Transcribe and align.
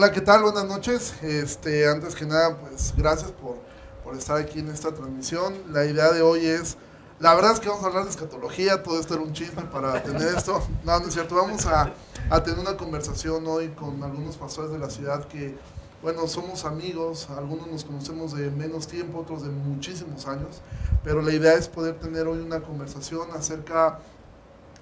Hola, 0.00 0.12
¿qué 0.12 0.22
tal? 0.22 0.42
Buenas 0.42 0.64
noches. 0.64 1.12
Este, 1.22 1.86
antes 1.86 2.14
que 2.14 2.24
nada, 2.24 2.56
pues 2.56 2.94
gracias 2.96 3.32
por, 3.32 3.56
por 4.02 4.16
estar 4.16 4.38
aquí 4.38 4.60
en 4.60 4.70
esta 4.70 4.94
transmisión. 4.94 5.52
La 5.74 5.84
idea 5.84 6.10
de 6.10 6.22
hoy 6.22 6.46
es, 6.46 6.78
la 7.18 7.34
verdad 7.34 7.52
es 7.52 7.60
que 7.60 7.68
vamos 7.68 7.84
a 7.84 7.88
hablar 7.88 8.04
de 8.04 8.10
escatología, 8.10 8.82
todo 8.82 8.98
esto 8.98 9.12
era 9.12 9.22
un 9.22 9.34
chisme 9.34 9.60
para 9.64 10.02
tener 10.02 10.26
esto. 10.34 10.66
No, 10.84 10.98
no 10.98 11.06
es 11.06 11.12
cierto, 11.12 11.34
vamos 11.34 11.66
a, 11.66 11.92
a 12.30 12.42
tener 12.42 12.60
una 12.60 12.78
conversación 12.78 13.46
hoy 13.46 13.68
con 13.72 14.02
algunos 14.02 14.38
pastores 14.38 14.70
de 14.72 14.78
la 14.78 14.88
ciudad 14.88 15.28
que, 15.28 15.54
bueno, 16.00 16.26
somos 16.28 16.64
amigos, 16.64 17.28
algunos 17.36 17.66
nos 17.66 17.84
conocemos 17.84 18.34
de 18.34 18.50
menos 18.50 18.86
tiempo, 18.86 19.18
otros 19.18 19.42
de 19.42 19.50
muchísimos 19.50 20.26
años, 20.26 20.62
pero 21.04 21.20
la 21.20 21.34
idea 21.34 21.52
es 21.52 21.68
poder 21.68 22.00
tener 22.00 22.26
hoy 22.26 22.38
una 22.38 22.62
conversación 22.62 23.28
acerca 23.34 23.98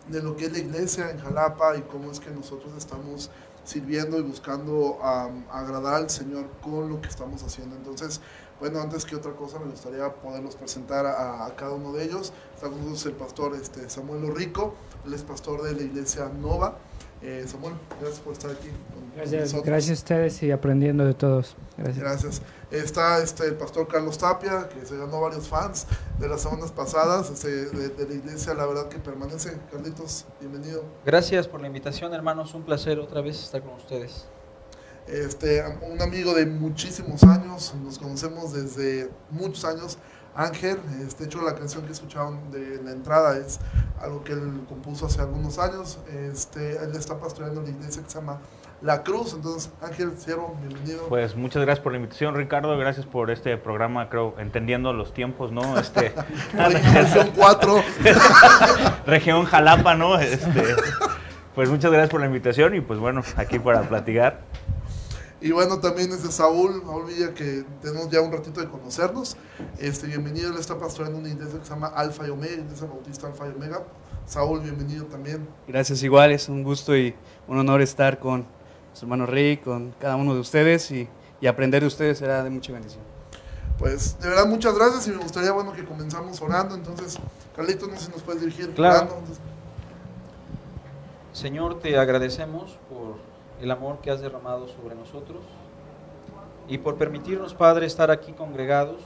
de 0.07 0.23
lo 0.23 0.37
que 0.37 0.46
es 0.46 0.53
la 0.53 0.59
iglesia 0.59 1.11
en 1.11 1.19
Jalapa 1.19 1.77
y 1.77 1.83
cómo 1.83 2.12
es 2.12 2.21
que 2.21 2.30
nosotros 2.30 2.73
estamos 2.79 3.30
sirviendo 3.69 4.19
y 4.19 4.23
buscando 4.23 4.95
um, 4.95 5.45
agradar 5.51 5.97
al 5.97 6.11
Señor 6.11 6.49
con 6.63 6.89
lo 6.89 7.03
que 7.03 7.09
estamos 7.09 7.43
haciendo. 7.43 7.77
Entonces, 7.77 8.23
bueno, 8.59 8.81
antes 8.81 9.05
que 9.05 9.15
otra 9.15 9.33
cosa, 9.33 9.59
me 9.59 9.67
gustaría 9.67 10.11
poderlos 10.11 10.57
presentar 10.57 11.05
a, 11.05 11.55
cada 11.55 11.73
uno 11.73 11.93
de 11.93 12.05
ellos. 12.05 12.33
Está 12.55 12.69
con 12.69 12.79
nosotros 12.79 13.07
el 13.07 13.13
pastor 13.13 13.55
este, 13.55 13.91
Samuel 13.91 14.25
Orrico, 14.25 14.75
él 15.05 15.13
es 15.13 15.23
pastor 15.23 15.63
de 15.63 15.75
la 15.75 15.83
iglesia 15.83 16.31
Nova. 16.31 16.79
Eh, 17.21 17.45
Samuel, 17.49 17.75
gracias 18.01 18.21
por 18.21 18.33
estar 18.33 18.51
aquí. 18.51 18.69
Con 18.95 19.11
Gracias, 19.17 19.41
nosotros. 19.41 19.65
gracias 19.67 19.91
a 19.91 20.03
ustedes 20.03 20.43
y 20.45 20.51
aprendiendo 20.53 21.05
de 21.05 21.15
todos. 21.15 21.57
Gracias. 21.77 21.99
Gracias. 21.99 22.43
Está 22.71 23.19
este, 23.21 23.47
el 23.47 23.55
pastor 23.57 23.89
Carlos 23.89 24.19
Tapia, 24.19 24.69
que 24.69 24.87
se 24.87 24.97
ganó 24.97 25.21
varios 25.21 25.49
fans 25.49 25.87
de 26.21 26.29
las 26.29 26.43
semanas 26.43 26.71
pasadas 26.71 27.29
este, 27.31 27.49
de, 27.67 27.89
de 27.89 28.09
la 28.09 28.15
iglesia, 28.15 28.55
la 28.55 28.67
verdad 28.67 28.89
que 28.89 28.99
permanece. 28.99 29.59
Carlitos, 29.73 30.27
bienvenido. 30.39 30.85
Gracias 31.05 31.49
por 31.49 31.61
la 31.61 31.67
invitación, 31.67 32.15
hermanos. 32.15 32.55
Un 32.55 32.63
placer 32.63 33.01
otra 33.01 33.21
vez 33.21 33.43
estar 33.43 33.63
con 33.63 33.75
ustedes. 33.75 34.27
Este, 35.09 35.65
un 35.91 36.01
amigo 36.03 36.35
de 36.35 36.45
muchísimos 36.47 37.23
años, 37.25 37.75
nos 37.82 37.99
conocemos 37.99 38.53
desde 38.53 39.10
muchos 39.30 39.65
años. 39.65 39.99
Ángel, 40.39 40.79
este, 41.05 41.25
de 41.25 41.27
hecho 41.27 41.43
la 41.43 41.57
canción 41.57 41.85
que 41.85 41.91
escucharon 41.91 42.53
de 42.53 42.81
la 42.85 42.93
entrada 42.93 43.37
es 43.39 43.59
algo 44.01 44.23
que 44.23 44.35
él 44.35 44.61
compuso 44.69 45.07
hace 45.07 45.21
algunos 45.21 45.59
años. 45.59 45.99
Este, 46.13 46.77
él 46.77 46.95
está 46.95 47.19
pastoreando 47.19 47.61
la 47.61 47.71
iglesia 47.71 48.05
que 48.05 48.09
se 48.09 48.21
llama 48.21 48.39
La 48.81 49.03
Cruz. 49.03 49.35
Entonces, 49.35 49.73
Ángel, 49.83 50.13
siervo, 50.16 50.57
bienvenido. 50.65 51.09
Pues 51.09 51.35
muchas 51.35 51.63
gracias 51.63 51.83
por 51.83 51.91
la 51.91 51.99
invitación, 51.99 52.37
Ricardo. 52.37 52.79
Gracias 52.79 53.05
por 53.05 53.33
este 53.33 53.57
programa, 53.57 54.09
creo, 54.09 54.37
entendiendo 54.39 54.93
los 54.93 55.13
tiempos, 55.13 55.51
¿no? 55.51 55.77
Este, 55.77 56.15
Región 56.55 57.33
4. 57.35 57.83
región 59.07 59.45
Jalapa, 59.45 59.97
¿no? 59.97 60.21
Este, 60.21 60.63
pues 61.57 61.69
muchas 61.69 61.91
gracias 61.91 62.11
por 62.11 62.21
la 62.21 62.27
invitación 62.27 62.77
y 62.77 62.81
pues 62.81 63.01
bueno, 63.01 63.25
aquí 63.37 63.59
para 63.59 63.83
platicar. 63.83 64.39
Y 65.41 65.53
bueno, 65.53 65.78
también 65.78 66.11
es 66.11 66.25
de 66.25 66.33
Saúl, 66.33 66.83
Saúl 66.84 67.05
Villa, 67.06 67.33
que 67.33 67.65
tenemos 67.81 68.11
ya 68.11 68.21
un 68.21 68.33
ratito 68.33 68.61
de 68.61 68.69
conocernos. 68.69 69.37
Este, 69.78 70.09
bienvenido, 70.09 70.50
él 70.50 70.59
está 70.59 70.77
pastoreando 70.78 71.21
una 71.21 71.28
iglesia 71.28 71.61
que 71.61 71.65
se 71.65 71.71
llama 71.71 71.87
Alfa 71.89 72.27
y 72.27 72.31
Omega, 72.31 72.55
iglesia 72.55 72.87
bautista 72.89 73.28
Alfa 73.28 73.47
y 73.47 73.53
Omega. 73.53 73.83
Saúl, 74.27 74.61
bienvenido 74.61 75.05
también. 75.06 75.49
Gracias 75.69 76.03
igual, 76.03 76.33
es 76.33 76.49
un 76.49 76.65
gusto 76.65 76.97
y 76.97 77.15
un 77.47 77.56
honor 77.59 77.81
estar 77.83 78.19
con 78.19 78.47
su 78.94 79.05
hermano 79.05 79.27
Rick, 79.27 79.62
con 79.62 79.93
cada 80.00 80.16
uno 80.16 80.34
de 80.34 80.41
ustedes 80.41 80.91
y, 80.91 81.09
y 81.41 81.47
aprender 81.47 81.83
de 81.83 81.87
ustedes 81.87 82.19
será 82.19 82.43
de 82.43 82.50
mucha 82.50 82.72
bendición. 82.72 83.03
Pues 83.78 84.19
de 84.19 84.28
verdad, 84.28 84.47
muchas 84.47 84.75
gracias 84.75 85.06
y 85.06 85.11
me 85.12 85.19
gustaría, 85.19 85.53
bueno, 85.53 85.72
que 85.72 85.84
comenzamos 85.84 86.43
orando. 86.43 86.75
Entonces, 86.75 87.16
Carlitos, 87.55 87.89
no 87.89 87.97
sé 87.97 88.06
si 88.06 88.11
nos 88.11 88.22
puedes 88.22 88.41
dirigir 88.43 88.75
Claro. 88.75 89.03
orando. 89.06 89.22
Señor, 91.33 91.78
te 91.78 91.97
agradecemos 91.97 92.77
el 93.60 93.70
amor 93.70 93.98
que 94.00 94.10
has 94.10 94.20
derramado 94.20 94.69
sobre 94.69 94.94
nosotros 94.94 95.42
y 96.69 96.78
por 96.78 96.96
permitirnos, 96.96 97.54
Padre, 97.54 97.86
estar 97.86 98.10
aquí 98.10 98.32
congregados 98.32 99.00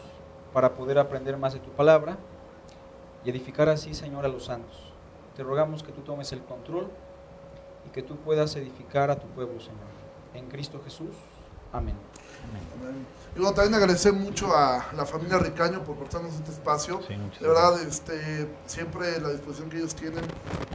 para 0.53 0.75
poder 0.75 0.99
aprender 0.99 1.37
más 1.37 1.55
de 1.55 1.61
tu 1.61 1.71
palabra 1.71 2.19
y 3.25 3.31
edificar 3.31 3.69
así, 3.69 3.95
Señor, 3.95 4.25
a 4.25 4.29
los 4.29 4.45
santos. 4.45 4.93
Te 5.37 5.43
rogamos 5.43 5.83
que 5.83 5.93
tú 5.93 6.03
tomes 6.03 6.33
el 6.33 6.43
control 6.43 6.89
y 7.87 7.91
que 7.91 8.03
tú 8.03 8.17
puedas 8.17 8.55
edificar 8.57 9.11
a 9.11 9.17
tu 9.17 9.27
pueblo, 9.29 9.61
Señor. 9.61 9.81
En 10.35 10.49
Cristo 10.49 10.81
Jesús. 10.85 11.15
Amén. 11.73 11.95
amén. 12.81 13.07
Y 13.35 13.39
bueno, 13.39 13.55
también 13.55 13.75
agradecer 13.75 14.13
mucho 14.13 14.55
a 14.55 14.85
la 14.95 15.07
familia 15.07 15.39
Ricaño 15.39 15.83
por 15.85 15.97
prestarnos 15.97 16.35
este 16.35 16.51
espacio. 16.51 17.01
Sí, 17.09 17.15
De 17.41 17.49
verdad, 17.49 17.81
este, 17.81 18.47
siempre 18.67 19.19
la 19.21 19.31
disposición 19.31 19.71
que 19.71 19.79
ellos 19.79 19.95
tienen. 19.95 20.23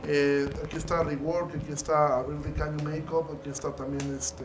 Eh, 0.07 0.49
aquí 0.65 0.75
está 0.77 1.03
Rework, 1.03 1.53
aquí 1.55 1.71
está 1.71 2.17
Abril 2.17 2.39
Ricaño 2.43 2.83
Makeup, 2.83 3.27
aquí 3.39 3.51
está 3.51 3.75
también 3.75 4.17
este, 4.19 4.43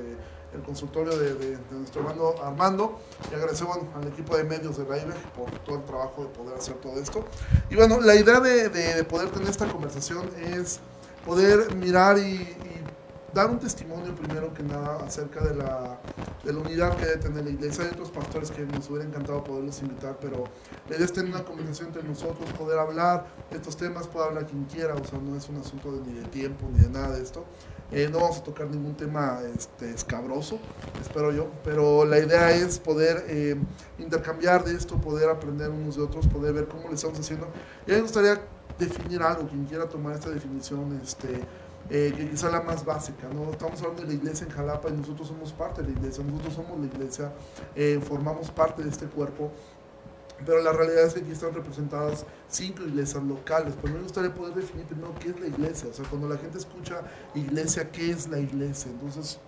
el 0.55 0.61
consultorio 0.62 1.17
de, 1.17 1.33
de- 1.34 1.56
de 1.56 1.75
nuestro 1.75 2.03
hermano 2.03 2.34
Armando. 2.45 3.01
Y 3.31 3.34
agradecer 3.34 3.67
bueno, 3.67 3.89
al 3.97 4.06
equipo 4.09 4.37
de 4.37 4.45
medios 4.45 4.77
de 4.77 4.84
Raive 4.84 5.15
por 5.34 5.51
todo 5.61 5.77
el 5.77 5.84
trabajo 5.84 6.22
de 6.25 6.28
poder 6.28 6.59
hacer 6.59 6.75
todo 6.75 7.01
esto. 7.01 7.25
Y 7.71 7.77
bueno, 7.77 7.99
la 8.03 8.15
idea 8.15 8.41
de, 8.41 8.69
de- 8.69 8.95
de 8.95 9.05
poder 9.05 9.31
tener 9.31 9.49
esta 9.49 9.67
conversación 9.69 10.28
es 10.39 10.81
poder 11.25 11.75
mirar 11.77 12.19
y, 12.19 12.22
y 12.22 12.81
dar 13.34 13.48
un 13.50 13.59
testimonio 13.59 14.15
primero 14.15 14.53
que 14.53 14.62
nada 14.62 14.98
acerca 15.04 15.43
de 15.43 15.54
la, 15.54 15.98
de 16.44 16.53
la 16.53 16.59
unidad 16.60 16.97
que 16.97 17.06
debe 17.06 17.16
tener 17.19 17.44
la 17.44 17.50
iglesia. 17.50 17.84
Hay 17.84 17.91
otros 17.91 18.10
pastores 18.10 18.50
que 18.50 18.62
nos 18.66 18.88
hubiera 18.91 19.06
encantado 19.06 19.43
poderlos 19.43 19.81
invitar, 19.81 20.19
pero 20.20 20.44
la 20.88 20.97
idea 20.97 21.04
es 21.06 21.12
tener 21.12 21.31
una 21.34 21.44
conversación 21.44 21.88
entre 21.88 22.03
nosotros, 22.03 22.50
poder 22.53 22.78
hablar 22.78 23.26
de 23.50 23.56
estos 23.56 23.76
temas, 23.76 24.06
puede 24.06 24.26
hablar 24.26 24.47
quien 24.47 24.65
quiera, 24.65 24.94
o 24.94 25.04
sea, 25.04 25.19
no 25.19 25.37
es 25.37 25.48
un 25.48 25.56
asunto 25.56 25.92
de- 25.92 26.03
ni 26.03 26.12
de 26.19 26.25
tiempo 26.28 26.66
ni 26.72 26.81
de 26.81 26.91
nada 26.91 27.16
de 27.16 27.22
esto. 27.22 27.44
Eh, 27.91 28.09
no 28.10 28.21
vamos 28.21 28.38
a 28.38 28.42
tocar 28.42 28.69
ningún 28.69 28.94
tema 28.97 29.41
este, 29.54 29.91
escabroso, 29.91 30.59
espero 31.03 31.31
yo, 31.31 31.48
pero 31.62 32.06
la 32.06 32.19
idea 32.19 32.50
es 32.50 32.78
poder 32.78 33.25
eh, 33.28 33.54
intercambiar 33.98 34.65
de 34.65 34.75
esto, 34.75 34.98
poder 34.98 35.28
aprender 35.28 35.69
unos 35.69 35.97
de 35.97 36.03
otros, 36.03 36.26
poder 36.26 36.54
ver 36.54 36.66
cómo 36.69 36.88
le 36.88 36.94
estamos 36.94 37.19
haciendo. 37.19 37.48
Y 37.87 37.91
a 37.91 37.94
mí 37.94 37.97
me 37.97 38.03
gustaría 38.03 38.41
definir 38.78 39.22
algo, 39.22 39.47
quien 39.47 39.66
quiera 39.66 39.87
tomar 39.91 40.15
esta 40.15 40.31
definición, 40.31 40.98
este, 41.03 41.38
eh, 41.91 42.12
que 42.16 42.31
quizá 42.31 42.50
la 42.50 42.62
más 42.62 42.84
básica, 42.84 43.28
¿no? 43.34 43.50
Estamos 43.50 43.81
hablando 43.82 44.03
de 44.03 44.09
la 44.09 44.15
iglesia 44.15 44.47
en 44.47 44.53
Jalapa 44.53 44.88
y 44.88 44.93
nosotros 44.93 45.28
somos 45.28 45.53
parte 45.53 45.82
de 45.82 45.88
la 45.93 45.98
iglesia, 45.98 46.25
nosotros 46.25 46.54
somos 46.54 46.78
la 46.81 46.87
iglesia, 46.87 47.32
eh, 47.75 48.00
formamos 48.03 48.50
parte 48.50 48.82
de 48.82 48.88
este 48.88 49.06
cuerpo, 49.06 49.50
pero 50.44 50.60
la 50.62 50.72
realidad 50.72 51.04
es 51.04 51.15
que 51.15 51.21
aquí 51.21 51.31
están 51.31 51.54
representadas 51.54 52.26
cinco 52.48 52.82
iglesias 52.82 53.22
locales, 53.22 53.75
pero 53.81 53.94
me 53.94 54.00
gustaría 54.03 54.34
poder 54.34 54.54
definir 54.54 54.87
primero 54.87 55.15
qué 55.21 55.28
es 55.31 55.41
la 55.41 55.47
iglesia, 55.47 55.88
o 55.91 55.92
sea, 55.94 56.04
cuando 56.09 56.28
la 56.28 56.37
gente 56.37 56.59
escucha 56.59 57.03
iglesia, 57.34 57.91
¿qué 57.91 58.10
es 58.10 58.28
la 58.28 58.38
iglesia? 58.41 58.91
Entonces, 58.91 59.38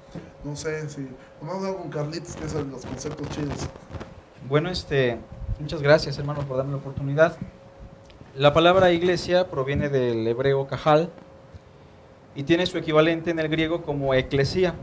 no 0.44 0.54
sé 0.54 0.88
si, 0.88 1.08
vamos 1.42 1.64
a 1.64 1.74
con 1.76 1.90
Carlitos, 1.90 2.36
que 2.36 2.44
es 2.44 2.54
el- 2.54 2.70
los 2.70 2.84
conceptos 2.86 3.28
chidos. 3.30 3.68
Bueno, 4.48 4.68
este, 4.70 5.18
muchas 5.58 5.82
gracias, 5.82 6.18
hermanos, 6.18 6.44
por 6.44 6.58
darme 6.58 6.72
la 6.72 6.78
oportunidad. 6.78 7.36
La 8.36 8.52
palabra 8.52 8.92
iglesia 8.92 9.48
proviene 9.50 9.88
del 9.88 10.26
hebreo 10.28 10.66
cajal 10.66 11.10
y 12.34 12.42
tiene 12.42 12.66
su 12.66 12.78
equivalente 12.78 13.30
en 13.30 13.38
el 13.38 13.48
griego 13.48 13.82
como 13.82 14.14
eclesía. 14.14 14.74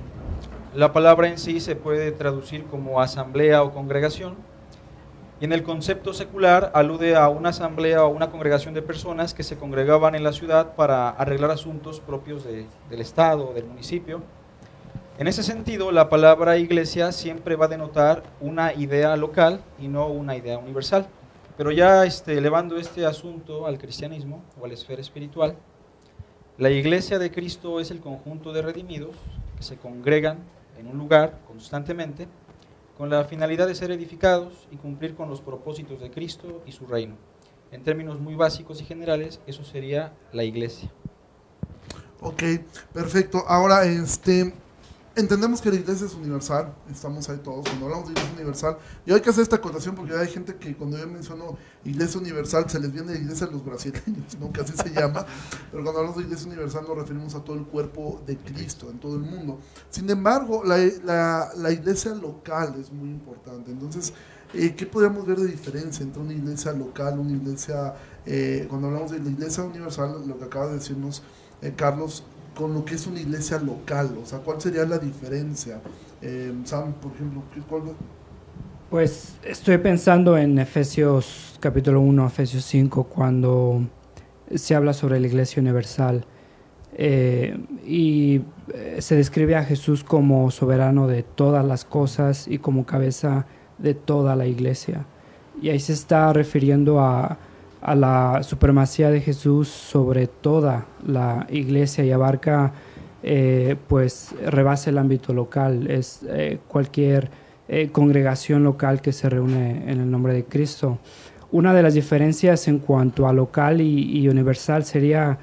La 0.74 0.94
palabra 0.94 1.28
en 1.28 1.38
sí 1.38 1.60
se 1.60 1.76
puede 1.76 2.12
traducir 2.12 2.66
como 2.66 3.02
asamblea 3.02 3.62
o 3.64 3.74
congregación. 3.74 4.36
Y 5.42 5.46
en 5.46 5.54
el 5.54 5.64
concepto 5.64 6.14
secular 6.14 6.72
alude 6.76 7.16
a 7.16 7.28
una 7.28 7.50
asamblea 7.50 8.06
o 8.06 8.10
una 8.10 8.30
congregación 8.30 8.74
de 8.74 8.82
personas 8.84 9.34
que 9.34 9.44
se 9.44 9.58
congregaban 9.58 10.14
en 10.16 10.24
la 10.24 10.34
ciudad 10.34 10.76
para 10.76 11.10
arreglar 11.10 11.50
asuntos 11.52 12.00
propios 12.00 12.44
de- 12.44 12.68
del 12.90 13.02
Estado 13.02 13.50
o 13.50 13.54
del 13.54 13.66
municipio. 13.66 14.22
En 15.18 15.28
ese 15.28 15.44
sentido, 15.44 15.92
la 15.92 16.10
palabra 16.10 16.58
iglesia 16.58 17.12
siempre 17.12 17.56
va 17.56 17.66
a 17.66 17.70
denotar 17.70 18.24
una 18.40 18.74
idea 18.74 19.16
local 19.18 19.62
y 19.80 19.88
no 19.88 20.08
una 20.08 20.36
idea 20.38 20.58
universal. 20.58 21.08
Pero 21.58 21.72
ya 21.72 22.06
este, 22.06 22.38
elevando 22.38 22.78
este 22.78 23.06
asunto 23.06 23.66
al 23.68 23.78
cristianismo 23.78 24.42
o 24.60 24.66
a 24.66 24.68
la 24.68 24.74
esfera 24.74 25.02
espiritual, 25.02 25.56
la 26.58 26.70
iglesia 26.70 27.18
de 27.18 27.32
Cristo 27.32 27.80
es 27.80 27.92
el 27.92 28.02
conjunto 28.02 28.54
de 28.54 28.62
redimidos 28.62 29.16
que 29.58 29.64
se 29.64 29.78
congregan 29.78 30.40
en 30.78 30.88
un 30.88 30.98
lugar 30.98 31.40
constantemente 31.48 32.28
con 32.98 33.10
la 33.10 33.24
finalidad 33.24 33.68
de 33.68 33.76
ser 33.76 33.92
edificados 33.92 34.68
y 34.70 34.76
cumplir 34.76 35.16
con 35.16 35.30
los 35.30 35.42
propósitos 35.42 36.00
de 36.02 36.12
Cristo 36.12 36.62
y 36.66 36.72
su 36.72 36.86
reino. 36.86 37.16
En 37.72 37.84
términos 37.84 38.20
muy 38.20 38.36
básicos 38.36 38.82
y 38.82 38.86
generales, 38.86 39.40
eso 39.48 39.64
sería 39.64 40.14
la 40.34 40.44
iglesia. 40.44 40.92
Ok, 42.20 42.44
perfecto. 42.94 43.44
Ahora, 43.48 43.86
este, 43.86 44.54
entendemos 45.16 45.62
que 45.62 45.70
la 45.70 45.76
iglesia 45.76 46.08
es 46.08 46.14
universal, 46.14 46.74
estamos 46.90 47.28
ahí 47.30 47.38
todos, 47.44 47.66
cuando 47.68 47.86
hablamos 47.86 48.08
de 48.08 48.14
iglesia 48.14 48.34
universal, 48.34 48.78
y 49.06 49.12
hay 49.12 49.22
que 49.22 49.30
hacer 49.30 49.44
esta 49.44 49.58
acotación 49.58 49.94
porque 49.96 50.16
hay 50.16 50.28
gente 50.28 50.56
que 50.56 50.76
cuando 50.76 50.98
yo 50.98 51.08
menciono 51.08 51.58
iglesia 51.84 52.20
universal 52.20 52.70
se 52.70 52.80
les 52.80 52.92
viene 52.92 53.14
la 53.14 53.20
iglesia 53.20 53.48
de 53.48 53.54
los 53.54 53.66
brasileños, 53.66 54.38
¿no? 54.40 54.52
que 54.52 54.62
así 54.62 54.74
se 54.76 54.90
llama, 54.90 55.26
pero 55.70 55.84
cuando 55.84 56.00
hablamos 56.00 56.18
de 56.18 56.24
iglesia 56.24 56.48
universal 56.48 56.86
nos 56.88 56.98
referimos 56.98 57.36
a 57.36 57.44
todo 57.44 57.58
el 57.58 57.66
cuerpo 57.66 58.22
de 58.26 58.38
Cristo 58.38 58.90
en 58.90 59.00
todo 59.00 59.16
el 59.16 59.22
mundo. 59.22 59.60
Sin 59.90 60.10
embargo, 60.10 60.64
la, 60.64 60.78
la, 61.04 61.50
la 61.58 61.72
iglesia 61.72 62.16
local 62.16 62.76
es 62.80 62.92
muy 62.92 63.10
importante, 63.10 63.72
entonces, 63.72 64.14
eh, 64.54 64.76
¿qué 64.76 64.86
podríamos 64.86 65.26
ver 65.26 65.40
de 65.40 65.48
diferencia 65.48 66.04
entre 66.04 66.22
una 66.22 66.34
iglesia 66.34 66.72
local, 66.72 67.20
una 67.20 67.32
iglesia, 67.32 67.96
eh, 68.26 68.66
cuando 68.70 68.88
hablamos 68.88 69.12
de 69.12 69.20
la 69.20 69.30
iglesia 69.30 69.64
universal, 69.64 70.24
lo 70.26 70.38
que 70.38 70.46
acaba 70.46 70.68
de 70.68 70.76
decirnos 70.76 71.24
eh, 71.62 71.74
Carlos, 71.76 72.24
con 72.56 72.74
lo 72.74 72.86
que 72.86 72.96
es 72.96 73.08
una 73.08 73.20
iglesia 73.20 73.60
local? 73.60 74.18
O 74.22 74.26
sea, 74.26 74.40
¿cuál 74.40 74.60
sería 74.62 74.86
la 74.86 74.98
diferencia? 74.98 75.80
Eh, 76.22 76.54
por 77.02 77.12
ejemplo, 77.14 77.44
¿qué- 77.54 77.62
¿cuál? 77.62 77.84
Pues 78.90 79.36
estoy 79.44 79.78
pensando 79.78 80.38
en 80.38 80.60
Efesios 80.60 81.58
capítulo 81.60 82.02
1, 82.02 82.28
Efesios 82.28 82.66
5, 82.66 83.06
cuando 83.06 83.82
se 84.54 84.76
habla 84.76 84.94
sobre 84.94 85.20
la 85.20 85.28
iglesia 85.28 85.62
universal. 85.62 86.26
Eh, 86.94 87.58
y 87.86 88.42
eh, 88.74 88.98
se 89.00 89.16
describe 89.16 89.56
a 89.56 89.64
Jesús 89.64 90.04
como 90.04 90.52
soberano 90.52 91.08
de 91.08 91.24
todas 91.24 91.66
las 91.66 91.86
cosas 91.86 92.48
y 92.50 92.58
como 92.58 92.86
cabeza 92.86 93.46
de 93.78 93.94
toda 93.94 94.36
la 94.36 94.46
iglesia. 94.46 95.06
Y 95.62 95.70
ahí 95.70 95.80
se 95.80 95.94
está 95.94 96.34
refiriendo 96.34 97.00
a, 97.00 97.38
a 97.82 97.96
la 97.96 98.44
supremacía 98.44 99.10
de 99.10 99.22
Jesús 99.22 99.68
sobre 99.68 100.28
toda 100.28 100.86
la 101.06 101.48
iglesia 101.50 102.04
y 102.06 102.12
abarca, 102.12 102.74
eh, 103.24 103.76
pues, 103.88 104.36
rebasa 104.46 104.92
el 104.92 105.00
ámbito 105.00 105.34
local. 105.34 105.90
Es 105.90 106.22
eh, 106.28 106.60
cualquier 106.68 107.30
eh, 107.68 107.90
congregación 107.92 108.64
local 108.64 109.02
que 109.02 109.12
se 109.12 109.30
reúne 109.30 109.92
en 109.92 110.00
el 110.00 110.10
nombre 110.10 110.34
de 110.34 110.46
Cristo. 110.46 111.00
Una 111.52 111.74
de 111.74 111.84
las 111.84 111.96
diferencias 111.96 112.68
en 112.68 112.80
cuanto 112.80 113.28
a 113.28 113.34
local 113.34 113.82
y, 113.82 114.20
y 114.20 114.30
universal 114.30 114.86
sería 114.86 115.38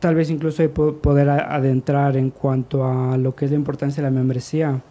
tal 0.00 0.14
vez 0.16 0.28
incluso 0.28 0.68
poder 0.70 1.30
adentrar 1.30 2.16
en 2.18 2.28
cuanto 2.28 2.86
a 2.86 3.16
lo 3.16 3.34
que 3.34 3.46
es 3.46 3.50
la 3.52 3.56
importancia 3.56 4.02
de 4.02 4.10
la 4.10 4.14
membresía. 4.14 4.82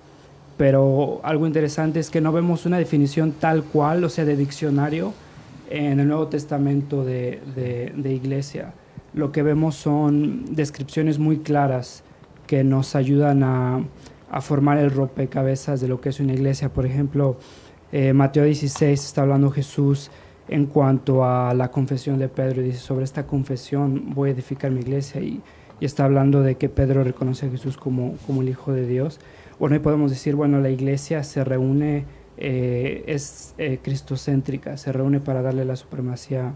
Pero 0.58 1.20
algo 1.24 1.46
interesante 1.46 2.00
es 2.00 2.10
que 2.10 2.22
no 2.22 2.32
vemos 2.32 2.66
una 2.66 2.78
definición 2.78 3.34
tal 3.34 3.64
cual, 3.64 4.04
o 4.04 4.10
sea, 4.10 4.26
de 4.26 4.36
diccionario, 4.36 5.14
en 5.70 6.00
el 6.00 6.08
Nuevo 6.08 6.28
Testamento 6.28 7.04
de, 7.04 7.42
de- 7.56 8.14
iglesia. 8.14 8.74
Lo 9.14 9.32
que 9.32 9.44
vemos 9.44 9.76
son 9.76 10.46
descripciones 10.56 11.20
muy 11.20 11.38
claras 11.40 12.04
que 12.48 12.64
nos 12.64 12.96
ayudan 12.96 13.44
a, 13.44 13.86
formar 14.42 14.80
el 14.80 14.90
rompecabezas 14.90 15.80
de 15.80 15.88
lo 15.88 16.02
que 16.02 16.10
es 16.10 16.20
una 16.20 16.34
iglesia. 16.34 16.70
Por 16.74 16.86
ejemplo, 16.88 17.38
eh, 17.92 18.14
Mateo 18.14 18.46
16 18.46 19.04
está 19.06 19.22
hablando 19.22 19.52
Jesús 19.52 20.10
en 20.48 20.66
cuanto 20.66 21.24
a 21.24 21.54
la 21.54 21.70
confesión 21.70 22.18
de 22.18 22.28
Pedro 22.30 22.62
y 22.62 22.66
dice, 22.66 22.80
sobre 22.80 23.06
esta 23.06 23.28
confesión 23.28 24.14
voy 24.16 24.30
a 24.30 24.34
edificar 24.34 24.72
mi 24.72 24.82
iglesia 24.82 25.22
y, 25.22 25.42
y 25.80 25.86
está 25.86 26.06
hablando 26.06 26.42
de 26.42 26.56
que 26.56 26.68
Pedro 26.68 27.04
reconoce 27.04 27.46
a 27.46 27.50
Jesús 27.50 27.78
como, 27.78 28.16
como 28.26 28.42
el 28.42 28.50
Hijo 28.50 28.74
de 28.74 28.88
Dios. 28.88 29.20
Bueno, 29.60 29.76
y 29.76 29.80
podemos 29.80 30.10
decir, 30.10 30.36
bueno, 30.36 30.60
la 30.60 30.70
iglesia 30.72 31.24
se 31.24 31.44
reúne, 31.44 32.06
eh, 32.38 33.04
es 33.08 33.54
eh, 33.58 33.80
cristocéntrica, 33.82 34.78
se 34.78 34.92
reúne 34.92 35.20
para 35.20 35.42
darle 35.42 35.66
la 35.66 35.76
supremacía 35.76 36.54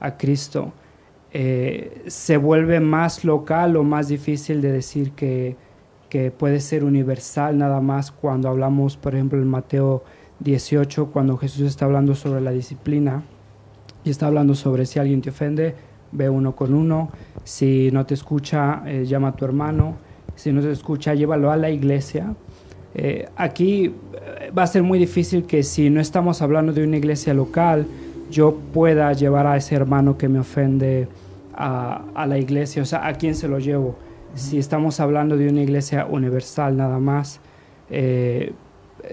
a 0.00 0.16
Cristo. 0.16 0.72
Eh, 1.32 2.04
se 2.06 2.36
vuelve 2.36 2.80
más 2.80 3.24
local 3.24 3.76
o 3.76 3.82
más 3.82 4.08
difícil 4.08 4.62
de 4.62 4.72
decir 4.72 5.12
que, 5.12 5.56
que 6.08 6.30
puede 6.30 6.60
ser 6.60 6.84
universal 6.84 7.58
nada 7.58 7.80
más 7.80 8.10
cuando 8.12 8.48
hablamos, 8.48 8.96
por 8.96 9.14
ejemplo, 9.14 9.40
en 9.40 9.48
Mateo 9.48 10.04
18, 10.40 11.10
cuando 11.10 11.36
Jesús 11.36 11.62
está 11.62 11.84
hablando 11.84 12.14
sobre 12.14 12.40
la 12.40 12.52
disciplina 12.52 13.24
y 14.04 14.10
está 14.10 14.28
hablando 14.28 14.54
sobre 14.54 14.86
si 14.86 14.98
alguien 14.98 15.20
te 15.20 15.30
ofende, 15.30 15.74
ve 16.12 16.30
uno 16.30 16.54
con 16.54 16.72
uno, 16.72 17.10
si 17.44 17.90
no 17.92 18.06
te 18.06 18.14
escucha, 18.14 18.84
llama 19.02 19.28
a 19.28 19.36
tu 19.36 19.44
hermano, 19.44 19.96
si 20.36 20.52
no 20.52 20.62
te 20.62 20.70
escucha, 20.70 21.14
llévalo 21.14 21.50
a 21.50 21.56
la 21.56 21.68
iglesia. 21.68 22.34
Eh, 22.94 23.28
aquí 23.36 23.86
eh, 23.86 24.50
va 24.56 24.62
a 24.62 24.66
ser 24.66 24.82
muy 24.82 24.98
difícil 24.98 25.44
que 25.44 25.62
si 25.62 25.90
no 25.90 26.00
estamos 26.00 26.42
hablando 26.42 26.72
de 26.72 26.84
una 26.84 26.96
iglesia 26.96 27.34
local, 27.34 27.86
yo 28.30 28.54
pueda 28.72 29.12
llevar 29.12 29.46
a 29.46 29.56
ese 29.56 29.74
hermano 29.74 30.18
que 30.18 30.28
me 30.28 30.38
ofende 30.38 31.08
a, 31.54 32.02
a 32.14 32.26
la 32.26 32.38
iglesia, 32.38 32.82
o 32.82 32.86
sea, 32.86 33.06
¿a 33.06 33.14
quién 33.14 33.34
se 33.34 33.48
lo 33.48 33.58
llevo? 33.58 33.96
Si 34.34 34.58
estamos 34.58 35.00
hablando 35.00 35.36
de 35.36 35.48
una 35.48 35.62
iglesia 35.62 36.06
universal 36.06 36.76
nada 36.76 36.98
más, 36.98 37.40
eh, 37.90 38.52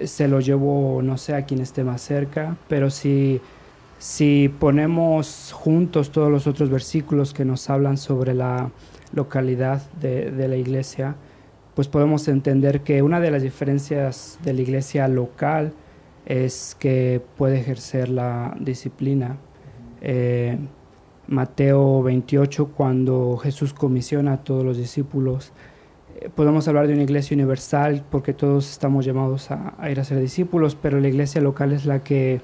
se 0.06 0.28
lo 0.28 0.39
llevo, 0.39 1.01
no 1.01 1.18
sé, 1.18 1.36
a 1.36 1.45
quien 1.45 1.62
esté 1.62 1.83
más 1.83 2.01
cerca, 2.01 2.57
pero 2.68 2.89
si, 2.89 3.39
si 4.00 4.50
ponemos 4.60 5.51
juntos 5.54 6.12
todos 6.12 6.31
los 6.31 6.48
otros 6.48 6.69
versículos 6.69 7.33
que 7.33 7.45
nos 7.45 7.69
hablan 7.69 7.98
sobre 7.98 8.33
la 8.33 8.71
localidad 9.13 9.81
de, 10.01 10.31
de 10.31 10.48
la 10.48 10.57
iglesia, 10.57 11.16
pues 11.75 11.88
podemos 11.89 12.27
entender 12.27 12.81
que 12.81 13.01
una 13.01 13.19
de 13.19 13.31
las 13.31 13.44
diferencias 13.44 14.39
de 14.44 14.54
la 14.54 14.62
iglesia 14.62 15.07
local 15.07 15.74
es 16.25 16.75
que 16.80 17.22
puede 17.38 17.60
ejercer 17.60 18.10
la 18.10 18.56
disciplina. 18.60 19.38
Eh, 20.01 20.57
Mateo 21.27 22.01
28, 22.01 22.68
cuando 22.68 23.38
Jesús 23.38 23.74
comisiona 23.74 24.33
a 24.33 24.38
todos 24.44 24.63
los 24.63 24.77
discípulos, 24.77 25.51
eh, 26.19 26.30
podemos 26.33 26.68
hablar 26.68 26.88
de 26.88 26.94
una 26.94 27.04
iglesia 27.04 27.36
universal 27.36 28.04
porque 28.10 28.33
todos 28.33 28.71
estamos 28.71 29.06
llamados 29.06 29.51
a, 29.51 29.74
a 29.78 29.92
ir 29.92 30.00
a 30.00 30.04
ser 30.04 30.19
discípulos, 30.19 30.75
pero 30.75 31.00
la 31.00 31.10
iglesia 31.10 31.42
local 31.42 31.74
es 31.74 31.86
la 31.86 32.04
que 32.04 32.42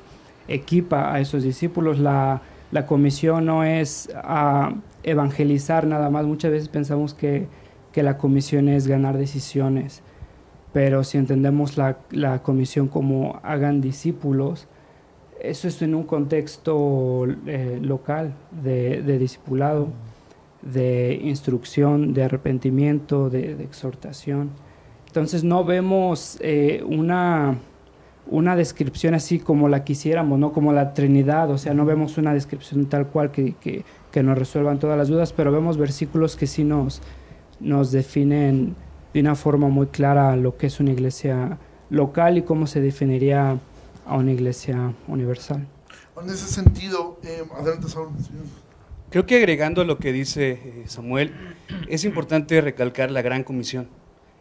equipa 0.48 1.14
a 1.14 1.20
esos 1.22 1.44
discípulos. 1.44 2.00
La, 2.00 2.42
la 2.72 2.86
comisión 2.86 3.46
no 3.46 3.64
es 3.64 4.10
a 4.16 4.74
evangelizar 5.04 5.88
nada 5.88 6.10
más. 6.10 6.26
Muchas 6.26 6.52
veces 6.52 6.70
pensamos 6.70 7.14
que, 7.14 7.48
que 7.92 8.04
la 8.04 8.18
comisión 8.18 8.70
es 8.70 8.88
ganar 8.88 9.18
decisiones, 9.18 10.02
pero 10.74 11.04
si 11.04 11.18
entendemos 11.18 11.78
la, 11.78 11.98
la 12.12 12.42
comisión 12.44 12.88
como 12.88 13.40
hagan 13.44 13.82
discípulos, 13.82 14.68
eso 15.42 15.68
es 15.68 15.82
en 15.82 15.96
un 15.96 16.04
contexto 16.04 17.26
eh, 17.48 17.80
local 17.82 18.34
de, 18.64 19.02
de 19.02 19.18
discipulado, 19.18 19.90
de 20.62 21.20
instrucción, 21.24 22.14
de 22.14 22.24
arrepentimiento, 22.24 23.30
de, 23.30 23.56
de 23.56 23.64
exhortación. 23.64 24.52
Entonces 25.08 25.44
no 25.44 25.66
vemos 25.66 26.38
eh, 26.40 26.84
una, 26.88 27.58
una 28.28 28.56
descripción 28.56 29.14
así 29.14 29.40
como 29.40 29.68
la 29.68 29.84
quisiéramos, 29.84 30.40
no 30.40 30.54
como 30.54 30.72
la 30.72 30.94
Trinidad, 30.94 31.50
o 31.50 31.58
sea, 31.58 31.74
no 31.74 31.86
vemos 31.86 32.18
una 32.18 32.34
descripción 32.34 32.86
tal 32.86 33.08
cual 33.08 33.32
que, 33.32 33.56
que, 33.56 33.84
que 34.12 34.24
nos 34.24 34.38
resuelvan 34.38 34.80
todas 34.80 34.98
las 34.98 35.10
dudas, 35.10 35.34
pero 35.34 35.52
vemos 35.52 35.78
versículos 35.78 36.38
que 36.38 36.48
sí 36.48 36.64
nos, 36.64 37.02
nos 37.62 37.92
definen 37.92 38.76
de 39.14 39.20
una 39.20 39.36
forma 39.36 39.70
muy 39.70 39.88
clara 39.88 40.36
lo 40.36 40.58
que 40.58 40.68
es 40.68 40.80
una 40.80 40.92
iglesia 40.92 41.58
local 41.90 42.38
y 42.38 42.42
cómo 42.42 42.68
se 42.68 42.82
definiría 42.82 43.60
a 44.06 44.16
una 44.16 44.32
iglesia 44.32 44.94
universal. 45.08 45.68
En 46.22 46.30
ese 46.30 46.48
sentido, 46.48 47.20
eh, 47.24 47.44
adelante, 47.56 47.88
Saúl. 47.90 48.10
Creo 49.10 49.26
que 49.26 49.38
agregando 49.38 49.84
lo 49.84 49.98
que 49.98 50.12
dice 50.12 50.52
eh, 50.52 50.84
Samuel, 50.88 51.34
es 51.90 52.06
importante 52.06 52.62
recalcar 52.62 53.12
la 53.12 53.22
gran 53.22 53.44
comisión. 53.44 53.90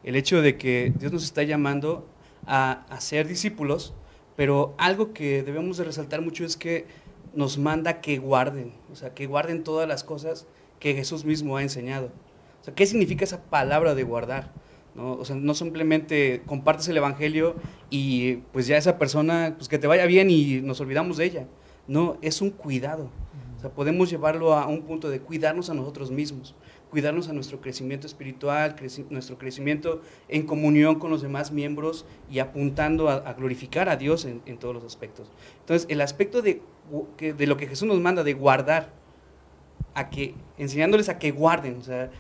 El 0.05 0.17
hecho 0.17 0.43
de 0.43 0.57
que 0.57 0.93
Dios 0.99 1.13
nos 1.13 1.25
está 1.25 1.43
llamando 1.43 2.07
a, 2.47 2.85
a 2.89 3.01
ser 3.01 3.27
discípulos, 3.27 3.95
pero 4.37 4.75
algo 4.79 5.13
que 5.13 5.43
debemos 5.43 5.77
de 5.77 5.85
resaltar 5.85 6.23
mucho 6.23 6.45
es 6.45 6.57
que 6.57 6.87
nos 7.35 7.59
manda 7.59 8.01
que 8.01 8.19
guarden, 8.19 8.73
o 8.93 8.97
sea, 8.97 9.15
que 9.15 9.27
guarden 9.27 9.65
todas 9.65 9.89
las 9.89 10.05
cosas 10.05 10.47
que 10.79 10.95
Jesús 10.95 11.25
mismo 11.25 11.57
ha 11.57 11.63
enseñado. 11.63 12.11
O 12.61 12.65
sea, 12.65 12.75
¿qué 12.75 12.87
significa 12.87 13.25
esa 13.25 13.43
palabra 13.45 13.95
de 13.95 14.03
guardar? 14.03 14.53
¿No? 14.95 15.13
O 15.13 15.25
sea, 15.25 15.37
no 15.37 15.55
simplemente 15.55 16.43
compartes 16.47 16.89
el 16.89 16.97
Evangelio 16.97 17.55
y 17.91 18.37
pues 18.53 18.67
ya 18.67 18.77
esa 18.77 18.99
persona, 18.99 19.55
pues 19.57 19.69
que 19.69 19.79
te 19.79 19.87
vaya 19.87 20.05
bien 20.07 20.31
y 20.31 20.61
nos 20.61 20.81
olvidamos 20.81 21.17
de 21.17 21.25
ella. 21.25 21.47
No, 21.87 22.19
es 22.23 22.43
un 22.43 22.51
cuidado. 22.51 23.11
O 23.57 23.61
sea, 23.61 23.71
podemos 23.71 24.09
llevarlo 24.11 24.55
a 24.55 24.67
un 24.67 24.83
punto 24.83 25.11
de 25.11 25.21
cuidarnos 25.21 25.69
a 25.69 25.75
nosotros 25.75 26.11
mismos, 26.11 26.55
cuidarnos 26.91 27.29
a 27.29 27.35
nuestro 27.35 27.61
crecimiento 27.61 28.07
espiritual, 28.07 28.75
creci- 28.75 29.07
nuestro 29.11 29.37
crecimiento 29.37 30.01
en 30.29 30.47
comunión 30.47 30.99
con 30.99 31.11
los 31.11 31.21
demás 31.21 31.53
miembros 31.53 32.07
y 32.31 32.39
apuntando 32.39 33.11
a, 33.11 33.17
a 33.17 33.35
glorificar 33.35 33.91
a 33.91 33.97
Dios 33.97 34.25
en, 34.25 34.41
en 34.47 34.59
todos 34.59 34.75
los 34.75 34.85
aspectos. 34.85 35.31
Entonces, 35.61 35.87
el 35.91 36.01
aspecto 36.01 36.41
de, 36.41 36.63
de 37.19 37.47
lo 37.47 37.59
que 37.59 37.67
Jesús 37.67 37.87
nos 37.87 38.01
manda, 38.01 38.25
de 38.25 38.33
guardar, 38.33 38.95
a 39.93 40.09
que, 40.09 40.35
enseñándoles 40.57 41.09
a 41.11 41.19
que 41.19 41.31
guarden, 41.31 41.77
o 41.79 41.83
sea, 41.83 42.11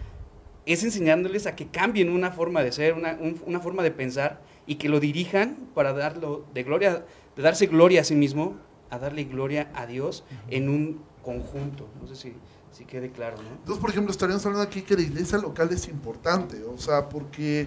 es 0.66 0.84
enseñándoles 0.84 1.46
a 1.46 1.56
que 1.56 1.66
cambien 1.68 2.10
una 2.10 2.30
forma 2.32 2.62
de 2.62 2.72
ser, 2.72 2.94
una, 2.94 3.16
un- 3.20 3.40
una 3.46 3.60
forma 3.60 3.82
de 3.82 3.90
pensar 3.90 4.40
y 4.66 4.76
que 4.76 4.88
lo 4.88 5.00
dirijan 5.00 5.56
para 5.74 5.92
darlo 5.92 6.44
de 6.54 6.62
gloria, 6.62 7.04
de 7.36 7.42
darse 7.42 7.66
gloria 7.66 8.02
a 8.02 8.04
sí 8.04 8.14
mismo, 8.14 8.56
a 8.90 8.98
darle 8.98 9.24
gloria 9.24 9.70
a 9.74 9.86
Dios 9.86 10.24
en 10.48 10.68
un 10.68 11.02
conjunto. 11.22 11.88
No 12.00 12.06
sé 12.06 12.14
si, 12.16 12.34
si 12.72 12.84
quede 12.84 13.10
claro, 13.10 13.36
¿no? 13.42 13.48
Entonces, 13.50 13.78
por 13.80 13.90
ejemplo, 13.90 14.10
estaríamos 14.12 14.44
hablando 14.46 14.66
aquí 14.66 14.82
que 14.82 14.94
la 14.96 15.02
iglesia 15.02 15.38
local 15.38 15.70
es 15.72 15.88
importante, 15.88 16.62
o 16.64 16.76
sea, 16.78 17.08
porque 17.08 17.66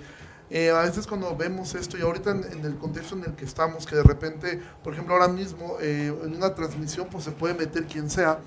eh, 0.50 0.70
a 0.70 0.82
veces 0.82 1.08
cuando 1.08 1.36
vemos 1.36 1.74
esto 1.76 1.98
y 1.98 2.02
ahorita 2.02 2.32
en, 2.32 2.44
en 2.60 2.66
el 2.66 2.76
contexto 2.78 3.16
en 3.16 3.24
el 3.24 3.34
que 3.36 3.46
estamos, 3.46 3.86
que 3.86 3.96
de 3.96 4.04
repente, 4.04 4.60
por 4.84 4.94
ejemplo, 4.94 5.14
ahora 5.16 5.28
mismo 5.28 5.78
eh, 5.82 6.14
en 6.24 6.36
una 6.36 6.54
transmisión 6.54 7.08
pues 7.10 7.24
se 7.24 7.32
puede 7.32 7.54
meter 7.56 7.86
quien 7.86 8.10
sea 8.10 8.40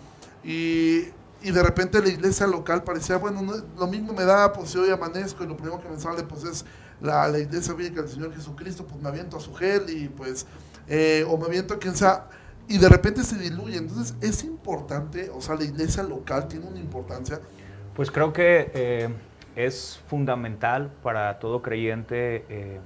y, 0.45 1.05
y 1.43 1.51
de 1.51 1.63
repente 1.63 2.01
la 2.01 2.09
iglesia 2.09 2.47
local 2.47 2.83
parecía, 2.85 3.19
bueno, 3.19 3.43
no- 3.43 3.63
lo 3.79 3.87
mismo 3.87 4.13
me 4.13 4.25
da, 4.25 4.53
pues 4.53 4.71
si 4.71 4.79
hoy 4.79 4.91
amanezco 4.91 5.45
y 5.45 5.47
lo 5.47 5.57
primero 5.57 5.81
que 5.81 5.89
me 5.89 5.99
sale 5.99 6.23
pues 6.25 6.45
es 6.45 6.65
la, 7.01 7.29
la 7.29 7.39
iglesia 7.39 7.75
bíblica 7.75 8.03
del 8.03 8.11
Señor 8.11 8.35
Jesucristo, 8.35 8.87
pues 8.87 9.01
me 9.03 9.09
aviento 9.09 9.37
a 9.37 9.41
su 9.41 9.55
gel 9.55 9.89
y 9.91 10.09
pues, 10.09 10.47
eh, 10.89 11.25
o 11.29 11.37
me 11.37 11.45
aviento 11.47 11.75
a 11.75 11.79
quien 11.79 11.95
sea 11.95 12.29
y 12.69 12.79
de 12.79 12.89
repente 12.89 13.23
se 13.23 13.37
diluye. 13.39 13.77
Entonces 13.77 14.15
es 14.21 14.43
importante, 14.45 15.31
o 15.31 15.41
sea, 15.41 15.55
la 15.57 15.65
iglesia 15.65 16.03
local 16.03 16.49
tiene 16.49 16.67
una 16.67 16.81
importancia. 16.81 17.41
Pues 17.95 18.11
creo 18.11 18.33
que 18.33 18.71
eh, 18.75 19.09
es 19.55 20.01
fundamental 20.09 20.91
para 21.03 21.39
todo 21.39 21.63
creyente, 21.63 22.45
eh, 22.49 22.81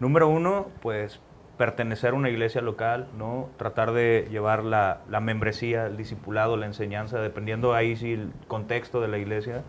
número 0.00 0.28
uno, 0.28 0.68
pues 0.82 1.18
pertenecer 1.56 2.10
a 2.10 2.14
una 2.14 2.28
iglesia 2.28 2.60
local, 2.60 3.08
¿no? 3.16 3.48
Tratar 3.56 3.92
de 3.92 4.28
llevar 4.30 4.64
la, 4.64 5.00
la 5.08 5.20
membresía, 5.20 5.86
el 5.86 5.96
discipulado, 5.96 6.56
la 6.56 6.66
enseñanza, 6.66 7.20
dependiendo 7.20 7.74
ahí 7.74 7.96
sí 7.96 8.12
el 8.12 8.32
contexto 8.46 9.00
de 9.00 9.08
la 9.08 9.18
iglesia. 9.18 9.62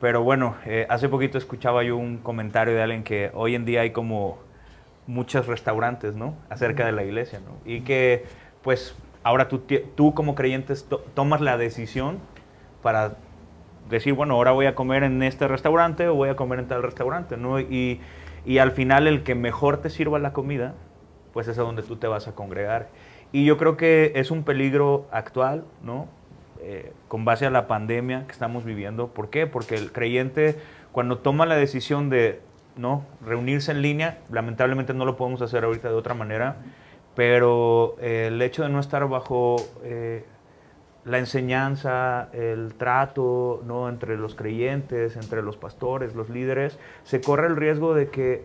Pero 0.00 0.22
bueno, 0.22 0.56
eh, 0.64 0.86
hace 0.88 1.08
poquito 1.08 1.38
escuchaba 1.38 1.82
yo 1.82 1.96
un 1.96 2.18
comentario 2.18 2.74
de 2.74 2.82
alguien 2.82 3.02
que 3.02 3.30
hoy 3.34 3.54
en 3.54 3.64
día 3.64 3.80
hay 3.80 3.90
como 3.90 4.38
muchos 5.06 5.46
restaurantes, 5.46 6.14
¿no? 6.14 6.34
Acerca 6.50 6.84
de 6.84 6.92
la 6.92 7.02
iglesia, 7.02 7.40
¿no? 7.40 7.56
Y 7.64 7.80
que, 7.80 8.24
pues, 8.62 8.94
ahora 9.22 9.48
tú, 9.48 9.62
tú 9.94 10.14
como 10.14 10.34
creyentes 10.34 10.86
tomas 11.14 11.40
la 11.40 11.56
decisión 11.56 12.18
para 12.82 13.16
decir, 13.88 14.12
bueno, 14.12 14.34
ahora 14.34 14.52
voy 14.52 14.66
a 14.66 14.74
comer 14.74 15.02
en 15.02 15.22
este 15.22 15.48
restaurante 15.48 16.06
o 16.06 16.14
voy 16.14 16.28
a 16.28 16.36
comer 16.36 16.60
en 16.60 16.68
tal 16.68 16.82
restaurante, 16.82 17.36
¿no? 17.36 17.58
Y, 17.58 18.00
y 18.44 18.58
al 18.58 18.70
final 18.70 19.08
el 19.08 19.22
que 19.24 19.34
mejor 19.34 19.78
te 19.78 19.90
sirva 19.90 20.18
la 20.18 20.32
comida, 20.32 20.74
pues 21.38 21.46
es 21.46 21.56
a 21.56 21.62
donde 21.62 21.84
tú 21.84 21.94
te 21.94 22.08
vas 22.08 22.26
a 22.26 22.32
congregar. 22.32 22.88
Y 23.30 23.44
yo 23.44 23.58
creo 23.58 23.76
que 23.76 24.10
es 24.16 24.32
un 24.32 24.42
peligro 24.42 25.06
actual, 25.12 25.62
¿no? 25.84 26.08
Eh, 26.60 26.92
con 27.06 27.24
base 27.24 27.46
a 27.46 27.50
la 27.50 27.68
pandemia 27.68 28.26
que 28.26 28.32
estamos 28.32 28.64
viviendo. 28.64 29.06
¿Por 29.06 29.30
qué? 29.30 29.46
Porque 29.46 29.76
el 29.76 29.92
creyente, 29.92 30.56
cuando 30.90 31.18
toma 31.18 31.46
la 31.46 31.54
decisión 31.54 32.10
de 32.10 32.40
no 32.74 33.04
reunirse 33.24 33.70
en 33.70 33.82
línea, 33.82 34.18
lamentablemente 34.32 34.94
no 34.94 35.04
lo 35.04 35.16
podemos 35.16 35.40
hacer 35.40 35.62
ahorita 35.62 35.88
de 35.90 35.94
otra 35.94 36.12
manera, 36.12 36.56
pero 37.14 37.94
eh, 38.00 38.24
el 38.32 38.42
hecho 38.42 38.64
de 38.64 38.70
no 38.70 38.80
estar 38.80 39.08
bajo 39.08 39.58
eh, 39.84 40.24
la 41.04 41.18
enseñanza, 41.18 42.30
el 42.32 42.74
trato 42.74 43.62
¿no? 43.64 43.88
entre 43.88 44.16
los 44.16 44.34
creyentes, 44.34 45.14
entre 45.14 45.42
los 45.42 45.56
pastores, 45.56 46.16
los 46.16 46.30
líderes, 46.30 46.80
se 47.04 47.20
corre 47.20 47.46
el 47.46 47.54
riesgo 47.54 47.94
de 47.94 48.08
que 48.08 48.44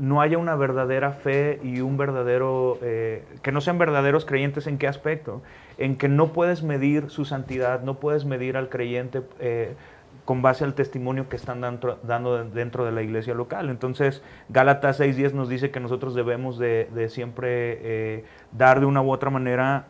no 0.00 0.22
haya 0.22 0.38
una 0.38 0.56
verdadera 0.56 1.12
fe 1.12 1.60
y 1.62 1.80
un 1.80 1.98
verdadero, 1.98 2.78
eh, 2.80 3.22
que 3.42 3.52
no 3.52 3.60
sean 3.60 3.76
verdaderos 3.76 4.24
creyentes 4.24 4.66
en 4.66 4.78
qué 4.78 4.88
aspecto, 4.88 5.42
en 5.76 5.96
que 5.96 6.08
no 6.08 6.32
puedes 6.32 6.62
medir 6.62 7.10
su 7.10 7.26
santidad, 7.26 7.82
no 7.82 8.00
puedes 8.00 8.24
medir 8.24 8.56
al 8.56 8.70
creyente 8.70 9.22
eh, 9.40 9.74
con 10.24 10.40
base 10.40 10.64
al 10.64 10.74
testimonio 10.74 11.28
que 11.28 11.36
están 11.36 11.60
dando 11.60 12.44
dentro 12.44 12.84
de 12.84 12.92
la 12.92 13.02
iglesia 13.02 13.34
local. 13.34 13.68
Entonces, 13.68 14.22
Gálatas 14.48 15.00
6.10 15.00 15.32
nos 15.32 15.48
dice 15.48 15.70
que 15.70 15.80
nosotros 15.80 16.14
debemos 16.14 16.58
de, 16.58 17.08
siempre 17.10 17.78
eh, 17.82 18.24
dar 18.52 18.80
de 18.80 18.86
una 18.86 19.02
u 19.02 19.10
otra 19.10 19.30
manera, 19.30 19.86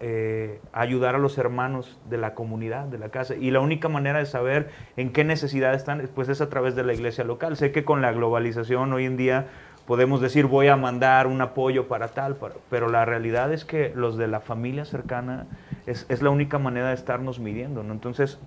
ayudar 0.73 1.14
a 1.14 1.19
los 1.19 1.37
hermanos 1.37 2.00
de 2.09 2.17
la 2.17 2.35
comunidad, 2.35 2.87
de 2.87 2.99
la 2.99 3.11
casa. 3.11 3.35
Y 3.35 3.50
la 3.50 3.61
única 3.61 3.88
manera 3.88 4.19
de 4.19 4.26
saber 4.26 4.71
en 4.97 5.12
qué 5.12 5.25
necesidad 5.25 5.75
están, 5.75 6.09
pues 6.14 6.29
es 6.31 6.40
a 6.40 6.49
través 6.49 6.75
de 6.75 6.85
la 6.85 6.95
iglesia 6.95 7.25
local. 7.25 7.57
Sé 7.57 7.71
que 7.71 7.85
con 7.85 8.00
la 8.00 8.12
globalización 8.12 8.93
hoy 8.95 9.05
en 9.05 9.19
día 9.19 9.47
podemos 9.90 10.20
decir 10.20 10.47
voy 10.47 10.68
a 10.68 10.76
mandar 10.76 11.26
un 11.26 11.40
apoyo 11.40 11.88
para 11.88 12.06
tal, 12.06 12.38
pero 12.70 12.88
la 12.88 13.04
realidad 13.04 13.52
es 13.52 13.64
que 13.64 13.92
los 13.97 14.16
de 14.16 14.28
la 14.28 14.38
familia 14.38 14.85
cercana 14.85 15.49
es, 15.85 16.23
la 16.23 16.30
única 16.30 16.61
manera 16.61 16.90
de 16.90 16.94
estarnos 16.94 17.40
midiendo. 17.40 17.82
¿no? 17.82 17.92
Entonces, 17.92 18.38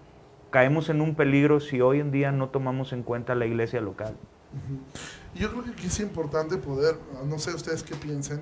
caemos 0.51 0.87
en 0.87 1.01
un 1.01 1.15
peligro 1.15 1.59
si 1.59 1.81
hoy 1.81 1.99
en 1.99 2.11
día 2.11 2.31
no 2.31 2.47
tomamos 2.47 2.93
en 2.93 3.03
cuenta 3.03 3.35
la 3.35 3.45
iglesia 3.45 3.81
local. 3.81 4.15
Yo 5.35 5.51
creo 5.51 5.65
que 5.65 5.71
aquí 5.71 5.87
es 5.87 5.99
importante 5.99 6.55
poder, 6.55 6.95
no 7.25 7.37
sé 7.37 7.53
ustedes 7.53 7.83
qué 7.83 7.95
piensen, 7.95 8.39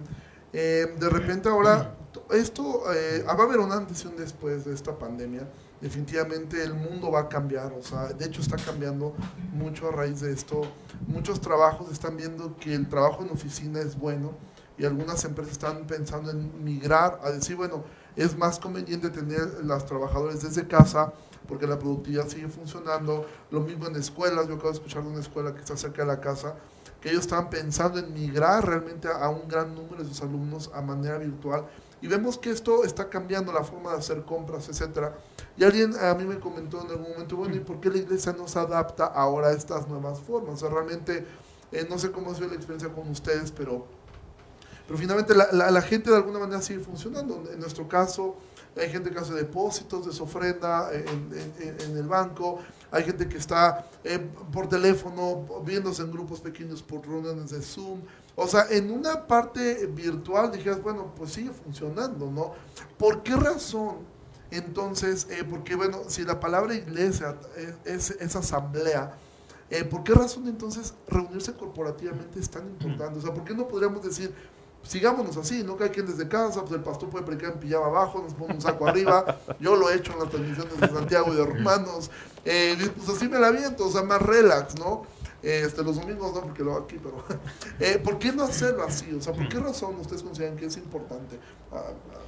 eh, 0.54 0.86
de 1.00 1.10
repente 1.10 1.50
ahora, 1.50 1.96
esto, 2.30 2.84
eh, 2.94 3.24
va 3.26 3.32
a 3.32 3.48
haber 3.48 3.62
una 3.62 3.78
antes 3.78 4.06
un 4.06 4.16
después 4.16 4.64
de 4.64 4.76
esta 4.76 4.96
pandemia 5.00 5.48
definitivamente 5.82 6.64
el 6.64 6.74
mundo 6.74 7.12
va 7.12 7.22
a 7.22 7.30
cambiar, 7.30 7.74
o 7.74 7.82
sea, 7.82 8.08
de 8.14 8.26
hecho 8.26 8.42
está 8.42 8.58
cambiando 8.58 9.16
mucho 9.52 9.90
a 9.90 9.92
raíz 9.92 10.22
de 10.22 10.32
esto. 10.32 10.62
Muchos 11.08 11.42
trabajos 11.42 11.92
están 11.92 12.16
viendo 12.18 12.56
que 12.58 12.76
el 12.76 12.88
trabajo 12.88 13.24
en 13.24 13.32
oficina 13.32 13.80
es 13.80 13.98
bueno 13.98 14.34
y 14.78 14.86
algunas 14.86 15.26
empresas 15.26 15.54
están 15.54 15.88
pensando 15.88 16.32
en 16.32 16.64
migrar 16.64 17.20
a 17.24 17.32
decir, 17.32 17.56
bueno, 17.56 17.84
es 18.16 18.38
más 18.38 18.60
conveniente 18.60 19.10
tener 19.10 19.64
los 19.64 19.86
trabajadores 19.86 20.42
desde 20.44 20.68
casa 20.68 21.14
porque 21.48 21.68
la 21.68 21.80
productividad 21.80 22.28
sigue 22.28 22.48
funcionando. 22.48 23.26
Lo 23.50 23.62
mismo 23.62 23.88
en 23.88 23.96
escuelas, 23.96 24.48
yo 24.48 24.56
acabo 24.56 24.70
de 24.70 24.76
escuchar 24.76 25.04
de 25.04 25.10
una 25.10 25.20
escuela 25.20 25.54
que 25.54 25.60
está 25.60 25.76
cerca 25.76 26.04
de 26.04 26.08
la 26.08 26.22
casa, 26.22 26.56
que 27.02 27.10
ellos 27.10 27.22
estaban 27.22 27.50
pensando 27.50 28.00
en 28.00 28.14
migrar 28.14 28.66
realmente 28.66 29.08
a 29.08 29.30
un 29.30 29.48
gran 29.48 29.74
número 29.74 30.04
de 30.04 30.10
sus 30.10 30.22
alumnos 30.22 30.70
a 30.74 30.82
manera 30.82 31.18
virtual 31.18 31.66
y 32.02 32.08
vemos 32.08 32.38
que 32.38 32.50
esto 32.50 32.84
está 32.84 33.10
cambiando 33.10 33.54
la 33.54 33.64
forma 33.64 33.92
de 33.92 33.98
hacer 33.98 34.24
compras, 34.24 34.68
etcétera. 34.70 35.16
Y 35.56 35.64
alguien 35.64 35.96
a 35.96 36.14
mí 36.16 36.24
me 36.24 36.40
comentó 36.40 36.82
en 36.82 36.90
algún 36.90 37.12
momento, 37.12 37.38
bueno, 37.38 37.56
¿y 37.56 37.60
por 37.60 37.80
qué 37.80 37.90
la 37.90 37.98
iglesia 37.98 38.34
no 38.34 38.48
se 38.48 38.58
adapta 38.58 39.06
ahora 39.06 39.50
a 39.50 39.52
estas 39.52 39.88
nuevas 39.88 40.20
formas? 40.20 40.56
O 40.56 40.58
sea, 40.58 40.70
realmente, 40.70 41.26
eh, 41.72 41.86
no 41.90 42.00
sé 42.00 42.12
cómo 42.12 42.32
ha 42.32 42.36
sido 42.36 42.48
la 42.48 42.56
experiencia 42.56 42.90
con 42.90 43.08
ustedes, 43.10 43.52
pero, 43.52 43.86
pero 44.88 44.98
finalmente 44.98 45.36
la, 45.36 45.52
la, 45.52 45.82
gente 45.82 46.10
de 46.10 46.16
alguna 46.16 46.40
manera 46.40 46.62
sigue 46.62 46.80
funcionando. 46.80 47.44
En 47.54 47.60
nuestro 47.60 47.88
caso, 47.88 48.36
hay 48.76 48.90
gente 48.90 49.12
que 49.12 49.20
hace 49.20 49.34
depósitos 49.34 50.06
de 50.06 50.14
su 50.14 50.24
ofrenda 50.24 50.90
en, 50.94 51.30
en, 51.60 51.98
el 51.98 52.08
banco, 52.08 52.60
hay 52.90 53.04
gente 53.04 53.28
que 53.28 53.38
está 53.38 53.86
eh, 54.04 54.20
por 54.52 54.68
teléfono, 54.68 55.46
viéndose 55.64 56.02
en 56.02 56.12
grupos 56.12 56.40
pequeños 56.40 56.82
por 56.82 57.06
reuniones 57.08 57.52
de 57.52 57.62
Zoom. 57.62 58.00
O 58.36 58.48
sea, 58.48 58.66
en 58.70 58.92
una 58.92 59.28
parte 59.28 59.86
virtual 59.88 60.52
dijeras, 60.52 60.82
bueno, 60.82 61.14
pues 61.16 61.34
sigue 61.34 61.52
funcionando, 61.52 62.32
¿no? 62.32 62.54
¿Por 62.98 63.24
qué 63.24 63.36
razón? 63.36 63.98
Entonces, 64.52 65.28
eh, 65.30 65.44
porque 65.50 65.76
bueno, 65.76 66.00
si 66.08 66.24
la 66.24 66.40
palabra 66.40 66.74
iglesia 66.76 67.36
es, 67.86 68.36
asamblea, 68.36 69.18
eh, 69.70 69.86
¿por 69.86 70.04
qué 70.04 70.14
razón 70.14 70.48
entonces 70.48 70.94
reunirse 71.08 71.54
corporativamente 71.54 72.40
es 72.40 72.50
tan 72.50 72.68
importante? 72.68 73.20
O 73.20 73.22
sea, 73.22 73.34
¿por 73.34 73.46
qué 73.46 73.54
no 73.54 73.68
podríamos 73.68 74.04
decir, 74.04 74.34
sigámonos 74.84 75.38
así, 75.38 75.64
¿no? 75.64 75.78
Cada 75.78 75.92
quien 75.92 76.06
desde 76.06 76.28
casa, 76.28 76.62
pues 76.62 76.74
el 76.74 76.82
pastor 76.82 77.10
puede 77.10 77.26
predicar 77.26 77.54
en 77.54 77.60
pijama 77.60 77.86
abajo, 77.86 78.22
nos 78.22 78.34
pone 78.34 78.56
un 78.56 78.62
saco 78.62 78.88
arriba, 78.88 79.40
yo 79.60 79.76
lo 79.76 79.90
he 79.90 79.96
hecho 79.96 80.12
en 80.14 80.20
las 80.20 80.30
transmisiones 80.30 80.80
de 80.80 80.88
Santiago 80.90 81.34
y 81.34 81.36
de 81.36 81.46
Romanos, 81.46 82.12
eh, 82.44 82.92
pues 82.98 83.10
así 83.10 83.30
me 83.30 83.40
la 83.40 83.52
viento, 83.52 83.88
o 83.88 83.92
sea, 83.92 84.04
más 84.04 84.22
relax, 84.22 84.78
¿no? 84.80 85.04
Este, 85.44 85.84
los 85.84 86.00
domingos 86.00 86.36
no, 86.36 86.42
porque 86.42 86.64
lo 86.64 86.74
hago 86.74 86.86
aquí, 86.86 86.98
pero 87.02 87.24
eh, 87.80 87.98
¿por 87.98 88.20
qué 88.20 88.32
no 88.32 88.44
hacerlo 88.44 88.84
así? 88.84 89.12
O 89.14 89.22
sea, 89.22 89.34
¿por 89.34 89.50
qué 89.50 89.60
razón 89.60 89.96
ustedes 90.00 90.22
consideran 90.22 90.56
que 90.56 90.66
es 90.66 90.78
importante? 90.78 91.38
Ah, 91.72 91.82
ah. 91.88 92.20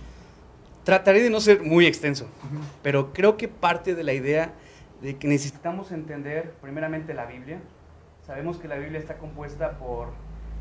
Trataré 0.84 1.22
de 1.22 1.30
no 1.30 1.40
ser 1.40 1.62
muy 1.62 1.86
extenso, 1.86 2.26
pero 2.82 3.14
creo 3.14 3.38
que 3.38 3.48
parte 3.48 3.96
de 3.96 4.04
la 4.04 4.14
idea 4.14 4.54
de 5.02 5.16
que 5.18 5.28
necesitamos 5.28 5.92
entender 5.92 6.54
primeramente 6.62 7.14
la 7.14 7.26
Biblia. 7.26 7.62
Sabemos 8.26 8.58
que 8.58 8.68
la 8.68 8.78
Biblia 8.78 9.00
está 9.00 9.18
compuesta 9.18 9.78
por 9.78 10.08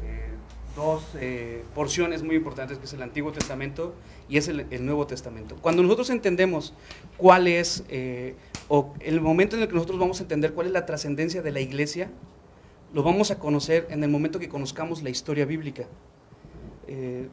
eh, 0.04 0.28
dos 0.76 1.02
eh, 1.16 1.64
porciones 1.74 2.22
muy 2.22 2.36
importantes, 2.36 2.78
que 2.78 2.84
es 2.84 2.92
el 2.92 3.02
Antiguo 3.02 3.32
Testamento 3.32 3.94
y 4.28 4.36
es 4.36 4.46
el, 4.46 4.84
Nuevo 4.84 5.06
Testamento. 5.06 5.56
Cuando 5.56 5.82
nosotros 5.82 6.10
entendemos 6.10 6.74
cuál 7.16 7.48
es, 7.48 7.84
o 8.68 8.94
el 9.00 9.20
momento 9.20 9.56
en 9.56 9.62
el 9.62 9.68
que 9.68 9.74
nosotros 9.74 9.98
vamos 9.98 10.20
a 10.20 10.22
entender 10.22 10.52
cuál 10.52 10.68
es 10.68 10.72
la 10.72 10.86
trascendencia 10.86 11.42
de 11.42 11.50
la 11.50 11.60
iglesia, 11.60 12.10
lo 12.92 13.02
vamos 13.02 13.30
a 13.30 13.38
conocer 13.38 13.86
en 13.90 14.04
el 14.04 14.10
momento 14.10 14.38
que 14.38 14.48
conozcamos 14.48 15.02
la 15.02 15.10
historia 15.10 15.44
bíblica. 15.44 15.86
Eh, 16.86 17.28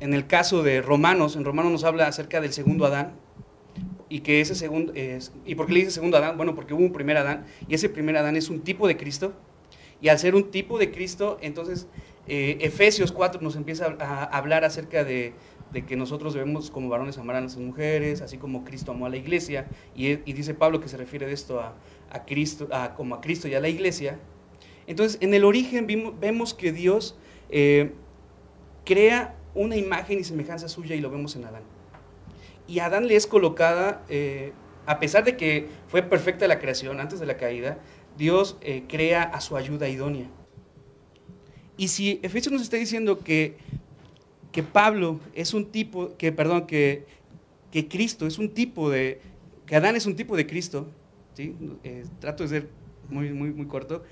en 0.00 0.14
el 0.14 0.26
caso 0.26 0.62
de 0.62 0.82
Romanos, 0.82 1.36
en 1.36 1.44
Romanos 1.44 1.72
nos 1.72 1.84
habla 1.84 2.08
acerca 2.08 2.40
del 2.40 2.52
segundo 2.52 2.86
Adán, 2.86 3.14
y 4.08 4.20
que 4.20 4.40
ese 4.40 4.54
segundo, 4.54 4.92
¿y 5.44 5.54
por 5.54 5.66
qué 5.66 5.72
le 5.72 5.78
dice 5.80 5.92
segundo 5.92 6.16
Adán? 6.16 6.36
Bueno, 6.36 6.54
porque 6.54 6.74
hubo 6.74 6.82
un 6.82 6.92
primer 6.92 7.16
Adán, 7.16 7.46
y 7.68 7.74
ese 7.74 7.88
primer 7.88 8.16
Adán 8.16 8.36
es 8.36 8.48
un 8.48 8.60
tipo 8.60 8.86
de 8.86 8.96
Cristo, 8.96 9.32
y 10.00 10.08
al 10.08 10.18
ser 10.18 10.34
un 10.34 10.50
tipo 10.50 10.78
de 10.78 10.90
Cristo, 10.90 11.38
entonces 11.40 11.86
eh, 12.26 12.58
Efesios 12.60 13.12
4 13.12 13.40
nos 13.40 13.56
empieza 13.56 13.96
a, 13.98 14.24
hablar 14.24 14.64
acerca 14.64 15.04
de, 15.04 15.34
que 15.86 15.96
nosotros 15.96 16.34
debemos 16.34 16.70
como 16.70 16.88
varones 16.88 17.18
amar 17.18 17.36
a 17.36 17.40
las 17.40 17.56
mujeres, 17.56 18.20
así 18.20 18.36
como 18.38 18.64
Cristo 18.64 18.92
amó 18.92 19.06
a 19.06 19.08
la 19.08 19.16
iglesia, 19.16 19.66
y, 19.94 20.14
dice 20.16 20.54
Pablo 20.54 20.80
que 20.80 20.88
se 20.88 20.96
refiere 20.96 21.26
de 21.26 21.32
esto 21.32 21.60
a, 21.60 21.74
Cristo, 22.26 22.68
como 22.96 23.16
a 23.16 23.20
Cristo 23.20 23.48
y 23.48 23.54
a 23.54 23.60
la 23.60 23.68
iglesia, 23.68 24.20
entonces, 24.86 25.18
en 25.20 25.34
el 25.34 25.44
origen 25.44 25.86
vemos 26.20 26.54
que 26.54 26.72
Dios 26.72 27.16
eh, 27.48 27.92
crea 28.84 29.36
una 29.54 29.76
imagen 29.76 30.18
y 30.18 30.24
semejanza 30.24 30.68
suya 30.68 30.94
y 30.94 31.00
lo 31.00 31.10
vemos 31.10 31.36
en 31.36 31.44
Adán. 31.44 31.62
Y 32.66 32.80
Adán 32.80 33.06
le 33.06 33.16
es 33.16 33.26
colocada, 33.26 34.04
eh, 34.08 34.52
a 34.86 34.98
pesar 34.98 35.24
de 35.24 35.36
que 35.36 35.68
fue 35.88 36.02
perfecta 36.02 36.46
la 36.48 36.58
creación 36.58 37.00
antes 37.00 37.20
de 37.20 37.26
la 37.26 37.36
caída, 37.36 37.78
Dios 38.18 38.56
eh, 38.60 38.84
crea 38.88 39.22
a 39.22 39.40
su 39.40 39.56
ayuda 39.56 39.88
idónea. 39.88 40.28
Y 41.76 41.88
si 41.88 42.20
Efesios 42.22 42.52
nos 42.52 42.62
está 42.62 42.76
diciendo 42.76 43.20
que, 43.20 43.56
que 44.52 44.62
Pablo 44.62 45.18
es 45.34 45.54
un 45.54 45.66
tipo, 45.66 46.16
que 46.16 46.30
perdón, 46.30 46.66
que, 46.66 47.06
que 47.72 47.88
Cristo 47.88 48.26
es 48.26 48.38
un 48.38 48.50
tipo 48.50 48.90
de, 48.90 49.20
que 49.66 49.76
Adán 49.76 49.96
es 49.96 50.06
un 50.06 50.14
tipo 50.14 50.36
de 50.36 50.46
Cristo, 50.46 50.88
¿sí? 51.34 51.56
trato 52.20 52.44
de 52.44 52.48
ser 52.48 52.68
muy, 53.08 53.32
muy, 53.32 53.50
muy 53.50 53.66
corto, 53.66 54.02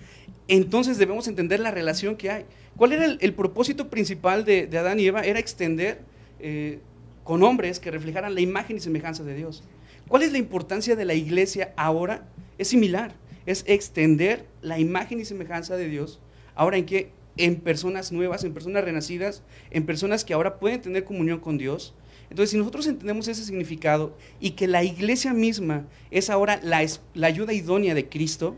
entonces 0.48 0.98
debemos 0.98 1.28
entender 1.28 1.60
la 1.60 1.70
relación 1.70 2.16
que 2.16 2.30
hay. 2.30 2.44
¿Cuál 2.76 2.92
era 2.92 3.04
el, 3.04 3.34
propósito 3.34 3.88
principal 3.88 4.44
de, 4.44 4.68
Adán 4.76 4.98
y 4.98 5.06
Eva? 5.06 5.22
Era 5.22 5.38
extender 5.38 6.00
eh, 6.40 6.80
con 7.24 7.42
hombres 7.42 7.80
que 7.80 7.90
reflejaran 7.90 8.34
la 8.34 8.40
imagen 8.40 8.76
y 8.76 8.80
semejanza 8.80 9.22
de 9.24 9.34
Dios. 9.34 9.62
¿Cuál 10.08 10.22
es 10.22 10.32
la 10.32 10.38
importancia 10.38 10.96
de 10.96 11.04
la 11.04 11.14
iglesia 11.14 11.72
ahora? 11.76 12.28
Es 12.58 12.68
similar. 12.68 13.14
es 13.46 13.64
extender 13.66 14.46
la 14.60 14.78
imagen 14.78 15.20
y 15.20 15.24
semejanza 15.24 15.76
de 15.76 15.88
Dios. 15.88 16.20
Ahora 16.54 16.76
en 16.76 16.86
que 16.86 17.10
en 17.36 17.56
personas 17.56 18.12
nuevas, 18.12 18.44
en 18.44 18.52
personas 18.52 18.84
renacidas, 18.84 19.42
en 19.70 19.86
personas 19.86 20.24
que 20.24 20.34
ahora 20.34 20.58
pueden 20.58 20.80
tener 20.80 21.04
comunión 21.04 21.40
con 21.40 21.58
Dios. 21.58 21.94
Entonces, 22.30 22.50
si 22.50 22.58
nosotros 22.58 22.86
entendemos 22.86 23.28
ese 23.28 23.44
significado 23.44 24.16
y 24.40 24.50
que 24.50 24.66
la 24.66 24.84
iglesia 24.84 25.32
misma 25.32 25.86
es 26.10 26.30
ahora 26.30 26.60
la, 26.62 26.84
la 27.14 27.26
ayuda 27.26 27.52
idónea 27.52 27.94
de 27.94 28.08
Cristo, 28.08 28.56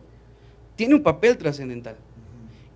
tiene 0.77 0.95
un 0.95 1.03
papel 1.03 1.37
trascendental. 1.39 1.97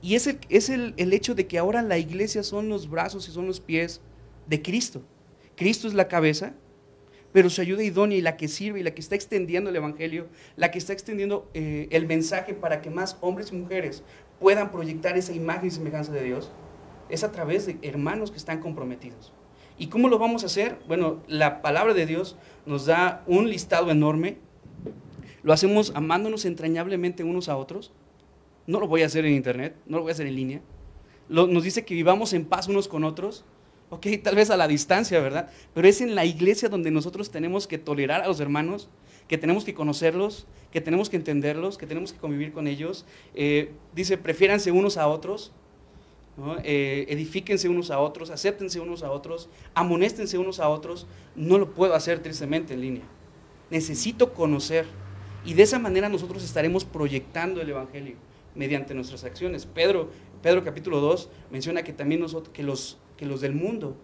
Y 0.00 0.14
es, 0.14 0.26
el, 0.26 0.38
es 0.48 0.68
el, 0.68 0.94
el 0.96 1.12
hecho 1.12 1.34
de 1.34 1.46
que 1.46 1.58
ahora 1.58 1.82
la 1.82 1.98
iglesia 1.98 2.42
son 2.42 2.68
los 2.68 2.88
brazos 2.88 3.28
y 3.28 3.32
son 3.32 3.46
los 3.46 3.60
pies 3.60 4.00
de 4.46 4.62
Cristo. 4.62 5.02
Cristo 5.56 5.88
es 5.88 5.94
la 5.94 6.06
cabeza, 6.06 6.54
pero 7.32 7.50
su 7.50 7.60
ayuda 7.60 7.82
idónea 7.82 8.16
y 8.16 8.22
la 8.22 8.36
que 8.36 8.48
sirve 8.48 8.80
y 8.80 8.82
la 8.82 8.92
que 8.92 9.00
está 9.00 9.14
extendiendo 9.14 9.70
el 9.70 9.76
Evangelio, 9.76 10.28
la 10.56 10.70
que 10.70 10.78
está 10.78 10.92
extendiendo 10.92 11.50
eh, 11.52 11.88
el 11.90 12.06
mensaje 12.06 12.54
para 12.54 12.80
que 12.80 12.90
más 12.90 13.18
hombres 13.20 13.52
y 13.52 13.56
mujeres 13.56 14.02
puedan 14.40 14.70
proyectar 14.70 15.18
esa 15.18 15.32
imagen 15.32 15.68
y 15.68 15.70
semejanza 15.70 16.12
de 16.12 16.22
Dios, 16.22 16.50
es 17.08 17.24
a 17.24 17.32
través 17.32 17.66
de 17.66 17.78
hermanos 17.82 18.30
que 18.30 18.38
están 18.38 18.60
comprometidos. 18.60 19.32
¿Y 19.78 19.88
cómo 19.88 20.08
lo 20.08 20.18
vamos 20.18 20.42
a 20.42 20.46
hacer? 20.46 20.78
Bueno, 20.88 21.22
la 21.28 21.62
palabra 21.62 21.94
de 21.94 22.06
Dios 22.06 22.36
nos 22.66 22.86
da 22.86 23.22
un 23.26 23.48
listado 23.48 23.90
enorme. 23.90 24.38
Lo 25.42 25.52
hacemos 25.52 25.92
amándonos 25.94 26.44
entrañablemente 26.44 27.24
unos 27.24 27.48
a 27.48 27.56
otros. 27.56 27.92
No 28.66 28.80
lo 28.80 28.88
voy 28.88 29.02
a 29.02 29.06
hacer 29.06 29.24
en 29.24 29.34
internet, 29.34 29.76
no 29.86 29.98
lo 29.98 30.02
voy 30.02 30.10
a 30.10 30.14
hacer 30.14 30.26
en 30.26 30.34
línea. 30.34 30.60
nos 31.28 31.62
dice 31.62 31.84
que 31.84 31.94
vivamos 31.94 32.32
en 32.32 32.44
paz 32.44 32.68
unos 32.68 32.88
con 32.88 33.04
otros, 33.04 33.44
Ok, 33.90 34.06
tal 34.22 34.34
vez 34.34 34.50
a 34.50 34.56
la 34.56 34.68
distancia, 34.68 35.18
¿verdad? 35.20 35.50
Pero 35.72 35.88
es 35.88 36.00
en 36.00 36.14
la 36.14 36.26
iglesia 36.26 36.68
donde 36.68 36.90
nosotros 36.90 37.30
tenemos 37.30 37.66
que 37.66 37.78
tolerar 37.78 38.22
a 38.22 38.28
los 38.28 38.38
hermanos, 38.38 38.88
que 39.28 39.38
tenemos 39.38 39.64
que 39.64 39.72
conocerlos, 39.72 40.46
que 40.70 40.82
tenemos 40.82 41.08
que 41.08 41.16
entenderlos, 41.16 41.78
que 41.78 41.86
tenemos 41.86 42.12
que 42.12 42.18
convivir 42.18 42.52
con 42.52 42.66
ellos. 42.66 43.06
Eh, 43.34 43.72
dice, 43.94 44.18
prefiéranse 44.18 44.72
unos 44.72 44.98
a 44.98 45.08
otros, 45.08 45.52
eh, 46.64 47.06
edifíquense 47.08 47.68
unos 47.68 47.90
a 47.90 47.98
otros, 47.98 48.28
acéptense 48.28 48.78
unos 48.78 49.02
a 49.02 49.10
otros, 49.10 49.48
amonéstense 49.74 50.36
unos 50.36 50.60
a 50.60 50.68
otros. 50.68 51.06
No 51.34 51.56
lo 51.56 51.72
puedo 51.72 51.94
hacer 51.94 52.18
tristemente 52.18 52.74
en 52.74 52.82
línea. 52.82 53.04
Necesito 53.70 54.34
conocer. 54.34 54.84
Y 55.48 55.54
de 55.54 55.62
esa 55.62 55.78
manera 55.78 56.10
nosotros 56.10 56.44
estaremos 56.44 56.84
proyectando 56.84 57.62
el 57.62 57.70
Evangelio 57.70 58.16
mediante 58.54 58.92
nuestras 58.92 59.24
acciones. 59.24 59.64
Pedro, 59.64 60.10
Pedro 60.42 60.62
capítulo 60.62 61.00
2 61.00 61.30
menciona 61.50 61.82
que 61.82 61.94
también 61.94 62.20
nosotros, 62.20 62.52
que 62.52 62.62
los 62.62 62.98
que 63.16 63.24
los 63.24 63.40
del 63.40 63.54
mundo 63.54 63.96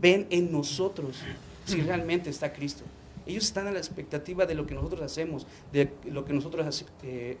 ven 0.00 0.26
en 0.30 0.50
nosotros 0.50 1.20
si 1.66 1.80
realmente 1.82 2.30
está 2.30 2.52
Cristo. 2.52 2.82
Ellos 3.26 3.44
están 3.44 3.68
a 3.68 3.70
la 3.70 3.78
expectativa 3.78 4.44
de 4.44 4.56
lo 4.56 4.66
que 4.66 4.74
nosotros 4.74 5.00
hacemos, 5.02 5.46
de 5.72 5.88
lo 6.10 6.24
que 6.24 6.32
nosotros 6.32 6.84
eh, 7.04 7.36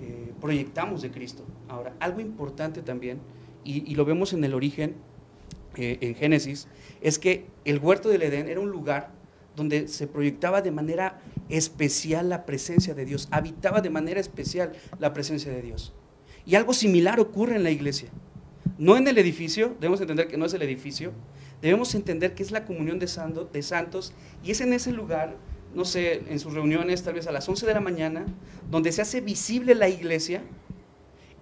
eh, 0.00 0.32
proyectamos 0.40 1.00
de 1.00 1.12
Cristo. 1.12 1.44
Ahora, 1.68 1.94
algo 2.00 2.18
importante 2.18 2.82
también, 2.82 3.20
y, 3.62 3.94
lo 3.94 4.04
vemos 4.04 4.32
en 4.32 4.42
el 4.42 4.52
origen, 4.52 4.96
eh, 5.76 5.98
en 6.00 6.16
Génesis, 6.16 6.66
es 7.00 7.20
que 7.20 7.44
el 7.64 7.78
huerto 7.78 8.08
del 8.08 8.22
Edén 8.22 8.48
era 8.48 8.58
un 8.58 8.70
lugar 8.70 9.12
donde 9.54 9.86
se 9.86 10.08
proyectaba 10.08 10.60
de 10.60 10.72
manera 10.72 11.20
especial 11.50 12.28
la 12.28 12.46
presencia 12.46 12.94
de 12.94 13.04
Dios, 13.04 13.28
habitaba 13.30 13.80
de 13.80 13.90
manera 13.90 14.20
especial 14.20 14.72
la 14.98 15.12
presencia 15.12 15.52
de 15.52 15.62
Dios. 15.62 15.92
Y 16.46 16.54
algo 16.54 16.72
similar 16.72 17.20
ocurre 17.20 17.56
en 17.56 17.62
la 17.62 17.70
iglesia. 17.70 18.08
No 18.78 18.96
en 18.96 19.06
el 19.08 19.18
edificio, 19.18 19.76
debemos 19.80 20.00
entender 20.00 20.28
que 20.28 20.38
no 20.38 20.46
es 20.46 20.54
el 20.54 20.62
edificio, 20.62 21.12
debemos 21.60 21.94
entender 21.94 22.34
que 22.34 22.42
es 22.42 22.50
la 22.50 22.64
comunión 22.64 22.98
de, 22.98 23.06
de 23.52 23.62
santos 23.62 24.14
y 24.42 24.50
es 24.50 24.60
en 24.60 24.72
ese 24.72 24.92
lugar, 24.92 25.36
no 25.74 25.84
sé, 25.84 26.22
en 26.28 26.38
sus 26.38 26.54
reuniones 26.54 27.02
tal 27.02 27.14
vez 27.14 27.26
a 27.26 27.32
las 27.32 27.48
11 27.48 27.66
de 27.66 27.74
la 27.74 27.80
mañana, 27.80 28.24
donde 28.70 28.92
se 28.92 29.02
hace 29.02 29.20
visible 29.20 29.74
la 29.74 29.88
iglesia, 29.88 30.42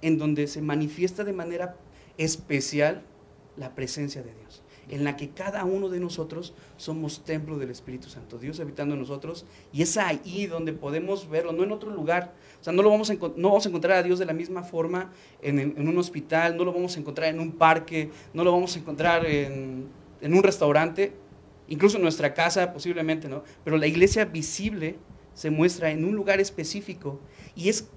en 0.03 0.19
donde 0.19 0.47
se 0.49 0.63
manifiesta 0.63 1.23
de 1.23 1.33
manera 1.33 1.77
especial 2.17 3.03
la 3.57 3.75
presencia 3.75 4.23
de 4.23 4.33
Dios 4.35 4.63
en 4.89 5.05
la 5.05 5.17
que 5.17 5.31
cada 5.31 5.65
uno 5.65 5.89
de 5.89 6.01
nosotros 6.01 6.55
somos 6.77 7.25
templo 7.25 7.59
del 7.59 7.71
Espíritu 7.71 8.09
Santo, 8.09 8.39
Dios 8.39 8.59
habitando 8.61 8.95
en 8.95 9.01
nosotros, 9.01 9.45
y 9.73 9.83
es 9.83 9.97
ahí 9.97 10.47
donde 10.47 10.73
podemos 10.73 11.29
verlo, 11.29 11.53
no 11.53 11.65
en 11.65 11.73
otro 11.73 11.91
lugar. 11.91 12.35
O 12.61 12.65
sea, 12.65 12.73
no, 12.73 12.83
lo 12.83 12.91
vamos, 12.91 13.11
a, 13.11 13.15
no 13.15 13.49
vamos 13.49 13.67
a 13.67 13.69
encontrar 13.69 13.99
a 13.99 14.03
Dios 14.03 14.19
de 14.19 14.25
la 14.25 14.33
misma 14.33 14.63
forma 14.63 15.13
en, 15.43 15.89
un 15.89 15.99
hospital, 15.99 16.57
no 16.57 16.65
lo 16.65 16.73
vamos 16.73 16.97
a 16.97 17.01
encontrar 17.01 17.29
en 17.29 17.41
un 17.41 17.53
parque, 17.53 18.11
no 18.33 18.45
lo 18.45 18.53
vamos 18.53 18.77
a 18.77 18.79
encontrar 18.79 19.27
en, 19.27 19.89
un 20.23 20.43
restaurante, 20.43 21.13
incluso 21.69 21.97
en 21.97 22.03
nuestra 22.03 22.35
casa 22.35 22.73
posiblemente, 22.73 23.29
¿no? 23.29 23.45
Pero 23.65 23.77
la 23.77 23.87
iglesia 23.87 24.25
visible 24.25 24.97
se 25.35 25.51
muestra 25.51 25.91
en 25.91 26.05
un 26.05 26.17
lugar 26.17 26.41
específico 26.41 27.21
y 27.55 27.69
es 27.69 27.89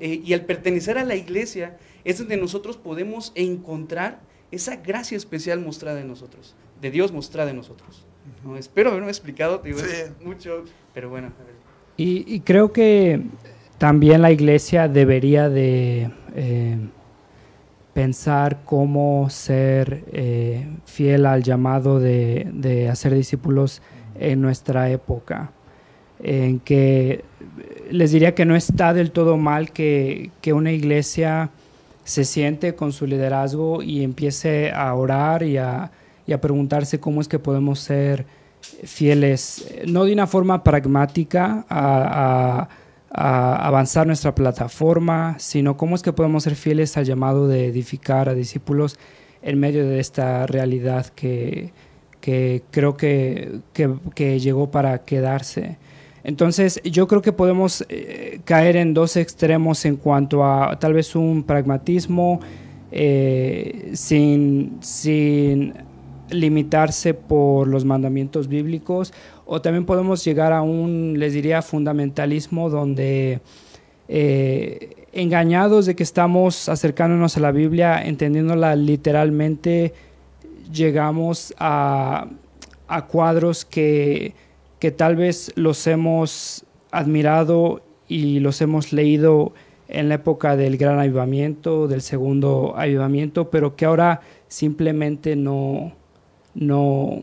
eh, 0.00 0.22
y 0.24 0.32
al 0.32 0.44
pertenecer 0.44 0.98
a 0.98 1.04
la 1.04 1.16
iglesia 1.16 1.76
es 2.04 2.18
donde 2.18 2.36
nosotros 2.36 2.76
podemos 2.76 3.32
encontrar 3.34 4.20
esa 4.54 4.76
gracia 4.76 5.16
especial 5.16 5.60
mostrada 5.60 6.00
en 6.00 6.08
nosotros, 6.08 6.54
de 6.80 6.90
Dios 6.90 7.12
mostrada 7.12 7.50
en 7.50 7.56
nosotros. 7.56 8.06
Espero 8.58 8.90
haberme 8.90 9.08
explicado 9.08 9.58
digo, 9.58 9.78
mucho, 10.24 10.64
pero 10.92 11.10
bueno. 11.10 11.32
Y, 11.96 12.40
creo 12.40 12.72
que 12.72 13.22
también 13.78 14.22
la 14.22 14.32
iglesia 14.32 14.88
debería 14.88 15.48
de 15.48 16.10
eh, 16.34 16.76
pensar 17.92 18.62
cómo 18.64 19.30
ser 19.30 20.04
eh, 20.12 20.66
fiel 20.84 21.26
al 21.26 21.42
llamado 21.42 22.00
de, 22.00 22.88
hacer 22.90 23.14
discípulos 23.14 23.82
en 24.18 24.40
nuestra 24.40 24.90
época, 24.90 25.52
en 26.22 26.60
que 26.60 27.24
les 27.90 28.12
diría 28.12 28.34
que 28.34 28.44
no 28.44 28.56
está 28.56 28.94
del 28.94 29.10
todo 29.10 29.36
mal 29.36 29.70
que, 29.72 30.30
que 30.40 30.52
una 30.52 30.72
iglesia 30.72 31.50
se 32.04 32.24
siente 32.24 32.74
con 32.74 32.92
su 32.92 33.06
liderazgo 33.06 33.82
y 33.82 34.02
empiece 34.04 34.70
a 34.70 34.94
orar 34.94 35.42
y 35.42 35.56
a, 35.56 35.90
preguntarse 36.40 37.00
cómo 37.00 37.20
es 37.20 37.28
que 37.28 37.38
podemos 37.38 37.80
ser 37.80 38.26
fieles, 38.60 39.66
no 39.86 40.04
de 40.04 40.12
una 40.12 40.26
forma 40.26 40.62
pragmática 40.62 41.64
a, 41.68 42.68
avanzar 43.16 44.08
nuestra 44.08 44.34
plataforma, 44.34 45.36
sino 45.38 45.76
cómo 45.76 45.94
es 45.94 46.02
que 46.02 46.12
podemos 46.12 46.42
ser 46.42 46.56
fieles 46.56 46.96
al 46.96 47.04
llamado 47.04 47.46
de 47.46 47.66
edificar 47.66 48.28
a 48.28 48.34
discípulos 48.34 48.98
en 49.40 49.60
medio 49.60 49.86
de 49.86 50.00
esta 50.00 50.48
realidad 50.48 51.06
que, 51.14 51.72
creo 52.20 52.96
que, 52.96 53.60
que, 53.72 54.40
llegó 54.40 54.72
para 54.72 55.04
quedarse. 55.04 55.78
Entonces, 56.24 56.80
yo 56.84 57.06
creo 57.06 57.20
que 57.20 57.32
podemos 57.32 57.84
eh, 57.90 58.40
caer 58.46 58.76
en 58.76 58.94
dos 58.94 59.16
extremos 59.16 59.84
en 59.84 59.96
cuanto 59.96 60.42
a 60.42 60.78
tal 60.78 60.94
vez 60.94 61.14
un 61.14 61.42
pragmatismo 61.42 62.40
eh, 62.90 63.90
sin, 63.92 65.74
limitarse 66.30 67.12
por 67.12 67.68
los 67.68 67.84
mandamientos 67.84 68.48
bíblicos, 68.48 69.12
o 69.44 69.60
también 69.60 69.84
podemos 69.84 70.24
llegar 70.24 70.54
a 70.54 70.62
un, 70.62 71.16
les 71.18 71.34
diría, 71.34 71.60
fundamentalismo 71.60 72.70
donde 72.70 73.40
eh, 74.08 75.06
engañados 75.12 75.84
de 75.84 75.94
que 75.94 76.02
estamos 76.02 76.70
acercándonos 76.70 77.36
a 77.36 77.40
la 77.40 77.52
Biblia, 77.52 78.02
entendiéndola 78.02 78.74
literalmente, 78.74 79.92
llegamos 80.72 81.54
a 81.58 82.26
cuadros 83.08 83.66
que 83.66 84.32
que 84.84 84.90
tal 84.90 85.16
vez 85.16 85.50
los 85.54 85.86
hemos 85.86 86.66
admirado 86.90 87.80
y 88.06 88.40
los 88.40 88.60
hemos 88.60 88.92
leído 88.92 89.54
en 89.88 90.10
la 90.10 90.16
época 90.16 90.58
del 90.58 90.76
gran 90.76 90.98
avivamiento, 90.98 91.88
del 91.88 92.02
segundo 92.02 92.74
avivamiento, 92.76 93.48
pero 93.48 93.76
que 93.76 93.86
ahora 93.86 94.20
simplemente 94.46 95.36
no, 95.36 95.94
no, 96.54 97.22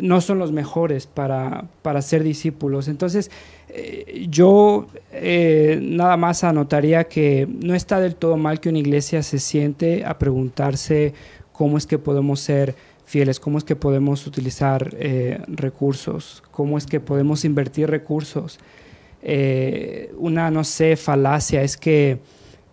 no 0.00 0.20
son 0.20 0.40
los 0.40 0.50
mejores 0.50 1.06
para, 1.06 1.66
para 1.82 2.02
ser 2.02 2.24
discípulos. 2.24 2.88
Entonces, 2.88 3.30
eh, 3.68 4.26
yo 4.28 4.88
eh, 5.12 5.78
nada 5.80 6.16
más 6.16 6.42
anotaría 6.42 7.04
que 7.04 7.46
no 7.48 7.76
está 7.76 8.00
del 8.00 8.16
todo 8.16 8.36
mal 8.36 8.58
que 8.58 8.68
una 8.68 8.80
iglesia 8.80 9.22
se 9.22 9.38
siente 9.38 10.04
a 10.04 10.18
preguntarse 10.18 11.14
cómo 11.52 11.78
es 11.78 11.86
que 11.86 11.98
podemos 11.98 12.40
ser 12.40 12.74
fieles, 13.12 13.38
cómo 13.38 13.58
es 13.58 13.64
que 13.64 13.76
podemos 13.76 14.26
utilizar 14.26 14.96
eh, 14.98 15.38
recursos, 15.46 16.42
cómo 16.50 16.78
es 16.78 16.86
que 16.86 16.98
podemos 16.98 17.44
invertir 17.44 17.90
recursos. 17.90 18.58
Eh, 19.20 20.10
una, 20.16 20.50
no 20.50 20.64
sé, 20.64 20.96
falacia 20.96 21.62
es 21.62 21.76
que 21.76 22.20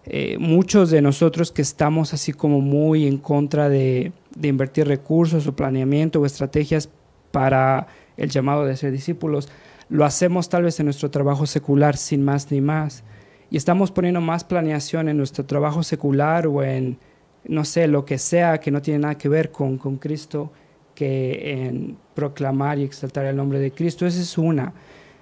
eh, 0.06 0.38
muchos 0.39 0.91
de 0.91 1.02
nosotros 1.02 1.52
que 1.52 1.62
estamos 1.62 2.13
así 2.13 2.32
como 2.32 2.62
muy 2.62 3.06
en 3.06 3.17
contra 3.17 3.67
de, 3.67 4.13
de, 4.34 4.47
invertir 4.47 4.88
recursos 4.88 5.45
o 5.45 5.58
planeamiento 5.58 6.21
o 6.21 6.25
estrategias 6.25 6.88
para 7.32 7.88
el 8.15 8.30
llamado 8.30 8.65
de 8.65 8.78
ser 8.78 8.93
discípulos, 8.93 9.49
lo 9.89 10.06
hacemos 10.06 10.47
tal 10.47 10.63
vez 10.63 10.80
en 10.80 10.86
nuestro 10.86 11.12
trabajo 11.12 11.47
secular 11.47 11.97
sin 11.97 12.23
más 12.23 12.49
ni 12.49 12.62
más. 12.62 13.04
Y 13.52 13.58
estamos 13.58 13.91
poniendo 13.91 14.21
más 14.21 14.45
planeación 14.45 15.10
en 15.10 15.17
nuestro 15.17 15.45
trabajo 15.45 15.84
secular 15.84 16.47
o 16.47 16.63
en 16.63 16.97
no 17.45 17.65
sé, 17.65 17.88
lo 17.88 18.06
que 18.06 18.17
sea 18.17 18.60
que 18.60 18.71
no 18.71 18.82
tiene 18.82 18.99
nada 18.99 19.17
que 19.17 19.30
ver 19.30 19.52
con, 19.52 19.78
con 19.78 19.97
Cristo, 19.97 20.52
que 20.95 21.63
en 21.65 21.97
proclamar 22.13 22.80
y 22.80 22.84
exaltar 22.84 23.25
el 23.25 23.36
nombre 23.36 23.60
de 23.60 23.71
Cristo. 23.71 24.06
Esa 24.06 24.21
es 24.21 24.38
una. 24.38 24.73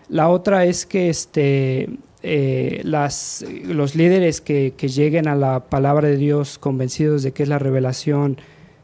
La 0.09 0.29
otra 0.29 0.65
es 0.65 0.85
que 0.85 1.09
este, 1.09 1.89
eh, 2.23 2.81
las, 2.83 3.45
los 3.63 3.95
líderes 3.95 4.41
que, 4.41 4.73
que, 4.75 4.87
lleguen 4.87 5.27
a 5.27 5.35
la 5.35 5.65
palabra 5.69 6.07
de 6.07 6.17
Dios 6.17 6.57
convencidos 6.57 7.23
de 7.23 7.31
que 7.31 7.43
es 7.43 7.49
la 7.49 7.59
revelación 7.59 8.37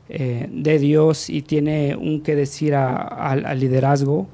eh, 0.10 0.48
de 0.52 0.80
Dios 0.80 1.30
y 1.30 1.41
tiene 1.41 1.96
un 1.96 2.22
que 2.22 2.36
decir 2.36 2.76
al 2.76 3.60
liderazgo, 3.60 4.28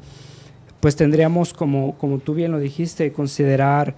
pues 0.80 0.96
tendríamos, 0.96 1.54
como, 1.54 1.98
como 1.98 2.20
tú 2.20 2.34
bien 2.34 2.52
lo 2.52 2.60
dijiste, 2.60 3.12
considerar 3.12 3.96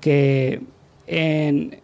que 0.00 0.62
en 1.06 1.80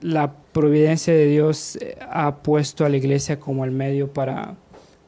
la 0.00 0.34
providencia 0.52 1.12
de 1.14 1.26
Dios 1.26 1.76
eh, 1.76 1.96
ha 2.10 2.36
puesto 2.36 2.84
a 2.84 2.88
la 2.88 2.96
iglesia 2.96 3.40
como 3.40 3.64
el 3.64 3.70
medio 3.70 4.12
para, 4.12 4.54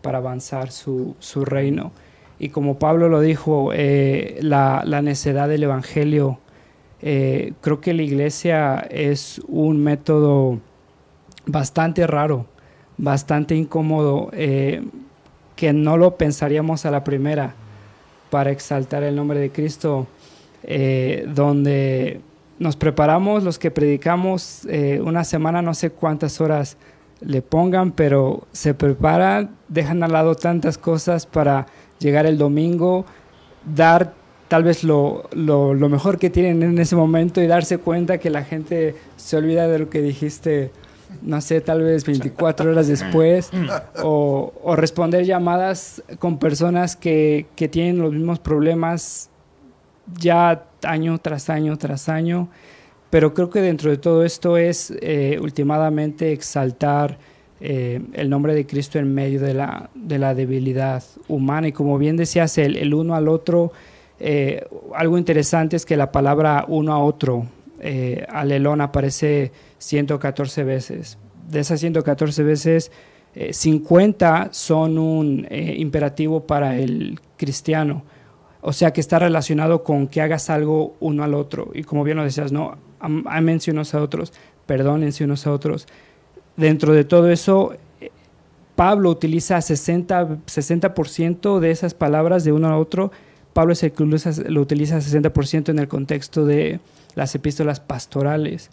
para 0.02 0.18
avanzar 0.18 0.70
su, 0.70 1.14
su 1.18 1.44
reino. 1.44 1.92
Y 2.38 2.48
como 2.48 2.78
Pablo 2.78 3.08
lo 3.08 3.20
dijo, 3.20 3.70
eh, 3.72 4.38
la, 4.40 4.82
la, 4.84 5.02
necedad 5.02 5.48
del 5.48 5.62
Evangelio, 5.62 6.38
eh, 7.00 7.52
creo 7.60 7.80
que 7.80 7.94
la 7.94 8.02
iglesia 8.02 8.78
es 8.90 9.40
un 9.46 9.82
método 9.82 10.58
bastante 11.46 12.06
raro, 12.06 12.46
bastante 12.96 13.54
incómodo, 13.54 14.30
que 14.30 15.72
no 15.72 15.96
lo 15.96 16.16
pensaríamos 16.16 16.86
a 16.86 16.90
la 16.90 17.04
primera 17.04 17.54
para 18.30 18.50
exaltar 18.50 19.02
el 19.04 19.14
nombre 19.14 19.38
de 19.38 19.50
Cristo, 19.50 20.06
donde 21.28 22.20
nos 22.58 22.76
preparamos, 22.76 23.42
los 23.42 23.58
que 23.58 23.70
predicamos 23.70 24.64
eh, 24.68 25.00
una 25.04 25.24
semana, 25.24 25.62
no 25.62 25.74
sé 25.74 25.90
cuántas 25.90 26.40
horas 26.40 26.76
le 27.20 27.42
pongan, 27.42 27.92
pero 27.92 28.46
se 28.52 28.74
preparan, 28.74 29.50
dejan 29.68 30.02
al 30.02 30.12
lado 30.12 30.34
tantas 30.34 30.78
cosas 30.78 31.26
para 31.26 31.66
llegar 31.98 32.26
el 32.26 32.38
domingo, 32.38 33.06
dar 33.74 34.14
tal 34.48 34.62
vez 34.62 34.84
lo, 34.84 35.28
lo, 35.32 35.74
mejor 35.88 36.18
que 36.18 36.30
tienen 36.30 36.62
en 36.62 36.78
ese 36.78 36.96
momento 36.96 37.40
y 37.40 37.46
darse 37.46 37.78
cuenta 37.78 38.18
que 38.18 38.30
la 38.30 38.44
gente 38.44 38.94
se 39.16 39.36
olvida 39.36 39.66
de 39.66 39.78
lo 39.78 39.90
que 39.90 40.02
dijiste, 40.02 40.70
no 41.22 41.40
sé, 41.40 41.60
tal 41.60 41.82
vez 41.82 42.04
24 42.04 42.70
horas 42.70 42.86
después, 42.86 43.50
o, 44.02 44.52
o 44.62 44.76
responder 44.76 45.24
llamadas 45.24 46.02
con 46.18 46.38
personas 46.38 46.94
que, 46.94 47.46
que 47.56 47.68
tienen 47.68 47.98
los 47.98 48.12
mismos 48.12 48.38
problemas 48.38 49.30
ya 50.18 50.64
año 50.84 51.18
tras 51.18 51.50
año 51.50 51.76
tras 51.76 52.08
año, 52.08 52.48
pero 53.10 53.32
creo 53.32 53.48
que 53.50 53.60
dentro 53.60 53.90
de 53.90 53.96
todo 53.96 54.24
esto 54.24 54.56
es 54.56 54.92
eh, 55.00 55.38
exaltar 56.32 57.18
eh, 57.60 58.00
el 58.12 58.28
nombre 58.28 58.54
de 58.54 58.66
Cristo 58.66 58.98
en 58.98 59.14
medio 59.14 59.40
de 59.40 59.54
la, 59.54 59.88
de 59.94 60.18
la 60.18 60.34
debilidad 60.34 61.02
humana 61.28 61.68
y 61.68 61.72
como 61.72 61.96
bien 61.96 62.16
decías, 62.16 62.58
el, 62.58 62.92
uno 62.92 63.14
al 63.14 63.28
otro, 63.28 63.72
eh, 64.18 64.66
algo 64.94 65.16
interesante 65.16 65.76
es 65.76 65.86
que 65.86 65.96
la 65.96 66.10
palabra 66.10 66.64
uno 66.66 66.92
a 66.92 66.98
otro, 66.98 67.46
alelón, 68.28 68.80
aparece 68.80 69.52
114 69.78 70.64
veces. 70.64 71.18
De 71.50 71.60
esas 71.60 71.78
114 71.80 72.42
veces, 72.42 72.90
50 73.50 74.48
son 74.52 74.96
un 74.96 75.46
imperativo 75.50 76.46
para 76.46 76.78
el 76.78 77.20
cristiano 77.36 78.02
o 78.66 78.72
sea 78.72 78.94
que 78.94 79.00
está 79.02 79.18
relacionado 79.18 79.84
con 79.84 80.08
que 80.08 80.22
hagas 80.22 80.48
algo 80.48 80.96
uno 80.98 81.22
al 81.22 81.34
otro. 81.34 81.70
Y 81.74 81.82
como 81.82 82.02
bien 82.02 82.16
lo 82.16 82.24
decías, 82.24 82.50
no, 82.50 82.78
amense 82.98 83.70
unos 83.70 83.94
a 83.94 84.00
otros, 84.00 84.32
perdónense 84.64 85.22
unos 85.22 85.46
a 85.46 85.52
otros. 85.52 85.86
Dentro 86.56 86.94
de 86.94 87.04
todo 87.04 87.30
eso, 87.30 87.74
eh, 88.00 88.10
Pablo 88.74 89.10
utiliza 89.10 89.58
60%, 89.58 90.38
60 90.46 91.60
de 91.60 91.70
esas 91.70 91.92
palabras 91.92 92.42
de 92.44 92.52
uno 92.52 92.68
a 92.68 92.78
otro. 92.78 93.12
Pablo 93.52 93.74
es 93.74 93.82
el 93.82 93.92
que 93.92 94.04
lo 94.48 94.60
utiliza 94.62 94.96
60% 94.96 95.68
en 95.68 95.78
el 95.78 95.86
contexto 95.86 96.46
de 96.46 96.80
las 97.14 97.34
epístolas 97.34 97.80
pastorales. 97.80 98.70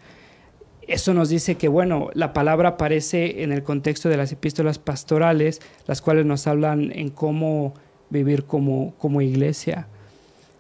Eso 0.88 1.14
nos 1.14 1.28
dice 1.28 1.56
que, 1.56 1.68
bueno, 1.68 2.12
la 2.14 2.32
palabra 2.32 2.70
aparece 2.70 3.44
en 3.44 3.52
el 3.52 3.64
contexto 3.64 4.08
de 4.08 4.16
las 4.16 4.32
epístolas 4.32 4.80
pastorales, 4.80 5.60
las 5.86 6.02
cuales 6.02 6.26
nos 6.26 6.48
hablan 6.48 6.94
en 6.94 7.10
cómo 7.10 7.74
vivir 8.12 8.44
como, 8.44 8.94
como 9.00 9.22
iglesia. 9.22 9.88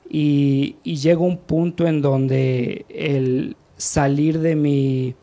Y, 0.09 0.77
y 0.83 0.95
llega 0.95 1.21
un 1.21 1.37
punto 1.37 1.87
en 1.87 2.01
donde 2.01 2.85
el 2.89 3.55
salir 3.77 4.39
de 4.39 4.55
mi, 4.55 5.15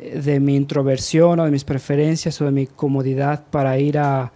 de 0.00 0.40
mi 0.40 0.56
introversión 0.56 1.40
o 1.40 1.44
de 1.44 1.50
mis 1.50 1.64
preferencias 1.64 2.40
o 2.40 2.46
de 2.46 2.52
mi 2.52 2.66
comodidad 2.66 3.44
para 3.50 3.78
ir 3.78 3.98
a, 3.98 4.32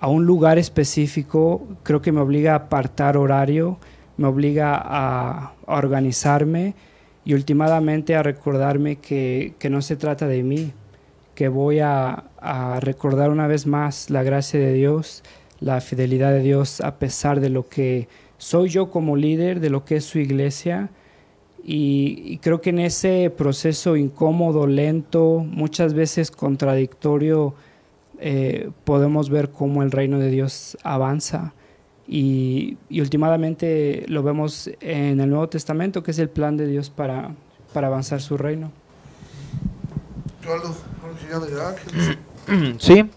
a 0.00 0.08
un 0.08 0.24
lugar 0.24 0.58
específico, 0.58 1.66
creo 1.82 2.00
que 2.00 2.12
me 2.12 2.20
obliga 2.20 2.52
a 2.52 2.56
apartar 2.56 3.16
horario, 3.16 3.78
me 4.16 4.26
obliga 4.26 4.76
a, 4.76 5.52
a 5.66 5.76
organizarme 5.76 6.74
y 7.24 7.34
últimamente 7.34 8.16
a 8.16 8.22
recordarme 8.22 8.96
que, 8.96 9.54
que, 9.58 9.70
no 9.70 9.82
se 9.82 9.96
trata 9.96 10.26
de 10.26 10.42
mí, 10.42 10.72
que 11.34 11.48
voy 11.48 11.80
a, 11.80 12.24
a 12.38 12.80
recordar 12.80 13.30
una 13.30 13.46
vez 13.46 13.66
más 13.66 14.10
la 14.10 14.22
gracia 14.22 14.58
de 14.58 14.72
Dios 14.72 15.22
la 15.60 15.80
fidelidad 15.80 16.32
de 16.32 16.40
Dios 16.40 16.80
a 16.80 16.98
pesar 16.98 17.40
de 17.40 17.50
lo 17.50 17.68
que 17.68 18.08
soy 18.38 18.70
yo 18.70 18.90
como 18.90 19.16
líder, 19.16 19.60
de 19.60 19.70
lo 19.70 19.84
que 19.84 19.96
es 19.96 20.04
su 20.04 20.18
iglesia. 20.18 20.90
Y, 21.62 22.38
creo 22.38 22.60
que 22.62 22.70
en 22.70 22.78
ese 22.78 23.30
proceso 23.36 23.96
incómodo, 23.96 24.66
lento, 24.66 25.44
muchas 25.46 25.92
veces 25.92 26.30
contradictorio, 26.30 27.54
eh, 28.18 28.70
podemos 28.84 29.28
ver 29.28 29.50
cómo 29.50 29.82
el 29.82 29.90
reino 29.90 30.18
de 30.18 30.30
Dios 30.30 30.78
avanza. 30.82 31.52
Y, 32.08 32.78
y, 32.88 33.02
últimamente 33.02 34.04
lo 34.08 34.22
vemos 34.22 34.70
en 34.80 35.20
el 35.20 35.28
Nuevo 35.28 35.48
Testamento, 35.48 36.02
que 36.02 36.12
es 36.12 36.18
el 36.18 36.30
plan 36.30 36.56
de 36.56 36.66
Dios 36.66 36.88
para, 36.88 37.34
para 37.74 37.88
avanzar 37.88 38.22
su 38.22 38.36
reino. 38.38 38.72
Sí, 42.78 43.08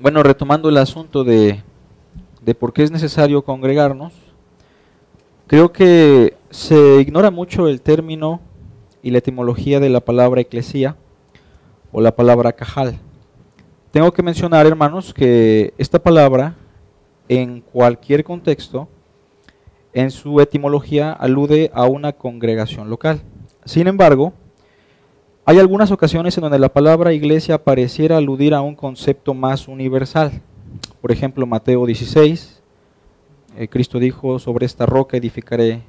bueno, 0.00 0.22
retomando 0.22 0.68
el 0.68 0.76
asunto 0.76 1.24
de, 1.24 1.62
por 2.58 2.72
qué 2.72 2.84
es 2.84 2.90
necesario 2.90 3.42
congregarnos, 3.42 4.12
creo 5.46 5.72
que 5.72 6.36
se 6.50 7.00
ignora 7.00 7.30
mucho 7.30 7.68
el 7.68 7.80
término 7.80 8.40
y 9.02 9.10
la 9.10 9.18
etimología 9.18 9.80
de 9.80 9.90
la 9.90 10.00
palabra 10.00 10.40
eclesía 10.40 10.96
o 11.90 12.00
la 12.00 12.14
palabra 12.14 12.52
cajal. 12.52 12.98
Tengo 13.90 14.12
que 14.12 14.22
mencionar, 14.22 14.66
hermanos, 14.66 15.12
que 15.12 15.74
esta 15.78 15.98
palabra 15.98 16.54
en 17.28 17.60
cualquier 17.60 18.22
contexto, 18.22 18.88
en 19.92 20.10
su 20.10 20.40
etimología 20.40 21.12
alude 21.12 21.70
a 21.74 21.86
una 21.86 22.12
congregación 22.12 22.88
local. 22.88 23.22
Sin 23.64 23.88
embargo, 23.88 24.32
hay 25.48 25.58
algunas 25.58 25.90
ocasiones 25.90 26.36
en 26.36 26.42
donde 26.42 26.58
la 26.58 26.68
palabra 26.68 27.14
iglesia 27.14 27.64
pareciera 27.64 28.18
aludir 28.18 28.52
a 28.52 28.60
un 28.60 28.74
concepto 28.74 29.32
más 29.32 29.66
universal. 29.66 30.42
Por 31.00 31.10
ejemplo, 31.10 31.46
Mateo 31.46 31.86
16, 31.86 32.60
eh, 33.56 33.66
Cristo 33.66 33.98
dijo, 33.98 34.38
sobre 34.38 34.66
esta 34.66 34.84
roca 34.84 35.16
edificaré 35.16 35.80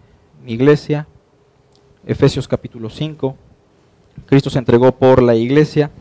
mi 0.46 0.54
iglesia. 0.54 1.08
Efesios 2.08 2.48
capítulo 2.48 2.90
5, 2.90 3.36
Cristo 4.28 4.50
se 4.50 4.60
entregó 4.60 4.94
por 4.94 5.22
la 5.22 5.36
iglesia. 5.36 5.92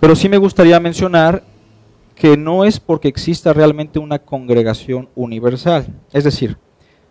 Pero 0.00 0.16
sí 0.16 0.28
me 0.28 0.38
gustaría 0.38 0.80
mencionar 0.80 1.44
que 2.16 2.36
no 2.36 2.64
es 2.64 2.80
porque 2.80 3.06
exista 3.06 3.52
realmente 3.52 4.00
una 4.00 4.18
congregación 4.18 5.08
universal. 5.14 5.86
Es 6.12 6.24
decir, 6.24 6.56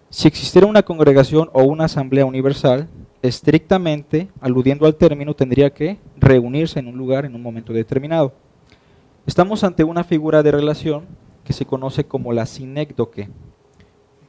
si 0.09 0.27
existiera 0.27 0.67
una 0.67 0.83
congregación 0.83 1.49
o 1.53 1.63
una 1.63 1.85
asamblea 1.85 2.25
universal, 2.25 2.89
estrictamente, 3.21 4.29
aludiendo 4.41 4.85
al 4.85 4.95
término, 4.95 5.33
tendría 5.33 5.69
que 5.69 5.97
reunirse 6.17 6.79
en 6.79 6.87
un 6.87 6.97
lugar 6.97 7.25
en 7.25 7.35
un 7.35 7.41
momento 7.41 7.73
determinado. 7.73 8.33
Estamos 9.25 9.63
ante 9.63 9.83
una 9.83 10.03
figura 10.03 10.43
de 10.43 10.51
relación 10.51 11.05
que 11.43 11.53
se 11.53 11.65
conoce 11.65 12.05
como 12.05 12.33
la 12.33 12.45
sinécdoque. 12.45 13.29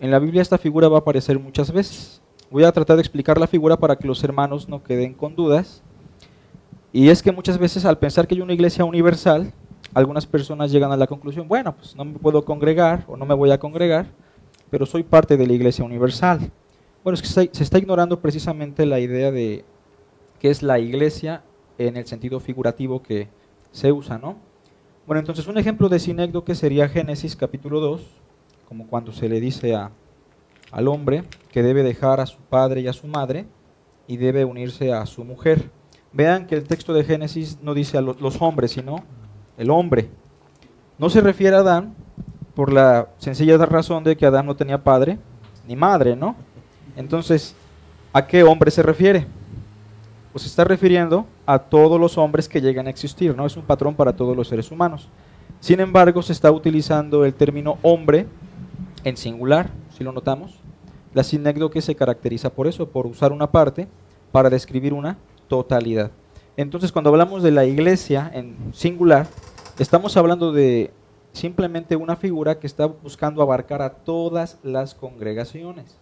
En 0.00 0.10
la 0.10 0.18
Biblia 0.18 0.42
esta 0.42 0.58
figura 0.58 0.88
va 0.88 0.98
a 0.98 1.00
aparecer 1.00 1.38
muchas 1.38 1.72
veces. 1.72 2.22
Voy 2.50 2.64
a 2.64 2.72
tratar 2.72 2.96
de 2.96 3.02
explicar 3.02 3.38
la 3.38 3.46
figura 3.46 3.76
para 3.76 3.96
que 3.96 4.06
los 4.06 4.22
hermanos 4.24 4.68
no 4.68 4.82
queden 4.82 5.14
con 5.14 5.34
dudas. 5.36 5.82
Y 6.92 7.08
es 7.10 7.22
que 7.22 7.32
muchas 7.32 7.58
veces 7.58 7.84
al 7.84 7.98
pensar 7.98 8.26
que 8.26 8.34
hay 8.34 8.40
una 8.40 8.54
iglesia 8.54 8.84
universal, 8.84 9.52
algunas 9.92 10.26
personas 10.26 10.70
llegan 10.70 10.92
a 10.92 10.96
la 10.96 11.06
conclusión, 11.06 11.48
bueno, 11.48 11.74
pues 11.76 11.94
no 11.94 12.04
me 12.04 12.18
puedo 12.18 12.44
congregar 12.44 13.04
o 13.08 13.16
no 13.16 13.26
me 13.26 13.34
voy 13.34 13.50
a 13.50 13.58
congregar, 13.58 14.06
pero 14.70 14.86
soy 14.86 15.02
parte 15.02 15.36
de 15.36 15.46
la 15.46 15.52
iglesia 15.52 15.84
universal. 15.84 16.50
Bueno, 17.04 17.14
es 17.14 17.22
que 17.22 17.28
se 17.28 17.62
está 17.62 17.78
ignorando 17.78 18.20
precisamente 18.20 18.84
la 18.86 19.00
idea 19.00 19.30
de 19.30 19.64
qué 20.40 20.50
es 20.50 20.62
la 20.62 20.78
iglesia 20.78 21.42
en 21.78 21.96
el 21.96 22.06
sentido 22.06 22.40
figurativo 22.40 23.02
que 23.02 23.28
se 23.70 23.92
usa, 23.92 24.18
¿no? 24.18 24.36
Bueno, 25.06 25.20
entonces 25.20 25.46
un 25.46 25.56
ejemplo 25.56 25.88
de 25.88 25.98
sinécdoque 25.98 26.54
sería 26.54 26.88
Génesis 26.88 27.34
capítulo 27.34 27.80
2, 27.80 28.02
como 28.68 28.86
cuando 28.88 29.12
se 29.12 29.28
le 29.28 29.40
dice 29.40 29.74
a, 29.74 29.90
al 30.70 30.88
hombre 30.88 31.24
que 31.50 31.62
debe 31.62 31.82
dejar 31.82 32.20
a 32.20 32.26
su 32.26 32.38
padre 32.38 32.82
y 32.82 32.88
a 32.88 32.92
su 32.92 33.06
madre 33.06 33.46
y 34.06 34.16
debe 34.18 34.44
unirse 34.44 34.92
a 34.92 35.06
su 35.06 35.24
mujer. 35.24 35.70
Vean 36.12 36.46
que 36.46 36.56
el 36.56 36.64
texto 36.64 36.92
de 36.92 37.04
Génesis 37.04 37.58
no 37.62 37.74
dice 37.74 37.96
a 37.96 38.02
los 38.02 38.42
hombres, 38.42 38.72
sino 38.72 39.04
el 39.56 39.70
hombre. 39.70 40.10
No 40.98 41.08
se 41.10 41.20
refiere 41.20 41.56
a 41.56 41.60
Adán 41.60 41.94
por 42.54 42.72
la 42.72 43.08
sencilla 43.18 43.56
razón 43.56 44.04
de 44.04 44.16
que 44.16 44.26
Adán 44.26 44.46
no 44.46 44.56
tenía 44.56 44.82
padre 44.82 45.18
ni 45.66 45.76
madre, 45.76 46.16
¿no? 46.16 46.36
Entonces, 46.98 47.54
¿A 48.12 48.26
qué 48.26 48.42
hombre 48.42 48.70
se 48.70 48.82
refiere? 48.82 49.26
Pues 50.32 50.42
se 50.42 50.48
está 50.48 50.64
refiriendo 50.64 51.26
a 51.44 51.58
todos 51.58 52.00
los 52.00 52.16
hombres 52.16 52.48
que 52.48 52.60
llegan 52.60 52.86
a 52.86 52.90
existir, 52.90 53.36
¿no? 53.36 53.44
Es 53.44 53.56
un 53.56 53.64
patrón 53.64 53.94
para 53.94 54.16
todos 54.16 54.34
los 54.34 54.48
seres 54.48 54.70
humanos. 54.70 55.08
Sin 55.60 55.78
embargo, 55.80 56.22
se 56.22 56.32
está 56.32 56.50
utilizando 56.50 57.24
el 57.24 57.34
término 57.34 57.78
hombre 57.82 58.26
en 59.04 59.16
singular, 59.16 59.70
si 59.96 60.04
lo 60.04 60.12
notamos. 60.12 60.58
La 61.12 61.22
sinécdoque 61.22 61.82
se 61.82 61.94
caracteriza 61.94 62.50
por 62.50 62.66
eso, 62.66 62.88
por 62.88 63.06
usar 63.06 63.30
una 63.30 63.50
parte 63.50 63.88
para 64.32 64.48
describir 64.48 64.94
una 64.94 65.18
totalidad. 65.48 66.10
Entonces, 66.56 66.90
cuando 66.90 67.10
hablamos 67.10 67.42
de 67.42 67.50
la 67.50 67.66
iglesia 67.66 68.30
en 68.32 68.56
singular, 68.72 69.26
estamos 69.78 70.16
hablando 70.16 70.50
de 70.50 70.92
simplemente 71.32 71.94
una 71.94 72.16
figura 72.16 72.58
que 72.58 72.66
está 72.66 72.86
buscando 72.86 73.42
abarcar 73.42 73.82
a 73.82 73.90
todas 73.90 74.58
las 74.62 74.94
congregaciones. 74.94 75.98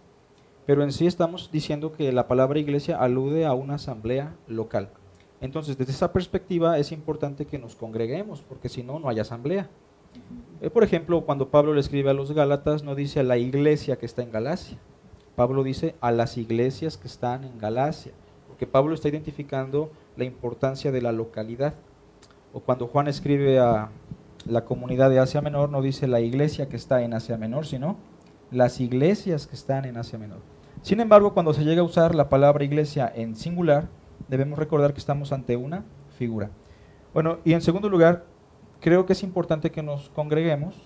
Pero 0.66 0.82
en 0.82 0.92
sí 0.92 1.06
estamos 1.06 1.50
diciendo 1.52 1.92
que 1.92 2.10
la 2.12 2.26
palabra 2.26 2.58
iglesia 2.58 2.98
alude 2.98 3.46
a 3.46 3.54
una 3.54 3.76
asamblea 3.76 4.34
local. 4.48 4.90
Entonces, 5.40 5.78
desde 5.78 5.92
esa 5.92 6.12
perspectiva 6.12 6.78
es 6.78 6.92
importante 6.92 7.46
que 7.46 7.58
nos 7.58 7.76
congreguemos, 7.76 8.42
porque 8.42 8.68
si 8.68 8.82
no, 8.82 8.98
no 8.98 9.08
hay 9.08 9.20
asamblea. 9.20 9.68
Eh, 10.60 10.70
por 10.70 10.82
ejemplo, 10.82 11.24
cuando 11.24 11.50
Pablo 11.50 11.74
le 11.74 11.80
escribe 11.80 12.10
a 12.10 12.14
los 12.14 12.32
Gálatas, 12.32 12.82
no 12.82 12.94
dice 12.94 13.20
a 13.20 13.22
la 13.22 13.36
iglesia 13.36 13.96
que 13.96 14.06
está 14.06 14.22
en 14.22 14.32
Galacia. 14.32 14.78
Pablo 15.36 15.62
dice 15.62 15.94
a 16.00 16.10
las 16.10 16.38
iglesias 16.38 16.96
que 16.96 17.06
están 17.06 17.44
en 17.44 17.58
Galacia, 17.58 18.12
porque 18.48 18.66
Pablo 18.66 18.94
está 18.94 19.08
identificando 19.08 19.90
la 20.16 20.24
importancia 20.24 20.90
de 20.90 21.02
la 21.02 21.12
localidad. 21.12 21.74
O 22.54 22.60
cuando 22.60 22.86
Juan 22.86 23.06
escribe 23.06 23.58
a 23.58 23.90
la 24.46 24.64
comunidad 24.64 25.10
de 25.10 25.18
Asia 25.18 25.42
Menor, 25.42 25.68
no 25.68 25.82
dice 25.82 26.08
la 26.08 26.20
iglesia 26.20 26.68
que 26.70 26.76
está 26.76 27.02
en 27.02 27.12
Asia 27.12 27.36
Menor, 27.36 27.66
sino 27.66 27.96
las 28.50 28.80
iglesias 28.80 29.46
que 29.46 29.54
están 29.54 29.84
en 29.84 29.98
Asia 29.98 30.18
Menor. 30.18 30.55
Sin 30.86 31.00
embargo, 31.00 31.34
cuando 31.34 31.52
se 31.52 31.64
llega 31.64 31.80
a 31.80 31.84
usar 31.84 32.14
la 32.14 32.28
palabra 32.28 32.62
iglesia 32.62 33.10
en 33.12 33.34
singular, 33.34 33.88
debemos 34.28 34.56
recordar 34.56 34.92
que 34.92 35.00
estamos 35.00 35.32
ante 35.32 35.56
una 35.56 35.82
figura. 36.16 36.50
Bueno, 37.12 37.38
y 37.44 37.54
en 37.54 37.60
segundo 37.60 37.88
lugar, 37.88 38.24
creo 38.78 39.04
que 39.04 39.14
es 39.14 39.24
importante 39.24 39.72
que 39.72 39.82
nos 39.82 40.10
congreguemos 40.10 40.76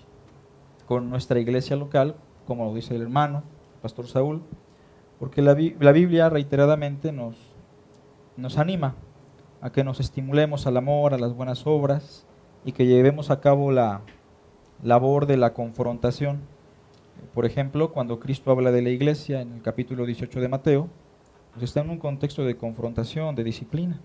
con 0.87 1.11
nuestra 1.11 1.39
iglesia 1.39 1.75
local, 1.75 2.15
como 2.47 2.65
lo 2.65 2.73
dice 2.73 2.95
el 2.95 3.03
hermano, 3.03 3.43
Pastor 3.83 4.07
Saúl, 4.07 4.41
porque 5.19 5.43
la, 5.43 5.53
Biblia 5.53 6.31
reiteradamente 6.31 7.11
nos, 7.11 7.37
nos 8.37 8.57
anima 8.57 8.95
a 9.61 9.71
que 9.71 9.83
nos 9.83 9.99
estimulemos 9.99 10.65
al 10.65 10.77
amor, 10.77 11.13
a 11.13 11.19
las 11.19 11.35
buenas 11.35 11.67
obras 11.67 12.25
y 12.65 12.71
que 12.71 12.87
llevemos 12.87 13.29
a 13.29 13.39
cabo 13.39 13.71
la 13.71 14.01
labor 14.81 15.27
de 15.27 15.37
la 15.37 15.53
confrontación. 15.53 16.39
Por 17.33 17.45
ejemplo, 17.45 17.91
cuando 17.91 18.19
Cristo 18.19 18.51
habla 18.51 18.71
de 18.71 18.81
la 18.81 18.89
iglesia 18.89 19.41
en 19.41 19.53
el 19.53 19.61
capítulo 19.61 20.05
18 20.05 20.41
de 20.41 20.47
Mateo, 20.47 20.89
pues 21.51 21.63
está 21.63 21.81
en 21.81 21.89
un 21.89 21.97
contexto 21.97 22.43
de 22.43 22.57
confrontación, 22.57 23.35
de 23.35 23.43
disciplina, 23.43 24.01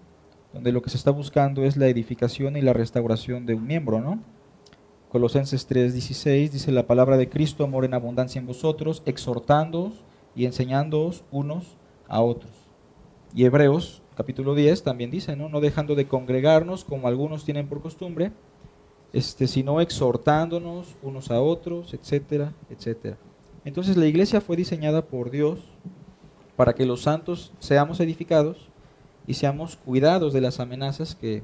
donde 0.52 0.72
lo 0.72 0.82
que 0.82 0.90
se 0.90 0.96
está 0.96 1.10
buscando 1.10 1.64
es 1.64 1.76
la 1.76 1.88
edificación 1.88 2.56
y 2.56 2.62
la 2.62 2.72
restauración 2.72 3.46
de 3.46 3.54
un 3.54 3.66
miembro, 3.66 4.00
¿no? 4.00 4.20
Colosenses 5.08 5.68
3:16 5.68 6.50
dice 6.50 6.72
la 6.72 6.86
palabra 6.86 7.16
de 7.16 7.28
Cristo, 7.28 7.64
amor 7.64 7.84
en 7.84 7.94
abundancia 7.94 8.38
en 8.38 8.46
vosotros, 8.46 9.02
exhortándoos 9.06 10.04
y 10.34 10.44
enseñándoos 10.44 11.24
unos 11.30 11.76
a 12.08 12.20
otros. 12.20 12.52
Y 13.34 13.44
Hebreos 13.44 14.02
capítulo 14.16 14.54
10 14.54 14.82
también 14.82 15.10
dice, 15.10 15.36
¿no? 15.36 15.48
No 15.48 15.60
dejando 15.60 15.94
de 15.94 16.08
congregarnos 16.08 16.84
como 16.84 17.06
algunos 17.06 17.44
tienen 17.44 17.68
por 17.68 17.82
costumbre, 17.82 18.32
este, 19.16 19.48
sino 19.48 19.80
exhortándonos 19.80 20.94
unos 21.02 21.30
a 21.30 21.40
otros, 21.40 21.94
etcétera, 21.94 22.52
etcétera. 22.68 23.16
Entonces 23.64 23.96
la 23.96 24.04
iglesia 24.04 24.42
fue 24.42 24.56
diseñada 24.56 25.06
por 25.06 25.30
Dios 25.30 25.60
para 26.54 26.74
que 26.74 26.84
los 26.84 27.00
santos 27.00 27.54
seamos 27.58 27.98
edificados 28.00 28.68
y 29.26 29.32
seamos 29.32 29.76
cuidados 29.76 30.34
de 30.34 30.42
las 30.42 30.60
amenazas 30.60 31.14
que, 31.14 31.42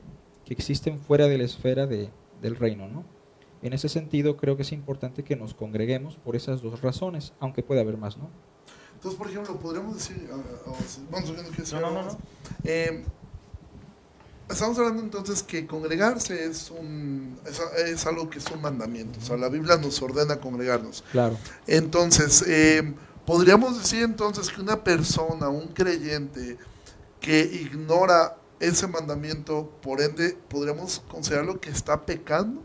existen 0.50 0.98
fuera 0.98 1.28
de 1.28 1.38
la 1.38 1.44
esfera 1.44 1.86
de, 1.86 2.10
del 2.42 2.56
reino. 2.56 2.86
¿no? 2.86 3.06
En 3.62 3.72
ese 3.72 3.88
sentido, 3.88 4.36
creo 4.36 4.54
que 4.54 4.64
es 4.64 4.72
importante 4.72 5.22
que 5.22 5.34
nos 5.34 5.54
congreguemos 5.54 6.16
por 6.16 6.36
esas 6.36 6.60
dos 6.60 6.82
razones, 6.82 7.32
aunque 7.40 7.62
puede 7.62 7.80
haber 7.80 7.96
más. 7.96 8.18
¿no? 8.18 8.28
Entonces, 8.96 9.16
por 9.18 9.30
ejemplo, 9.30 9.58
podríamos 9.58 9.94
decir, 9.94 10.28
vamos 11.10 11.32
viendo 11.32 11.50
que 11.50 11.62
no, 11.72 11.90
no, 11.90 12.02
no, 12.02 12.18
eh, 12.64 13.02
estamos 14.52 14.78
hablando 14.78 15.02
entonces 15.02 15.42
que 15.42 15.66
congregarse 15.66 16.44
es, 16.44 16.70
un, 16.70 17.38
es, 17.86 18.06
algo 18.06 18.30
que 18.30 18.38
es 18.38 18.46
un 18.50 18.60
mandamiento. 18.60 19.18
O 19.20 19.22
sea, 19.24 19.36
la 19.36 19.48
Biblia 19.48 19.76
nos 19.76 20.00
ordena 20.02 20.40
congregarnos. 20.40 21.02
Claro. 21.12 21.36
Entonces, 21.66 22.44
eh, 22.46 22.94
Podríamos 23.24 23.78
decir 23.78 24.02
entonces 24.02 24.50
que 24.50 24.60
una 24.60 24.82
persona, 24.82 25.48
un 25.48 25.68
creyente, 25.68 26.58
que 27.20 27.40
ignora 27.40 28.36
ese 28.58 28.88
mandamiento, 28.88 29.70
por 29.80 30.00
ende, 30.00 30.36
podríamos 30.48 31.02
considerarlo 31.08 31.60
que 31.60 31.70
está 31.70 32.04
pecando. 32.04 32.60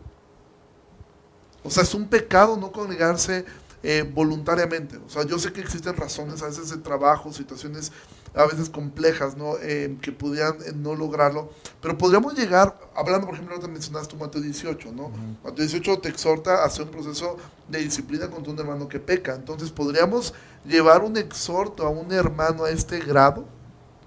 O 1.64 1.70
sea, 1.70 1.84
es 1.84 1.94
un 1.94 2.08
pecado 2.08 2.58
no 2.58 2.72
congregarse 2.72 3.46
eh, 3.84 4.10
voluntariamente. 4.12 4.98
O 4.98 5.10
sea, 5.10 5.24
yo 5.24 5.38
sé 5.38 5.54
que 5.54 5.62
existen 5.62 5.96
razones 5.96 6.42
a 6.42 6.48
veces 6.48 6.70
de 6.72 6.78
trabajo, 6.78 7.32
situaciones 7.32 7.92
a 8.38 8.46
veces 8.46 8.70
complejas, 8.70 9.36
¿no? 9.36 9.56
Eh, 9.62 9.98
que 10.02 10.12
pudieran 10.12 10.56
eh, 10.66 10.72
no 10.76 10.96
lograrlo, 10.96 11.50
pero 11.82 11.98
podríamos 11.98 12.36
llegar, 12.36 12.78
hablando 12.96 13.28
por 13.28 13.36
ejemplo, 13.36 13.60
te 13.60 13.68
mencionaste 13.68 14.16
Mateo 14.16 14.42
18, 14.42 14.92
¿no? 14.92 15.12
Mateo 15.44 15.66
18 15.66 16.00
te 16.00 16.10
exhorta 16.10 16.62
a 16.62 16.66
hacer 16.66 16.84
un 16.84 16.92
proceso 16.92 17.38
de 17.68 17.80
disciplina 17.80 18.30
contra 18.30 18.54
un 18.54 18.60
hermano 18.60 18.88
que 18.88 19.00
peca, 19.00 19.36
entonces 19.36 19.72
podríamos 19.72 20.34
llevar 20.66 21.04
un 21.04 21.18
exhorto 21.18 21.86
a 21.86 21.90
un 21.90 22.12
hermano 22.12 22.66
a 22.66 22.70
este 22.70 23.00
grado, 23.00 23.46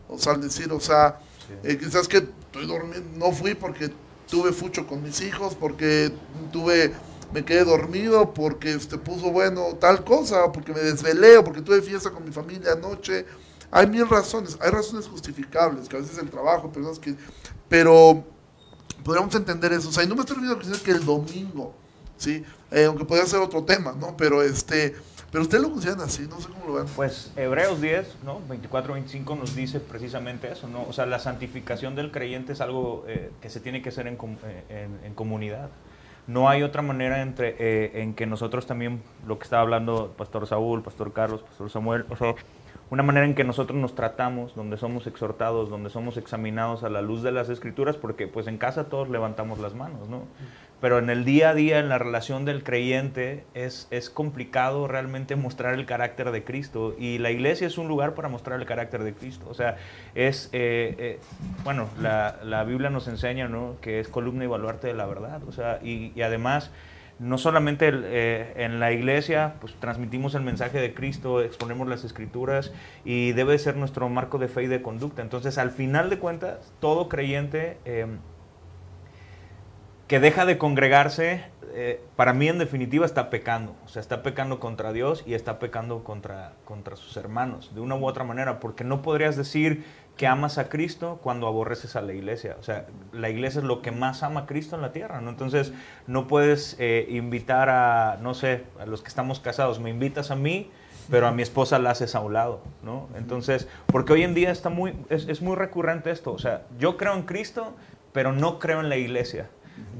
o 0.08 0.18
sea, 0.18 0.34
al 0.34 0.40
decir, 0.40 0.72
o 0.72 0.80
sea, 0.80 1.20
quizás 1.62 2.06
que 2.08 2.18
estoy 2.18 2.66
dormiendo, 2.66 3.18
no 3.18 3.32
fui 3.32 3.54
porque 3.54 3.90
tuve 4.28 4.52
fucho 4.52 4.86
con 4.86 5.02
mis 5.02 5.20
hijos, 5.20 5.54
porque 5.54 6.12
tuve 6.52 6.92
me 7.32 7.44
quedé 7.44 7.64
dormido 7.64 8.34
porque 8.34 8.76
te 8.76 8.98
puso 8.98 9.30
bueno 9.30 9.76
tal 9.80 10.04
cosa, 10.04 10.50
porque 10.52 10.72
me 10.72 10.80
desvelé, 10.80 11.38
o 11.38 11.44
porque 11.44 11.62
tuve 11.62 11.80
fiesta 11.82 12.10
con 12.10 12.24
mi 12.24 12.32
familia 12.32 12.72
anoche. 12.72 13.24
Hay 13.70 13.86
mil 13.86 14.08
razones, 14.08 14.58
hay 14.60 14.70
razones 14.70 15.06
justificables, 15.06 15.88
que 15.88 15.96
a 15.96 16.00
veces 16.00 16.18
el 16.18 16.30
trabajo, 16.30 16.70
personas 16.70 16.98
que... 16.98 17.14
Pero 17.68 18.24
podríamos 19.04 19.34
entender 19.34 19.72
eso. 19.72 19.88
O 19.88 19.92
sea, 19.92 20.04
y 20.04 20.08
no 20.08 20.14
me 20.14 20.22
estoy 20.22 20.38
olvidando 20.38 20.82
que 20.82 20.90
el 20.90 21.04
domingo, 21.04 21.74
¿sí? 22.16 22.44
Eh, 22.70 22.84
aunque 22.84 23.04
podría 23.04 23.26
ser 23.26 23.40
otro 23.40 23.64
tema, 23.64 23.92
¿no? 23.92 24.16
Pero 24.16 24.42
este... 24.42 24.96
Pero 25.30 25.42
ustedes 25.42 25.62
lo 25.62 25.70
consideran 25.70 26.00
así, 26.00 26.26
no 26.28 26.40
sé 26.40 26.48
cómo 26.48 26.66
lo 26.66 26.72
ven. 26.72 26.86
Pues 26.96 27.30
Hebreos 27.36 27.80
10, 27.80 28.16
¿no? 28.24 28.40
24-25 28.48 29.38
nos 29.38 29.54
dice 29.54 29.78
precisamente 29.78 30.50
eso, 30.50 30.66
¿no? 30.66 30.82
O 30.82 30.92
sea, 30.92 31.06
la 31.06 31.20
santificación 31.20 31.94
del 31.94 32.10
creyente 32.10 32.52
es 32.52 32.60
algo 32.60 33.04
eh, 33.06 33.30
que 33.40 33.48
se 33.48 33.60
tiene 33.60 33.80
que 33.80 33.90
hacer 33.90 34.08
en, 34.08 34.18
eh, 34.18 34.88
en 35.04 35.14
comunidad 35.14 35.70
no 36.30 36.48
hay 36.48 36.62
otra 36.62 36.82
manera 36.82 37.22
entre, 37.22 37.56
eh, 37.58 38.02
en 38.02 38.14
que 38.14 38.24
nosotros 38.24 38.66
también, 38.66 39.02
lo 39.26 39.38
que 39.38 39.44
estaba 39.44 39.62
hablando 39.62 40.14
Pastor 40.16 40.46
Saúl, 40.46 40.82
Pastor 40.82 41.12
Carlos, 41.12 41.42
Pastor 41.42 41.70
Samuel, 41.70 42.06
o 42.08 42.16
sea, 42.16 42.34
una 42.90 43.02
manera 43.02 43.24
en 43.24 43.34
que 43.34 43.44
nosotros 43.44 43.78
nos 43.78 43.94
tratamos, 43.94 44.54
donde 44.54 44.76
somos 44.76 45.06
exhortados, 45.06 45.70
donde 45.70 45.90
somos 45.90 46.16
examinados 46.16 46.82
a 46.82 46.90
la 46.90 47.02
luz 47.02 47.22
de 47.22 47.32
las 47.32 47.48
escrituras, 47.48 47.96
porque 47.96 48.26
pues 48.26 48.46
en 48.46 48.58
casa 48.58 48.88
todos 48.88 49.08
levantamos 49.08 49.58
las 49.60 49.74
manos, 49.74 50.08
¿no? 50.08 50.24
pero 50.80 50.98
en 50.98 51.10
el 51.10 51.24
día 51.24 51.50
a 51.50 51.54
día, 51.54 51.78
en 51.78 51.88
la 51.90 51.98
relación 51.98 52.44
del 52.46 52.62
creyente, 52.64 53.44
es, 53.52 53.86
es 53.90 54.08
complicado 54.08 54.88
realmente 54.88 55.36
mostrar 55.36 55.74
el 55.74 55.84
carácter 55.84 56.30
de 56.30 56.42
Cristo. 56.42 56.96
Y 56.98 57.18
la 57.18 57.30
iglesia 57.30 57.66
es 57.66 57.76
un 57.76 57.86
lugar 57.86 58.14
para 58.14 58.28
mostrar 58.28 58.58
el 58.58 58.66
carácter 58.66 59.04
de 59.04 59.12
Cristo. 59.12 59.46
O 59.50 59.54
sea, 59.54 59.76
es, 60.14 60.48
eh, 60.52 60.94
eh, 60.98 61.18
bueno, 61.64 61.88
la, 62.00 62.38
la, 62.44 62.64
Biblia 62.64 62.88
nos 62.88 63.08
enseña 63.08 63.46
¿no? 63.46 63.76
que 63.82 64.00
es 64.00 64.08
columna 64.08 64.44
y 64.44 64.46
baluarte 64.46 64.86
de 64.86 64.94
la 64.94 65.04
verdad. 65.04 65.42
O 65.46 65.52
sea, 65.52 65.80
y, 65.82 66.12
y 66.14 66.22
además, 66.22 66.70
no 67.20 67.38
solamente 67.38 67.90
eh, 67.92 68.54
en 68.56 68.80
la 68.80 68.90
iglesia, 68.90 69.54
pues 69.60 69.74
transmitimos 69.78 70.34
el 70.34 70.42
mensaje 70.42 70.80
de 70.80 70.94
Cristo, 70.94 71.42
exponemos 71.42 71.86
las 71.86 72.02
escrituras 72.02 72.72
y 73.04 73.32
debe 73.32 73.56
ser 73.58 73.76
nuestro 73.76 74.08
marco 74.08 74.38
de 74.38 74.48
fe 74.48 74.64
y 74.64 74.66
de 74.66 74.82
conducta. 74.82 75.22
Entonces, 75.22 75.58
al 75.58 75.70
final 75.70 76.10
de 76.10 76.18
cuentas, 76.18 76.72
todo 76.80 77.08
creyente 77.08 77.76
que 80.10 80.18
deja 80.18 80.44
de 80.44 80.58
congregarse, 80.58 81.44
eh, 81.72 82.02
para 82.16 82.32
mí 82.32 82.48
en 82.48 82.58
definitiva 82.58 83.06
está 83.06 83.30
pecando. 83.30 83.76
O 83.84 83.88
sea, 83.88 84.00
está 84.00 84.24
pecando 84.24 84.58
contra 84.58 84.92
Dios 84.92 85.22
y 85.24 85.34
está 85.34 85.60
pecando 85.60 86.02
contra, 86.02 86.54
contra 86.64 86.96
sus 86.96 87.16
hermanos, 87.16 87.72
de 87.76 87.80
una 87.80 87.94
u 87.94 88.04
otra 88.04 88.24
manera, 88.24 88.58
porque 88.58 88.82
no 88.82 89.02
podrías 89.02 89.36
decir 89.36 89.84
que 90.20 90.26
amas 90.26 90.58
a 90.58 90.68
Cristo 90.68 91.18
cuando 91.22 91.46
aborreces 91.46 91.96
a 91.96 92.02
la 92.02 92.12
iglesia. 92.12 92.58
O 92.60 92.62
sea, 92.62 92.84
la 93.10 93.30
iglesia 93.30 93.60
es 93.60 93.64
lo 93.64 93.80
que 93.80 93.90
más 93.90 94.22
ama 94.22 94.40
a 94.40 94.46
Cristo 94.46 94.76
en 94.76 94.82
la 94.82 94.92
tierra, 94.92 95.22
¿no? 95.22 95.30
Entonces, 95.30 95.72
no 96.06 96.26
puedes 96.26 96.76
eh, 96.78 97.06
invitar 97.08 97.70
a, 97.70 98.18
no 98.20 98.34
sé, 98.34 98.64
a 98.78 98.84
los 98.84 99.00
que 99.00 99.08
estamos 99.08 99.40
casados, 99.40 99.80
me 99.80 99.88
invitas 99.88 100.30
a 100.30 100.36
mí, 100.36 100.70
pero 101.10 101.26
a 101.26 101.32
mi 101.32 101.40
esposa 101.40 101.78
la 101.78 101.92
haces 101.92 102.14
a 102.14 102.20
un 102.20 102.34
lado, 102.34 102.60
¿no? 102.82 103.08
Entonces, 103.16 103.66
porque 103.86 104.12
hoy 104.12 104.22
en 104.22 104.34
día 104.34 104.50
está 104.50 104.68
muy, 104.68 104.92
es, 105.08 105.26
es 105.26 105.40
muy 105.40 105.56
recurrente 105.56 106.10
esto. 106.10 106.34
O 106.34 106.38
sea, 106.38 106.64
yo 106.78 106.98
creo 106.98 107.14
en 107.14 107.22
Cristo, 107.22 107.72
pero 108.12 108.30
no 108.30 108.58
creo 108.58 108.80
en 108.80 108.90
la 108.90 108.98
iglesia. 108.98 109.48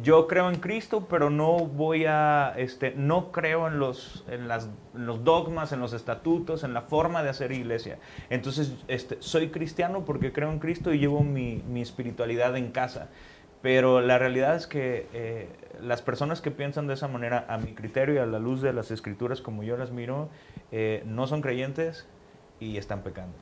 Yo 0.02 0.26
creo 0.26 0.48
en 0.48 0.56
Cristo, 0.56 1.06
pero 1.08 1.30
no 1.30 1.58
voy 1.58 2.06
a, 2.06 2.54
este, 2.56 2.92
no 2.96 3.32
creo 3.32 3.66
en 3.68 3.78
los, 3.78 4.24
en, 4.28 4.48
las, 4.48 4.68
los 4.94 5.24
dogmas, 5.24 5.72
en 5.72 5.80
los 5.80 5.92
estatutos, 5.92 6.64
en 6.64 6.72
la 6.72 6.82
forma 6.82 7.22
de 7.22 7.28
hacer 7.28 7.52
iglesia. 7.52 7.98
Entonces, 8.30 8.74
este, 8.88 9.16
soy 9.20 9.50
cristiano 9.50 10.04
porque 10.04 10.32
creo 10.32 10.50
en 10.50 10.58
Cristo 10.58 10.92
y 10.92 10.98
llevo 10.98 11.22
mi, 11.22 11.62
mi 11.68 11.82
espiritualidad 11.82 12.56
en 12.56 12.72
casa. 12.72 13.08
Pero 13.62 14.00
la 14.00 14.18
realidad 14.18 14.56
es 14.56 14.66
que 14.66 15.06
eh, 15.12 15.48
las 15.82 16.00
personas 16.00 16.40
que 16.40 16.50
piensan 16.50 16.86
de 16.86 16.94
esa 16.94 17.08
manera, 17.08 17.44
a 17.48 17.58
mi 17.58 17.74
criterio 17.74 18.14
y 18.14 18.18
a 18.18 18.26
la 18.26 18.38
luz 18.38 18.62
de 18.62 18.72
las 18.72 18.90
escrituras 18.90 19.42
como 19.42 19.62
yo 19.62 19.76
las 19.76 19.90
miro, 19.90 20.30
eh, 20.72 21.02
no 21.06 21.26
son 21.26 21.42
creyentes 21.42 22.06
y 22.58 22.78
están 22.78 23.02
pecando. 23.02 23.34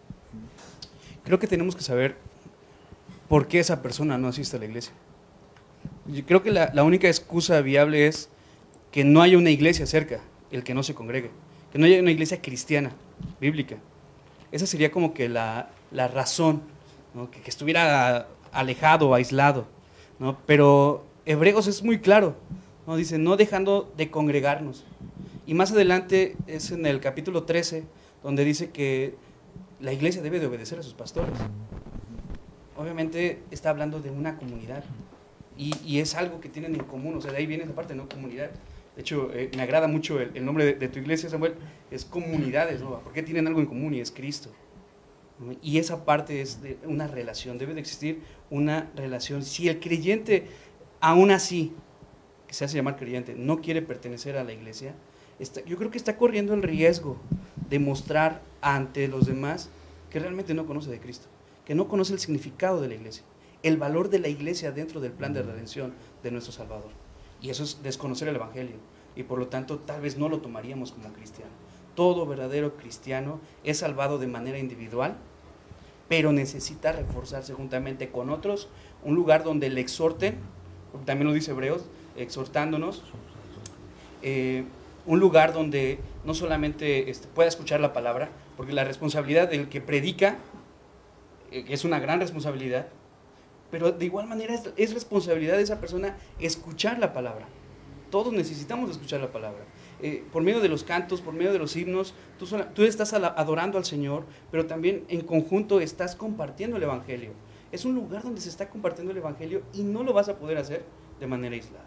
Creo 1.24 1.38
que 1.38 1.46
tenemos 1.46 1.76
que 1.76 1.82
saber 1.82 2.16
por 3.28 3.46
qué 3.46 3.60
esa 3.60 3.80
persona 3.80 4.18
no 4.18 4.28
asiste 4.28 4.56
a 4.56 4.60
la 4.60 4.66
iglesia. 4.66 4.92
Yo 6.06 6.24
creo 6.24 6.42
que 6.42 6.50
la, 6.50 6.70
la, 6.74 6.84
única 6.84 7.08
excusa 7.08 7.60
viable 7.60 8.06
es 8.06 8.30
que 8.90 9.04
no 9.04 9.20
haya 9.20 9.36
una 9.36 9.50
iglesia 9.50 9.86
cerca, 9.86 10.20
el 10.50 10.64
que 10.64 10.74
no 10.74 10.82
se 10.82 10.94
congregue, 10.94 11.30
que 11.72 11.78
no 11.78 11.86
haya 11.86 12.00
una 12.00 12.10
iglesia 12.10 12.40
cristiana, 12.40 12.92
bíblica. 13.40 13.76
Esa 14.50 14.66
sería 14.66 14.90
como 14.90 15.12
que 15.12 15.28
la, 15.28 15.70
la 15.90 16.08
razón, 16.08 16.62
¿no? 17.14 17.30
que, 17.30 17.40
que, 17.40 17.50
estuviera 17.50 18.28
alejado, 18.52 19.14
aislado. 19.14 19.66
¿no? 20.18 20.38
Pero 20.46 21.04
Hebreos 21.26 21.66
es 21.66 21.82
muy 21.82 21.98
claro, 21.98 22.36
¿no? 22.86 22.96
dice, 22.96 23.18
no 23.18 23.36
dejando 23.36 23.92
de 23.96 24.10
congregarnos. 24.10 24.84
Y 25.46 25.54
más 25.54 25.72
adelante 25.72 26.36
es 26.46 26.70
en 26.70 26.86
el 26.86 27.00
capítulo 27.00 27.44
13, 27.44 27.84
donde 28.22 28.44
dice 28.44 28.70
que 28.70 29.14
la 29.80 29.92
iglesia 29.92 30.22
debe 30.22 30.40
de 30.40 30.46
obedecer 30.46 30.78
a 30.78 30.82
sus 30.82 30.94
pastores. 30.94 31.38
Obviamente 32.76 33.42
está 33.50 33.70
hablando 33.70 34.00
de 34.00 34.10
una 34.10 34.36
comunidad. 34.36 34.84
Y, 35.58 35.98
es 35.98 36.14
algo 36.14 36.40
que 36.40 36.48
tienen 36.48 36.76
en 36.76 36.84
común, 36.84 37.16
o 37.16 37.20
sea, 37.20 37.32
de 37.32 37.38
ahí 37.38 37.46
viene 37.46 37.64
esa 37.64 37.74
parte, 37.74 37.92
¿no? 37.96 38.08
Comunidad. 38.08 38.50
De 38.94 39.02
hecho, 39.02 39.30
eh, 39.34 39.50
me 39.56 39.62
agrada 39.62 39.88
mucho 39.88 40.20
el, 40.20 40.44
nombre 40.44 40.74
de, 40.74 40.88
tu 40.88 41.00
iglesia, 41.00 41.28
Samuel, 41.28 41.54
es 41.90 42.04
comunidades, 42.04 42.80
¿no? 42.80 43.00
Porque 43.00 43.24
tienen 43.24 43.48
algo 43.48 43.58
en 43.58 43.66
común 43.66 43.92
y 43.92 44.00
es 44.00 44.12
Cristo. 44.12 44.50
Y 45.60 45.78
esa 45.78 46.04
parte 46.04 46.40
es 46.40 46.62
de 46.62 46.78
una 46.84 47.08
relación, 47.08 47.58
debe 47.58 47.74
de 47.74 47.80
existir 47.80 48.22
una 48.50 48.90
relación. 48.94 49.42
Si 49.42 49.68
el 49.68 49.80
creyente, 49.80 50.46
aún 51.00 51.32
así, 51.32 51.72
que 52.46 52.54
se 52.54 52.64
hace 52.64 52.76
llamar 52.76 52.96
creyente, 52.96 53.34
no 53.36 53.60
quiere 53.60 53.82
pertenecer 53.82 54.36
a 54.36 54.44
la 54.44 54.52
iglesia, 54.52 54.94
yo 55.66 55.76
creo 55.76 55.90
que 55.90 55.98
está 55.98 56.16
corriendo 56.16 56.54
el 56.54 56.62
riesgo 56.62 57.16
de 57.68 57.80
mostrar 57.80 58.42
ante 58.60 59.08
los 59.08 59.26
demás 59.26 59.70
que 60.10 60.20
realmente 60.20 60.54
no 60.54 60.66
conoce 60.66 60.90
de 60.90 61.00
Cristo, 61.00 61.26
que 61.64 61.74
no 61.74 61.88
conoce 61.88 62.12
el 62.12 62.20
significado 62.20 62.80
de 62.80 62.88
la 62.88 62.94
iglesia 62.94 63.24
el 63.62 63.76
valor 63.76 64.08
de 64.08 64.18
la 64.18 64.28
iglesia 64.28 64.72
dentro 64.72 65.00
del 65.00 65.12
plan 65.12 65.32
de 65.32 65.42
redención 65.42 65.94
de 66.22 66.30
nuestro 66.30 66.52
Salvador. 66.52 66.90
Y 67.40 67.50
eso 67.50 67.64
es 67.64 67.82
desconocer 67.82 68.28
el 68.28 68.36
Evangelio. 68.36 68.76
Y 69.16 69.24
por 69.24 69.38
lo 69.38 69.48
tanto, 69.48 69.78
tal 69.78 70.00
vez 70.00 70.16
no 70.16 70.28
lo 70.28 70.40
tomaríamos 70.40 70.92
como 70.92 71.12
cristiano. 71.12 71.50
Todo 71.94 72.26
verdadero 72.26 72.76
cristiano 72.76 73.40
es 73.64 73.78
salvado 73.78 74.18
de 74.18 74.28
manera 74.28 74.58
individual, 74.58 75.16
pero 76.08 76.32
necesita 76.32 76.92
reforzarse 76.92 77.52
juntamente 77.54 78.10
con 78.10 78.30
otros, 78.30 78.68
un 79.04 79.14
lugar 79.14 79.44
donde 79.44 79.68
le 79.68 79.80
exhorten, 79.80 80.36
porque 80.92 81.06
también 81.06 81.26
lo 81.26 81.34
dice 81.34 81.50
Hebreos, 81.50 81.84
exhortándonos, 82.16 83.02
eh, 84.22 84.64
un 85.06 85.20
lugar 85.20 85.52
donde 85.52 85.98
no 86.24 86.34
solamente 86.34 87.10
este, 87.10 87.28
pueda 87.28 87.48
escuchar 87.48 87.80
la 87.80 87.92
palabra, 87.92 88.30
porque 88.56 88.72
la 88.72 88.84
responsabilidad 88.84 89.48
del 89.48 89.68
que 89.68 89.80
predica 89.80 90.38
eh, 91.50 91.64
es 91.68 91.84
una 91.84 91.98
gran 91.98 92.20
responsabilidad, 92.20 92.88
pero 93.70 93.92
de 93.92 94.04
igual 94.04 94.26
manera 94.26 94.54
es, 94.54 94.62
es, 94.76 94.94
responsabilidad 94.94 95.56
de 95.56 95.62
esa 95.62 95.80
persona 95.80 96.16
escuchar 96.38 96.98
la 96.98 97.12
palabra. 97.12 97.46
Todos 98.10 98.32
necesitamos 98.32 98.90
escuchar 98.90 99.20
la 99.20 99.30
palabra. 99.30 99.64
Eh, 100.00 100.24
por 100.32 100.42
medio 100.42 100.60
de 100.60 100.68
los 100.68 100.84
cantos, 100.84 101.20
por 101.20 101.34
medio 101.34 101.52
de 101.52 101.58
los 101.58 101.74
himnos, 101.76 102.14
tú, 102.38 102.46
tú 102.74 102.84
estás 102.84 103.12
adorando 103.12 103.78
al 103.78 103.84
Señor, 103.84 104.24
pero 104.50 104.66
también 104.66 105.04
en 105.08 105.22
conjunto 105.22 105.80
estás 105.80 106.14
compartiendo 106.14 106.76
el 106.76 106.82
Evangelio. 106.84 107.32
Es 107.72 107.84
un 107.84 107.94
lugar 107.94 108.22
donde 108.22 108.40
se 108.40 108.48
está 108.48 108.68
compartiendo 108.68 109.12
el 109.12 109.18
Evangelio 109.18 109.62
y 109.74 109.82
no 109.82 110.04
lo 110.04 110.12
vas 110.12 110.28
a 110.28 110.36
poder 110.36 110.56
hacer 110.56 110.84
de 111.18 111.26
manera 111.26 111.54
aislada. 111.54 111.84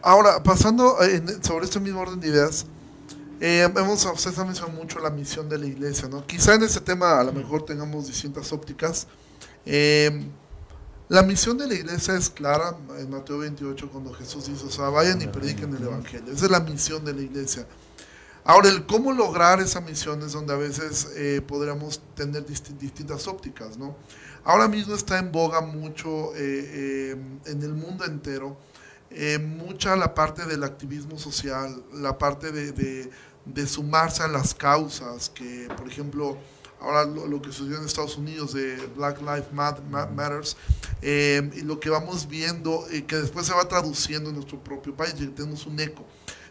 Ahora, 0.00 0.42
pasando 0.42 1.02
en, 1.02 1.42
sobre 1.44 1.64
este 1.64 1.80
mismo 1.80 2.00
orden 2.00 2.20
de 2.20 2.28
ideas, 2.28 2.66
eh, 3.40 3.68
hemos, 3.76 4.04
ustedes 4.04 4.38
han 4.38 4.46
mencionado 4.46 4.78
mucho 4.78 4.98
la 5.00 5.10
misión 5.10 5.48
de 5.48 5.58
la 5.58 5.66
iglesia, 5.66 6.08
¿no? 6.08 6.26
Quizá 6.26 6.54
en 6.54 6.62
este 6.62 6.80
tema 6.80 7.18
a 7.18 7.24
lo 7.24 7.32
mejor 7.32 7.64
tengamos 7.64 8.06
distintas 8.06 8.52
ópticas, 8.52 9.08
eh, 9.66 10.26
la 11.08 11.22
misión 11.22 11.58
de 11.58 11.66
la 11.66 11.74
iglesia 11.74 12.14
es 12.14 12.30
clara 12.30 12.76
en 12.98 13.10
Mateo 13.10 13.38
28 13.38 13.90
cuando 13.90 14.12
Jesús 14.12 14.46
dice, 14.46 14.64
o 14.66 14.70
sea, 14.70 14.88
vayan 14.90 15.20
y 15.22 15.26
prediquen 15.26 15.74
el 15.74 15.82
Evangelio. 15.82 16.32
Esa 16.32 16.44
es 16.44 16.50
la 16.50 16.60
misión 16.60 17.04
de 17.04 17.14
la 17.14 17.20
iglesia. 17.20 17.66
Ahora, 18.44 18.68
el 18.68 18.86
cómo 18.86 19.12
lograr 19.12 19.60
esa 19.60 19.80
misión 19.80 20.22
es 20.22 20.32
donde 20.32 20.54
a 20.54 20.56
veces 20.56 21.08
eh, 21.16 21.42
podríamos 21.46 22.00
tener 22.14 22.46
dist 22.46 22.68
distintas 22.70 23.26
ópticas, 23.26 23.76
¿no? 23.76 23.96
Ahora 24.44 24.68
mismo 24.68 24.94
está 24.94 25.18
en 25.18 25.30
boga 25.30 25.60
mucho 25.60 26.32
eh, 26.36 27.16
en 27.44 27.62
el 27.62 27.74
mundo 27.74 28.06
entero, 28.06 28.56
mucha 29.40 29.96
la 29.96 30.14
parte 30.14 30.46
del 30.46 30.64
activismo 30.64 31.18
social, 31.18 31.82
la 31.92 32.16
parte 32.16 32.50
de 32.50 33.66
sumarse 33.66 34.22
a 34.22 34.28
las 34.28 34.54
causas, 34.54 35.28
que 35.28 35.68
por 35.76 35.88
ejemplo 35.88 36.38
ahora 36.80 37.04
lo, 37.04 37.26
lo, 37.26 37.42
que 37.42 37.52
sucedió 37.52 37.78
en 37.78 37.84
Estados 37.84 38.16
Unidos 38.16 38.52
de 38.52 38.76
Black 38.96 39.20
Lives 39.20 39.52
Matters, 39.52 40.56
eh, 41.02 41.50
y 41.54 41.62
lo 41.62 41.78
que 41.78 41.90
vamos 41.90 42.28
viendo, 42.28 42.86
eh, 42.90 43.04
que 43.04 43.16
después 43.16 43.46
se 43.46 43.54
va 43.54 43.66
traduciendo 43.68 44.30
en 44.30 44.36
nuestro 44.36 44.62
propio 44.62 44.94
país, 44.94 45.14
y 45.18 45.26
tenemos 45.28 45.66
un 45.66 45.78
eco 45.80 46.04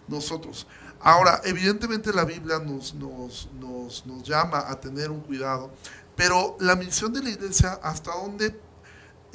nosotros. 0.08 0.68
Ahora, 1.00 1.42
evidentemente 1.46 2.12
la 2.12 2.26
Biblia 2.26 2.60
nos, 2.60 2.94
nos, 2.94 3.50
nos, 3.60 4.06
nos 4.06 4.24
llama 4.24 4.66
a 4.68 4.80
tener 4.80 5.12
un 5.12 5.22
cuidado, 5.22 5.72
pero 6.16 6.58
la 6.60 6.76
misión 6.76 7.14
de 7.14 7.24
la 7.24 7.30
iglesia, 7.30 7.80
¿hasta 7.82 8.12
dónde 8.14 8.60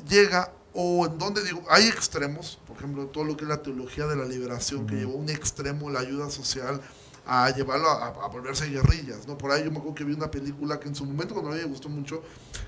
llega 0.09 0.53
o 0.75 1.07
en 1.07 1.19
donde 1.19 1.43
digo, 1.43 1.63
hay 1.71 1.87
extremos, 1.87 2.59
por 2.67 2.77
ejemplo, 2.77 3.07
todo 3.07 3.25
lo 3.25 3.37
que 3.37 3.45
es 3.45 3.49
la 3.49 3.63
teología 3.63 4.07
de 4.07 4.17
la 4.17 4.25
liberación, 4.25 4.87
que 4.87 4.97
llevó 4.97 5.13
a 5.13 5.17
un 5.17 5.31
extremo 5.31 5.89
la 5.89 6.01
ayuda 6.01 6.31
social, 6.31 6.81
a 7.27 7.51
llevarlo 7.51 7.89
a, 7.89 8.09
a, 8.09 8.29
volverse 8.29 8.67
guerrillas, 8.67 9.27
¿no? 9.27 9.39
Por 9.39 9.51
ahí 9.51 9.65
yo 9.65 9.71
me 9.71 9.79
acuerdo 9.79 9.95
que 9.95 10.05
vi 10.05 10.13
una 10.13 10.31
película 10.31 10.79
que 10.79 10.89
en 10.89 10.95
su 10.95 11.07
momento 11.07 11.33
cuando 11.33 11.53
a 11.53 11.55
mí 11.55 11.61
me 11.61 11.69
gustó 11.69 11.89
mucho, 11.89 12.23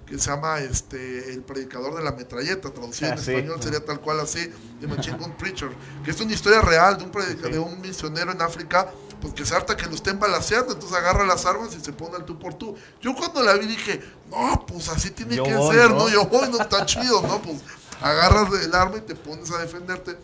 que 0.07 0.19
se 0.19 0.31
llama 0.31 0.61
este 0.61 1.35
El 1.35 1.43
predicador 1.43 1.95
de 1.95 2.03
la 2.03 2.13
metralleta, 2.13 2.71
traducido 2.73 3.11
ah, 3.11 3.15
en 3.15 3.19
sí, 3.19 3.33
español 3.33 3.63
sería 3.63 3.85
tal 3.85 4.01
cual 4.01 4.21
así, 4.21 4.51
de 4.81 4.87
Machine 4.87 5.19
Gun 5.19 5.33
Preacher, 5.37 5.71
que 6.05 6.11
es 6.11 6.21
una 6.21 6.33
historia 6.33 6.63
real 6.63 6.97
de 6.97 7.05
un, 7.05 7.13
sí. 7.13 7.51
de 7.51 7.59
un 7.59 7.81
misionero 7.83 8.33
en 8.33 8.41
África, 8.41 8.91
pues 9.21 9.35
que 9.35 9.45
se 9.45 9.55
harta 9.55 9.77
que 9.77 9.87
lo 9.87 9.95
estén 9.95 10.19
balaseando, 10.19 10.73
entonces 10.73 10.97
agarra 10.97 11.27
las 11.27 11.45
armas 11.45 11.75
y 11.75 11.81
se 11.81 11.93
pone 11.93 12.17
al 12.17 12.25
tú 12.25 12.39
por 12.39 12.55
tú. 12.55 12.77
Yo 13.03 13.15
cuando 13.15 13.43
la 13.43 13.55
vi 13.55 13.67
dije, 13.67 14.01
no, 14.31 14.65
pues 14.67 14.89
así 14.89 15.11
tiene 15.11 15.37
yo 15.37 15.45
que 15.45 15.55
voy, 15.55 15.75
ser, 15.75 15.91
¿no? 15.91 15.99
¿no? 15.99 16.09
Yo 16.09 16.27
voy, 16.27 16.49
no 16.49 16.61
está 16.61 16.87
chido, 16.87 17.21
¿no? 17.23 17.43
Pues 17.43 17.59
agarras 18.01 18.49
el 18.63 18.75
arma 18.75 18.99
y 18.99 19.01
te 19.03 19.15
pones 19.15 19.51
a 19.51 19.59
defenderte. 19.59 20.17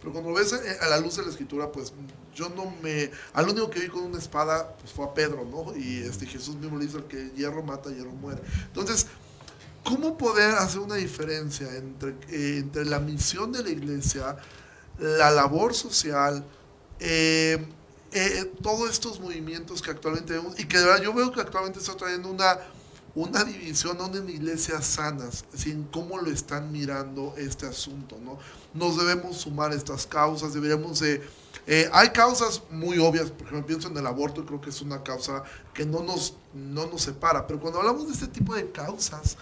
Pero 0.00 0.12
cuando 0.12 0.34
ves 0.34 0.52
eh, 0.52 0.78
a 0.82 0.88
la 0.88 1.00
luz 1.00 1.16
de 1.16 1.22
la 1.22 1.30
escritura, 1.30 1.72
pues 1.72 1.92
yo 2.34 2.48
no 2.48 2.74
me. 2.82 3.10
Al 3.32 3.48
único 3.48 3.70
que 3.70 3.80
vi 3.80 3.88
con 3.88 4.04
una 4.04 4.18
espada 4.18 4.76
pues 4.76 4.92
fue 4.92 5.04
a 5.06 5.14
Pedro, 5.14 5.44
¿no? 5.44 5.76
Y 5.76 5.98
este 5.98 6.26
Jesús 6.26 6.56
mismo 6.56 6.78
le 6.78 6.86
dice: 6.86 7.04
que 7.08 7.30
hierro 7.36 7.62
mata, 7.62 7.90
hierro 7.90 8.12
muere. 8.12 8.42
Entonces, 8.66 9.06
¿cómo 9.82 10.18
poder 10.18 10.54
hacer 10.54 10.80
una 10.80 10.96
diferencia 10.96 11.74
entre, 11.76 12.10
eh, 12.28 12.58
entre 12.58 12.84
la 12.84 13.00
misión 13.00 13.52
de 13.52 13.62
la 13.62 13.70
iglesia, 13.70 14.36
la 14.98 15.30
labor 15.30 15.74
social, 15.74 16.44
eh, 17.00 17.64
eh, 18.12 18.52
todos 18.62 18.90
estos 18.90 19.20
movimientos 19.20 19.82
que 19.82 19.90
actualmente 19.90 20.32
vemos 20.32 20.58
y 20.58 20.66
que 20.66 20.78
yo 21.02 21.12
veo 21.12 21.32
que 21.32 21.40
actualmente 21.40 21.78
está 21.80 21.96
trayendo 21.96 22.30
una 22.30 22.58
una 23.14 23.44
división 23.44 24.00
aún 24.00 24.16
en 24.16 24.28
iglesias 24.28 24.86
sanas, 24.86 25.44
en 25.64 25.84
cómo 25.84 26.18
lo 26.18 26.30
están 26.30 26.72
mirando 26.72 27.34
este 27.36 27.66
asunto, 27.66 28.18
¿no? 28.20 28.38
Nos 28.72 28.96
debemos 28.96 29.36
sumar 29.36 29.72
estas 29.72 30.06
causas, 30.06 30.52
deberíamos 30.52 31.00
de... 31.00 31.22
Eh, 31.66 31.88
hay 31.92 32.10
causas 32.10 32.62
muy 32.70 32.98
obvias, 32.98 33.30
por 33.30 33.46
ejemplo, 33.46 33.66
pienso 33.66 33.88
en 33.88 33.96
el 33.96 34.06
aborto, 34.06 34.44
creo 34.44 34.60
que 34.60 34.70
es 34.70 34.82
una 34.82 35.02
causa 35.02 35.44
que 35.72 35.86
no 35.86 36.02
nos, 36.02 36.36
no 36.52 36.86
nos 36.86 37.02
separa, 37.02 37.46
pero 37.46 37.58
cuando 37.58 37.80
hablamos 37.80 38.06
de 38.06 38.12
este 38.12 38.26
tipo 38.26 38.54
de 38.54 38.70
causas, 38.70 39.38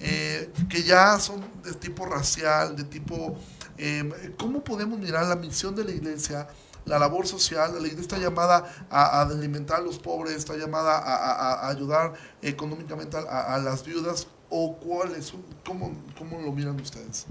eh, 0.00 0.50
que 0.70 0.82
ya 0.82 1.18
son 1.18 1.44
de 1.62 1.74
tipo 1.74 2.06
racial, 2.06 2.76
de 2.76 2.84
tipo... 2.84 3.36
Eh, 3.78 4.34
¿Cómo 4.38 4.64
podemos 4.64 4.98
mirar 4.98 5.26
la 5.26 5.36
misión 5.36 5.74
de 5.74 5.84
la 5.84 5.90
iglesia? 5.90 6.48
la 6.86 7.00
labor 7.00 7.26
social, 7.26 7.72
la 7.72 7.80
iglesia 7.80 8.00
está 8.00 8.16
llamada 8.18 8.64
a, 8.90 9.22
alimentar 9.22 9.78
a 9.78 9.82
los 9.82 9.98
pobres, 9.98 10.36
está 10.36 10.56
llamada 10.56 10.96
a, 10.96 11.68
ayudar 11.68 12.14
económicamente 12.42 13.16
a, 13.16 13.58
las 13.58 13.84
viudas, 13.84 14.28
o 14.48 14.76
cuál 14.76 15.16
es, 15.16 15.34
cómo, 15.66 15.92
cómo 16.16 16.40
lo 16.40 16.52
miran 16.52 16.80
ustedes? 16.80 17.26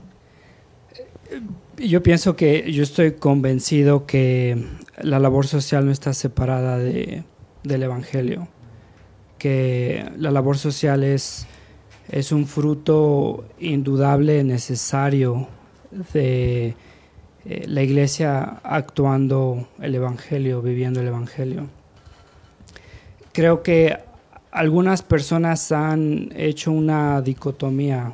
Yo 1.77 2.01
pienso 2.03 2.35
que 2.35 2.71
yo 2.71 2.83
estoy 2.83 3.13
convencido 3.13 4.05
que 4.05 4.65
la 5.01 5.19
labor 5.19 5.47
social 5.47 5.85
no 5.85 5.91
está 5.91 6.13
separada 6.13 6.77
de, 6.77 7.23
del 7.63 7.83
Evangelio, 7.83 8.47
que 9.37 10.09
la 10.17 10.31
labor 10.31 10.57
social 10.57 11.03
es, 11.03 11.47
es 12.09 12.31
un 12.31 12.47
fruto 12.47 13.45
indudable, 13.59 14.43
necesario 14.43 15.47
de 16.13 16.75
eh, 17.45 17.65
la 17.67 17.83
iglesia 17.83 18.59
actuando 18.63 19.67
el 19.81 19.95
Evangelio, 19.95 20.61
viviendo 20.61 21.01
el 21.01 21.07
Evangelio. 21.07 21.67
Creo 23.33 23.63
que 23.63 23.97
algunas 24.51 25.01
personas 25.01 25.71
han 25.71 26.29
hecho 26.35 26.71
una 26.71 27.21
dicotomía 27.21 28.13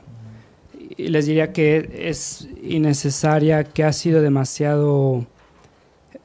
les 1.09 1.25
diría 1.25 1.53
que 1.53 1.89
es 2.09 2.47
innecesaria, 2.63 3.63
que 3.63 3.83
ha 3.83 3.93
sido 3.93 4.21
demasiado 4.21 5.25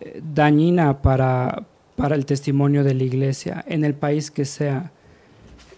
eh, 0.00 0.20
dañina 0.34 1.02
para, 1.02 1.64
para 1.96 2.14
el 2.14 2.26
testimonio 2.26 2.84
de 2.84 2.94
la 2.94 3.04
iglesia 3.04 3.64
en 3.66 3.84
el 3.84 3.94
país 3.94 4.30
que 4.30 4.44
sea, 4.44 4.92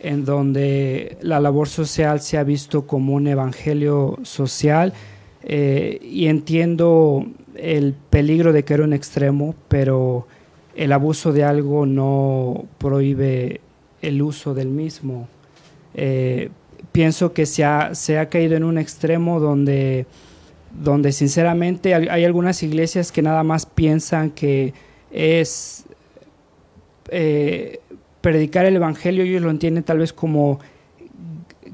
en 0.01 0.25
donde 0.25 1.19
la 1.23 1.41
labor 1.41 1.69
social 1.69 2.21
se 2.21 2.39
ha 2.39 2.45
visto 2.45 2.87
como 2.87 3.15
un 3.15 3.27
evangelio 3.27 4.19
social 4.23 4.93
eh, 5.43 5.99
y 6.03 6.27
entiendo 6.27 7.27
el 7.55 7.95
peligro 8.11 8.53
de 8.53 8.65
que 8.65 8.75
era 8.75 8.85
un 8.85 8.93
extremo, 8.93 9.55
pero 9.69 10.27
el 10.77 10.93
abuso 10.93 11.33
de 11.33 11.45
algo 11.45 11.87
no 11.87 12.67
prohíbe 12.79 13.61
el 14.03 14.23
uso 14.23 14.55
del 14.55 14.69
mismo. 14.69 15.29
Eh, 15.95 16.51
pienso 16.99 17.33
que 17.33 17.47
se 17.47 17.65
ha, 17.65 17.95
se 17.95 18.19
ha 18.19 18.29
caído 18.29 18.57
en 18.57 18.65
un 18.65 18.77
extremo 18.77 19.39
donde, 19.39 20.05
donde 20.83 21.13
sinceramente 21.13 21.95
hay, 21.95 22.25
algunas 22.25 22.61
iglesias 22.65 23.13
que 23.13 23.23
nada 23.23 23.45
más 23.45 23.67
piensan 23.67 24.33
que 24.33 24.75
es 25.13 25.85
eh, 27.11 27.79
predicar 28.21 28.65
el 28.65 28.75
Evangelio, 28.75 29.23
ellos 29.23 29.43
lo 29.43 29.51
entienden 29.51 29.85
tal 29.85 29.99
vez 29.99 30.13
como 30.13 30.59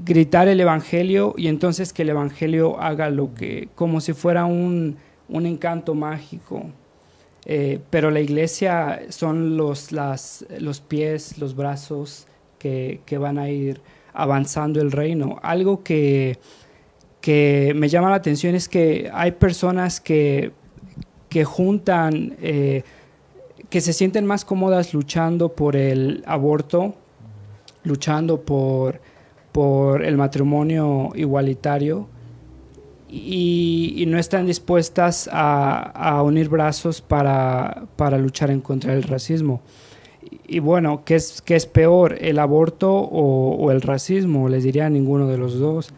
gritar 0.04 0.46
el 0.46 0.60
Evangelio 0.60 1.32
y 1.38 1.48
entonces 1.48 1.94
que 1.94 2.02
el 2.02 2.10
Evangelio 2.10 2.78
haga 2.78 3.08
lo 3.08 3.32
que, 3.32 3.70
como 3.74 4.02
si 4.02 4.12
fuera 4.12 4.44
un, 4.44 4.98
un 5.30 5.46
encanto 5.46 5.94
mágico. 5.94 6.66
Eh, 7.46 7.80
pero 7.88 8.10
la 8.10 8.20
iglesia 8.20 9.00
son 9.08 9.56
los, 9.56 9.90
las, 9.90 10.44
los 10.58 10.82
pies, 10.82 11.38
los 11.38 11.56
brazos 11.56 12.26
que, 12.58 13.00
que 13.06 13.16
van 13.16 13.38
a 13.38 13.48
ir 13.48 13.80
avanzando 14.14 14.80
el 14.80 14.92
reino. 14.92 15.38
Algo 15.42 15.82
que, 15.82 16.38
que 17.20 17.72
me 17.76 17.88
llama 17.88 18.10
la 18.10 18.16
atención 18.16 18.54
es 18.54 18.68
que 18.68 19.10
hay 19.12 19.32
personas 19.32 20.00
que, 20.00 20.52
que 21.28 21.44
juntan, 21.44 22.36
eh, 22.40 22.84
que 23.68 23.80
se 23.80 23.92
sienten 23.92 24.24
más 24.24 24.44
cómodas 24.44 24.94
luchando 24.94 25.50
por 25.50 25.76
el 25.76 26.22
aborto, 26.26 26.94
luchando 27.82 28.40
por, 28.42 29.00
por 29.52 30.04
el 30.04 30.16
matrimonio 30.16 31.10
igualitario 31.14 32.08
y, 33.08 34.04
no 34.08 34.18
están 34.18 34.46
dispuestas 34.46 35.28
a, 35.32 36.22
unir 36.22 36.48
brazos 36.48 37.00
para, 37.00 37.86
para 37.96 38.18
luchar 38.18 38.50
en 38.50 38.60
contra 38.60 38.92
del 38.92 39.04
racismo 39.04 39.60
y 40.46 40.58
bueno, 40.58 41.02
¿qué 41.04 41.16
es, 41.16 41.42
qué 41.42 41.56
es 41.56 41.66
peor, 41.66 42.16
el 42.20 42.38
aborto 42.38 42.92
o, 42.92 43.70
el 43.70 43.80
racismo? 43.80 44.48
Les 44.48 44.64
diría 44.64 44.88
ninguno 44.88 45.28
de 45.28 45.38
los 45.38 45.58
dos. 45.58 45.92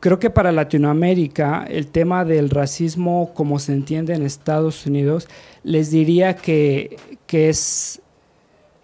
Creo 0.00 0.18
que 0.18 0.30
para 0.30 0.50
Latinoamérica 0.50 1.64
el 1.68 1.86
tema 1.86 2.24
del 2.24 2.50
racismo, 2.50 3.32
como 3.34 3.58
se 3.58 3.72
entiende 3.72 4.14
en 4.14 4.22
Estados 4.22 4.86
Unidos, 4.86 5.28
les 5.62 5.90
diría 5.90 6.34
que, 6.34 6.96
que 7.26 7.48
es, 7.48 8.02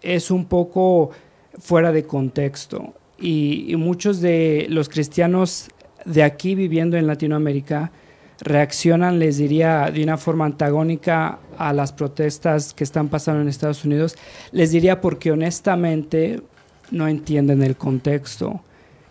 es 0.02 0.30
un 0.30 0.44
poco 0.44 1.10
fuera 1.58 1.90
de 1.92 2.04
contexto. 2.04 2.94
y 3.20 3.74
muchos 3.76 4.20
de 4.20 4.66
los 4.70 4.88
cristianos 4.88 5.70
de 6.04 6.22
aquí 6.22 6.54
viviendo 6.54 6.96
en 6.96 7.06
Latinoamérica, 7.06 7.90
reaccionan, 8.40 9.18
les 9.18 9.36
diría, 9.36 9.90
de 9.90 10.02
una 10.02 10.16
forma 10.16 10.46
antagónica 10.46 11.38
a 11.58 11.72
las 11.72 11.92
protestas 11.92 12.72
que 12.72 12.84
están 12.84 13.08
pasando 13.08 13.42
en 13.42 13.48
Estados 13.48 13.84
Unidos, 13.84 14.16
les 14.52 14.70
diría 14.70 15.00
porque 15.00 15.32
honestamente 15.32 16.40
no 16.90 17.08
entienden 17.08 17.62
el 17.62 17.76
contexto. 17.76 18.60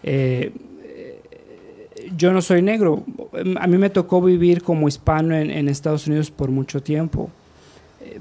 Eh, 0.04 0.52
yo 2.16 2.32
no 2.32 2.42
soy 2.42 2.62
negro, 2.62 3.04
a 3.60 3.68
mí 3.68 3.78
me 3.78 3.90
tocó 3.90 4.22
vivir 4.22 4.64
como 4.64 4.88
hispano 4.88 5.36
en, 5.36 5.68
Estados 5.68 6.08
Unidos 6.08 6.32
por 6.32 6.50
mucho 6.50 6.82
tiempo. 6.82 7.30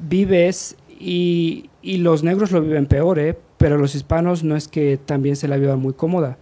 vives 0.00 0.76
y, 0.98 1.70
los 1.82 2.24
negros 2.24 2.50
lo 2.50 2.60
viven 2.60 2.86
peor, 2.86 3.20
¿eh? 3.20 3.38
pero 3.58 3.78
los 3.78 3.94
hispanos 3.94 4.42
no 4.42 4.56
es 4.56 4.66
que 4.66 4.98
también 4.98 5.36
se 5.36 5.46
la 5.46 5.56
vivan 5.56 5.78
muy 5.78 5.92
cómoda 5.92 6.36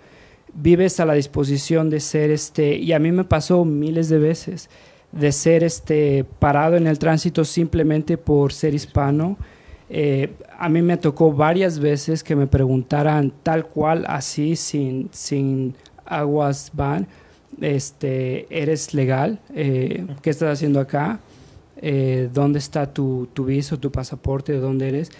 vives 0.55 1.01
a 1.01 1.05
la 1.05 1.15
disposición 1.15 1.91
de 1.91 2.01
ser 2.01 2.31
este, 2.31 2.77
y 2.77 2.93
a 2.93 2.99
mí 2.99 3.13
me 3.13 3.25
pasó 3.25 3.65
miles 3.65 4.09
de 4.09 4.19
veces, 4.19 4.71
de 5.15 5.33
ser 5.33 5.63
este 5.65 6.25
parado 6.39 6.77
en 6.77 6.87
el 6.87 6.99
tránsito 6.99 7.45
simplemente 7.45 8.19
por 8.19 8.53
ser 8.53 8.75
hispano. 8.75 9.37
Eh, 9.89 10.33
a 10.59 10.69
mí 10.69 10.83
me 10.83 10.97
tocó 10.97 11.33
varias 11.33 11.79
veces 11.79 12.25
que 12.25 12.35
me 12.35 12.47
preguntaran 12.47 13.33
tal 13.43 13.67
cual, 13.67 14.05
así, 14.09 14.57
sin, 14.57 15.09
sin 15.13 15.75
aguas 16.05 16.71
van, 16.75 17.07
este, 17.61 18.47
¿eres 18.51 18.95
legal? 18.95 19.41
Eh, 19.55 20.07
¿Qué 20.23 20.31
estás 20.31 20.53
haciendo 20.55 20.81
acá? 20.81 21.21
Eh, 21.81 22.29
¿Dónde 22.33 22.59
está 22.59 22.93
tu, 22.93 23.29
tu 23.33 23.45
viso, 23.45 23.79
tu 23.79 23.93
pasaporte? 23.93 24.53
¿De 24.53 24.59
dónde 24.59 24.89
eres? 24.89 25.11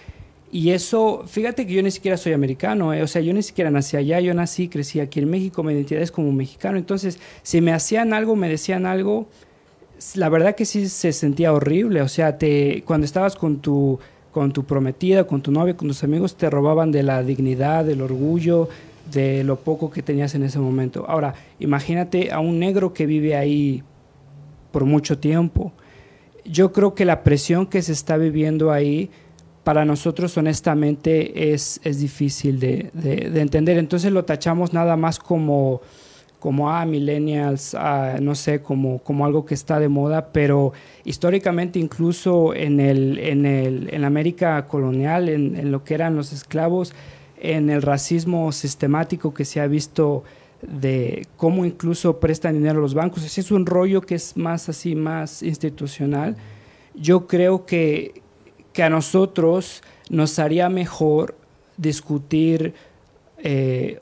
Y 0.51 0.71
eso, 0.71 1.25
fíjate 1.27 1.67
que 1.67 1.75
yo 1.75 1.83
ni 1.83 1.91
siquiera 1.91 2.17
soy 2.17 2.33
americano, 2.33 2.95
eh, 2.95 3.03
o 3.03 3.09
sea, 3.09 3.21
yo 3.21 3.33
ni 3.33 3.43
siquiera 3.43 3.73
nací 3.73 3.97
allá, 3.97 4.21
yo 4.21 4.33
nací, 4.35 4.69
crecí 4.69 5.01
aquí 5.01 5.19
en 5.19 5.29
México, 5.29 5.65
mi 5.65 5.73
identidad 5.73 6.01
es 6.01 6.13
como 6.13 6.31
mexicano. 6.31 6.79
Entonces, 6.79 7.19
si 7.43 7.61
me 7.61 7.73
hacían 7.73 8.13
algo, 8.13 8.37
me 8.37 8.49
decían 8.49 8.87
algo, 8.87 9.27
la 10.15 10.29
verdad 10.29 10.55
que 10.55 10.65
sí 10.65 10.89
se 10.89 11.13
sentía 11.13 11.53
horrible. 11.53 12.03
O 12.03 12.09
sea, 12.09 12.39
te, 12.39 12.83
cuando 12.87 13.05
estabas 13.05 13.37
con 13.37 13.59
tu, 13.59 13.99
con 14.31 14.53
tu 14.53 14.65
prometida, 14.65 15.27
con 15.27 15.43
tu 15.43 15.51
novia, 15.51 15.77
con 15.77 15.89
tus 15.89 16.05
amigos, 16.05 16.37
te 16.37 16.51
robaban 16.51 16.93
de 16.93 17.03
la 17.03 17.23
dignidad, 17.23 17.85
del 17.85 18.03
orgullo, 18.03 18.69
de 19.13 19.45
lo 19.45 19.57
poco 19.57 19.91
que 19.91 20.03
tenías 20.03 20.35
en 20.35 20.43
ese 20.43 20.59
momento. 20.59 21.05
Ahora, 21.09 21.35
imagínate 21.59 22.33
a 22.33 22.41
un 22.41 22.59
negro 22.59 22.93
que 22.93 23.07
vive 23.07 23.37
ahí 23.37 23.83
por 24.73 24.85
mucho 24.85 25.19
tiempo. 25.19 25.73
Yo 26.45 26.73
creo 26.73 26.95
que 26.95 27.05
la 27.05 27.23
presión 27.23 27.67
que 27.67 27.81
se 27.81 27.93
está 27.93 28.17
viviendo 28.17 28.73
ahí 28.73 29.11
para 29.63 29.85
nosotros 29.85 30.37
honestamente 30.37 31.53
es, 31.53 31.81
es 31.85 31.99
difícil 31.99 32.61
de, 32.61 32.91
de, 32.93 33.41
entender. 33.41 33.79
Entonces 33.79 34.13
lo 34.13 34.25
tachamos 34.25 34.73
nada 34.73 34.97
más 34.97 35.19
como, 35.19 35.81
como 36.45 36.71
ah, 36.71 36.85
millennials, 36.85 37.75
ah, 37.75 38.19
no 38.21 38.35
sé, 38.35 38.61
como, 38.61 38.99
como 38.99 39.25
algo 39.25 39.47
que 39.47 39.55
está 39.55 39.81
de 39.81 39.89
moda, 39.89 40.29
pero 40.31 40.75
históricamente 41.03 41.79
incluso 41.79 42.53
en, 42.53 42.81
el, 42.81 43.19
en, 43.19 43.47
el, 43.47 43.89
en 43.91 44.05
América 44.05 44.69
colonial, 44.69 45.31
en, 45.31 45.57
en, 45.57 45.73
lo 45.73 45.85
que 45.85 45.95
eran 45.95 46.17
los 46.17 46.35
esclavos, 46.35 46.93
en 47.41 47.71
el 47.71 47.81
racismo 47.81 48.53
sistemático 48.53 49.33
que 49.33 49.47
se 49.47 49.59
ha 49.59 49.67
visto 49.67 50.25
de 50.61 51.27
cómo 51.39 51.65
incluso 51.65 52.21
prestan 52.21 52.53
dinero 52.53 52.81
a 52.81 52.83
los 52.83 52.93
bancos, 52.93 53.25
así 53.25 53.41
es 53.41 53.51
un 53.51 53.65
rollo 53.65 54.03
que 54.03 54.17
es 54.17 54.37
más 54.37 54.69
así, 54.69 54.95
más 54.95 55.43
institucional. 55.43 56.37
Yo 56.95 57.27
creo 57.27 57.65
que 57.65 58.21
que 58.75 58.83
a 58.83 58.91
nosotros 58.91 59.83
nos 60.11 60.39
haría 60.39 60.69
mejor 60.69 61.37
discutir 61.79 62.75
eh, 63.39 64.01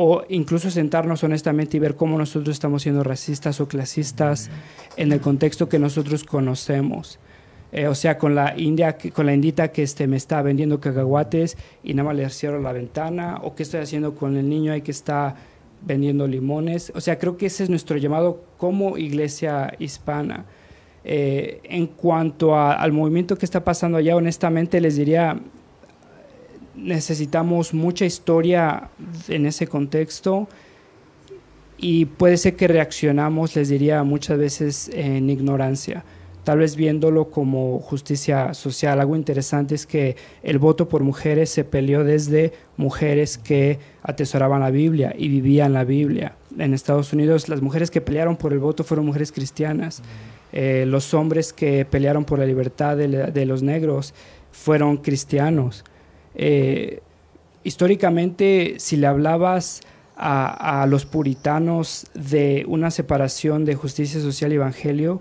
o 0.00 0.22
incluso 0.28 0.70
sentarnos 0.70 1.24
honestamente 1.24 1.76
y 1.76 1.80
ver 1.80 1.96
cómo 1.96 2.16
nosotros 2.16 2.54
estamos 2.54 2.82
siendo 2.82 3.02
racistas 3.02 3.60
o 3.60 3.66
clasistas 3.66 4.48
en 4.96 5.10
el 5.10 5.20
contexto 5.20 5.68
que 5.68 5.80
nosotros 5.80 6.22
conocemos. 6.22 7.18
Eh, 7.72 7.88
o 7.88 7.96
sea, 7.96 8.16
con 8.16 8.36
la 8.36 8.56
india, 8.56 8.96
con 9.12 9.26
la 9.26 9.34
indita 9.34 9.72
que 9.72 9.82
este, 9.82 10.06
me 10.06 10.16
está 10.16 10.40
vendiendo 10.40 10.78
cacahuates 10.78 11.56
y 11.82 11.94
nada 11.94 12.10
más 12.10 12.16
le 12.16 12.30
cierro 12.30 12.60
la 12.60 12.70
ventana, 12.70 13.40
o 13.42 13.56
qué 13.56 13.64
estoy 13.64 13.80
haciendo 13.80 14.14
con 14.14 14.36
el 14.36 14.48
niño 14.48 14.72
ahí 14.72 14.82
que 14.82 14.92
está 14.92 15.34
vendiendo 15.84 16.28
limones. 16.28 16.92
O 16.94 17.00
sea, 17.00 17.18
creo 17.18 17.36
que 17.36 17.46
ese 17.46 17.64
es 17.64 17.68
nuestro 17.68 17.96
llamado 17.96 18.44
como 18.56 18.98
iglesia 18.98 19.74
hispana. 19.80 20.44
Eh, 21.02 21.60
en 21.64 21.88
cuanto 21.88 22.56
al 22.56 22.92
movimiento 22.92 23.36
que 23.36 23.46
está 23.46 23.64
pasando 23.64 23.98
allá, 23.98 24.14
honestamente 24.14 24.80
les 24.80 24.94
diría, 24.94 25.40
necesitamos 26.78 27.74
mucha 27.74 28.04
historia 28.04 28.90
en 29.28 29.46
ese 29.46 29.66
contexto 29.66 30.48
y 31.76 32.06
puede 32.06 32.36
ser 32.36 32.56
que 32.56 32.68
reaccionamos, 32.68 33.54
les 33.56 33.68
diría, 33.68 34.02
muchas 34.02 34.38
veces 34.38 34.90
en 34.94 35.30
ignorancia 35.30 36.04
tal 36.48 36.60
vez 36.60 36.76
viéndolo 36.76 37.28
como 37.28 37.78
justicia 37.78 38.54
social. 38.54 38.98
Algo 39.02 39.14
interesante 39.14 39.74
es 39.74 39.84
que 39.84 40.16
el 40.42 40.58
voto 40.58 40.88
por 40.88 41.02
mujeres 41.02 41.50
se 41.50 41.62
peleó 41.62 42.04
desde 42.04 42.54
mujeres 42.78 43.36
que 43.36 43.78
atesoraban 44.02 44.60
la 44.60 44.70
Biblia 44.70 45.14
y 45.14 45.28
vivían 45.28 45.74
la 45.74 45.84
Biblia. 45.84 46.36
En 46.58 46.72
Estados 46.72 47.12
Unidos 47.12 47.50
las 47.50 47.60
mujeres 47.60 47.90
que 47.90 48.00
pelearon 48.00 48.38
por 48.38 48.54
el 48.54 48.60
voto 48.60 48.82
fueron 48.82 49.04
mujeres 49.04 49.30
cristianas. 49.30 50.00
Eh, 50.54 50.86
los 50.88 51.12
hombres 51.12 51.52
que 51.52 51.84
pelearon 51.84 52.24
por 52.24 52.38
la 52.38 52.46
libertad 52.46 52.96
de, 52.96 53.44
los 53.44 53.62
negros 53.62 54.14
fueron 54.50 54.96
cristianos. 54.96 55.84
Eh, 56.34 57.00
históricamente, 57.64 58.76
si 58.78 58.96
le 58.96 59.06
hablabas 59.06 59.80
a, 60.16 60.84
los 60.88 61.06
puritanos 61.06 62.06
de 62.14 62.64
una 62.66 62.90
separación 62.90 63.64
de 63.64 63.76
justicia 63.76 64.20
social 64.20 64.52
y 64.52 64.56
evangelio, 64.56 65.20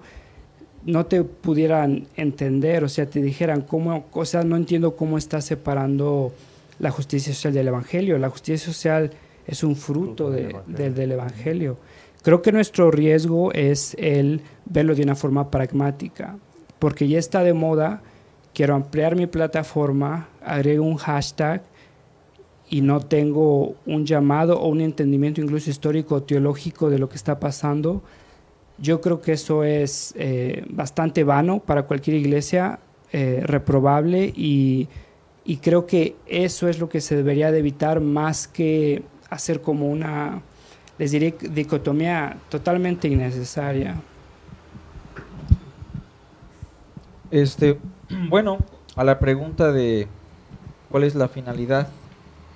no 0.85 1.05
te 1.05 1.23
pudieran 1.23 2.07
entender, 2.15 2.83
o 2.83 2.89
sea, 2.89 3.05
te 3.07 3.21
dijeran 3.21 3.61
cómo, 3.61 4.05
o 4.11 4.25
sea, 4.25 4.43
no 4.43 4.55
entiendo 4.55 4.95
cómo 4.95 5.17
estás 5.17 5.45
separando 5.45 6.33
la 6.79 6.91
justicia 6.91 7.33
social 7.33 7.53
del 7.53 7.67
evangelio. 7.67 8.17
La 8.17 8.29
justicia 8.29 8.65
social 8.65 9.11
es 9.45 9.63
un 9.63 9.75
fruto, 9.75 10.31
del 10.31 11.11
evangelio. 11.11 11.77
Creo 12.23 12.41
que 12.41 12.51
nuestro 12.51 12.91
riesgo 12.91 13.53
es 13.53 13.95
el 13.99 14.41
verlo 14.65 14.95
de 14.95 15.03
una 15.03 15.15
forma 15.15 15.51
pragmática, 15.51 16.37
porque 16.79 17.07
ya 17.07 17.19
está 17.19 17.43
de 17.43 17.53
moda, 17.53 18.01
quiero 18.57 18.73
ampliar 18.73 19.15
mi 19.15 19.27
plataforma, 19.27 20.29
agrego 20.43 20.83
un 20.83 20.95
hashtag 20.95 21.61
y 22.67 22.81
no 22.81 23.01
tengo 23.01 23.75
un 23.85 24.03
llamado 24.03 24.59
o 24.59 24.67
un 24.69 24.81
entendimiento 24.81 25.39
incluso 25.41 25.69
histórico 25.69 26.15
o 26.15 26.23
teológico 26.23 26.89
de 26.89 26.97
lo 26.97 27.07
que 27.07 27.17
está 27.17 27.39
pasando, 27.39 28.01
yo 28.79 28.99
creo 28.99 29.21
que 29.21 29.33
eso 29.33 29.63
es 29.63 30.15
eh, 30.17 30.65
bastante 30.71 31.23
vano 31.23 31.59
para 31.59 31.83
cualquier 31.83 32.15
iglesia, 32.15 32.79
eh, 33.11 33.41
reprobable 33.43 34.33
y, 34.35 34.87
y, 35.45 35.57
creo 35.57 35.85
que 35.85 36.15
eso 36.25 36.67
es 36.67 36.79
lo 36.79 36.89
que 36.89 36.99
se 36.99 37.15
debería 37.15 37.51
de 37.51 37.59
evitar 37.59 38.01
más 38.01 38.47
que 38.47 39.03
hacer 39.29 39.61
como 39.61 39.87
una, 39.87 40.41
les 40.97 41.11
diré, 41.11 41.35
dicotomía 41.51 42.37
totalmente 42.49 43.07
innecesaria. 43.07 44.01
Este, 47.29 47.77
bueno, 48.29 48.59
a 48.95 49.03
la 49.03 49.19
pregunta 49.19 49.71
de 49.71 50.07
cuál 50.89 51.03
es 51.03 51.15
la 51.15 51.27
finalidad 51.27 51.89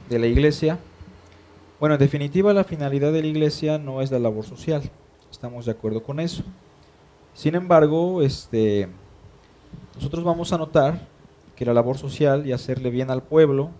de 0.09 0.19
la 0.19 0.27
iglesia, 0.27 0.79
bueno, 1.79 1.95
en 1.95 1.99
definitiva 1.99 2.53
la 2.53 2.63
finalidad 2.63 3.11
de 3.11 3.21
la 3.21 3.27
iglesia 3.27 3.77
no 3.77 4.01
es 4.01 4.11
la 4.11 4.19
labor 4.19 4.45
social, 4.45 4.83
estamos 5.29 5.65
de 5.65 5.71
acuerdo 5.71 6.03
con 6.03 6.19
eso. 6.19 6.43
Sin 7.33 7.55
embargo, 7.55 8.21
este, 8.21 8.87
nosotros 9.95 10.23
vamos 10.23 10.53
a 10.53 10.57
notar 10.57 11.07
que 11.55 11.65
la 11.65 11.73
labor 11.73 11.97
social 11.97 12.47
y 12.47 12.53
hacerle 12.53 12.89
bien 12.89 13.09
al 13.09 13.23
pueblo 13.23 13.71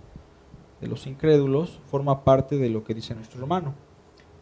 de 0.82 0.88
los 0.88 1.08
incrédulos 1.08 1.80
forma 1.90 2.24
parte 2.24 2.58
de 2.58 2.70
lo 2.70 2.84
que 2.84 2.94
dice 2.94 3.16
nuestro 3.16 3.40
hermano, 3.40 3.76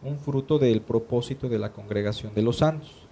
un 0.02 0.18
fruto 0.18 0.58
del 0.58 0.80
propósito 0.80 1.48
de 1.48 1.58
la 1.58 1.72
congregación 1.72 2.34
de 2.34 2.42
los 2.42 2.56
santos. 2.56 3.06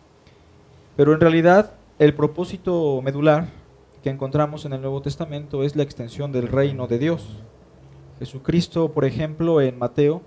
Pero 0.97 1.13
en 1.13 1.21
realidad 1.21 1.75
el 1.99 2.15
propósito 2.15 3.01
medular 3.03 3.58
que 4.03 4.11
encontramos 4.11 4.65
en 4.65 4.73
el 4.73 4.81
Nuevo 4.81 5.03
Testamento 5.03 5.63
es 5.65 5.77
la 5.77 5.83
extensión 5.83 6.33
del 6.33 6.49
reino 6.49 6.87
de 6.87 6.99
Dios. 6.99 7.43
Jesucristo, 8.19 8.93
por 8.93 9.05
ejemplo, 9.05 9.61
en 9.61 9.79
Mateo, 9.79 10.23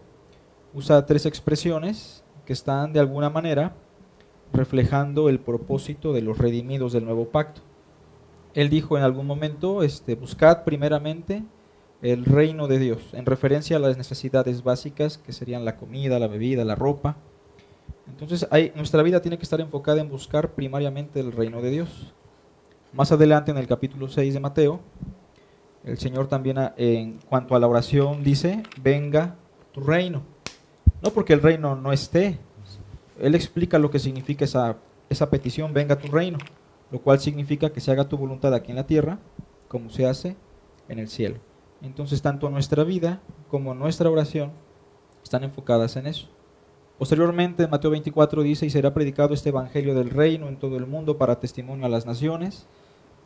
usa 0.73 1.05
tres 1.05 1.25
expresiones 1.25 2.23
que 2.45 2.53
están 2.53 2.93
de 2.93 2.99
alguna 2.99 3.29
manera 3.29 3.75
reflejando 4.53 5.29
el 5.29 5.39
propósito 5.39 6.13
de 6.13 6.21
los 6.21 6.37
redimidos 6.37 6.93
del 6.93 7.05
nuevo 7.05 7.29
pacto. 7.29 7.61
Él 8.53 8.69
dijo 8.69 8.97
en 8.97 9.03
algún 9.03 9.27
momento, 9.27 9.83
este, 9.83 10.15
buscad 10.15 10.63
primeramente 10.63 11.43
el 12.01 12.25
reino 12.25 12.67
de 12.67 12.79
Dios, 12.79 13.13
en 13.13 13.25
referencia 13.25 13.77
a 13.77 13.79
las 13.79 13.97
necesidades 13.97 14.63
básicas 14.63 15.17
que 15.17 15.33
serían 15.33 15.65
la 15.65 15.77
comida, 15.77 16.19
la 16.19 16.27
bebida, 16.27 16.65
la 16.65 16.75
ropa, 16.75 17.17
entonces 18.07 18.47
nuestra 18.75 19.03
vida 19.03 19.21
tiene 19.21 19.37
que 19.37 19.43
estar 19.43 19.61
enfocada 19.61 20.01
en 20.01 20.09
buscar 20.09 20.53
primariamente 20.53 21.19
el 21.19 21.31
reino 21.31 21.61
de 21.61 21.69
Dios. 21.69 22.13
Más 22.93 23.09
adelante 23.11 23.51
en 23.51 23.57
el 23.57 23.67
capítulo 23.67 24.09
6 24.09 24.33
de 24.33 24.39
Mateo, 24.41 24.81
el 25.85 25.97
Señor 25.97 26.27
también 26.27 26.57
en 26.75 27.19
cuanto 27.29 27.55
a 27.55 27.59
la 27.59 27.67
oración 27.67 28.21
dice, 28.21 28.63
venga 28.81 29.35
tu 29.71 29.79
reino. 29.79 30.23
No 31.01 31.11
porque 31.11 31.31
el 31.31 31.41
reino 31.41 31.77
no 31.77 31.93
esté. 31.93 32.37
Él 33.17 33.33
explica 33.33 33.79
lo 33.79 33.89
que 33.89 33.99
significa 33.99 34.43
esa, 34.43 34.75
esa 35.09 35.29
petición, 35.29 35.73
venga 35.73 35.97
tu 35.97 36.09
reino, 36.09 36.37
lo 36.91 36.99
cual 36.99 37.21
significa 37.21 37.71
que 37.71 37.79
se 37.79 37.91
haga 37.91 38.09
tu 38.09 38.17
voluntad 38.17 38.53
aquí 38.53 38.71
en 38.71 38.77
la 38.77 38.85
tierra 38.87 39.19
como 39.69 39.89
se 39.89 40.05
hace 40.05 40.35
en 40.89 40.99
el 40.99 41.07
cielo. 41.07 41.37
Entonces 41.81 42.21
tanto 42.21 42.49
nuestra 42.49 42.83
vida 42.83 43.21
como 43.49 43.73
nuestra 43.73 44.09
oración 44.09 44.51
están 45.23 45.45
enfocadas 45.45 45.95
en 45.95 46.07
eso. 46.07 46.27
Posteriormente, 46.97 47.67
Mateo 47.67 47.89
24 47.89 48.43
dice, 48.43 48.65
y 48.65 48.69
será 48.69 48.93
predicado 48.93 49.33
este 49.33 49.49
Evangelio 49.49 49.95
del 49.95 50.09
reino 50.09 50.49
en 50.49 50.57
todo 50.57 50.77
el 50.77 50.85
mundo 50.85 51.17
para 51.17 51.39
testimonio 51.39 51.85
a 51.85 51.89
las 51.89 52.05
naciones, 52.05 52.67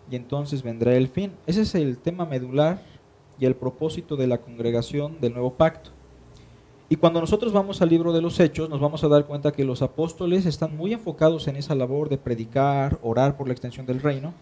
y 0.10 0.16
entonces 0.16 0.64
vendrá 0.64 0.95
el 0.95 1.08
fin. 1.08 1.34
Ese 1.47 1.62
es 1.62 1.76
el 1.76 1.97
tema 1.97 2.26
medular 2.26 2.82
y 3.39 3.45
el 3.45 3.56
propósito 3.56 4.16
de 4.16 4.28
la 4.28 4.39
congregación 4.39 5.20
del 5.20 5.34
nuevo 5.34 5.53
pacto. 5.53 5.91
Y 6.88 6.97
cuando 6.97 7.20
nosotros 7.20 7.51
vamos 7.51 7.82
al 7.82 7.89
libro 7.89 8.14
de 8.14 8.22
los 8.22 8.39
Hechos, 8.39 8.70
nos 8.70 8.80
vamos 8.80 9.03
a 9.03 9.08
dar 9.08 9.26
cuenta 9.26 9.51
que 9.51 9.66
los 9.66 9.82
apóstoles 9.82 10.45
están 10.45 10.78
muy 10.78 10.93
enfocados 10.93 11.47
en 11.47 11.56
esa 11.56 11.74
labor 11.74 12.10
de 12.10 12.20
predicar, 12.20 12.99
orar 13.01 13.38
por 13.38 13.47
la 13.47 13.53
extensión 13.53 13.88
del 13.88 14.01
reino, 14.01 14.34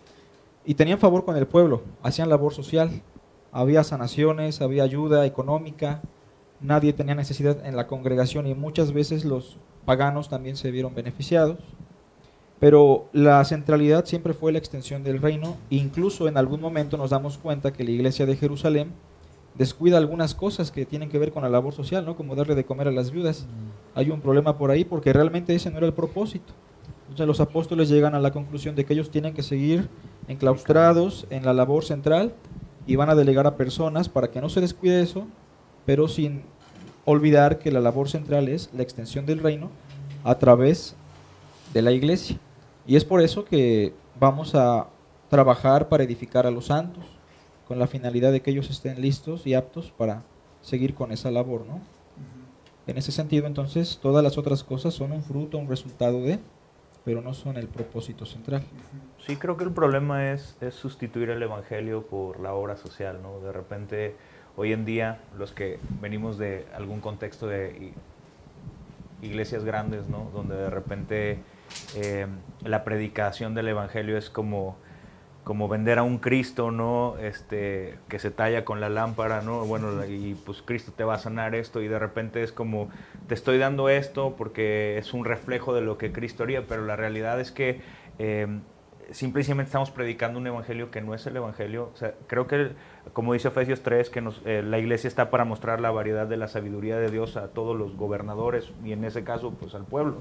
y 0.66 0.74
tenían 0.76 0.99
favor 0.99 1.24
con 1.24 1.38
el 1.38 1.47
pueblo, 1.47 1.84
hacían 2.01 2.30
labor 2.30 2.53
social, 2.53 3.01
había 3.51 3.84
sanaciones, 3.84 4.61
había 4.61 4.84
ayuda 4.84 5.26
económica, 5.26 6.01
nadie 6.59 6.91
tenía 6.91 7.16
necesidad 7.16 7.66
en 7.66 7.76
la 7.76 7.88
congregación 7.88 8.47
y 8.47 8.55
muchas 8.55 8.91
veces 8.91 9.26
los 9.26 9.57
paganos 9.86 10.30
también 10.30 10.55
se 10.55 10.72
vieron 10.72 10.95
beneficiados. 10.95 11.59
Pero 12.64 13.09
la 13.11 13.43
centralidad 13.43 14.05
siempre 14.05 14.34
fue 14.34 14.53
la 14.53 14.57
extensión 14.57 15.03
del 15.03 15.22
reino. 15.22 15.57
Incluso 15.70 16.30
en 16.30 16.38
algún 16.38 16.61
momento 16.61 16.95
nos 16.95 17.09
damos 17.09 17.38
cuenta 17.38 17.74
que 17.74 17.84
la 17.84 17.91
iglesia 17.91 18.26
de 18.26 18.38
Jerusalén 18.38 18.93
descuida 19.55 19.97
algunas 19.97 20.34
cosas 20.34 20.72
que 20.72 20.86
tienen 20.86 21.09
que 21.09 21.20
ver 21.20 21.34
con 21.34 21.43
la 21.43 21.49
labor 21.49 21.74
social, 21.74 22.05
¿no? 22.05 22.16
como 22.16 22.36
darle 22.36 22.55
de 22.55 22.64
comer 22.64 22.88
a 22.88 22.93
las 22.93 23.11
viudas. 23.11 23.41
Mm. 23.41 23.99
Hay 23.99 24.11
un 24.11 24.22
problema 24.22 24.57
por 24.57 24.72
ahí 24.72 24.86
porque 24.86 25.11
realmente 25.11 25.53
ese 25.53 25.72
no 25.72 25.78
era 25.80 25.88
el 25.88 25.93
propósito. 25.93 26.53
Entonces 27.01 27.28
los 27.28 27.41
apóstoles 27.41 27.89
llegan 27.89 28.16
a 28.16 28.22
la 28.22 28.32
conclusión 28.32 28.76
de 28.76 28.86
que 28.86 28.93
ellos 28.93 29.11
tienen 29.11 29.34
que 29.34 29.43
seguir 29.43 29.89
enclaustrados 30.30 31.28
en 31.32 31.43
la 31.43 31.51
labor 31.51 31.84
central 31.84 32.34
y 32.88 32.95
van 32.95 33.09
a 33.09 33.16
delegar 33.16 33.45
a 33.45 33.57
personas 33.57 34.07
para 34.07 34.32
que 34.32 34.39
no 34.39 34.47
se 34.47 34.61
descuide 34.61 35.01
eso, 35.01 35.28
pero 35.86 36.07
sin 36.07 36.43
olvidar 37.03 37.59
que 37.59 37.74
la 37.74 37.82
labor 37.82 38.07
central 38.07 38.47
es 38.47 38.70
la 38.74 38.84
extensión 38.84 39.26
del 39.26 39.39
reino 39.39 39.70
a 40.24 40.36
través 40.39 40.95
de 41.74 41.82
la 41.82 41.91
iglesia. 41.91 42.39
Y 42.86 42.95
es 42.95 43.05
por 43.05 43.21
eso 43.21 43.45
que 43.45 43.93
vamos 44.19 44.55
a 44.55 44.88
trabajar 45.29 45.89
para 45.89 46.03
edificar 46.03 46.45
a 46.45 46.51
los 46.51 46.65
santos, 46.67 47.05
con 47.67 47.79
la 47.79 47.88
finalidad 47.88 48.31
de 48.31 48.41
que 48.41 48.51
ellos 48.51 48.69
estén 48.69 49.01
listos 49.01 49.47
y 49.47 49.53
aptos 49.53 49.91
para 49.91 50.23
seguir 50.61 50.93
con 50.93 51.11
esa 51.11 51.31
labor, 51.31 51.65
¿no? 51.65 51.81
En 52.86 52.97
ese 52.97 53.13
sentido, 53.13 53.47
entonces, 53.47 53.99
todas 54.01 54.23
las 54.23 54.38
otras 54.38 54.63
cosas 54.63 54.93
son 54.93 55.13
un 55.13 55.23
fruto, 55.23 55.57
un 55.57 55.69
resultado 55.69 56.21
de, 56.21 56.39
pero 57.05 57.21
no 57.21 57.34
son 57.34 57.55
el 57.55 57.67
propósito 57.67 58.25
central. 58.25 58.63
Sí, 59.25 59.38
creo 59.38 59.55
que 59.55 59.63
el 59.63 59.71
problema 59.71 60.31
es, 60.31 60.57
es 60.59 60.75
sustituir 60.75 61.29
el 61.29 61.41
Evangelio 61.41 62.05
por 62.05 62.41
la 62.41 62.53
obra 62.53 62.75
social, 62.75 63.19
¿no? 63.21 63.39
De 63.39 63.53
repente 63.53 64.15
hoy 64.57 64.73
en 64.73 64.84
día 64.84 65.21
los 65.38 65.53
que 65.53 65.79
venimos 66.01 66.38
de 66.38 66.65
algún 66.75 66.99
contexto 66.99 67.47
de 67.47 67.93
iglesias 69.21 69.63
grandes, 69.63 70.09
¿no? 70.09 70.29
Donde 70.34 70.55
de 70.55 70.69
repente 70.69 71.39
eh, 71.95 72.28
la 72.63 72.84
predicación 72.84 73.53
del 73.55 73.69
evangelio 73.69 74.17
es 74.17 74.30
como 74.30 74.78
como 75.43 75.67
vender 75.67 75.99
a 75.99 76.03
un 76.03 76.19
Cristo, 76.19 76.71
¿no? 76.71 77.17
Este, 77.17 77.99
que 78.07 78.17
se 78.19 78.32
talla 78.32 78.63
con 78.63 78.80
la 78.80 78.89
lámpara, 78.89 79.41
¿no? 79.41 79.65
Bueno, 79.65 80.05
y 80.05 80.36
pues 80.45 80.61
Cristo 80.61 80.93
te 80.95 81.03
va 81.03 81.15
a 81.15 81.19
sanar 81.19 81.53
esto 81.53 81.82
y 81.82 81.88
de 81.88 81.99
repente 81.99 82.43
es 82.43 82.51
como, 82.51 82.89
te 83.28 83.34
estoy 83.34 83.57
dando 83.57 83.89
esto 83.89 84.36
porque 84.38 84.97
es 84.97 85.13
un 85.13 85.26
reflejo 85.26 85.74
de 85.74 85.82
lo 85.82 85.97
que 85.97 86.11
Cristo 86.11 86.43
haría, 86.43 86.65
pero 86.65 86.86
la 86.86 86.95
realidad 86.95 87.41
es 87.41 87.51
que 87.51 87.82
eh, 88.19 88.47
simplemente 89.11 89.63
estamos 89.63 89.91
predicando 89.91 90.39
un 90.39 90.47
evangelio 90.47 90.91
que 90.91 91.01
no 91.01 91.13
es 91.13 91.26
el 91.28 91.36
evangelio. 91.36 91.91
Creo 92.28 92.47
que, 92.47 92.71
como 93.11 93.34
dice 93.34 93.49
Efesios 93.49 93.82
3, 93.84 94.09
que 94.09 94.24
eh, 94.45 94.63
la 94.63 94.80
iglesia 94.80 95.09
está 95.09 95.30
para 95.30 95.43
mostrar 95.43 95.82
la 95.82 95.91
variedad 95.91 96.26
de 96.26 96.38
la 96.38 96.47
sabiduría 96.47 96.97
de 96.97 97.11
Dios 97.11 97.36
a 97.36 97.49
todos 97.49 97.78
los 97.78 97.97
gobernadores 97.97 98.71
y 98.86 98.93
en 98.93 99.03
ese 99.03 99.26
caso, 99.26 99.51
pues 99.51 99.76
al 99.76 99.86
pueblo. 99.86 100.19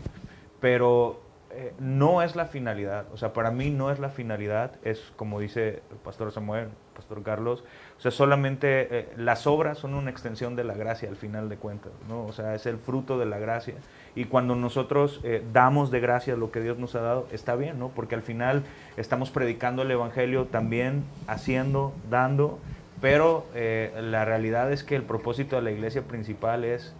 Pero 0.61 1.20
eh, 1.55 1.74
no 1.78 2.22
es 2.22 2.34
la 2.34 2.46
finalidad. 2.46 3.07
O 3.12 3.16
sea, 3.16 3.32
para 3.32 3.50
mí 3.50 3.70
no 3.70 3.90
es 3.90 3.98
la 3.98 4.09
finalidad. 4.09 4.72
Es 4.82 5.12
como 5.16 5.38
dice 5.38 5.82
el 5.90 5.96
pastor 6.03 6.32
Samuel, 6.32 6.64
el 6.64 6.94
pastor 6.94 7.22
Carlos. 7.22 7.62
O 7.98 8.00
sea, 8.00 8.11
solamente 8.11 8.88
eh, 8.90 9.09
las 9.16 9.46
obras 9.46 9.78
son 9.78 9.94
una 9.94 10.11
extensión 10.11 10.57
de 10.57 10.64
la 10.64 10.74
gracia 10.74 11.09
al 11.09 11.16
final 11.16 11.48
de 11.48 11.57
cuentas. 11.57 11.92
¿no? 12.09 12.24
O 12.24 12.32
sea, 12.32 12.55
es 12.55 12.64
el 12.66 12.78
fruto 12.78 13.18
de 13.18 13.26
la 13.26 13.38
gracia. 13.38 13.74
Y 14.14 14.24
cuando 14.24 14.57
nosotros 14.57 15.20
eh, 15.24 15.44
damos 15.53 15.90
de 15.90 16.00
gracia 16.00 16.36
lo 16.36 16.50
que 16.50 16.61
Dios 16.61 16.78
nos 16.78 16.94
ha 16.94 17.00
dado, 17.00 17.28
está 17.32 17.55
bien, 17.55 17.78
¿no? 17.78 17.88
Porque 17.88 18.14
al 18.14 18.22
final 18.22 18.62
estamos 18.96 19.30
predicando 19.30 19.82
el 19.82 19.90
Evangelio 19.90 20.46
también, 20.46 21.05
haciendo, 21.26 21.92
dando, 22.11 22.59
pero 23.00 23.46
la 23.55 24.24
realidad 24.24 24.70
es 24.70 24.84
que 24.84 24.94
el 24.94 25.03
propósito 25.03 25.57
de 25.57 25.62
la 25.62 25.72
iglesia 25.72 26.03
principal 26.03 26.62
es 26.62 26.94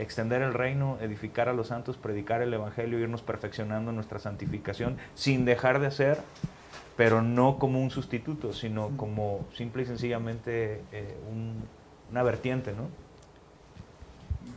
extender 0.00 0.42
el 0.42 0.54
reino, 0.54 0.98
edificar 1.00 1.48
a 1.48 1.52
los 1.52 1.68
santos, 1.68 1.96
predicar 1.96 2.42
el 2.42 2.52
Evangelio, 2.52 2.98
irnos 2.98 3.22
perfeccionando 3.22 3.92
nuestra 3.92 4.18
santificación, 4.18 4.96
sin 5.14 5.44
dejar 5.44 5.80
de 5.80 5.86
hacer, 5.86 6.18
pero 6.96 7.22
no 7.22 7.58
como 7.58 7.82
un 7.82 7.90
sustituto, 7.90 8.52
sino 8.52 8.90
como 8.96 9.46
simple 9.54 9.82
y 9.82 9.86
sencillamente 9.86 10.82
eh, 10.92 11.16
una 12.10 12.22
vertiente, 12.22 12.72
¿no? 12.72 12.88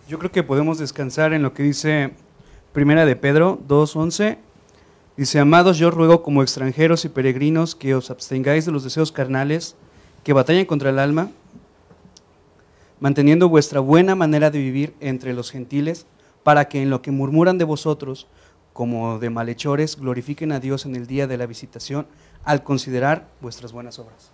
Yo 0.07 0.19
creo 0.19 0.31
que 0.31 0.43
podemos 0.43 0.79
descansar 0.79 1.33
en 1.33 1.41
lo 1.41 1.53
que 1.53 1.63
dice 1.63 2.11
Primera 2.73 3.05
de 3.05 3.15
Pedro 3.15 3.59
2.11. 3.67 4.37
Dice, 5.15 5.39
amados, 5.39 5.77
yo 5.77 5.91
ruego 5.91 6.23
como 6.23 6.41
extranjeros 6.41 7.05
y 7.05 7.09
peregrinos 7.09 7.75
que 7.75 7.95
os 7.95 8.09
abstengáis 8.09 8.65
de 8.65 8.71
los 8.71 8.83
deseos 8.83 9.11
carnales 9.11 9.75
que 10.23 10.33
batallan 10.33 10.65
contra 10.65 10.89
el 10.89 10.99
alma, 10.99 11.29
manteniendo 13.03 13.49
vuestra 13.49 13.81
buena 13.81 14.15
manera 14.15 14.49
de 14.49 14.59
vivir 14.59 14.93
entre 15.01 15.33
los 15.33 15.51
gentiles, 15.51 16.05
para 16.41 16.69
que 16.69 16.81
en 16.81 16.89
lo 16.89 17.01
que 17.01 17.11
murmuran 17.11 17.57
de 17.57 17.65
vosotros, 17.65 18.27
como 18.71 19.19
de 19.19 19.29
malhechores, 19.29 19.97
glorifiquen 19.97 20.53
a 20.53 20.61
Dios 20.61 20.85
en 20.85 20.95
el 20.95 21.05
día 21.05 21.27
de 21.27 21.37
la 21.37 21.45
visitación, 21.45 22.07
al 22.45 22.63
considerar 22.63 23.27
vuestras 23.41 23.73
buenas 23.73 23.99
obras. 23.99 24.31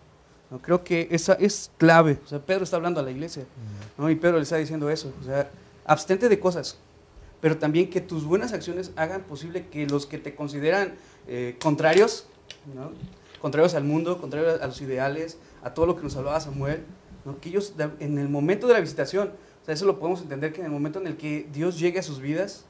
¿No? 0.51 0.59
Creo 0.59 0.83
que 0.83 1.07
esa 1.09 1.33
es 1.33 1.71
clave. 1.79 2.19
O 2.31 2.39
Pedro 2.41 2.63
está 2.63 2.75
hablando 2.75 2.99
a 2.99 3.03
la 3.03 3.09
iglesia, 3.09 3.43
¿no? 3.97 4.07
y 4.07 4.13
Pedro 4.13 4.37
le 4.37 4.43
está 4.43 4.57
diciendo 4.57 4.87
eso. 4.91 5.11
O 5.19 5.23
sea, 5.23 5.49
abstente 5.83 6.29
de 6.29 6.39
cosas, 6.39 6.77
pero 7.41 7.57
también 7.57 7.89
que 7.89 8.01
tus 8.01 8.23
buenas 8.23 8.53
acciones 8.53 8.91
hagan 8.97 9.23
posible 9.23 9.65
que 9.65 9.87
los 9.87 10.05
que 10.05 10.19
te 10.19 10.35
consideran 10.35 10.93
eh, 11.27 11.57
contrarios, 11.59 12.27
contrarios 13.41 13.73
al 13.73 13.83
mundo, 13.83 14.21
contrarios 14.21 14.61
a 14.61 14.67
los 14.67 14.79
ideales, 14.79 15.39
a 15.63 15.73
todo 15.73 15.87
lo 15.87 15.95
que 15.95 16.03
nos 16.03 16.15
hablaba 16.15 16.39
Samuel, 16.39 16.83
¿no? 17.31 17.39
que 17.39 17.49
ellos 17.49 17.73
en 17.99 18.17
el 18.17 18.29
momento 18.29 18.67
de 18.67 18.73
la 18.73 18.79
visitación, 18.79 19.31
o 19.61 19.65
sea, 19.65 19.73
eso 19.73 19.85
lo 19.85 19.99
podemos 19.99 20.21
entender 20.21 20.53
que 20.53 20.59
en 20.61 20.65
el 20.65 20.71
momento 20.71 20.99
en 20.99 21.07
el 21.07 21.17
que 21.17 21.47
Dios 21.51 21.79
llegue 21.79 21.99
a 21.99 22.03
sus 22.03 22.19
vidas, 22.19 22.65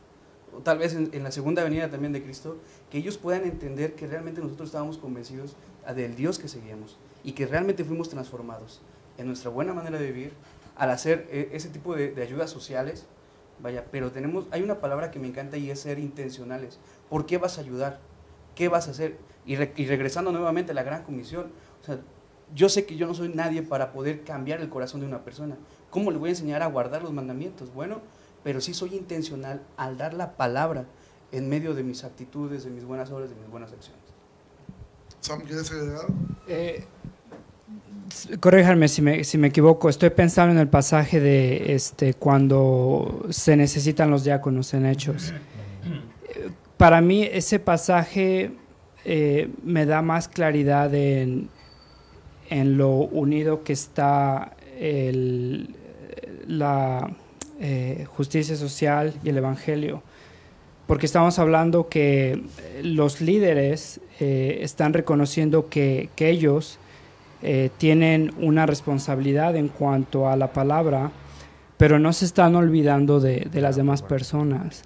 o 0.55 0.60
tal 0.62 0.80
vez 0.80 0.93
en, 0.95 1.10
en 1.14 1.24
la 1.24 1.32
segunda 1.32 1.64
venida 1.64 1.89
también 1.89 2.12
de 2.14 2.24
Cristo, 2.24 2.57
que 2.89 2.97
ellos 2.97 3.18
puedan 3.18 3.43
entender 3.43 3.93
que 3.95 4.07
realmente 4.07 4.41
nosotros 4.41 4.70
estábamos 4.70 4.97
convencidos 4.97 5.55
del 5.95 6.16
Dios 6.16 6.39
que 6.39 6.47
seguíamos 6.47 6.97
y 7.24 7.32
que 7.34 7.45
realmente 7.45 7.84
fuimos 7.84 8.10
transformados 8.10 8.82
en 9.18 9.28
nuestra 9.28 9.49
buena 9.49 9.74
manera 9.74 9.99
de 9.99 10.12
vivir 10.12 10.32
al 10.76 10.89
hacer 10.91 11.28
eh, 11.32 11.49
ese 11.53 11.70
tipo 11.70 11.95
de, 11.95 12.12
de 12.12 12.22
ayudas 12.24 12.49
sociales, 12.49 13.05
vaya, 13.62 13.86
pero 13.91 14.12
tenemos, 14.12 14.45
hay 14.51 14.62
una 14.64 14.80
palabra 14.80 15.12
que 15.12 15.20
me 15.20 15.28
encanta 15.28 15.57
y 15.57 15.70
es 15.70 15.82
ser 15.82 15.99
intencionales. 15.99 16.80
¿Por 17.10 17.26
qué 17.26 17.38
vas 17.38 17.57
a 17.57 17.62
ayudar? 17.62 17.99
¿Qué 18.55 18.70
vas 18.70 18.88
a 18.88 18.91
hacer? 18.91 19.18
Y, 19.45 19.55
re- 19.55 19.74
y 19.76 19.86
regresando 19.88 20.32
nuevamente 20.32 20.72
a 20.72 20.76
la 20.76 20.84
gran 20.84 21.03
comisión, 21.03 21.51
o 21.82 21.86
sea, 21.86 21.99
yo 22.56 22.70
sé 22.70 22.86
que 22.86 22.95
yo 22.95 23.08
no 23.08 23.14
soy 23.14 23.30
nadie 23.30 23.62
para 23.62 23.91
poder 23.91 24.24
cambiar 24.24 24.62
el 24.62 24.70
corazón 24.70 25.02
de 25.02 25.08
una 25.08 25.24
persona. 25.24 25.58
¿Cómo 25.89 26.12
le 26.12 26.18
voy 26.18 26.30
a 26.30 26.32
enseñar 26.32 26.62
a 26.62 26.68
guardar 26.68 27.04
los 27.04 27.14
mandamientos? 27.14 27.74
Bueno, 27.74 28.02
pero 28.43 28.62
sí 28.62 28.74
soy 28.74 28.95
intencional 28.95 29.62
al 29.78 29.97
dar 29.97 30.14
la 30.14 30.38
palabra 30.38 30.86
en 31.32 31.50
medio 31.50 31.74
de 31.74 31.84
mis 31.84 32.04
actitudes, 32.04 32.64
de 32.64 32.72
mis 32.72 32.84
buenas 32.84 33.12
obras, 33.12 33.30
de 33.30 33.36
mis 33.36 33.50
buenas 33.50 33.72
acciones. 33.72 34.02
Sam, 35.20 35.41
¿quieres 35.41 35.72
agregar? 35.72 36.06
Eh, 36.47 36.86
si 38.88 39.02
me, 39.02 39.24
si 39.24 39.38
me 39.38 39.47
equivoco. 39.47 39.89
Estoy 39.89 40.10
pensando 40.10 40.54
en 40.54 40.60
el 40.60 40.68
pasaje 40.68 41.20
de 41.20 41.76
este 41.76 42.14
cuando 42.14 43.26
se 43.30 43.56
necesitan 43.56 44.10
los 44.10 44.24
diáconos 44.24 44.74
en 44.74 44.86
Hechos. 44.86 45.32
Eh, 45.32 46.50
Para 46.78 47.02
mí 47.02 47.24
ese 47.24 47.60
pasaje 47.60 48.52
eh, 49.06 49.50
me 49.64 49.86
da 49.86 50.02
más 50.02 50.28
claridad 50.28 50.93
en, 50.93 51.50
en 52.50 52.78
lo 52.78 52.89
unido 52.91 53.64
que 53.64 53.74
está 53.74 54.54
el- 54.80 55.76
la 56.47 57.12
eh, 57.62 58.06
justicia 58.16 58.56
social 58.56 59.14
y 59.24 59.30
el 59.30 59.38
evangelio. 59.38 60.02
Porque 60.88 61.06
estamos 61.06 61.38
hablando 61.39 61.88
que 61.89 62.41
los 62.82 63.22
líderes 63.22 64.00
eh, 64.20 64.60
están 64.62 64.93
reconociendo 64.93 65.70
que, 65.70 66.10
que 66.16 66.30
ellos 66.30 66.80
eh, 67.43 67.70
tienen 67.78 68.34
una 68.39 68.66
responsabilidad 68.66 69.56
en 69.56 69.68
cuanto 69.68 70.28
a 70.28 70.36
la 70.36 70.52
palabra, 70.52 71.12
pero 71.78 72.00
no 72.00 72.12
se 72.14 72.26
están 72.26 72.56
olvidando 72.56 73.20
de, 73.20 73.47
de 73.52 73.62
las 73.62 73.76
demás 73.76 74.02
personas. 74.02 74.84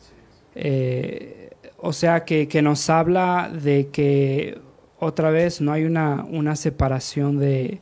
O 1.78 1.94
sea, 1.94 2.24
que, 2.26 2.48
que 2.48 2.62
nos 2.62 2.90
habla 2.90 3.52
de 3.54 3.88
que 3.92 4.58
otra 5.04 5.30
vez 5.30 5.62
no 5.62 5.72
hay 5.72 5.84
una, 5.84 6.26
una 6.30 6.56
separación 6.56 7.38
de, 7.40 7.82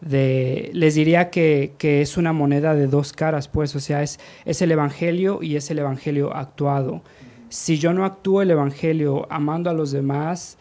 de... 0.00 0.70
Les 0.72 0.94
diría 0.94 1.30
que, 1.30 1.72
que 1.78 2.02
es 2.02 2.16
una 2.16 2.32
moneda 2.32 2.74
de 2.74 2.86
dos 2.86 3.12
caras, 3.12 3.48
pues, 3.48 3.74
o 3.76 3.80
sea, 3.80 4.02
es, 4.02 4.18
es 4.44 4.60
el 4.62 4.72
Evangelio 4.72 5.42
y 5.42 5.56
es 5.56 5.70
el 5.70 5.78
Evangelio 5.78 6.34
actuado. 6.34 7.02
Si 7.48 7.78
yo 7.78 7.92
no 7.92 8.04
actúo 8.04 8.42
el 8.42 8.50
Evangelio 8.50 9.26
amando 9.30 9.70
a 9.70 9.72
los 9.72 9.90
demás, 9.90 10.58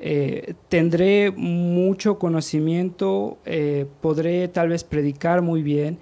eh, 0.00 0.54
tendré 0.68 1.30
mucho 1.30 2.18
conocimiento, 2.18 3.38
eh, 3.44 3.86
podré 4.00 4.48
tal 4.48 4.70
vez 4.70 4.82
predicar 4.82 5.42
muy 5.42 5.62
bien, 5.62 5.98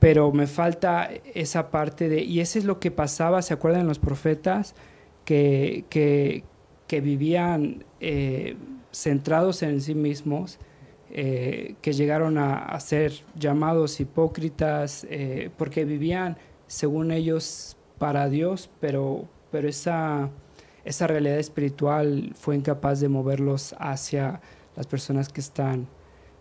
pero 0.00 0.32
me 0.32 0.46
falta 0.46 1.08
esa 1.34 1.70
parte 1.70 2.08
de, 2.08 2.22
y 2.22 2.40
eso 2.40 2.58
es 2.58 2.64
lo 2.64 2.80
que 2.80 2.90
pasaba, 2.90 3.42
¿se 3.42 3.54
acuerdan 3.54 3.86
los 3.86 3.98
profetas? 3.98 4.74
Que, 5.24 5.84
que, 5.88 6.44
que 6.86 7.00
vivían 7.00 7.84
eh, 8.00 8.56
centrados 8.96 9.62
en 9.62 9.80
sí 9.80 9.94
mismos, 9.94 10.58
eh, 11.10 11.74
que 11.82 11.92
llegaron 11.92 12.38
a, 12.38 12.78
ser 12.80 13.12
llamados 13.38 14.00
hipócritas, 14.00 15.06
eh, 15.10 15.50
porque 15.56 15.84
vivían, 15.84 16.36
según 16.66 17.12
ellos, 17.12 17.76
para 17.98 18.28
Dios, 18.28 18.70
pero, 18.80 19.24
pero 19.50 19.68
esa, 19.68 20.30
esa 20.84 21.06
realidad 21.06 21.38
espiritual 21.38 22.32
fue 22.34 22.56
incapaz 22.56 23.00
de 23.00 23.08
moverlos 23.08 23.74
hacia 23.78 24.40
las 24.76 24.86
personas 24.86 25.28
que 25.28 25.40
están 25.40 25.86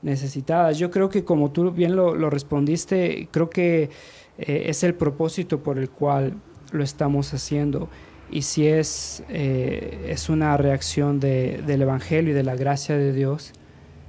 necesitadas. 0.01 0.77
Yo 0.77 0.91
creo 0.91 1.09
que 1.09 1.23
como 1.23 1.51
tú 1.51 1.71
bien 1.71 1.95
lo, 1.95 2.15
lo 2.15 2.29
respondiste, 2.29 3.29
creo 3.31 3.49
que 3.49 3.89
eh, 4.37 4.63
es 4.67 4.83
el 4.83 4.95
propósito 4.95 5.61
por 5.61 5.77
el 5.77 5.89
cual 5.89 6.33
lo 6.71 6.83
estamos 6.83 7.33
haciendo. 7.33 7.89
Y 8.31 8.41
si 8.41 8.67
es, 8.67 9.23
eh, 9.29 10.07
es 10.09 10.29
una 10.29 10.57
reacción 10.57 11.19
de, 11.19 11.61
del 11.65 11.83
Evangelio 11.83 12.31
y 12.31 12.33
de 12.33 12.43
la 12.43 12.55
gracia 12.55 12.97
de 12.97 13.13
Dios, 13.13 13.53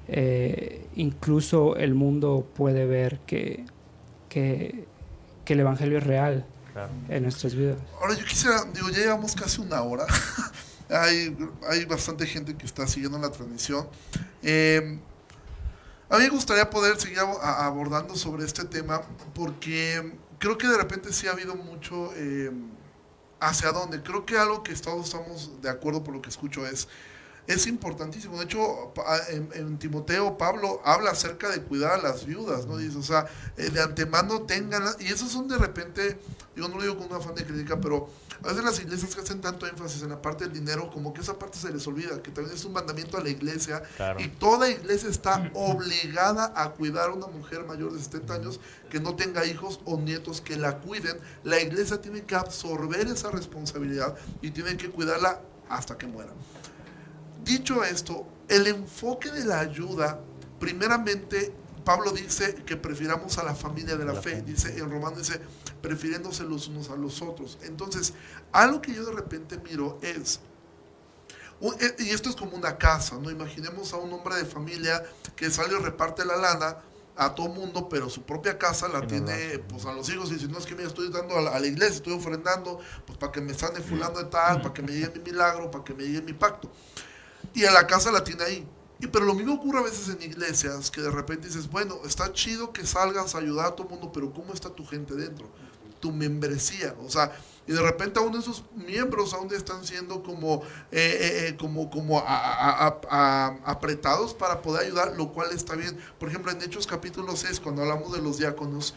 eh, 0.08 0.86
incluso 0.96 1.76
el 1.76 1.94
mundo 1.94 2.48
puede 2.54 2.86
ver 2.86 3.18
que, 3.26 3.64
que, 4.28 4.86
que 5.44 5.52
el 5.52 5.60
Evangelio 5.60 5.98
es 5.98 6.04
real 6.04 6.46
Claro. 6.72 6.90
en 7.08 7.22
nuestras 7.22 7.54
vidas. 7.54 7.78
Ahora 8.00 8.14
yo 8.14 8.24
quisiera, 8.26 8.62
digo, 8.74 8.90
ya 8.90 8.98
llevamos 8.98 9.34
casi 9.34 9.62
una 9.62 9.80
hora. 9.82 10.04
hay, 10.90 11.34
hay 11.70 11.84
bastante 11.86 12.26
gente 12.26 12.54
que 12.54 12.66
está 12.66 12.86
siguiendo 12.86 13.18
la 13.18 13.30
transmisión. 13.30 13.86
Eh, 14.42 14.98
a 16.10 16.18
mí 16.18 16.24
me 16.24 16.28
gustaría 16.28 16.68
poder 16.68 16.98
seguir 17.00 17.18
abordando 17.18 18.14
sobre 18.14 18.44
este 18.44 18.64
tema 18.64 19.00
porque 19.34 20.12
creo 20.38 20.58
que 20.58 20.68
de 20.68 20.76
repente 20.76 21.12
sí 21.14 21.26
ha 21.26 21.32
habido 21.32 21.56
mucho 21.56 22.12
eh, 22.14 22.50
hacia 23.48 23.72
dónde. 23.72 24.02
Creo 24.02 24.24
que 24.26 24.36
algo 24.38 24.62
que 24.62 24.74
todos 24.74 25.06
estamos 25.06 25.60
de 25.62 25.68
acuerdo 25.70 26.02
por 26.04 26.14
lo 26.14 26.22
que 26.22 26.30
escucho 26.30 26.66
es 26.66 26.88
es 27.46 27.68
importantísimo. 27.68 28.38
De 28.38 28.44
hecho, 28.44 28.92
pa- 28.92 29.20
en, 29.28 29.48
en 29.54 29.78
Timoteo, 29.78 30.36
Pablo 30.36 30.80
habla 30.84 31.12
acerca 31.12 31.48
de 31.48 31.62
cuidar 31.62 31.92
a 31.92 32.02
las 32.02 32.26
viudas, 32.26 32.66
¿no? 32.66 32.76
Dice, 32.76 32.98
o 32.98 33.02
sea, 33.04 33.26
eh, 33.56 33.70
de 33.70 33.80
antemano 33.80 34.42
tengan, 34.42 34.82
y 34.98 35.06
esos 35.12 35.30
son 35.30 35.46
de 35.46 35.56
repente, 35.56 36.18
yo 36.56 36.66
no 36.66 36.74
lo 36.74 36.82
digo 36.82 36.98
con 36.98 37.06
un 37.06 37.14
afán 37.14 37.36
de 37.36 37.44
crítica, 37.46 37.80
pero 37.80 38.08
a 38.42 38.48
veces 38.48 38.64
las 38.64 38.78
iglesias 38.80 39.14
que 39.14 39.20
hacen 39.20 39.40
tanto 39.40 39.66
énfasis 39.66 40.02
en 40.02 40.10
la 40.10 40.20
parte 40.22 40.44
del 40.44 40.52
dinero, 40.52 40.90
como 40.90 41.12
que 41.12 41.20
esa 41.20 41.38
parte 41.38 41.58
se 41.58 41.72
les 41.72 41.86
olvida, 41.86 42.22
que 42.22 42.30
también 42.30 42.54
es 42.54 42.64
un 42.64 42.72
mandamiento 42.72 43.16
a 43.16 43.22
la 43.22 43.28
iglesia, 43.28 43.82
Claro. 43.96 44.20
y 44.20 44.28
toda 44.28 44.68
iglesia 44.70 45.08
está 45.08 45.50
obligada 45.54 46.52
a 46.54 46.70
cuidar 46.70 47.10
a 47.10 47.12
una 47.14 47.26
mujer 47.26 47.64
mayor 47.64 47.92
de 47.92 48.02
70 48.02 48.34
años 48.34 48.60
que 48.90 49.00
no 49.00 49.14
tenga 49.16 49.44
hijos 49.46 49.80
o 49.84 49.98
nietos 49.98 50.40
que 50.40 50.56
la 50.56 50.78
cuiden. 50.78 51.18
La 51.44 51.60
iglesia 51.60 52.00
tiene 52.00 52.22
que 52.24 52.34
absorber 52.34 53.06
esa 53.08 53.30
responsabilidad 53.30 54.14
y 54.42 54.50
tiene 54.50 54.76
que 54.76 54.90
cuidarla 54.90 55.40
hasta 55.68 55.96
que 55.98 56.06
muera. 56.06 56.32
Dicho 57.44 57.84
esto, 57.84 58.26
el 58.48 58.66
enfoque 58.66 59.30
de 59.30 59.44
la 59.44 59.60
ayuda, 59.60 60.20
primeramente, 60.58 61.52
Pablo 61.86 62.10
dice 62.10 62.54
que 62.66 62.76
prefiramos 62.76 63.38
a 63.38 63.44
la 63.44 63.54
familia 63.54 63.96
de 63.96 64.04
la, 64.04 64.12
La 64.12 64.20
fe. 64.20 64.30
fe. 64.36 64.42
Dice 64.42 64.76
en 64.76 64.90
Romanos 64.90 65.20
dice, 65.20 65.40
prefiriéndose 65.80 66.42
los 66.42 66.66
unos 66.68 66.90
a 66.90 66.96
los 66.96 67.22
otros. 67.22 67.58
Entonces, 67.62 68.12
algo 68.52 68.82
que 68.82 68.92
yo 68.92 69.04
de 69.06 69.12
repente 69.12 69.56
miro 69.58 69.98
es 70.02 70.40
un- 71.60 71.74
eh, 71.80 71.94
y 72.00 72.10
esto 72.10 72.28
es 72.28 72.34
como 72.36 72.56
una 72.56 72.76
casa, 72.76 73.16
¿no? 73.22 73.30
Imaginemos 73.30 73.92
a 73.92 73.98
un 73.98 74.12
hombre 74.12 74.34
de 74.34 74.44
familia 74.44 75.02
que 75.36 75.48
sale 75.50 75.74
y 75.74 75.80
reparte 75.80 76.24
la 76.24 76.36
lana 76.36 76.78
a 77.16 77.34
todo 77.34 77.48
mundo, 77.48 77.88
pero 77.88 78.10
su 78.10 78.22
propia 78.24 78.58
casa 78.58 78.88
la 78.88 79.06
tiene 79.06 79.60
pues 79.60 79.86
a 79.86 79.92
los 79.92 80.08
hijos 80.10 80.30
y 80.30 80.34
dice, 80.34 80.48
no 80.48 80.58
es 80.58 80.66
que 80.66 80.74
mira, 80.74 80.88
estoy 80.88 81.08
dando 81.10 81.38
a 81.38 81.40
la, 81.40 81.50
a 81.52 81.60
la 81.60 81.66
iglesia, 81.68 81.94
estoy 81.96 82.12
ofrendando, 82.14 82.78
pues 83.06 83.16
para 83.16 83.30
que 83.32 83.40
me 83.40 83.54
sane 83.54 83.80
fulano 83.80 84.18
de 84.18 84.24
tal, 84.24 84.60
para 84.60 84.74
que 84.74 84.82
me 84.82 84.92
llegue 84.92 85.12
mi 85.20 85.30
milagro, 85.30 85.70
para 85.70 85.84
que 85.84 85.94
me 85.94 86.02
llegue 86.02 86.20
mi 86.20 86.32
pacto. 86.34 86.68
Y 87.54 87.64
a 87.64 87.70
la 87.70 87.86
casa 87.86 88.10
la 88.10 88.22
tiene 88.24 88.42
ahí. 88.42 88.68
Y 88.98 89.06
pero 89.08 89.24
lo 89.26 89.34
mismo 89.34 89.54
ocurre 89.54 89.80
a 89.80 89.82
veces 89.82 90.08
en 90.08 90.22
iglesias, 90.22 90.90
que 90.90 91.02
de 91.02 91.10
repente 91.10 91.48
dices, 91.48 91.68
bueno, 91.70 91.96
está 92.06 92.32
chido 92.32 92.72
que 92.72 92.86
salgas 92.86 93.34
a 93.34 93.38
ayudar 93.38 93.66
a 93.66 93.70
todo 93.76 93.88
mundo, 93.88 94.10
pero 94.12 94.32
¿cómo 94.32 94.54
está 94.54 94.70
tu 94.70 94.86
gente 94.86 95.14
dentro? 95.14 95.48
Tu 96.00 96.10
membresía, 96.12 96.94
o 97.04 97.10
sea, 97.10 97.36
y 97.66 97.72
de 97.72 97.82
repente 97.82 98.20
aún 98.20 98.34
esos 98.38 98.64
miembros 98.74 99.34
aún 99.34 99.52
están 99.52 99.84
siendo 99.84 100.22
como, 100.22 100.62
eh, 100.92 101.18
eh, 101.20 101.48
eh, 101.48 101.56
como, 101.58 101.90
como 101.90 102.22
apretados 103.64 104.34
para 104.34 104.62
poder 104.62 104.86
ayudar, 104.86 105.14
lo 105.16 105.32
cual 105.32 105.50
está 105.52 105.74
bien. 105.74 105.98
Por 106.18 106.28
ejemplo, 106.28 106.52
en 106.52 106.62
Hechos 106.62 106.86
capítulo 106.86 107.36
6, 107.36 107.60
cuando 107.60 107.82
hablamos 107.82 108.12
de 108.12 108.22
los 108.22 108.38
diáconos, 108.38 108.94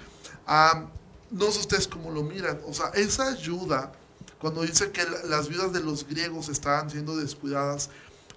no 1.32 1.52
sé 1.52 1.60
ustedes 1.60 1.88
cómo 1.88 2.12
lo 2.12 2.24
miran, 2.24 2.60
o 2.68 2.74
sea, 2.74 2.88
esa 2.95 3.28
ayuda, 3.30 3.91
cuando 4.39 4.62
dice 4.62 4.91
que 4.91 5.04
la- 5.04 5.24
las 5.26 5.47
viudas 5.50 5.74
de 5.74 5.82
los 5.82 6.08
griegos 6.08 6.50
estaban 6.50 6.89
siendo 6.89 7.16
descuidadas, 7.18 7.89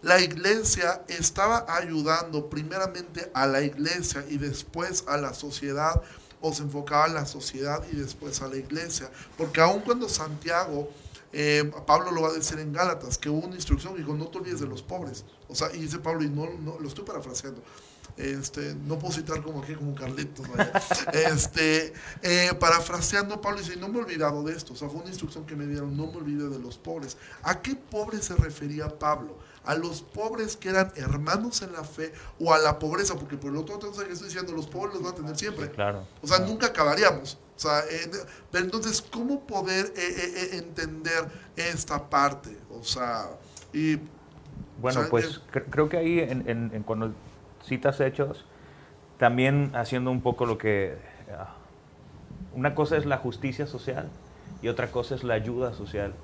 la 0.02 0.20
iglesia 0.20 1.02
estaba 1.08 1.64
ayudando 1.68 2.50
primeramente 2.50 3.30
a 3.34 3.46
la 3.46 3.62
iglesia 3.62 4.24
y 4.28 4.36
después 4.36 5.04
a 5.06 5.16
la 5.16 5.32
sociedad, 5.32 6.02
o 6.40 6.52
se 6.52 6.64
enfocaba 6.64 7.06
en 7.06 7.14
la 7.14 7.24
sociedad 7.24 7.82
y 7.90 7.96
después 7.96 8.42
a 8.42 8.48
la 8.48 8.56
iglesia. 8.56 9.10
Porque 9.38 9.60
aun 9.60 9.80
cuando 9.80 10.08
Santiago, 10.08 10.90
eh, 11.32 11.70
Pablo 11.86 12.10
lo 12.10 12.22
va 12.22 12.28
a 12.28 12.32
decir 12.32 12.58
en 12.58 12.72
Gálatas, 12.72 13.16
que 13.16 13.30
hubo 13.30 13.46
una 13.46 13.54
instrucción, 13.54 13.96
dijo, 13.96 14.12
no 14.14 14.26
te 14.26 14.38
olvides 14.38 14.60
de 14.60 14.66
los 14.66 14.82
pobres. 14.82 15.24
O 15.48 15.54
sea, 15.54 15.72
y 15.72 15.78
dice 15.78 16.00
Pablo, 16.00 16.24
y 16.24 16.28
no, 16.28 16.50
no 16.50 16.80
lo 16.80 16.88
estoy 16.88 17.04
parafraseando, 17.04 17.62
este, 18.16 18.74
no 18.74 18.98
puedo 18.98 19.14
citar 19.14 19.42
como 19.42 19.62
aquí, 19.62 19.74
como 19.74 19.94
Carlitos, 19.94 20.46
vaya. 20.48 20.72
este, 21.12 21.92
eh, 22.22 22.50
parafraseando, 22.58 23.40
Pablo 23.40 23.60
dice, 23.60 23.76
no 23.76 23.88
me 23.88 23.98
he 23.98 24.02
olvidado 24.02 24.42
de 24.42 24.54
esto, 24.54 24.74
o 24.74 24.76
sea, 24.76 24.88
fue 24.88 25.00
una 25.00 25.08
instrucción 25.08 25.46
que 25.46 25.56
me 25.56 25.66
dieron, 25.66 25.96
no 25.96 26.08
me 26.08 26.16
olvide 26.16 26.48
de 26.48 26.58
los 26.58 26.76
pobres. 26.76 27.16
¿A 27.42 27.62
qué 27.62 27.76
pobres 27.76 28.26
se 28.26 28.34
refería 28.34 28.88
Pablo? 28.88 29.38
¿A 29.64 29.74
los 29.76 30.02
pobres 30.02 30.56
que 30.56 30.70
eran 30.70 30.92
hermanos 30.96 31.62
en 31.62 31.72
la 31.72 31.84
fe 31.84 32.12
o 32.40 32.52
a 32.52 32.58
la 32.58 32.78
pobreza? 32.78 33.14
Porque 33.14 33.36
por 33.36 33.52
el 33.52 33.58
otro 33.58 33.76
lado, 33.78 33.92
que 34.04 34.12
estoy 34.12 34.28
diciendo, 34.28 34.52
los 34.52 34.66
pobres 34.66 34.94
los 34.94 35.02
van 35.04 35.12
a 35.12 35.16
tener 35.16 35.36
siempre. 35.38 35.70
Claro. 35.70 36.04
O 36.20 36.26
sea, 36.26 36.40
nunca 36.40 36.66
acabaríamos. 36.68 37.38
O 37.56 37.60
sea, 37.60 37.80
eh, 37.90 38.10
pero 38.50 38.64
entonces, 38.64 39.00
¿cómo 39.02 39.46
poder 39.46 39.86
eh, 39.86 39.92
eh, 39.96 40.32
eh, 40.36 40.48
entender 40.58 41.26
esta 41.56 42.10
parte? 42.10 42.56
O 42.72 42.82
sea, 42.82 43.28
y 43.72 43.96
Bueno, 44.80 45.00
O 45.00 45.02
sea, 45.02 45.10
pues 45.10 45.40
cre- 45.52 45.64
creo 45.70 45.88
que 45.88 45.96
ahí 45.96 46.18
en, 46.18 46.48
en- 46.48 46.70
en 46.74 46.82
cuando 46.82 47.12
citas 47.64 48.00
hechos, 48.00 48.44
también 49.18 49.70
haciendo 49.76 50.10
un 50.10 50.22
poco 50.22 50.44
lo 50.44 50.58
que... 50.58 50.96
ah, 51.38 51.54
una 52.54 52.74
cosa 52.74 52.96
es 52.96 53.06
la 53.06 53.18
justicia 53.18 53.66
social 53.68 54.08
y 54.60 54.66
otra 54.68 54.90
cosa 54.90 55.14
es 55.14 55.22
la 55.22 55.34
ayuda 55.34 55.72
social. 55.72 56.14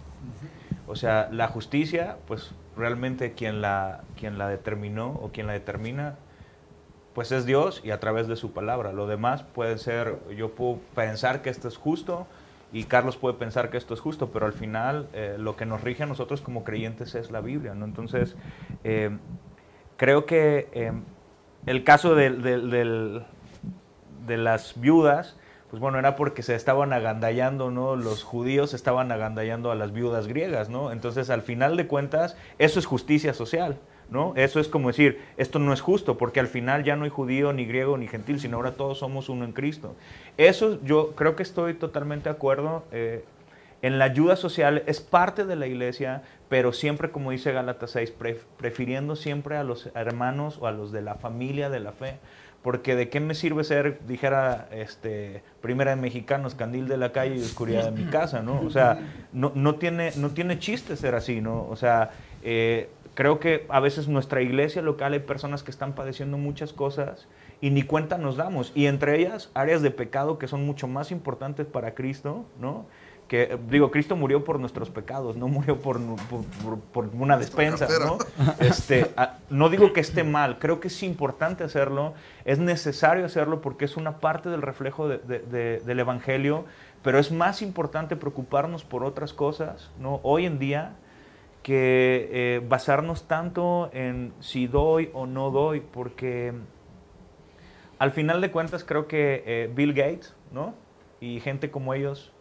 O 0.89 0.97
sea, 0.97 1.29
la 1.31 1.47
justicia, 1.49 2.17
pues 2.27 2.51
realmente 2.79 3.33
quien 3.33 3.61
la, 3.61 4.03
quien 4.17 4.39
la 4.39 4.49
determinó 4.49 5.09
o 5.23 5.31
quien 5.33 5.47
la 5.47 5.53
determina, 5.53 6.17
pues 7.15 7.33
es 7.33 7.45
Dios 7.47 7.81
y 7.85 7.91
a 7.91 8.01
través 8.01 8.29
de 8.29 8.37
su 8.37 8.53
palabra. 8.53 8.93
Lo 8.93 9.07
demás 9.07 9.43
puede 9.43 9.79
ser, 9.79 10.19
yo 10.37 10.51
puedo 10.53 10.79
pensar 10.95 11.43
que 11.43 11.51
esto 11.51 11.69
es 11.69 11.77
justo 11.77 12.27
y 12.73 12.85
Carlos 12.85 13.17
puede 13.17 13.35
pensar 13.37 13.71
que 13.71 13.77
esto 13.77 13.95
es 13.95 14.01
justo, 14.01 14.29
pero 14.31 14.47
al 14.47 14.53
final 14.53 15.09
eh, 15.13 15.37
lo 15.39 15.57
que 15.57 15.67
nos 15.67 15.83
rige 15.83 16.05
a 16.05 16.07
nosotros 16.07 16.41
como 16.41 16.65
creyentes 16.65 17.15
es 17.15 17.31
la 17.31 17.41
Biblia, 17.41 17.75
¿no? 17.75 17.85
Entonces, 17.87 18.37
eh, 18.85 19.11
creo 19.97 20.27
que 20.27 20.69
eh, 20.73 20.93
el 21.67 21.83
caso 21.83 22.15
del- 22.15 22.43
de 24.27 24.37
las 24.37 24.79
viudas, 24.81 25.37
pues 25.71 25.81
bueno, 25.81 25.99
era 25.99 26.17
porque 26.17 26.43
se 26.43 26.55
estaban 26.55 26.93
agandallando, 26.93 27.71
¿no? 27.71 27.95
Los 27.97 28.25
judíos 28.25 28.73
estaban 28.75 29.13
agandallando 29.13 29.71
a 29.71 29.75
las 29.75 29.93
viudas 29.93 30.27
griegas, 30.27 30.69
¿no? 30.69 30.93
Entonces, 30.93 31.29
al 31.31 31.43
final 31.43 31.77
de 31.77 31.87
cuentas, 31.87 32.37
eso 32.59 32.79
es 32.79 32.87
justicia 32.87 33.35
social, 33.35 33.77
¿no? 34.11 34.33
Eso 34.37 34.61
es 34.61 34.69
como 34.69 34.89
decir, 34.89 35.21
esto 35.37 35.59
no 35.59 35.73
es 35.75 35.81
justo, 35.83 36.17
porque 36.17 36.41
al 36.41 36.47
final 36.47 36.85
ya 36.85 36.97
no 36.97 37.05
hay 37.05 37.11
judío, 37.11 37.53
ni 37.53 37.67
griego, 37.67 37.99
ni 37.99 38.09
gentil, 38.09 38.41
sino 38.41 38.57
ahora 38.57 38.73
todos 38.73 38.99
somos 38.99 39.29
uno 39.29 39.45
en 39.45 39.53
Cristo. 39.53 39.95
Eso 40.39 40.79
yo 40.85 41.13
creo 41.15 41.37
que 41.37 41.43
estoy 41.43 41.75
totalmente 41.75 42.29
de 42.31 42.35
acuerdo. 42.35 42.85
eh, 42.93 43.25
en 43.81 44.01
la 44.01 44.07
ayuda 44.07 44.35
social 44.35 44.83
es 44.87 45.01
parte 45.01 45.45
de 45.45 45.55
la 45.55 45.69
iglesia, 45.69 46.23
pero 46.49 46.73
siempre, 46.73 47.13
como 47.13 47.31
dice 47.31 47.53
Gálatas 47.53 47.93
6, 47.93 48.13
pref- 48.19 48.41
prefiriendo 48.57 49.15
siempre 49.15 49.57
a 49.57 49.63
los 49.63 49.91
hermanos 49.95 50.59
o 50.61 50.67
a 50.67 50.73
los 50.73 50.91
de 50.91 51.01
la 51.01 51.15
familia 51.15 51.71
de 51.71 51.79
la 51.79 51.93
fe. 51.93 52.17
Porque 52.63 52.97
de 52.97 53.09
qué 53.09 53.21
me 53.21 53.35
sirve 53.35 53.63
ser, 53.65 54.01
dijera, 54.07 54.69
este, 54.73 55.43
primera 55.61 55.95
de 55.95 56.01
mexicanos, 56.01 56.55
candil 56.55 56.89
de 56.89 56.97
la 56.97 57.13
calle 57.13 57.37
y 57.37 57.41
oscuridad 57.41 57.91
de 57.91 58.03
mi 58.03 58.05
casa, 58.11 58.43
¿no? 58.43 58.61
O 58.61 58.71
sea, 58.71 58.99
no, 59.33 59.53
no, 59.55 59.77
tiene, 59.77 60.13
no 60.17 60.31
tiene 60.31 60.59
chiste 60.59 60.97
ser 60.97 61.15
así, 61.15 61.41
¿no? 61.41 61.67
O 61.69 61.77
sea, 61.77 62.11
eh, 62.43 62.89
creo 63.15 63.41
que 63.41 63.67
a 63.69 63.81
veces 63.81 64.09
nuestra 64.09 64.43
iglesia 64.43 64.83
local 64.83 65.13
hay 65.13 65.19
personas 65.19 65.63
que 65.63 65.71
están 65.71 65.95
padeciendo 65.95 66.39
muchas 66.39 66.73
cosas 66.73 67.27
y 67.61 67.71
ni 67.71 67.83
cuenta 67.83 68.19
nos 68.19 68.37
damos. 68.37 68.73
Y 68.75 68.87
entre 68.87 69.19
ellas, 69.19 69.51
áreas 69.55 69.83
de 69.83 69.91
pecado 69.91 70.39
que 70.39 70.47
son 70.47 70.65
mucho 70.65 70.87
más 70.87 71.11
importantes 71.11 71.67
para 71.67 71.95
Cristo, 71.95 72.45
¿no? 72.61 72.87
Que, 73.29 73.59
digo, 73.69 73.91
Cristo 73.91 74.17
murió 74.17 74.43
por 74.43 74.59
nuestros 74.59 74.89
pecados, 74.89 75.37
no 75.37 75.49
murió 75.49 75.77
por, 75.79 76.01
por, 76.01 76.45
por- 76.65 76.81
por 76.81 77.05
una 77.13 77.37
despensa, 77.37 77.87
¿no? 78.07 78.19
Este, 78.59 79.11
ah, 79.19 79.35
no 79.51 79.69
digo 79.69 79.93
que 79.93 80.01
esté 80.01 80.25
mal, 80.25 80.59
creo 80.59 80.81
que 80.81 80.89
es 80.89 81.03
importante 81.03 81.63
hacerlo, 81.63 82.15
es 82.47 82.59
necesario 82.59 83.27
hacerlo 83.27 83.61
porque 83.61 83.85
es 83.85 83.99
una 83.99 84.19
parte 84.21 84.49
del 84.49 84.63
reflejo 84.63 85.09
de- 85.09 85.19
de- 85.19 85.41
de- 85.41 85.81
del 85.81 86.01
Evangelio, 86.01 86.65
pero 87.03 87.19
es 87.19 87.31
más 87.31 87.61
importante 87.61 88.17
preocuparnos 88.17 88.83
por 88.85 89.05
otras 89.05 89.35
cosas, 89.35 89.91
¿no? 90.01 90.21
Hoy 90.23 90.47
en 90.47 90.59
día, 90.59 90.95
que 91.63 92.31
eh, 92.33 92.63
basarnos 92.67 93.25
tanto 93.29 93.91
en 93.93 94.33
si 94.41 94.67
doy 94.69 95.11
o 95.13 95.27
no 95.27 95.51
doy, 95.51 95.81
porque 95.81 96.55
al 97.99 98.13
final 98.13 98.41
de 98.41 98.51
cuentas 98.51 98.85
creo 98.85 99.07
que 99.07 99.43
eh, 99.47 99.71
Bill 99.75 99.93
Gates, 99.93 100.35
¿no? 100.51 100.73
Y 101.21 101.41
gente 101.41 101.71
como 101.71 101.93
ellos, 101.95 102.33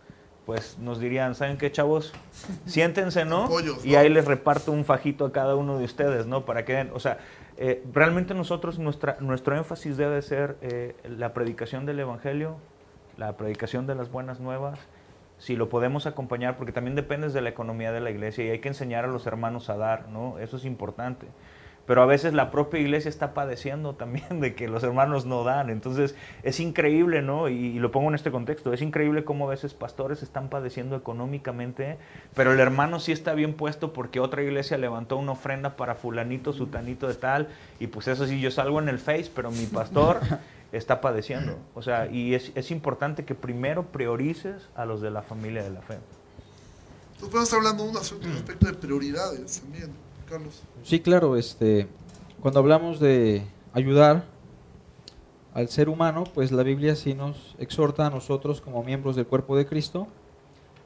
pues 0.47 0.77
nos 0.79 0.99
dirían, 1.01 1.35
¿saben 1.35 1.57
qué, 1.57 1.71
chavos? 1.71 2.13
Siéntense, 2.65 3.25
¿no? 3.25 3.47
Pollos, 3.49 3.85
y 3.85 3.95
ahí 3.95 4.07
les 4.09 4.23
reparto 4.25 4.71
un 4.71 4.85
fajito 4.85 5.25
a 5.25 5.31
cada 5.33 5.55
uno 5.55 5.77
de 5.77 5.83
ustedes, 5.83 6.25
¿no? 6.25 6.45
Para 6.45 6.63
que, 6.63 6.73
den- 6.73 6.91
o 6.93 6.99
sea, 7.01 7.17
eh, 7.57 7.83
realmente 7.93 8.33
nosotros, 8.33 8.79
nuestra, 8.79 9.17
nuestro 9.19 9.57
énfasis 9.57 9.97
debe 9.97 10.21
ser 10.21 10.55
eh, 10.61 10.95
la 11.17 11.33
predicación 11.33 11.85
del 11.85 11.99
Evangelio, 11.99 12.55
la 13.17 13.35
predicación 13.35 13.87
de 13.87 13.95
las 13.95 14.09
buenas 14.09 14.39
nuevas, 14.39 14.79
si 15.37 15.57
lo 15.57 15.67
podemos 15.67 16.05
acompañar, 16.07 16.55
porque 16.55 16.71
también 16.71 16.95
depende 16.95 17.27
de 17.29 17.41
la 17.41 17.49
economía 17.49 17.91
de 17.91 17.99
la 17.99 18.09
iglesia 18.09 18.45
y 18.45 18.49
hay 18.49 18.59
que 18.59 18.69
enseñar 18.69 19.03
a 19.03 19.07
los 19.07 19.27
hermanos 19.27 19.69
a 19.69 19.75
dar, 19.75 20.07
¿no? 20.07 20.39
Eso 20.39 20.55
es 20.55 20.63
importante. 20.63 21.27
Pero 21.87 22.03
a 22.03 22.05
veces 22.05 22.33
la 22.33 22.51
propia 22.51 22.79
iglesia 22.79 23.09
está 23.09 23.33
padeciendo 23.33 23.95
también 23.95 24.39
de 24.41 24.53
que 24.53 24.67
los 24.67 24.83
hermanos 24.83 25.25
no 25.25 25.43
dan. 25.43 25.71
Entonces 25.71 26.13
es 26.43 26.59
increíble, 26.59 27.21
¿no? 27.23 27.49
Y, 27.49 27.55
y 27.55 27.79
lo 27.79 27.91
pongo 27.91 28.09
en 28.09 28.15
este 28.15 28.29
contexto, 28.29 28.73
es 28.73 28.81
increíble 28.81 29.23
cómo 29.23 29.47
a 29.47 29.49
veces 29.49 29.73
pastores 29.73 30.21
están 30.21 30.49
padeciendo 30.49 30.95
económicamente, 30.95 31.97
pero 32.35 32.53
el 32.53 32.59
hermano 32.59 32.99
sí 32.99 33.11
está 33.11 33.33
bien 33.33 33.53
puesto 33.53 33.93
porque 33.93 34.19
otra 34.19 34.43
iglesia 34.43 34.77
levantó 34.77 35.17
una 35.17 35.31
ofrenda 35.31 35.75
para 35.75 35.95
fulanito, 35.95 36.53
sutanito 36.53 37.07
de 37.07 37.15
tal, 37.15 37.47
y 37.79 37.87
pues 37.87 38.07
eso 38.07 38.27
sí, 38.27 38.39
yo 38.39 38.51
salgo 38.51 38.79
en 38.79 38.89
el 38.89 38.99
Face, 38.99 39.31
pero 39.33 39.51
mi 39.51 39.65
pastor 39.65 40.19
está 40.71 41.01
padeciendo. 41.01 41.57
O 41.73 41.81
sea, 41.81 42.07
y 42.07 42.33
es, 42.33 42.51
es 42.55 42.71
importante 42.71 43.25
que 43.25 43.35
primero 43.35 43.87
priorices 43.87 44.67
a 44.75 44.85
los 44.85 45.01
de 45.01 45.11
la 45.11 45.21
familia 45.21 45.63
de 45.63 45.69
la 45.69 45.81
fe. 45.81 45.97
Entonces 47.13 47.29
podemos 47.29 47.43
estar 47.43 47.59
hablando 47.59 47.83
de 47.83 47.89
un 47.89 47.97
asunto 47.97 48.27
respecto 48.27 48.67
de 48.67 48.73
prioridades 48.73 49.61
también, 49.61 49.91
Sí, 50.83 50.99
claro, 50.99 51.35
este, 51.35 51.87
cuando 52.41 52.59
hablamos 52.59 52.99
de 52.99 53.43
ayudar 53.73 54.25
al 55.53 55.69
ser 55.69 55.89
humano, 55.89 56.23
pues 56.33 56.51
la 56.51 56.63
Biblia 56.63 56.95
sí 56.95 57.13
nos 57.13 57.55
exhorta 57.57 58.05
a 58.05 58.09
nosotros 58.09 58.61
como 58.61 58.83
miembros 58.83 59.15
del 59.15 59.25
cuerpo 59.25 59.57
de 59.57 59.65
Cristo 59.65 60.07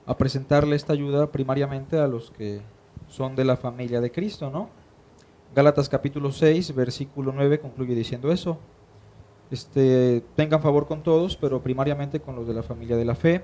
a 0.06 0.18
presentarle 0.18 0.76
esta 0.76 0.94
ayuda 0.94 1.32
primariamente 1.32 2.00
a 2.00 2.08
los 2.08 2.32
que 2.32 2.62
son 3.10 3.36
de 3.36 3.46
la 3.46 3.58
familia 3.58 4.00
de 4.00 4.12
Cristo, 4.12 4.50
¿no? 4.50 4.70
Gálatas 5.54 5.90
capítulo 5.90 6.32
6, 6.32 6.74
versículo 6.74 7.34
9 7.36 7.60
concluye 7.60 7.94
diciendo 7.94 8.32
eso. 8.32 8.58
Este, 9.52 10.24
tengan 10.38 10.62
favor 10.62 10.88
con 10.88 11.04
todos, 11.04 11.36
pero 11.36 11.62
primariamente 11.62 12.22
con 12.22 12.38
los 12.38 12.48
de 12.48 12.54
la 12.54 12.64
familia 12.64 12.96
de 12.96 13.04
la 13.04 13.16
fe. 13.16 13.44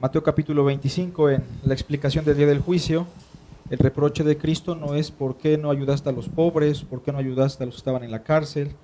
Mateo 0.00 0.22
capítulo 0.22 0.64
25, 0.64 1.30
en 1.30 1.44
la 1.64 1.74
explicación 1.74 2.24
del 2.24 2.38
día 2.38 2.46
del 2.46 2.60
juicio, 2.60 3.06
el 3.70 3.78
reproche 3.78 4.24
de 4.24 4.36
Cristo 4.36 4.74
no 4.74 4.94
es 4.94 5.10
por 5.10 5.36
qué 5.36 5.56
no 5.56 5.70
ayudaste 5.70 6.10
a 6.10 6.12
los 6.12 6.28
pobres, 6.28 6.82
por 6.82 7.02
qué 7.02 7.12
no 7.12 7.18
ayudaste 7.18 7.62
a 7.62 7.66
los 7.66 7.76
que 7.76 7.78
estaban 7.78 8.04
en 8.04 8.10
la 8.10 8.22
cárcel. 8.22 8.76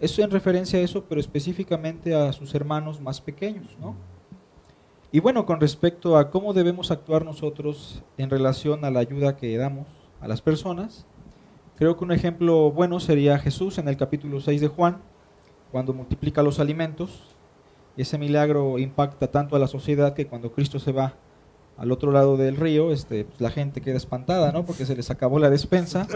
Eso 0.00 0.22
en 0.22 0.30
referencia 0.30 0.78
a 0.78 0.82
eso, 0.82 1.04
pero 1.08 1.20
específicamente 1.20 2.14
a 2.14 2.32
sus 2.32 2.54
hermanos 2.54 3.00
más 3.00 3.20
pequeños, 3.20 3.76
¿no? 3.80 3.94
Y 5.12 5.20
bueno, 5.20 5.44
con 5.44 5.60
respecto 5.60 6.16
a 6.16 6.30
cómo 6.30 6.54
debemos 6.54 6.90
actuar 6.90 7.24
nosotros 7.24 8.02
en 8.16 8.30
relación 8.30 8.84
a 8.86 8.90
la 8.90 9.00
ayuda 9.00 9.36
que 9.36 9.54
damos 9.58 9.86
a 10.22 10.26
las 10.26 10.40
personas, 10.40 11.06
creo 11.76 11.98
que 11.98 12.04
un 12.04 12.12
ejemplo 12.12 12.70
bueno 12.70 12.98
sería 12.98 13.38
Jesús 13.38 13.76
en 13.76 13.88
el 13.88 13.98
capítulo 13.98 14.40
6 14.40 14.62
de 14.62 14.68
Juan, 14.68 15.02
cuando 15.70 15.92
multiplica 15.92 16.42
los 16.42 16.58
alimentos. 16.58 17.36
Ese 17.98 18.16
milagro 18.16 18.78
impacta 18.78 19.30
tanto 19.30 19.54
a 19.54 19.58
la 19.58 19.66
sociedad 19.66 20.14
que 20.14 20.26
cuando 20.26 20.52
Cristo 20.52 20.78
se 20.78 20.92
va 20.92 21.14
al 21.76 21.90
otro 21.90 22.12
lado 22.12 22.36
del 22.36 22.56
río, 22.56 22.92
este, 22.92 23.24
pues, 23.24 23.40
la 23.40 23.50
gente 23.50 23.80
queda 23.80 23.96
espantada, 23.96 24.52
¿no? 24.52 24.64
Porque 24.64 24.86
se 24.86 24.94
les 24.94 25.10
acabó 25.10 25.38
la 25.38 25.50
despensa. 25.50 26.06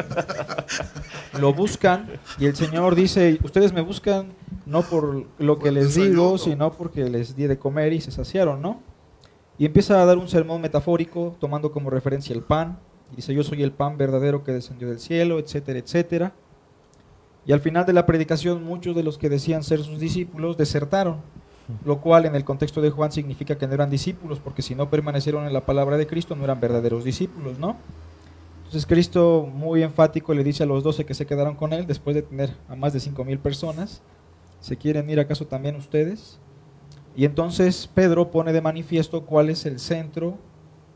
Lo 1.40 1.52
buscan 1.52 2.08
y 2.38 2.46
el 2.46 2.56
Señor 2.56 2.94
dice, 2.94 3.38
ustedes 3.42 3.72
me 3.72 3.80
buscan 3.80 4.32
no 4.64 4.82
por 4.82 5.26
lo 5.38 5.58
que 5.58 5.70
les 5.70 5.94
digo, 5.94 6.38
sino 6.38 6.72
porque 6.72 7.08
les 7.08 7.36
di 7.36 7.46
de 7.46 7.58
comer 7.58 7.92
y 7.92 8.00
se 8.00 8.10
saciaron, 8.10 8.62
¿no? 8.62 8.80
Y 9.58 9.66
empieza 9.66 10.02
a 10.02 10.04
dar 10.04 10.18
un 10.18 10.28
sermón 10.28 10.60
metafórico, 10.60 11.36
tomando 11.40 11.72
como 11.72 11.90
referencia 11.90 12.34
el 12.34 12.42
pan. 12.42 12.78
Y 13.12 13.16
dice, 13.16 13.32
yo 13.32 13.42
soy 13.42 13.62
el 13.62 13.72
pan 13.72 13.96
verdadero 13.96 14.44
que 14.44 14.52
descendió 14.52 14.88
del 14.88 14.98
cielo, 14.98 15.38
etcétera, 15.38 15.78
etcétera. 15.78 16.32
Y 17.46 17.52
al 17.52 17.60
final 17.60 17.86
de 17.86 17.92
la 17.92 18.06
predicación, 18.06 18.64
muchos 18.64 18.94
de 18.96 19.02
los 19.02 19.18
que 19.18 19.28
decían 19.28 19.62
ser 19.62 19.82
sus 19.82 20.00
discípulos 20.00 20.56
desertaron 20.56 21.22
lo 21.84 22.00
cual 22.00 22.26
en 22.26 22.34
el 22.34 22.44
contexto 22.44 22.80
de 22.80 22.90
Juan 22.90 23.12
significa 23.12 23.56
que 23.56 23.66
no 23.66 23.74
eran 23.74 23.90
discípulos, 23.90 24.38
porque 24.38 24.62
si 24.62 24.74
no 24.74 24.88
permanecieron 24.88 25.46
en 25.46 25.52
la 25.52 25.66
palabra 25.66 25.96
de 25.96 26.06
Cristo 26.06 26.36
no 26.36 26.44
eran 26.44 26.60
verdaderos 26.60 27.04
discípulos, 27.04 27.58
¿no? 27.58 27.76
Entonces 28.58 28.86
Cristo 28.86 29.48
muy 29.52 29.82
enfático 29.82 30.34
le 30.34 30.44
dice 30.44 30.62
a 30.62 30.66
los 30.66 30.82
doce 30.82 31.04
que 31.04 31.14
se 31.14 31.26
quedaron 31.26 31.54
con 31.54 31.72
él 31.72 31.86
después 31.86 32.14
de 32.14 32.22
tener 32.22 32.54
a 32.68 32.76
más 32.76 32.92
de 32.92 33.00
cinco 33.00 33.24
mil 33.24 33.38
personas, 33.38 34.02
¿se 34.60 34.76
quieren 34.76 35.08
ir 35.10 35.20
acaso 35.20 35.46
también 35.46 35.76
ustedes? 35.76 36.38
Y 37.16 37.24
entonces 37.24 37.88
Pedro 37.92 38.30
pone 38.30 38.52
de 38.52 38.60
manifiesto 38.60 39.24
cuál 39.24 39.50
es 39.50 39.66
el 39.66 39.78
centro 39.78 40.38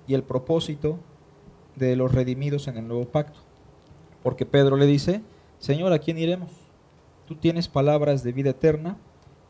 y 0.06 0.14
el 0.14 0.22
propósito 0.22 0.98
de 1.76 1.96
los 1.96 2.12
redimidos 2.12 2.68
en 2.68 2.76
el 2.76 2.86
nuevo 2.86 3.06
pacto. 3.06 3.38
Porque 4.22 4.44
Pedro 4.44 4.76
le 4.76 4.86
dice, 4.86 5.22
Señor, 5.58 5.92
¿a 5.92 5.98
quién 5.98 6.18
iremos? 6.18 6.50
Tú 7.26 7.36
tienes 7.36 7.68
palabras 7.68 8.22
de 8.22 8.32
vida 8.32 8.50
eterna 8.50 8.98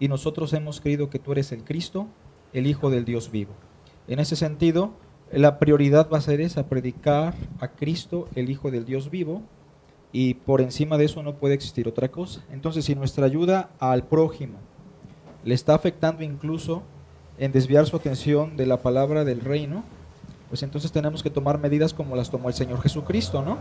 y 0.00 0.08
nosotros 0.08 0.52
hemos 0.54 0.80
creído 0.80 1.10
que 1.10 1.20
tú 1.20 1.30
eres 1.32 1.52
el 1.52 1.62
Cristo, 1.62 2.08
el 2.52 2.66
Hijo 2.66 2.90
del 2.90 3.04
Dios 3.04 3.30
vivo. 3.30 3.52
En 4.08 4.18
ese 4.18 4.34
sentido, 4.34 4.94
la 5.30 5.60
prioridad 5.60 6.08
va 6.10 6.18
a 6.18 6.22
ser 6.22 6.40
esa, 6.40 6.66
predicar 6.66 7.34
a 7.60 7.68
Cristo, 7.68 8.26
el 8.34 8.50
Hijo 8.50 8.70
del 8.70 8.86
Dios 8.86 9.10
vivo, 9.10 9.42
y 10.10 10.34
por 10.34 10.60
encima 10.62 10.98
de 10.98 11.04
eso 11.04 11.22
no 11.22 11.34
puede 11.34 11.54
existir 11.54 11.86
otra 11.86 12.10
cosa. 12.10 12.42
Entonces, 12.50 12.86
si 12.86 12.96
nuestra 12.96 13.26
ayuda 13.26 13.70
al 13.78 14.02
prójimo 14.02 14.58
le 15.44 15.54
está 15.54 15.74
afectando 15.74 16.24
incluso 16.24 16.82
en 17.38 17.52
desviar 17.52 17.86
su 17.86 17.96
atención 17.96 18.56
de 18.56 18.66
la 18.66 18.82
palabra 18.82 19.24
del 19.24 19.40
reino, 19.40 19.84
pues 20.48 20.62
entonces 20.62 20.90
tenemos 20.90 21.22
que 21.22 21.30
tomar 21.30 21.58
medidas 21.58 21.94
como 21.94 22.16
las 22.16 22.30
tomó 22.30 22.48
el 22.48 22.54
Señor 22.54 22.80
Jesucristo, 22.80 23.42
¿no? 23.42 23.58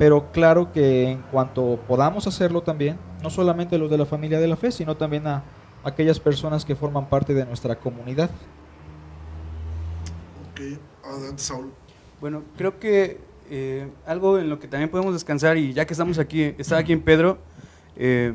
Pero 0.00 0.32
claro 0.32 0.72
que 0.72 1.10
en 1.10 1.20
cuanto 1.30 1.78
podamos 1.86 2.26
hacerlo 2.26 2.62
también, 2.62 2.96
no 3.22 3.28
solamente 3.28 3.76
los 3.76 3.90
de 3.90 3.98
la 3.98 4.06
familia 4.06 4.40
de 4.40 4.48
la 4.48 4.56
fe, 4.56 4.72
sino 4.72 4.96
también 4.96 5.26
a 5.26 5.42
aquellas 5.84 6.18
personas 6.18 6.64
que 6.64 6.74
forman 6.74 7.10
parte 7.10 7.34
de 7.34 7.44
nuestra 7.44 7.76
comunidad. 7.76 8.30
Ok, 10.52 10.80
adelante 11.04 11.42
Saúl. 11.42 11.70
Bueno, 12.18 12.44
creo 12.56 12.78
que 12.78 13.20
eh, 13.50 13.90
algo 14.06 14.38
en 14.38 14.48
lo 14.48 14.58
que 14.58 14.68
también 14.68 14.88
podemos 14.88 15.12
descansar, 15.12 15.58
y 15.58 15.74
ya 15.74 15.84
que 15.84 15.92
estamos 15.92 16.18
aquí, 16.18 16.54
está 16.56 16.78
aquí 16.78 16.94
en 16.94 17.02
Pedro, 17.02 17.36
eh, 17.94 18.32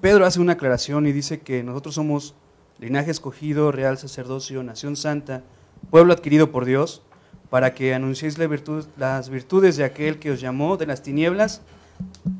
Pedro 0.00 0.24
hace 0.24 0.40
una 0.40 0.54
aclaración 0.54 1.06
y 1.06 1.12
dice 1.12 1.40
que 1.40 1.62
nosotros 1.62 1.94
somos 1.94 2.34
linaje 2.78 3.10
escogido, 3.10 3.70
real 3.70 3.98
sacerdocio, 3.98 4.62
nación 4.62 4.96
santa, 4.96 5.42
pueblo 5.90 6.14
adquirido 6.14 6.50
por 6.50 6.64
Dios, 6.64 7.02
para 7.50 7.74
que 7.74 7.94
anunciéis 7.94 8.38
las 8.38 9.28
virtudes 9.28 9.76
de 9.76 9.84
aquel 9.84 10.18
que 10.18 10.30
os 10.30 10.40
llamó 10.40 10.76
de 10.76 10.86
las 10.86 11.02
tinieblas 11.02 11.60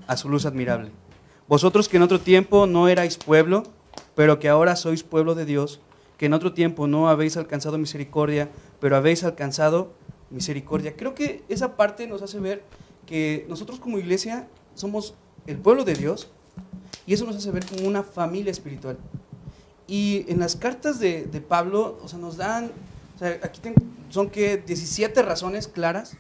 a 0.07 0.17
su 0.17 0.29
luz 0.29 0.47
admirable. 0.47 0.91
Vosotros 1.49 1.89
que 1.89 1.99
en 1.99 2.03
otro 2.03 2.21
tiempo 2.21 2.67
no 2.67 2.89
erais 2.89 3.19
pueblo, 3.19 3.65
pero 4.15 4.39
que 4.39 4.49
ahora 4.49 4.77
sois 4.77 5.03
pueblo 5.03 5.35
de 5.35 5.45
Dios, 5.45 5.81
que 6.17 6.27
en 6.27 6.35
otro 6.35 6.53
tiempo 6.53 6.87
no 6.87 7.09
habéis 7.09 7.37
alcanzado 7.37 7.79
misericordia, 7.79 8.49
pero 8.81 8.97
habéis 8.97 9.25
alcanzado 9.25 9.93
misericordia. 10.31 10.97
Creo 10.97 11.15
que 11.15 11.43
esa 11.49 11.77
parte 11.77 12.07
nos 12.07 12.23
hace 12.23 12.41
ver 12.41 12.63
que 13.07 13.45
nosotros 13.49 13.81
como 13.81 13.99
iglesia 13.99 14.49
somos 14.75 15.15
el 15.47 15.59
pueblo 15.59 15.85
de 15.85 15.95
Dios 15.95 16.31
y 17.07 17.15
eso 17.15 17.27
nos 17.27 17.37
hace 17.37 17.51
ver 17.51 17.67
como 17.67 17.87
una 17.87 18.03
familia 18.03 18.51
espiritual. 18.51 18.97
Y 19.87 20.25
en 20.29 20.41
las 20.41 20.57
cartas 20.57 21.01
de, 21.01 21.27
Pablo, 21.47 21.99
o 22.03 22.09
sea, 22.09 22.19
nos 22.19 22.37
dan, 22.37 22.71
aquí 23.43 23.61
tengo, 23.61 23.77
son 24.13 24.29
que 24.29 24.59
17 24.59 25.23
razones 25.23 25.69
claras. 25.69 26.17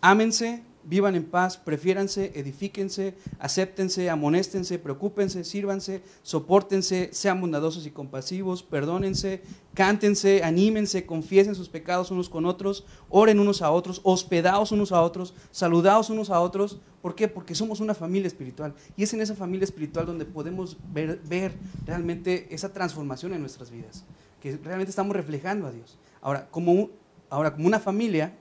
Ámense, 0.00 0.62
vivan 0.86 1.16
en 1.16 1.24
paz, 1.24 1.56
prefiéranse, 1.56 2.32
edifíquense, 2.34 3.14
acéptense, 3.38 4.08
amonéstense, 4.08 4.78
preocúpense, 4.78 5.44
sírvanse, 5.44 6.00
soportense, 6.22 7.10
sean 7.12 7.40
bondadosos 7.40 7.86
y 7.86 7.90
compasivos, 7.90 8.62
perdónense, 8.62 9.42
cántense, 9.74 10.42
anímense, 10.44 11.04
confiesen 11.04 11.54
sus 11.56 11.68
pecados 11.68 12.10
unos 12.10 12.28
con 12.28 12.46
otros, 12.46 12.86
oren 13.10 13.40
unos 13.40 13.62
a 13.62 13.70
otros, 13.70 14.00
hospedaos 14.04 14.70
unos 14.72 14.92
a 14.92 15.02
otros, 15.02 15.34
saludaos 15.50 16.08
unos 16.08 16.30
a 16.30 16.40
otros. 16.40 16.78
¿Por 17.02 17.14
qué? 17.14 17.28
Porque 17.28 17.54
somos 17.54 17.80
una 17.80 17.94
familia 17.94 18.28
espiritual. 18.28 18.74
Y 18.96 19.02
es 19.02 19.12
en 19.12 19.20
esa 19.20 19.34
familia 19.34 19.64
espiritual 19.64 20.06
donde 20.06 20.24
podemos 20.24 20.76
ver, 20.92 21.20
ver 21.28 21.52
realmente 21.84 22.46
esa 22.50 22.72
transformación 22.72 23.34
en 23.34 23.40
nuestras 23.40 23.70
vidas, 23.70 24.04
que 24.40 24.56
realmente 24.56 24.90
estamos 24.90 25.14
reflejando 25.16 25.66
a 25.66 25.72
Dios. 25.72 25.98
Ahora, 26.26 26.48
como, 26.50 26.90
ahora, 27.30 27.54
como 27.54 27.68
una 27.68 27.78
familia, 27.78 28.32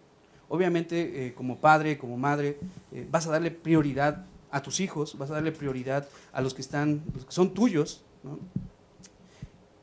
obviamente 0.49 1.27
eh, 1.27 1.33
como 1.35 1.59
padre, 1.59 1.99
como 1.99 2.17
madre, 2.17 2.57
eh, 2.91 3.07
vas 3.11 3.27
a 3.27 3.29
darle 3.29 3.51
prioridad 3.51 4.25
a 4.49 4.63
tus 4.63 4.79
hijos, 4.79 5.15
vas 5.19 5.29
a 5.29 5.35
darle 5.35 5.51
prioridad 5.51 6.07
a 6.33 6.41
los 6.41 6.55
que 6.55 6.63
están, 6.63 7.03
son 7.27 7.53
tuyos. 7.53 8.03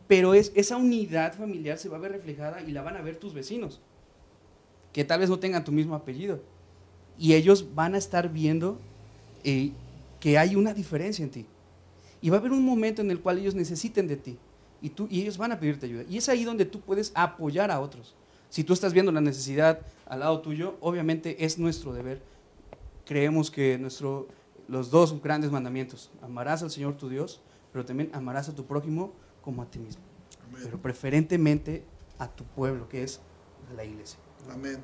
Pero 0.09 0.35
es, 0.35 0.51
esa 0.57 0.77
unidad 0.77 1.35
familiar 1.35 1.79
se 1.79 1.89
va 1.89 1.97
a 1.99 2.01
ver 2.01 2.11
reflejada 2.11 2.61
y 2.63 2.73
la 2.73 2.83
van 2.83 2.97
a 2.97 3.03
ver 3.03 3.19
tus 3.19 3.35
vecinos, 3.35 3.81
que 4.93 5.05
tal 5.05 5.21
vez 5.21 5.31
no 5.31 5.39
tengan 5.39 5.63
tu 5.63 5.71
mismo 5.71 5.95
apellido. 5.95 6.41
Y 7.17 7.35
ellos 7.35 7.73
van 7.73 7.95
a 7.95 7.99
estar 7.99 8.33
viendo 8.33 8.81
eh, 9.45 9.71
que 10.19 10.39
hay 10.39 10.57
una 10.57 10.75
diferencia 10.75 11.23
en 11.23 11.31
ti. 11.31 11.47
Y 12.21 12.31
va 12.31 12.39
a 12.39 12.41
haber 12.41 12.51
un 12.51 12.65
momento 12.65 13.01
en 13.01 13.13
el 13.13 13.21
cual 13.21 13.39
ellos 13.39 13.55
necesiten 13.55 14.09
de 14.09 14.17
ti. 14.17 14.39
Y, 14.83 14.91
tú, 14.91 15.07
y 15.11 15.23
ellos 15.23 15.39
van 15.39 15.53
a 15.53 15.61
pedirte 15.61 15.87
ayuda. 15.87 16.05
Y 16.09 16.19
es 16.19 16.29
ahí 16.29 16.45
donde 16.45 16.65
tú 16.65 16.81
puedes 16.81 17.13
apoyar 17.15 17.71
a 17.71 17.81
otros. 17.81 18.15
Si 18.51 18.65
tú 18.65 18.73
estás 18.73 18.93
viendo 18.93 19.13
la 19.13 19.21
necesidad 19.21 19.81
al 20.07 20.21
lado 20.21 20.41
tuyo, 20.43 20.77
obviamente 20.81 21.45
es 21.45 21.59
nuestro 21.59 21.95
deber. 21.95 22.21
Creemos 23.07 23.51
que 23.51 23.79
nuestro, 23.79 24.29
los 24.69 24.91
dos 24.91 25.23
grandes 25.23 25.51
mandamientos, 25.51 26.11
amarás 26.21 26.63
al 26.63 26.71
Señor 26.71 26.97
tu 26.97 27.09
Dios, 27.09 27.41
pero 27.73 27.85
también 27.85 28.11
amarás 28.13 28.49
a 28.49 28.55
tu 28.55 28.67
prójimo 28.67 29.15
como 29.41 29.63
a 29.63 29.71
ti 29.71 29.79
mismo. 29.79 30.03
Amén. 30.47 30.63
Pero 30.65 30.83
preferentemente 30.83 31.85
a 32.19 32.29
tu 32.29 32.45
pueblo, 32.45 32.89
que 32.89 33.03
es 33.03 33.21
la 33.75 33.85
iglesia. 33.85 34.19
Amén. 34.51 34.81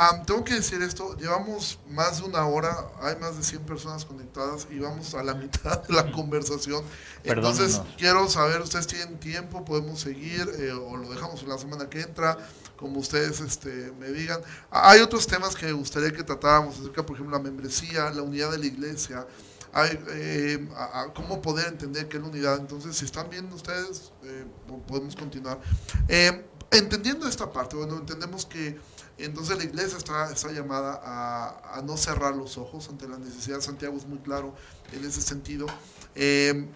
Am, 0.00 0.24
tengo 0.24 0.44
que 0.44 0.54
decir 0.54 0.80
esto, 0.80 1.16
llevamos 1.16 1.80
más 1.90 2.18
de 2.18 2.24
una 2.28 2.46
hora, 2.46 2.86
hay 3.02 3.16
más 3.16 3.36
de 3.36 3.42
100 3.42 3.62
personas 3.64 4.04
conectadas 4.04 4.68
y 4.70 4.78
vamos 4.78 5.12
a 5.14 5.24
la 5.24 5.34
mitad 5.34 5.82
de 5.82 5.92
la 5.92 6.12
conversación. 6.12 6.84
Entonces, 7.24 7.80
quiero 7.96 8.28
saber, 8.28 8.60
¿ustedes 8.60 8.86
tienen 8.86 9.18
tiempo? 9.18 9.64
¿Podemos 9.64 9.98
seguir 10.00 10.48
eh, 10.60 10.70
o 10.70 10.96
lo 10.96 11.10
dejamos 11.10 11.42
la 11.42 11.58
semana 11.58 11.90
que 11.90 12.00
entra? 12.02 12.38
Como 12.76 13.00
ustedes 13.00 13.40
este, 13.40 13.92
me 13.98 14.06
digan. 14.10 14.40
Ah, 14.70 14.90
Hay 14.92 15.00
otros 15.00 15.26
temas 15.26 15.56
que 15.56 15.66
me 15.66 15.72
gustaría 15.72 16.12
que 16.12 16.22
tratáramos 16.22 16.78
acerca, 16.78 17.04
por 17.04 17.16
ejemplo, 17.16 17.36
la 17.36 17.42
membresía, 17.42 18.10
la 18.10 18.22
unidad 18.22 18.52
de 18.52 18.58
la 18.58 18.66
iglesia. 18.66 19.26
Hay, 19.72 19.98
eh, 20.10 20.68
a- 20.76 21.00
a 21.02 21.12
cómo 21.12 21.42
poder 21.42 21.66
entender 21.66 22.06
qué 22.08 22.18
es 22.18 22.22
la 22.22 22.28
unidad. 22.28 22.56
Entonces, 22.60 22.96
si 22.96 23.04
están 23.04 23.28
viendo 23.30 23.56
ustedes, 23.56 24.12
eh, 24.22 24.46
po- 24.68 24.78
podemos 24.86 25.16
continuar. 25.16 25.58
Eh, 26.06 26.46
entendiendo 26.70 27.26
esta 27.26 27.50
parte, 27.50 27.74
bueno, 27.74 27.96
entendemos 27.96 28.46
que 28.46 28.78
entonces 29.24 29.58
la 29.58 29.64
iglesia 29.64 29.98
está, 29.98 30.30
está 30.30 30.52
llamada 30.52 31.00
a, 31.02 31.78
a 31.78 31.82
no 31.82 31.96
cerrar 31.96 32.36
los 32.36 32.56
ojos 32.56 32.88
ante 32.88 33.08
la 33.08 33.18
necesidad. 33.18 33.60
Santiago 33.60 33.96
es 33.96 34.06
muy 34.06 34.18
claro 34.18 34.54
en 34.92 35.04
ese 35.04 35.20
sentido. 35.20 35.66
Eh, 36.14 36.68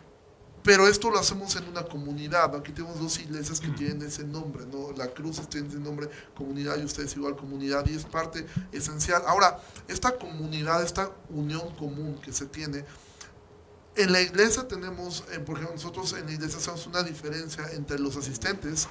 pero 0.62 0.86
esto 0.86 1.10
lo 1.10 1.18
hacemos 1.18 1.56
en 1.56 1.68
una 1.68 1.82
comunidad. 1.82 2.54
Aquí 2.54 2.72
tenemos 2.72 3.00
dos 3.00 3.18
iglesias 3.18 3.60
que 3.60 3.68
tienen 3.68 4.02
ese 4.02 4.24
nombre, 4.24 4.64
¿no? 4.66 4.92
La 4.92 5.08
Cruz 5.08 5.40
tiene 5.48 5.68
ese 5.68 5.78
nombre, 5.78 6.08
comunidad, 6.36 6.78
y 6.78 6.84
ustedes 6.84 7.16
igual 7.16 7.36
comunidad, 7.36 7.84
y 7.86 7.96
es 7.96 8.04
parte 8.04 8.46
esencial. 8.70 9.22
Ahora, 9.26 9.60
esta 9.88 10.16
comunidad, 10.16 10.82
esta 10.84 11.10
unión 11.30 11.74
común 11.74 12.20
que 12.22 12.32
se 12.32 12.46
tiene, 12.46 12.84
en 13.96 14.12
la 14.12 14.20
iglesia 14.20 14.66
tenemos, 14.68 15.24
eh, 15.32 15.40
por 15.40 15.56
ejemplo, 15.56 15.74
nosotros 15.74 16.12
en 16.12 16.26
la 16.26 16.32
iglesia 16.32 16.58
hacemos 16.58 16.86
una 16.86 17.02
diferencia 17.02 17.68
entre 17.72 17.98
los 17.98 18.16
asistentes 18.16 18.88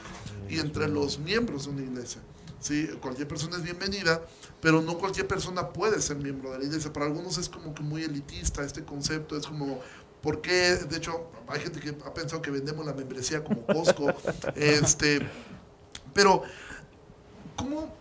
y 0.50 0.60
entre 0.60 0.90
los 0.90 1.20
miembros 1.20 1.66
de 1.66 1.72
una 1.72 1.82
iglesia. 1.84 2.22
¿Sí? 2.62 2.88
Cualquier 3.02 3.28
persona 3.28 3.58
es 3.58 3.64
bienvenida, 3.64 4.22
pero 4.62 4.82
no 4.82 4.98
cualquier 4.98 5.28
persona 5.28 5.70
puede 5.70 6.02
ser 6.02 6.18
miembro 6.18 6.52
de 6.52 6.60
la 6.60 6.66
iglesia. 6.66 6.94
Para 6.94 7.08
algunos 7.08 7.38
es 7.38 7.50
como 7.50 7.74
que 7.74 7.84
muy 7.84 8.04
elitista 8.04 8.64
este 8.64 8.86
concepto, 8.86 9.36
es 9.36 9.46
como, 9.46 9.82
¿por 10.22 10.42
qué? 10.42 10.76
De 10.76 10.98
hecho, 10.98 11.30
hay 11.48 11.60
gente 11.60 11.82
que 11.82 11.90
ha 11.90 12.14
pensado 12.14 12.42
que 12.42 12.52
vendemos 12.52 12.86
la 12.86 12.94
membresía 12.94 13.44
como 13.44 13.66
Costco. 13.66 14.14
este, 14.56 15.28
pero, 16.14 16.44
¿cómo 17.58 17.94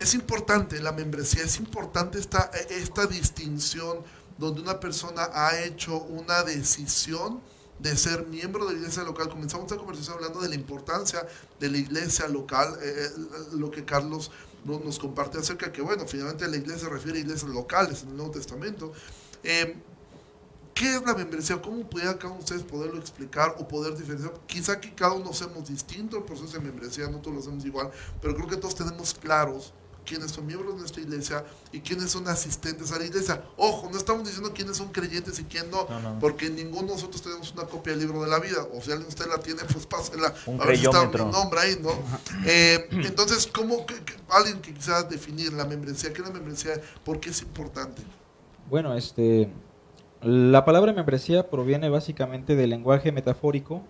es 0.00 0.14
importante 0.14 0.80
la 0.80 0.92
membresía? 0.92 1.44
Es 1.44 1.58
importante 1.58 2.18
esta, 2.18 2.50
esta 2.70 3.06
distinción 3.06 3.98
donde 4.38 4.62
una 4.62 4.80
persona 4.80 5.28
ha 5.32 5.60
hecho 5.60 5.98
una 5.98 6.42
decisión 6.42 7.40
de 7.84 7.96
ser 7.98 8.26
miembro 8.26 8.64
de 8.64 8.72
la 8.72 8.78
iglesia 8.78 9.04
local. 9.04 9.28
Comenzamos 9.28 9.66
esta 9.66 9.76
conversación 9.76 10.16
hablando 10.16 10.40
de 10.40 10.48
la 10.48 10.54
importancia 10.54 11.26
de 11.60 11.70
la 11.70 11.76
iglesia 11.78 12.26
local, 12.28 12.78
eh, 12.82 13.10
eh, 13.14 13.20
lo 13.52 13.70
que 13.70 13.84
Carlos 13.84 14.30
no- 14.64 14.80
nos 14.80 14.98
comparte 14.98 15.36
acerca 15.38 15.66
de 15.66 15.72
que, 15.72 15.82
bueno, 15.82 16.06
finalmente 16.08 16.48
la 16.48 16.56
iglesia 16.56 16.88
se 16.88 16.88
refiere 16.88 17.18
a 17.18 17.20
iglesias 17.20 17.50
locales 17.50 18.02
en 18.02 18.08
el 18.08 18.16
Nuevo 18.16 18.32
Testamento. 18.32 18.92
Eh, 19.42 19.76
¿Qué 20.74 20.96
es 20.96 21.02
la 21.02 21.14
membresía? 21.14 21.60
¿Cómo 21.62 21.88
pudiera 21.88 22.14
cada 22.18 22.28
uno 22.30 22.38
de 22.38 22.44
ustedes 22.44 22.62
poderlo 22.64 22.98
explicar 22.98 23.54
o 23.58 23.68
poder 23.68 23.96
diferenciar? 23.96 24.32
Quizá 24.46 24.80
que 24.80 24.92
cada 24.94 25.12
uno 25.12 25.30
hacemos 25.30 25.68
distinto 25.68 26.16
el 26.16 26.24
proceso 26.24 26.54
de 26.58 26.60
membresía, 26.60 27.06
no 27.08 27.18
todos 27.18 27.34
lo 27.36 27.40
hacemos 27.42 27.64
igual, 27.66 27.90
pero 28.20 28.34
creo 28.34 28.48
que 28.48 28.56
todos 28.56 28.74
tenemos 28.74 29.12
claros 29.14 29.72
quiénes 30.06 30.30
son 30.30 30.46
miembros 30.46 30.74
de 30.74 30.80
nuestra 30.80 31.02
iglesia 31.02 31.44
y 31.72 31.80
quiénes 31.80 32.10
son 32.10 32.26
asistentes 32.28 32.92
a 32.92 32.98
la 32.98 33.04
iglesia. 33.04 33.42
Ojo, 33.56 33.88
no 33.90 33.96
estamos 33.98 34.24
diciendo 34.24 34.52
quiénes 34.54 34.76
son 34.76 34.88
creyentes 34.92 35.38
y 35.38 35.44
quién 35.44 35.70
no, 35.70 35.86
No, 35.88 36.00
no. 36.00 36.18
porque 36.18 36.50
ninguno 36.50 36.88
de 36.88 36.94
nosotros 36.94 37.22
tenemos 37.22 37.52
una 37.52 37.64
copia 37.64 37.92
del 37.92 38.00
libro 38.00 38.22
de 38.22 38.28
la 38.30 38.38
vida. 38.38 38.58
O 38.74 38.80
si 38.80 38.90
alguien 38.92 39.08
usted 39.08 39.26
la 39.28 39.38
tiene, 39.38 39.62
pues 39.72 39.86
pásela. 39.86 40.32
Un 40.46 40.60
a 40.60 40.66
ver 40.66 40.76
si 40.78 40.84
está 40.84 41.06
mi 41.06 41.16
nombre 41.32 41.60
ahí, 41.60 41.78
¿no? 41.82 41.90
Eh, 42.46 42.88
entonces, 42.90 43.46
¿cómo 43.46 43.86
que- 43.86 44.02
que- 44.04 44.14
alguien 44.28 44.60
que 44.60 44.74
quisiera 44.74 45.02
definir 45.02 45.52
la 45.52 45.64
membresía? 45.64 46.12
¿Qué 46.12 46.20
es 46.22 46.28
la 46.28 46.32
membresía? 46.34 46.72
¿Por 47.04 47.20
qué 47.20 47.30
es 47.30 47.40
importante? 47.42 48.02
Bueno, 48.68 48.94
este, 48.94 49.50
la 50.22 50.64
palabra 50.64 50.92
membresía 50.92 51.50
proviene 51.50 51.88
básicamente 51.88 52.56
del 52.56 52.70
lenguaje 52.70 53.12
metafórico 53.12 53.82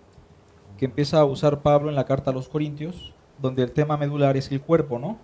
que 0.77 0.85
empieza 0.85 1.19
a 1.19 1.25
usar 1.25 1.61
Pablo 1.61 1.89
en 1.89 1.95
la 1.95 2.05
carta 2.05 2.31
a 2.31 2.33
los 2.33 2.49
Corintios, 2.49 3.13
donde 3.41 3.63
el 3.63 3.71
tema 3.71 3.95
medular 3.97 4.35
es 4.37 4.51
el 4.51 4.61
cuerpo, 4.61 4.99
¿no? 4.99 5.17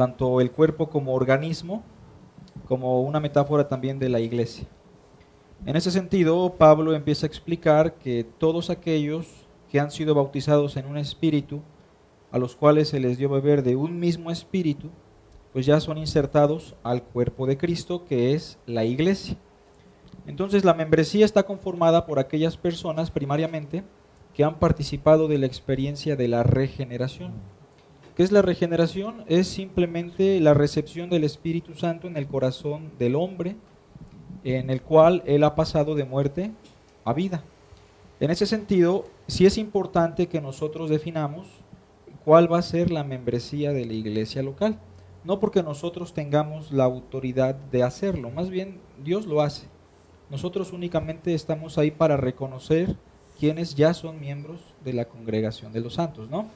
Tanto 0.00 0.40
el 0.40 0.50
cuerpo 0.50 0.88
como 0.88 1.12
organismo, 1.12 1.82
como 2.66 3.02
una 3.02 3.20
metáfora 3.20 3.68
también 3.68 3.98
de 3.98 4.08
la 4.08 4.18
iglesia. 4.18 4.66
En 5.66 5.76
ese 5.76 5.90
sentido, 5.90 6.54
Pablo 6.56 6.94
empieza 6.94 7.26
a 7.26 7.28
explicar 7.28 7.96
que 7.96 8.24
todos 8.38 8.70
aquellos 8.70 9.26
que 9.70 9.78
han 9.78 9.90
sido 9.90 10.14
bautizados 10.14 10.78
en 10.78 10.86
un 10.86 10.96
espíritu, 10.96 11.60
a 12.32 12.38
los 12.38 12.56
cuales 12.56 12.88
se 12.88 12.98
les 12.98 13.18
dio 13.18 13.28
beber 13.28 13.62
de 13.62 13.76
un 13.76 14.00
mismo 14.00 14.30
espíritu, 14.30 14.88
pues 15.52 15.66
ya 15.66 15.78
son 15.80 15.98
insertados 15.98 16.76
al 16.82 17.02
cuerpo 17.02 17.44
de 17.44 17.58
Cristo, 17.58 18.06
que 18.06 18.32
es 18.32 18.58
la 18.64 18.86
iglesia. 18.86 19.36
Entonces 20.26 20.64
la 20.64 20.72
membresía 20.72 21.26
está 21.26 21.42
conformada 21.42 22.06
por 22.06 22.18
aquellas 22.18 22.56
personas 22.56 23.10
primariamente 23.10 23.84
que 24.32 24.44
han 24.44 24.60
participado 24.60 25.28
de 25.28 25.36
la 25.36 25.44
experiencia 25.44 26.16
de 26.16 26.28
la 26.28 26.42
regeneración. 26.42 27.59
¿Qué 28.20 28.24
es 28.24 28.32
la 28.32 28.42
regeneración? 28.42 29.24
Es 29.28 29.48
simplemente 29.48 30.40
la 30.40 30.52
recepción 30.52 31.08
del 31.08 31.24
Espíritu 31.24 31.74
Santo 31.74 32.06
en 32.06 32.18
el 32.18 32.26
corazón 32.26 32.90
del 32.98 33.14
hombre, 33.14 33.56
en 34.44 34.68
el 34.68 34.82
cual 34.82 35.22
él 35.24 35.42
ha 35.42 35.54
pasado 35.54 35.94
de 35.94 36.04
muerte 36.04 36.50
a 37.06 37.14
vida. 37.14 37.42
En 38.20 38.30
ese 38.30 38.44
sentido, 38.44 39.06
sí 39.26 39.46
es 39.46 39.56
importante 39.56 40.26
que 40.26 40.42
nosotros 40.42 40.90
definamos 40.90 41.46
cuál 42.26 42.52
va 42.52 42.58
a 42.58 42.62
ser 42.62 42.90
la 42.90 43.04
membresía 43.04 43.72
de 43.72 43.86
la 43.86 43.94
iglesia 43.94 44.42
local. 44.42 44.78
No 45.24 45.40
porque 45.40 45.62
nosotros 45.62 46.12
tengamos 46.12 46.72
la 46.72 46.84
autoridad 46.84 47.54
de 47.54 47.84
hacerlo, 47.84 48.28
más 48.28 48.50
bien 48.50 48.82
Dios 49.02 49.24
lo 49.24 49.40
hace. 49.40 49.66
Nosotros 50.28 50.74
únicamente 50.74 51.32
estamos 51.32 51.78
ahí 51.78 51.90
para 51.90 52.18
reconocer 52.18 52.96
quienes 53.38 53.76
ya 53.76 53.94
son 53.94 54.20
miembros 54.20 54.60
de 54.84 54.92
la 54.92 55.06
congregación 55.06 55.72
de 55.72 55.80
los 55.80 55.94
santos, 55.94 56.28
¿no? 56.28 56.50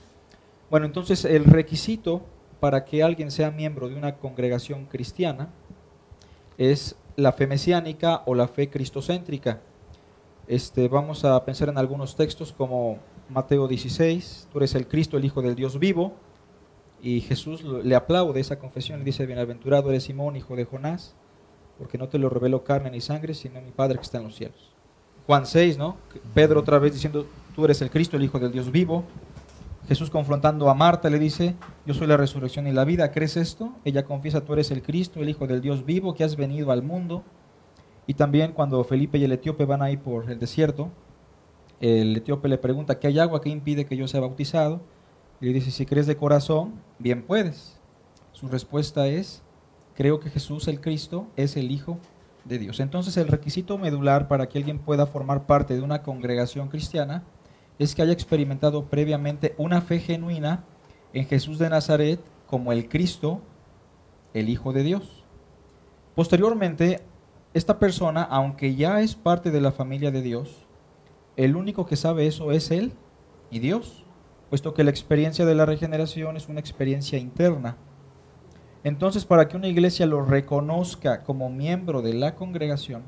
Bueno, 0.75 0.87
entonces 0.89 1.25
el 1.25 1.45
requisito 1.45 2.22
para 2.59 2.85
que 2.85 3.05
alguien 3.05 3.31
sea 3.31 3.53
miembro 3.53 3.89
de 3.89 3.95
una 3.95 4.16
congregación 4.16 4.87
cristiana 4.87 5.51
es 6.59 6.97
la 7.14 7.31
fe 7.31 7.47
mesiánica 7.47 8.25
o 8.27 8.35
la 8.35 8.49
fe 8.49 8.70
cristocéntrica. 8.70 9.61
Este, 10.49 10.89
vamos 10.89 11.25
a 11.25 11.45
pensar 11.45 11.68
en 11.68 11.79
algunos 11.79 12.16
textos 12.16 12.53
como 12.53 12.99
Mateo 13.29 13.68
16, 13.68 14.49
tú 14.53 14.59
eres 14.59 14.75
el 14.75 14.89
Cristo, 14.89 15.16
el 15.16 15.25
Hijo 15.25 15.43
del 15.43 15.55
Dios 15.55 15.79
vivo, 15.79 16.14
y 17.01 17.20
Jesús 17.20 17.62
le 17.62 17.95
aplaude 17.95 18.41
esa 18.41 18.59
confesión, 18.59 18.99
le 18.99 19.05
dice, 19.05 19.27
bienaventurado 19.27 19.91
eres 19.91 20.03
Simón, 20.03 20.35
hijo 20.35 20.57
de 20.57 20.64
Jonás, 20.64 21.14
porque 21.79 21.99
no 21.99 22.09
te 22.09 22.18
lo 22.18 22.29
reveló 22.31 22.64
carne 22.64 22.91
ni 22.91 23.01
sangre, 23.01 23.35
sino 23.35 23.62
mi 23.62 23.70
Padre 23.70 23.99
que 23.99 24.03
está 24.03 24.18
en 24.18 24.25
los 24.25 24.35
cielos. 24.35 24.72
Juan 25.29 25.47
6, 25.47 25.79
¿no? 25.79 25.99
Pedro 26.35 26.59
otra 26.59 26.81
vez 26.81 26.95
diciendo, 26.95 27.27
tú 27.55 27.64
eres 27.64 27.81
el 27.81 27.91
Cristo, 27.91 28.16
el 28.16 28.25
Hijo 28.25 28.41
del 28.41 28.51
Dios 28.51 28.72
vivo. 28.72 29.05
Jesús 29.87 30.09
confrontando 30.09 30.70
a 30.70 30.74
Marta 30.74 31.11
le 31.11 31.18
dice, 31.18 31.55
yo 31.85 31.93
soy 31.93 32.07
la 32.07 32.16
resurrección 32.16 32.66
y 32.66 32.72
la 32.72 32.85
vida, 32.85 33.11
¿crees 33.11 33.37
esto? 33.37 33.74
Ella 33.85 34.05
confiesa, 34.05 34.41
tú 34.41 34.55
eres 34.55 34.70
el 34.70 34.82
Cristo, 34.82 35.20
el 35.20 35.28
Hijo 35.28 35.47
del 35.47 35.61
Dios 35.61 35.85
vivo, 35.85 36.14
que 36.14 36.24
has 36.24 36.37
venido 36.37 36.72
al 36.72 36.82
mundo. 36.82 37.22
Y 38.07 38.14
también 38.14 38.53
cuando 38.53 38.82
Felipe 38.85 39.18
y 39.18 39.24
el 39.24 39.32
etíope 39.32 39.66
van 39.66 39.82
ahí 39.82 39.99
por 39.99 40.30
el 40.30 40.39
desierto, 40.39 40.91
el 41.80 42.16
etíope 42.16 42.49
le 42.49 42.57
pregunta, 42.57 42.99
¿qué 42.99 43.09
hay 43.09 43.18
agua 43.18 43.43
que 43.43 43.51
impide 43.51 43.85
que 43.85 43.97
yo 43.97 44.09
sea 44.09 44.20
bautizado? 44.20 44.80
Y 45.41 45.47
le 45.47 45.53
dice, 45.53 45.70
si 45.70 45.85
crees 45.85 46.07
de 46.07 46.16
corazón, 46.16 46.74
bien 46.99 47.22
puedes. 47.22 47.78
Su 48.32 48.49
respuesta 48.49 49.07
es, 49.07 49.43
creo 49.95 50.18
que 50.18 50.30
Jesús 50.30 50.66
el 50.66 50.80
Cristo 50.80 51.26
es 51.37 51.59
el 51.59 51.70
Hijo 51.70 51.99
de 52.45 52.59
Dios. 52.59 52.80
Entonces 52.80 53.18
el 53.18 53.28
requisito 53.28 53.76
medular 53.76 54.28
para 54.28 54.49
que 54.49 54.59
alguien 54.59 54.78
pueda 54.78 55.07
formar 55.07 55.47
parte 55.47 55.74
de 55.74 55.82
una 55.82 56.03
congregación 56.03 56.68
cristiana 56.68 57.22
es 57.79 57.95
que 57.95 58.03
haya 58.03 58.12
experimentado 58.12 58.87
previamente 58.87 59.55
una 59.59 59.81
fe 59.81 59.99
genuina 59.99 60.64
en 61.12 61.27
Jesús 61.27 61.59
de 61.59 61.70
Nazaret 61.70 62.20
como 62.47 62.72
el 62.72 62.89
Cristo, 62.89 63.41
el 64.33 64.49
Hijo 64.49 64.72
de 64.72 64.83
Dios. 64.83 65.25
Posteriormente, 66.14 67.01
esta 67.53 67.79
persona, 67.79 68.22
aunque 68.22 68.75
ya 68.75 69.01
es 69.01 69.14
parte 69.14 69.51
de 69.51 69.61
la 69.61 69.72
familia 69.72 70.11
de 70.11 70.22
Dios, 70.22 70.66
el 71.37 71.57
único 71.57 71.87
que 71.87 71.97
sabe 71.97 72.27
eso 72.27 72.53
es 72.53 72.70
Él 72.70 72.93
y 73.51 73.59
Dios, 73.59 74.05
puesto 74.51 74.75
que 74.75 74.85
la 74.85 74.91
experiencia 74.91 75.45
de 75.45 75.55
la 75.55 75.66
regeneración 75.66 76.37
es 76.37 76.49
una 76.49 76.61
experiencia 76.61 77.18
interna. 77.18 77.77
Entonces, 78.85 79.25
para 79.25 79.49
que 79.49 79.57
una 79.57 79.66
iglesia 79.66 80.07
lo 80.07 80.25
reconozca 80.25 81.22
como 81.22 81.49
miembro 81.51 82.03
de 82.03 82.14
la 82.14 82.35
congregación, 82.35 83.03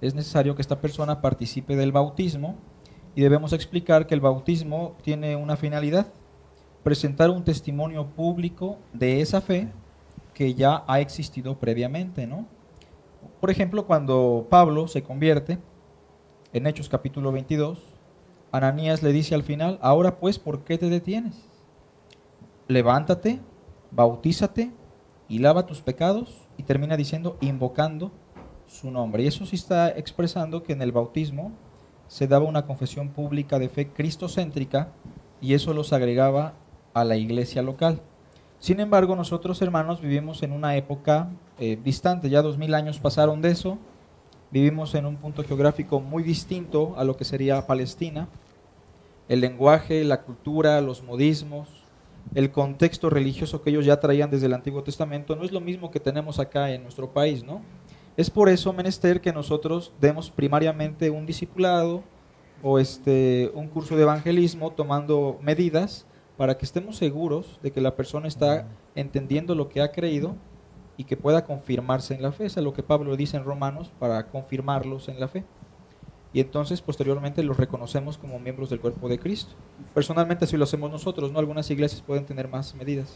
es 0.00 0.14
necesario 0.14 0.54
que 0.54 0.62
esta 0.62 0.80
persona 0.80 1.20
participe 1.20 1.74
del 1.74 1.90
bautismo 1.90 2.56
y 3.18 3.20
debemos 3.20 3.52
explicar 3.52 4.06
que 4.06 4.14
el 4.14 4.20
bautismo 4.20 4.94
tiene 5.02 5.34
una 5.34 5.56
finalidad, 5.56 6.06
presentar 6.84 7.30
un 7.30 7.42
testimonio 7.42 8.06
público 8.06 8.78
de 8.92 9.20
esa 9.20 9.40
fe 9.40 9.72
que 10.34 10.54
ya 10.54 10.84
ha 10.86 11.00
existido 11.00 11.58
previamente, 11.58 12.28
¿no? 12.28 12.46
Por 13.40 13.50
ejemplo, 13.50 13.88
cuando 13.88 14.46
Pablo 14.48 14.86
se 14.86 15.02
convierte, 15.02 15.58
en 16.52 16.68
Hechos 16.68 16.88
capítulo 16.88 17.32
22, 17.32 17.82
Ananías 18.52 19.02
le 19.02 19.10
dice 19.10 19.34
al 19.34 19.42
final, 19.42 19.80
ahora 19.82 20.20
pues, 20.20 20.38
¿por 20.38 20.62
qué 20.62 20.78
te 20.78 20.88
detienes? 20.88 21.44
Levántate, 22.68 23.40
bautízate 23.90 24.70
y 25.28 25.40
lava 25.40 25.66
tus 25.66 25.80
pecados 25.80 26.46
y 26.56 26.62
termina 26.62 26.96
diciendo, 26.96 27.36
invocando 27.40 28.12
su 28.68 28.92
nombre. 28.92 29.24
Y 29.24 29.26
eso 29.26 29.44
sí 29.44 29.56
está 29.56 29.88
expresando 29.88 30.62
que 30.62 30.72
en 30.72 30.82
el 30.82 30.92
bautismo 30.92 31.50
se 32.08 32.26
daba 32.26 32.46
una 32.46 32.66
confesión 32.66 33.10
pública 33.10 33.58
de 33.58 33.68
fe 33.68 33.88
cristocéntrica 33.88 34.88
y 35.40 35.54
eso 35.54 35.72
los 35.72 35.92
agregaba 35.92 36.54
a 36.94 37.04
la 37.04 37.16
iglesia 37.16 37.62
local. 37.62 38.00
Sin 38.58 38.80
embargo, 38.80 39.14
nosotros 39.14 39.62
hermanos 39.62 40.00
vivimos 40.00 40.42
en 40.42 40.52
una 40.52 40.74
época 40.74 41.28
eh, 41.60 41.78
distante, 41.82 42.28
ya 42.28 42.42
dos 42.42 42.58
mil 42.58 42.74
años 42.74 42.98
pasaron 42.98 43.40
de 43.40 43.50
eso, 43.50 43.78
vivimos 44.50 44.94
en 44.94 45.06
un 45.06 45.16
punto 45.16 45.44
geográfico 45.44 46.00
muy 46.00 46.22
distinto 46.22 46.94
a 46.96 47.04
lo 47.04 47.16
que 47.16 47.24
sería 47.24 47.66
Palestina. 47.66 48.28
El 49.28 49.42
lenguaje, 49.42 50.02
la 50.02 50.22
cultura, 50.22 50.80
los 50.80 51.04
modismos, 51.04 51.68
el 52.34 52.50
contexto 52.50 53.10
religioso 53.10 53.62
que 53.62 53.70
ellos 53.70 53.84
ya 53.84 54.00
traían 54.00 54.30
desde 54.30 54.46
el 54.46 54.54
Antiguo 54.54 54.82
Testamento 54.82 55.36
no 55.36 55.44
es 55.44 55.52
lo 55.52 55.60
mismo 55.60 55.90
que 55.90 56.00
tenemos 56.00 56.38
acá 56.38 56.70
en 56.70 56.82
nuestro 56.82 57.12
país, 57.12 57.44
¿no? 57.44 57.62
Es 58.18 58.30
por 58.30 58.48
eso 58.48 58.72
menester 58.72 59.20
que 59.20 59.32
nosotros 59.32 59.92
demos 60.00 60.28
primariamente 60.28 61.08
un 61.08 61.24
discipulado 61.24 62.02
o 62.64 62.80
este 62.80 63.52
un 63.54 63.68
curso 63.68 63.94
de 63.94 64.02
evangelismo 64.02 64.72
tomando 64.72 65.38
medidas 65.40 66.04
para 66.36 66.58
que 66.58 66.64
estemos 66.64 66.96
seguros 66.96 67.60
de 67.62 67.70
que 67.70 67.80
la 67.80 67.94
persona 67.94 68.26
está 68.26 68.66
entendiendo 68.96 69.54
lo 69.54 69.68
que 69.68 69.82
ha 69.82 69.92
creído 69.92 70.34
y 70.96 71.04
que 71.04 71.16
pueda 71.16 71.44
confirmarse 71.44 72.12
en 72.12 72.22
la 72.22 72.32
fe. 72.32 72.46
Eso 72.46 72.58
es 72.58 72.64
lo 72.64 72.72
que 72.72 72.82
Pablo 72.82 73.16
dice 73.16 73.36
en 73.36 73.44
Romanos 73.44 73.92
para 74.00 74.26
confirmarlos 74.26 75.08
en 75.08 75.20
la 75.20 75.28
fe. 75.28 75.44
Y 76.32 76.40
entonces 76.40 76.82
posteriormente 76.82 77.44
los 77.44 77.56
reconocemos 77.56 78.18
como 78.18 78.40
miembros 78.40 78.68
del 78.68 78.80
cuerpo 78.80 79.08
de 79.08 79.20
Cristo. 79.20 79.54
Personalmente 79.94 80.44
así 80.44 80.56
lo 80.56 80.64
hacemos 80.64 80.90
nosotros, 80.90 81.30
¿no? 81.30 81.38
Algunas 81.38 81.70
iglesias 81.70 82.02
pueden 82.02 82.26
tener 82.26 82.48
más 82.48 82.74
medidas. 82.74 83.14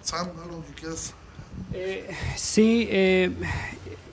Sam, 0.00 0.28
algo 0.42 0.60
que 0.66 0.72
quieras. 0.72 1.14
Sí, 2.36 2.88
eh, 2.90 3.30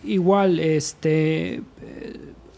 igual, 0.03 0.59
este, 0.59 1.61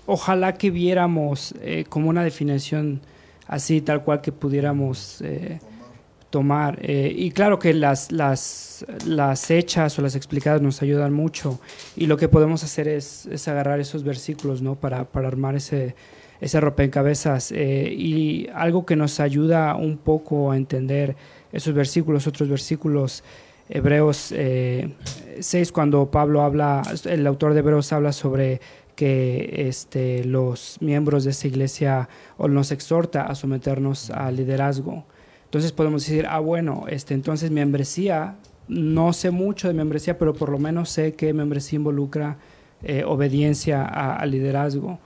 ojalá 0.05 0.55
que 0.55 0.71
viéramos 0.71 1.53
eh, 1.61 1.85
como 1.87 2.09
una 2.09 2.23
definición 2.23 3.01
así, 3.47 3.81
tal 3.81 4.03
cual 4.03 4.21
que 4.21 4.31
pudiéramos 4.31 5.21
eh, 5.21 5.59
tomar. 6.29 6.79
Y 6.83 7.31
claro 7.31 7.57
que 7.59 7.73
las, 7.73 8.11
las, 8.11 8.85
las 9.05 9.49
hechas 9.49 9.97
o 9.97 10.01
las 10.01 10.15
explicadas 10.15 10.61
nos 10.61 10.81
ayudan 10.81 11.13
mucho. 11.13 11.59
Y 11.95 12.05
lo 12.07 12.17
que 12.17 12.27
podemos 12.27 12.63
hacer 12.63 12.87
es, 12.87 13.25
es 13.27 13.47
agarrar 13.47 13.79
esos 13.79 14.03
versículos, 14.03 14.61
¿no? 14.61 14.75
Para, 14.75 15.05
para 15.05 15.27
armar 15.27 15.55
ese, 15.55 15.95
ese 16.41 16.59
rompecabezas. 16.59 17.51
Eh, 17.51 17.93
y 17.93 18.47
algo 18.53 18.85
que 18.85 18.95
nos 18.95 19.19
ayuda 19.19 19.75
un 19.75 19.97
poco 19.97 20.51
a 20.51 20.57
entender 20.57 21.15
esos 21.51 21.73
versículos, 21.73 22.27
otros 22.27 22.49
versículos. 22.49 23.23
Hebreos 23.69 24.33
eh, 24.35 24.95
6, 25.39 25.71
cuando 25.71 26.09
Pablo 26.09 26.41
habla, 26.41 26.81
el 27.05 27.27
autor 27.27 27.53
de 27.53 27.59
Hebreos 27.59 27.93
habla 27.93 28.11
sobre 28.11 28.59
que 28.95 29.67
este, 29.69 30.25
los 30.25 30.77
miembros 30.81 31.23
de 31.23 31.31
esta 31.31 31.47
iglesia 31.47 32.09
nos 32.37 32.71
exhorta 32.71 33.23
a 33.23 33.35
someternos 33.35 34.09
al 34.09 34.35
liderazgo. 34.35 35.05
Entonces 35.45 35.71
podemos 35.71 36.05
decir, 36.05 36.25
ah, 36.29 36.39
bueno, 36.39 36.85
este, 36.89 37.13
entonces 37.13 37.49
membresía, 37.49 38.35
no 38.67 39.13
sé 39.13 39.31
mucho 39.31 39.67
de 39.67 39.73
membresía, 39.73 40.17
pero 40.17 40.33
por 40.33 40.49
lo 40.49 40.59
menos 40.59 40.89
sé 40.89 41.13
que 41.13 41.33
membresía 41.33 41.77
involucra 41.77 42.37
eh, 42.83 43.03
obediencia 43.05 43.85
al 43.85 44.31
liderazgo. 44.31 44.99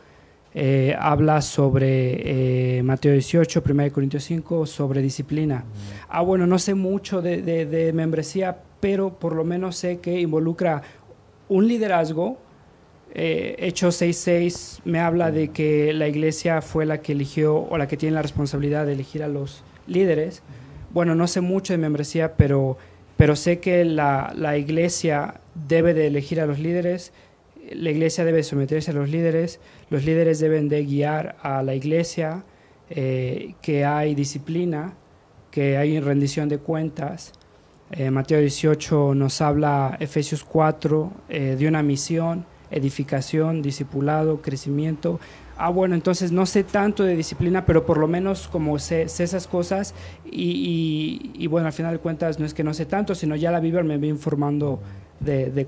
Eh, 0.56 0.96
habla 1.00 1.42
sobre 1.42 2.78
eh, 2.78 2.84
Mateo 2.84 3.12
18, 3.14 3.64
1 3.68 3.92
Corintios 3.92 4.24
5, 4.24 4.66
sobre 4.68 5.02
disciplina. 5.02 5.64
Ah, 6.10 6.22
bueno, 6.22 6.46
no 6.46 6.60
sé 6.60 6.76
mucho 6.76 7.22
de, 7.22 7.42
de, 7.42 7.94
membresía, 7.94 8.60
pero 8.80 9.18
por 9.18 9.34
lo 9.34 9.44
menos 9.44 9.78
sé 9.78 10.00
que 10.00 10.20
involucra 10.20 10.84
un 11.50 11.68
liderazgo. 11.68 12.38
Eh, 13.16 13.56
Hechos 13.60 14.02
6.6 14.02 14.82
me 14.86 15.00
habla 15.00 15.32
de 15.32 15.50
que 15.50 15.94
la 15.94 16.08
iglesia 16.08 16.62
fue 16.62 16.86
la 16.86 17.02
que 17.02 17.14
eligió 17.14 17.56
o 17.56 17.78
la 17.78 17.88
que 17.88 17.98
tiene 17.98 18.16
la 18.16 18.22
responsabilidad 18.22 18.86
de 18.86 18.94
elegir 18.94 19.24
a 19.24 19.28
los 19.28 19.64
líderes. 19.88 20.44
Bueno, 20.92 21.16
no 21.16 21.28
sé 21.28 21.42
mucho 21.42 21.74
de 21.74 21.80
membresía, 21.80 22.36
pero, 22.38 22.78
pero 23.18 23.36
sé 23.36 23.60
que 23.60 23.86
la, 23.86 24.32
la 24.36 24.58
iglesia 24.58 25.42
debe 25.56 25.96
de 25.96 26.08
elegir 26.08 26.40
a 26.42 26.46
los 26.46 26.60
líderes, 26.60 27.12
la 27.72 27.90
iglesia 27.90 28.26
debe 28.26 28.44
someterse 28.44 28.92
a 28.92 28.94
los 28.94 29.10
líderes, 29.10 29.60
los 29.94 30.06
líderes 30.06 30.40
deben 30.40 30.70
de 30.70 30.84
guiar 30.86 31.36
a 31.44 31.62
la 31.62 31.76
iglesia, 31.76 32.44
eh, 32.90 33.54
que 33.62 33.86
hay 33.86 34.16
disciplina, 34.16 34.96
que 35.52 35.78
hay 35.78 36.00
rendición 36.00 36.50
de 36.50 36.58
cuentas. 36.58 37.32
Eh, 37.92 38.10
Mateo 38.10 38.40
18 38.40 39.14
nos 39.14 39.40
habla, 39.40 39.96
Efesios 40.00 40.44
4, 40.44 41.14
eh, 41.30 41.56
de 41.60 41.68
una 41.68 41.84
misión, 41.84 42.44
edificación, 42.72 43.62
discipulado, 43.62 44.42
crecimiento. 44.42 45.20
Ah, 45.58 45.70
bueno, 45.70 45.94
entonces 45.94 46.32
no 46.32 46.48
sé 46.48 46.64
tanto 46.64 47.04
de 47.04 47.16
disciplina, 47.16 47.64
pero 47.64 47.86
por 47.86 48.00
lo 48.00 48.08
menos 48.08 48.48
como 48.48 48.80
sé, 48.80 49.04
esas 49.04 49.46
cosas 49.46 49.94
y, 50.26 51.46
bueno, 51.52 51.68
al 51.68 51.74
final 51.74 51.92
de 51.92 52.00
cuentas 52.00 52.40
no 52.40 52.48
es 52.48 52.56
que 52.56 52.64
no 52.64 52.74
sé 52.74 52.88
tanto, 52.88 53.14
sino 53.14 53.36
ya 53.36 53.52
la 53.52 53.60
Biblia 53.60 53.84
me 53.84 54.00
va 54.00 54.08
informando 54.08 54.82
de, 55.20 55.52
de 55.52 55.68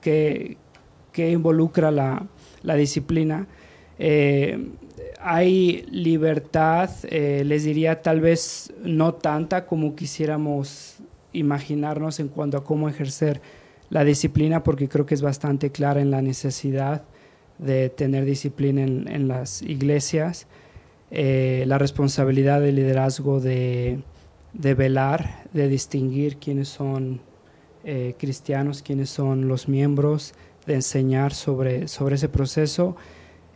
qué, 0.00 0.56
involucra 1.16 1.90
la, 1.90 2.24
la 2.62 2.74
disciplina. 2.76 3.48
Eh, 3.98 4.70
hay 5.20 5.86
libertad, 5.90 6.90
eh, 7.04 7.42
les 7.44 7.64
diría 7.64 8.02
tal 8.02 8.20
vez 8.20 8.72
no 8.82 9.14
tanta 9.14 9.66
como 9.66 9.94
quisiéramos 9.94 10.96
imaginarnos 11.32 12.20
en 12.20 12.28
cuanto 12.28 12.58
a 12.58 12.64
cómo 12.64 12.88
ejercer 12.88 13.40
la 13.90 14.04
disciplina, 14.04 14.62
porque 14.62 14.88
creo 14.88 15.06
que 15.06 15.14
es 15.14 15.22
bastante 15.22 15.70
clara 15.70 16.00
en 16.00 16.10
la 16.10 16.22
necesidad 16.22 17.02
de 17.58 17.88
tener 17.88 18.24
disciplina 18.24 18.82
en, 18.82 19.28
las 19.28 19.62
iglesias, 19.62 20.46
eh, 21.10 21.64
la 21.66 21.78
responsabilidad 21.78 22.60
del 22.60 22.76
liderazgo 22.76 23.40
de, 23.40 24.02
velar, 24.52 25.44
de 25.52 25.68
distinguir 25.68 26.38
quiénes 26.38 26.68
son 26.68 27.20
cristianos, 28.18 28.80
quiénes 28.80 29.10
son 29.10 29.46
los 29.46 29.68
miembros, 29.68 30.32
de 30.66 30.74
enseñar 30.74 31.34
sobre, 31.34 31.86
sobre 31.86 32.14
ese 32.14 32.30
proceso 32.30 32.96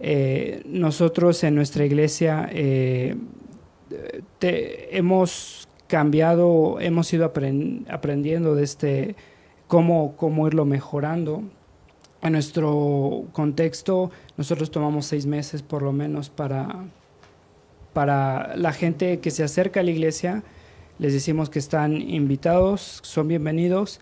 eh, 0.01 0.63
nosotros 0.67 1.43
en 1.45 1.55
nuestra 1.55 1.85
iglesia 1.85 2.49
eh, 2.53 3.17
hemos 4.41 5.69
cambiado, 5.87 6.79
hemos 6.81 7.13
ido 7.13 7.25
aprendiendo 7.25 8.55
de 8.55 8.65
este, 8.65 9.17
cómo, 9.67 10.17
cómo 10.17 10.47
irlo 10.47 10.65
mejorando. 10.65 11.43
En 12.21 12.33
nuestro 12.33 13.27
contexto, 13.33 14.11
nosotros 14.37 14.71
tomamos 14.71 15.07
seis 15.07 15.27
meses 15.27 15.63
por 15.63 15.83
lo 15.83 15.93
menos 15.93 16.31
para, 16.31 16.87
para 17.93 18.57
la 18.57 18.73
gente 18.73 19.21
que 19.21 19.31
se 19.31 19.45
acerca 19.45 19.81
a 19.81 19.83
la 19.83 19.91
iglesia. 19.91 20.43
Les 20.99 21.13
decimos 21.13 21.49
que 21.49 21.61
están 21.61 22.01
invitados, 22.01 23.01
son 23.03 23.29
bienvenidos 23.29 24.01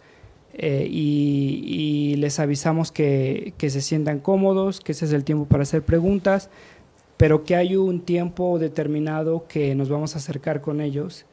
eh, 0.55 0.87
y, 0.91 2.17
les 2.17 2.39
avisamos 2.41 2.93
que, 2.93 3.53
se 3.59 3.81
sientan 3.81 4.21
cómodos, 4.21 4.81
que 4.81 4.93
ese 4.93 5.05
es 5.05 5.13
el 5.13 5.23
tiempo 5.23 5.45
para 5.47 5.65
hacer 5.65 5.83
preguntas, 5.83 6.49
pero 7.17 7.45
que 7.45 7.57
hay 7.57 7.77
un 7.77 8.01
tiempo 8.01 8.59
determinado 8.59 9.47
que 9.49 9.75
nos 9.75 9.89
vamos 9.89 10.15
a 10.15 10.19
acercar 10.19 10.61
con 10.61 10.81
ellos 10.81 11.27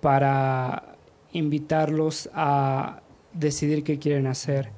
para 0.00 0.96
invitarlos 1.32 2.28
a 2.34 3.02
decidir 3.32 3.84
qué 3.84 3.98
quieren 3.98 4.26
hacer. 4.26 4.70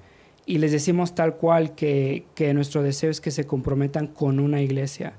Y 0.45 0.59
les 0.59 0.73
decimos 0.73 1.15
tal 1.15 1.37
cual 1.37 1.75
que, 1.75 2.25
nuestro 2.55 2.83
deseo 2.83 3.11
es 3.11 3.21
que 3.21 3.31
se 3.31 3.47
comprometan 3.47 4.07
con 4.07 4.39
una 4.39 4.61
iglesia. 4.61 5.15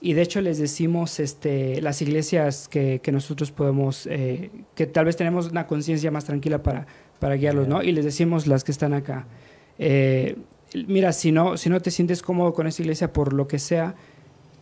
Y 0.00 0.12
de 0.12 0.22
hecho 0.22 0.42
les 0.42 0.58
decimos 0.58 1.20
este, 1.20 1.80
las 1.80 2.02
iglesias 2.02 2.68
que, 2.68 3.00
nosotros 3.12 3.50
podemos, 3.50 4.06
eh, 4.06 4.50
que 4.74 4.86
tal 4.86 5.06
vez 5.06 5.16
tenemos 5.16 5.48
una 5.50 5.66
conciencia 5.66 6.10
más 6.10 6.26
tranquila 6.26 6.62
para 6.62 6.86
para 7.24 7.36
guiarlos, 7.36 7.68
¿no? 7.68 7.82
Y 7.82 7.90
les 7.92 8.04
decimos 8.04 8.46
las 8.46 8.64
que 8.64 8.70
están 8.70 8.92
acá. 8.92 9.24
Eh, 9.78 10.36
mira, 10.86 11.10
si 11.14 11.32
no, 11.32 11.56
si 11.56 11.70
no 11.70 11.80
te 11.80 11.90
sientes 11.90 12.20
cómodo 12.20 12.52
con 12.52 12.66
esta 12.66 12.82
iglesia 12.82 13.14
por 13.14 13.32
lo 13.32 13.48
que 13.48 13.58
sea, 13.58 13.94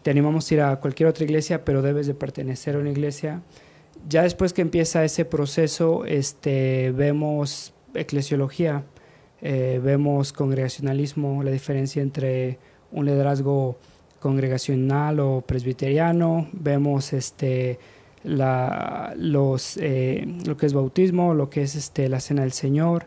te 0.05 0.13
animamos 0.13 0.49
a 0.49 0.55
ir 0.55 0.61
a 0.61 0.77
cualquier 0.77 1.09
otra 1.09 1.25
iglesia, 1.25 1.65
pero 1.65 1.83
debes 1.83 2.07
de 2.07 2.15
pertenecer 2.15 2.77
a 2.77 2.79
una 2.79 2.91
iglesia. 2.91 3.43
Ya 4.09 4.23
después 4.23 4.53
que 4.53 4.63
empieza 4.63 5.05
ese 5.05 5.25
proceso, 5.25 6.05
este, 6.05 6.93
vemos 6.93 7.75
eclesiología, 7.95 8.85
eh, 9.41 9.81
vemos 9.83 10.33
congregacionalismo, 10.33 11.43
la 11.43 11.51
diferencia 11.51 12.01
entre 12.01 12.61
un 12.93 13.07
liderazgo 13.07 13.77
congregacional 14.21 15.19
o 15.19 15.41
presbiteriano, 15.41 16.47
vemos 16.53 17.13
este, 17.13 17.81
la, 18.25 19.15
los, 19.17 19.77
eh, 19.79 20.27
lo 20.47 20.57
que 20.57 20.67
es 20.67 20.75
bautismo, 20.75 21.35
lo 21.35 21.51
que 21.51 21.63
es 21.63 21.75
este, 21.75 22.09
la 22.09 22.21
cena 22.21 22.43
del 22.43 22.53
Señor, 22.53 23.07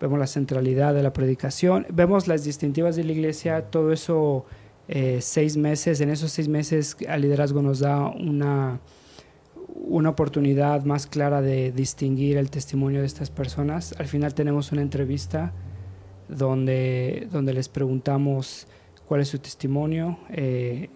vemos 0.00 0.18
la 0.18 0.26
centralidad 0.26 0.94
de 0.94 1.02
la 1.02 1.12
predicación, 1.12 1.86
vemos 1.92 2.28
las 2.28 2.44
distintivas 2.44 2.96
de 2.96 3.04
la 3.04 3.12
iglesia, 3.12 3.70
todo 3.70 3.92
eso 3.92 4.44
eh, 4.88 5.18
seis 5.20 5.56
meses, 5.56 6.00
en 6.00 6.10
esos 6.10 6.32
seis 6.32 6.48
meses 6.48 6.96
al 7.08 7.22
liderazgo 7.22 7.62
nos 7.62 7.80
da 7.80 8.06
una, 8.08 8.80
una 9.74 10.10
oportunidad 10.10 10.84
más 10.84 11.06
clara 11.06 11.40
de 11.42 11.72
distinguir 11.72 12.36
el 12.36 12.50
testimonio 12.50 13.00
de 13.00 13.06
estas 13.06 13.30
personas. 13.30 13.94
Al 13.98 14.06
final 14.06 14.34
tenemos 14.34 14.72
una 14.72 14.82
entrevista 14.82 15.52
donde, 16.28 17.28
donde 17.30 17.52
les 17.54 17.68
preguntamos 17.68 18.66
cuál 19.06 19.20
es 19.20 19.28
su 19.28 19.38
testimonio. 19.38 20.18
Eh, 20.30 20.90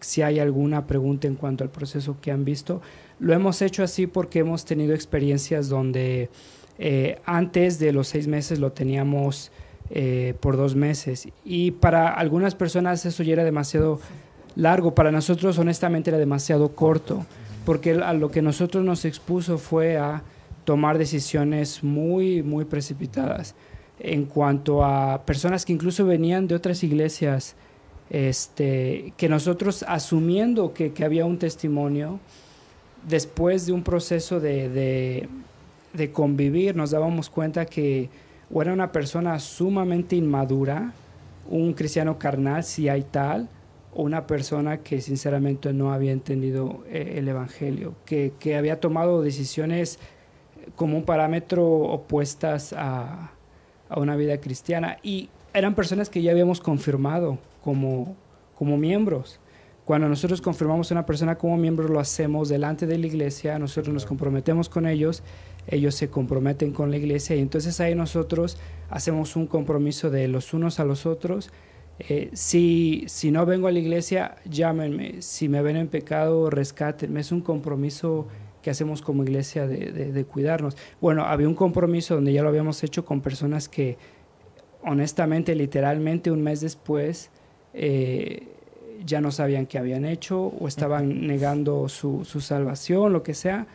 si 0.00 0.22
hay 0.22 0.38
alguna 0.38 0.86
pregunta 0.86 1.26
en 1.26 1.34
cuanto 1.34 1.64
al 1.64 1.70
proceso 1.70 2.16
que 2.20 2.30
han 2.30 2.44
visto. 2.44 2.80
Lo 3.18 3.32
hemos 3.34 3.62
hecho 3.62 3.82
así 3.82 4.06
porque 4.06 4.40
hemos 4.40 4.64
tenido 4.64 4.94
experiencias 4.94 5.68
donde 5.68 6.30
eh, 6.78 7.18
antes 7.24 7.78
de 7.78 7.92
los 7.92 8.08
seis 8.08 8.28
meses 8.28 8.58
lo 8.58 8.72
teníamos 8.72 9.50
eh, 9.90 10.34
por 10.40 10.56
dos 10.56 10.76
meses 10.76 11.28
y 11.44 11.70
para 11.72 12.08
algunas 12.12 12.54
personas 12.54 13.04
eso 13.06 13.22
ya 13.22 13.32
era 13.32 13.44
demasiado 13.44 14.00
largo, 14.54 14.94
para 14.94 15.10
nosotros 15.10 15.58
honestamente 15.58 16.10
era 16.10 16.18
demasiado 16.18 16.74
corto, 16.74 17.24
porque 17.64 17.92
a 17.92 18.12
lo 18.12 18.30
que 18.30 18.42
nosotros 18.42 18.84
nos 18.84 19.04
expuso 19.04 19.56
fue 19.56 19.96
a 19.96 20.22
tomar 20.64 20.98
decisiones 20.98 21.82
muy, 21.82 22.42
muy 22.42 22.64
precipitadas 22.64 23.54
en 24.00 24.26
cuanto 24.26 24.84
a 24.84 25.24
personas 25.24 25.64
que 25.64 25.72
incluso 25.72 26.04
venían 26.04 26.46
de 26.46 26.54
otras 26.54 26.84
iglesias 26.84 27.56
este, 28.10 29.12
que 29.16 29.28
nosotros 29.28 29.84
asumiendo 29.86 30.72
que, 30.72 30.92
había 31.04 31.24
un 31.24 31.38
testimonio, 31.38 32.20
después 33.06 33.66
de 33.66 33.72
un 33.72 33.82
proceso 33.82 34.40
de, 34.40 35.28
convivir, 36.12 36.76
nos 36.76 36.90
dábamos 36.90 37.28
cuenta 37.28 37.66
que 37.66 38.08
o 38.50 38.62
era 38.62 38.72
una 38.72 38.92
persona 38.92 39.38
sumamente 39.40 40.16
inmadura, 40.16 40.92
un 41.50 41.74
cristiano 41.74 42.18
carnal, 42.18 42.64
si 42.64 42.88
hay 42.88 43.02
tal, 43.02 43.48
o 43.94 44.02
una 44.02 44.26
persona 44.26 44.78
que 44.78 45.00
sinceramente 45.02 45.72
no 45.72 45.92
había 45.92 46.12
entendido 46.12 46.84
eh, 46.88 47.14
el 47.16 47.28
Evangelio, 47.28 47.94
que, 48.06 48.32
había 48.56 48.80
tomado 48.80 49.22
decisiones 49.22 49.98
como 50.76 50.96
un 50.96 51.04
parámetro 51.04 51.66
opuestas 51.66 52.72
a, 52.72 53.32
a 53.88 54.00
una 54.00 54.16
vida 54.16 54.38
cristiana. 54.38 54.98
Y 55.02 55.28
eran 55.52 55.74
personas 55.74 56.08
que 56.08 56.22
ya 56.22 56.30
habíamos 56.30 56.60
confirmado 56.60 57.38
como, 57.62 58.16
como 58.54 58.76
miembros. 58.76 59.40
Cuando 59.84 60.08
nosotros 60.08 60.42
confirmamos 60.42 60.90
a 60.90 60.94
una 60.94 61.06
persona 61.06 61.38
como 61.38 61.56
miembro, 61.56 61.88
lo 61.88 61.98
hacemos 61.98 62.50
delante 62.50 62.86
de 62.86 62.98
la 62.98 63.06
iglesia, 63.06 63.58
nosotros 63.58 63.94
nos 63.94 64.04
comprometemos 64.04 64.68
con 64.68 64.86
ellos, 64.86 65.22
ellos 65.66 65.94
se 65.94 66.10
comprometen 66.10 66.72
con 66.72 66.90
la 66.90 66.98
iglesia 66.98 67.36
y 67.36 67.40
entonces 67.40 67.80
ahí 67.80 67.94
nosotros 67.94 68.58
hacemos 68.90 69.34
un 69.34 69.46
compromiso 69.46 70.10
de 70.10 70.28
los 70.28 70.52
unos 70.52 70.78
a 70.78 70.84
los 70.84 71.06
otros. 71.06 71.50
Eh, 72.00 72.30
si, 72.34 73.04
si 73.06 73.30
no 73.30 73.46
vengo 73.46 73.66
a 73.66 73.72
la 73.72 73.78
iglesia, 73.78 74.36
llámenme. 74.44 75.22
Si 75.22 75.48
me 75.48 75.62
ven 75.62 75.76
en 75.76 75.88
pecado, 75.88 76.50
rescátenme. 76.50 77.20
Es 77.20 77.32
un 77.32 77.40
compromiso 77.40 78.28
que 78.62 78.70
hacemos 78.70 79.00
como 79.00 79.24
iglesia 79.24 79.66
de, 79.66 80.12
de 80.12 80.24
cuidarnos. 80.24 80.76
Bueno, 81.00 81.24
había 81.24 81.48
un 81.48 81.54
compromiso 81.54 82.14
donde 82.14 82.32
ya 82.32 82.42
lo 82.42 82.50
habíamos 82.50 82.84
hecho 82.84 83.04
con 83.04 83.20
personas 83.20 83.68
que 83.68 83.96
honestamente, 84.82 85.54
literalmente 85.54 86.30
un 86.30 86.42
mes 86.42 86.60
después, 86.60 87.30
eh, 87.74 88.46
ya 89.04 89.20
no 89.20 89.30
sabían 89.30 89.66
qué 89.66 89.78
habían 89.78 90.04
hecho 90.04 90.40
o 90.40 90.68
estaban 90.68 91.26
negando 91.26 91.88
su, 91.88 92.24
salvación, 92.24 93.12
lo 93.12 93.22
que 93.22 93.34
sea. 93.34 93.66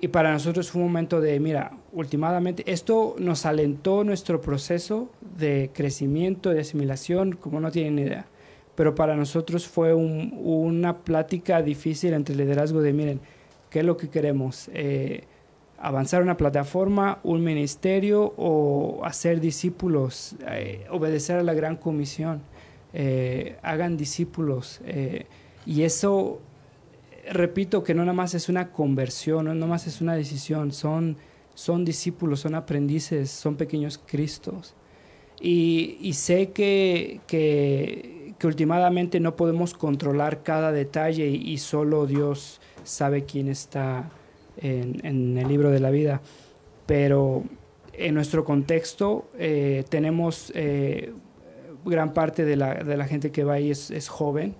y 0.00 0.08
para 0.08 0.32
nosotros 0.32 0.70
fue 0.70 0.80
un 0.80 0.88
momento 0.88 1.20
de, 1.20 1.38
mira, 1.40 1.72
últimamente, 1.92 2.64
esto 2.66 3.16
nos 3.18 3.44
alentó 3.44 4.02
nuestro 4.02 4.40
proceso 4.40 5.10
de 5.36 5.70
crecimiento, 5.74 6.50
de 6.50 6.60
asimilación, 6.60 7.32
como 7.32 7.60
no 7.60 7.70
tienen 7.70 7.98
idea. 7.98 8.26
Pero 8.74 8.94
para 8.94 9.14
nosotros 9.14 9.68
fue 9.68 9.92
una 9.92 10.98
plática 10.98 11.60
difícil 11.60 12.14
entre 12.14 12.32
el 12.32 12.38
liderazgo 12.38 12.80
de, 12.80 12.94
miren, 12.94 13.20
¿qué 13.68 13.80
es 13.80 13.84
lo 13.84 13.96
que 13.96 14.08
queremos? 14.08 14.70
Eh, 14.72 15.24
¿Avanzar 15.78 16.22
una 16.22 16.36
plataforma, 16.36 17.18
un 17.22 17.42
ministerio 17.42 18.34
o 18.36 19.00
hacer 19.04 19.40
discípulos, 19.40 20.34
eh, 20.48 20.86
obedecer 20.90 21.38
a 21.38 21.42
la 21.42 21.52
gran 21.52 21.76
comisión? 21.76 22.42
Eh, 22.92 23.56
hagan 23.62 23.96
discípulos. 23.96 24.80
y 25.66 25.82
eso 25.82 26.40
repito 27.30 27.84
que 27.84 27.94
no 27.94 28.02
nada 28.02 28.12
más 28.12 28.34
es 28.34 28.48
una 28.48 28.72
conversión, 28.72 29.46
no 29.46 29.54
nada 29.54 29.66
más 29.66 29.86
es 29.86 30.00
una 30.00 30.14
decisión, 30.14 30.72
son, 30.72 31.16
son 31.54 31.84
discípulos, 31.84 32.40
son 32.40 32.54
aprendices, 32.54 33.30
son 33.30 33.56
pequeños 33.56 33.98
Cristos. 34.04 34.74
Y, 35.42 36.12
sé 36.14 36.50
que, 36.50 37.20
que, 37.26 38.34
últimamente 38.42 39.20
no 39.20 39.36
podemos 39.36 39.72
controlar 39.72 40.42
cada 40.42 40.70
detalle 40.70 41.28
y, 41.28 41.56
solo 41.58 42.06
Dios 42.06 42.60
sabe 42.84 43.24
quién 43.24 43.48
está 43.48 44.10
en, 44.58 45.38
el 45.38 45.48
libro 45.48 45.70
de 45.70 45.80
la 45.80 45.90
vida. 45.90 46.20
Pero 46.84 47.44
en 47.94 48.14
nuestro 48.14 48.44
contexto 48.44 49.30
eh, 49.38 49.84
tenemos 49.88 50.52
eh, 50.54 51.12
gran 51.84 52.12
parte 52.12 52.44
de 52.44 52.56
la, 52.56 52.74
de 52.74 52.96
la, 52.96 53.06
gente 53.06 53.30
que 53.30 53.44
va 53.44 53.54
ahí 53.54 53.70
es, 53.70 53.90
es 53.90 54.08
joven, 54.08 54.54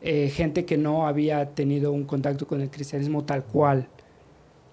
eh, 0.00 0.28
gente 0.28 0.64
que 0.64 0.76
no 0.76 1.06
había 1.06 1.54
tenido 1.54 1.92
un 1.92 2.04
contacto 2.04 2.46
con 2.46 2.60
el 2.60 2.70
cristianismo 2.70 3.24
tal 3.24 3.44
cual. 3.44 3.88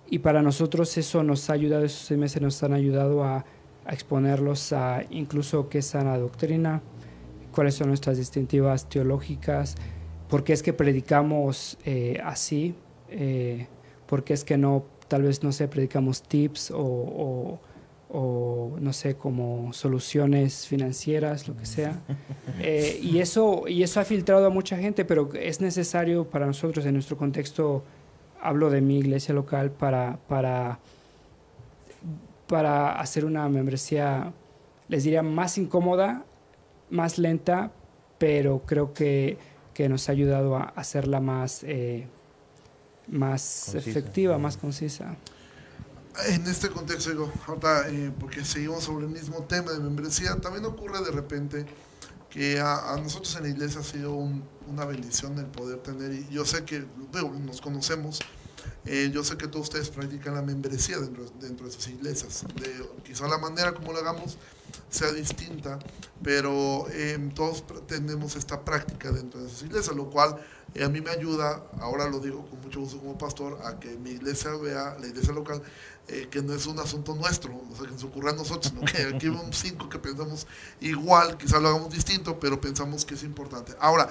Y 0.09 0.19
para 0.19 0.41
nosotros 0.41 0.95
eso 0.97 1.23
nos 1.23 1.49
ha 1.49 1.53
ayudado, 1.53 1.85
esos 1.85 2.01
seis 2.01 2.19
meses 2.19 2.41
nos 2.41 2.61
han 2.63 2.73
ayudado 2.73 3.23
a, 3.23 3.45
exponerlos 3.89 4.71
a 4.71 5.03
incluso 5.09 5.67
qué 5.67 5.79
es 5.79 5.87
sana 5.87 6.17
doctrina, 6.17 6.81
cuáles 7.51 7.75
son 7.75 7.89
nuestras 7.89 8.17
distintivas 8.17 8.87
teológicas, 8.87 9.75
por 10.29 10.45
qué 10.45 10.53
es 10.53 10.63
que 10.63 10.71
predicamos 10.71 11.77
eh, 11.83 12.17
así, 12.23 12.75
eh, 13.09 13.67
por 14.05 14.23
qué 14.23 14.35
es 14.35 14.45
que 14.45 14.57
no, 14.57 14.85
tal 15.09 15.23
vez 15.23 15.43
no 15.43 15.51
sé, 15.51 15.67
predicamos 15.67 16.23
tips 16.23 16.71
o 16.71 16.79
o 16.79 17.59
no 18.13 18.93
sé, 18.93 19.15
como 19.15 19.73
soluciones 19.73 20.67
financieras, 20.67 21.47
lo 21.47 21.57
que 21.57 21.65
sea. 21.65 21.99
Eh, 22.59 22.99
y, 23.01 23.19
eso, 23.19 23.63
y 23.67 23.83
eso 23.83 23.99
ha 23.99 24.05
filtrado 24.05 24.45
a 24.45 24.49
mucha 24.49 24.77
gente, 24.77 25.03
pero 25.05 25.29
es 25.33 25.59
necesario 25.59 26.29
para 26.29 26.45
nosotros, 26.45 26.85
en 26.85 26.93
nuestro 26.93 27.17
contexto, 27.17 27.83
hablo 28.41 28.69
de 28.69 28.79
mi 28.79 28.99
iglesia 28.99 29.33
local, 29.33 29.71
para, 29.71 30.19
para, 30.27 30.79
para 32.47 32.99
hacer 32.99 33.25
una 33.25 33.49
membresía, 33.49 34.31
les 34.87 35.03
diría, 35.03 35.23
más 35.23 35.57
incómoda, 35.57 36.23
más 36.89 37.17
lenta, 37.17 37.71
pero 38.17 38.61
creo 38.65 38.93
que, 38.93 39.37
que 39.73 39.89
nos 39.89 40.07
ha 40.07 40.11
ayudado 40.11 40.55
a 40.55 40.65
hacerla 40.75 41.19
más, 41.19 41.63
eh, 41.63 42.07
más 43.07 43.73
efectiva, 43.73 44.37
más 44.37 44.57
concisa 44.57 45.17
en 46.27 46.47
este 46.47 46.69
contexto, 46.69 47.09
digo, 47.09 47.31
ahorita, 47.47 47.89
eh, 47.89 48.11
porque 48.19 48.45
seguimos 48.45 48.83
sobre 48.83 49.05
el 49.05 49.11
mismo 49.11 49.43
tema 49.43 49.71
de 49.71 49.79
membresía, 49.79 50.35
también 50.37 50.65
ocurre 50.65 51.03
de 51.03 51.11
repente 51.11 51.65
que 52.29 52.59
a, 52.59 52.95
nosotros 53.01 53.35
en 53.35 53.43
la 53.43 53.49
iglesia 53.49 53.81
ha 53.81 53.83
sido 53.83 54.13
una 54.13 54.85
bendición 54.85 55.37
el 55.37 55.45
poder 55.45 55.79
tener, 55.79 56.13
y 56.13 56.27
yo 56.29 56.45
sé 56.45 56.63
que 56.65 56.85
nos 57.45 57.61
conocemos, 57.61 58.19
eh, 58.85 59.11
yo 59.13 59.23
sé 59.23 59.37
que 59.37 59.47
todos 59.47 59.67
ustedes 59.67 59.89
practican 59.89 60.33
la 60.33 60.41
membresía 60.41 60.97
dentro, 60.97 61.25
dentro 61.39 61.65
de 61.65 61.71
sus 61.71 61.87
iglesias. 61.87 62.43
De, 62.55 62.89
quizá 63.03 63.27
la 63.27 63.37
manera 63.37 63.73
como 63.73 63.93
lo 63.93 63.99
hagamos 63.99 64.37
sea 64.89 65.11
distinta, 65.11 65.79
pero 66.23 66.87
eh, 66.91 67.17
todos 67.35 67.63
tenemos 67.87 68.35
esta 68.35 68.63
práctica 68.63 69.11
dentro 69.11 69.41
de 69.41 69.49
sus 69.49 69.63
iglesias, 69.63 69.95
lo 69.95 70.09
cual 70.09 70.39
a 70.83 70.89
mí 70.89 71.01
me 71.01 71.11
ayuda, 71.11 71.63
ahora 71.79 72.09
lo 72.09 72.19
digo 72.19 72.45
con 72.49 72.61
mucho 72.61 72.79
gusto 72.79 72.97
como 72.99 73.17
pastor, 73.17 73.59
a 73.63 73.79
que 73.79 73.95
mi 73.97 74.11
iglesia 74.11 74.51
vea, 74.51 74.97
la 74.99 75.07
iglesia 75.07 75.33
local, 75.33 75.61
eh, 76.07 76.27
que 76.29 76.41
no 76.41 76.53
es 76.53 76.65
un 76.65 76.79
asunto 76.79 77.15
nuestro, 77.15 77.55
o 77.55 77.75
sea, 77.75 77.85
que 77.85 77.93
nos 77.93 78.03
ocurra 78.03 78.31
a 78.31 78.35
nosotros, 78.35 78.73
sino 78.73 78.85
que 78.85 79.03
aquí 79.03 79.29
vemos 79.29 79.57
cinco 79.57 79.89
que 79.89 79.99
pensamos 79.99 80.47
igual, 80.81 81.37
quizás 81.37 81.61
lo 81.61 81.69
hagamos 81.69 81.93
distinto, 81.93 82.39
pero 82.39 82.59
pensamos 82.59 83.05
que 83.05 83.13
es 83.13 83.23
importante. 83.23 83.73
Ahora, 83.79 84.09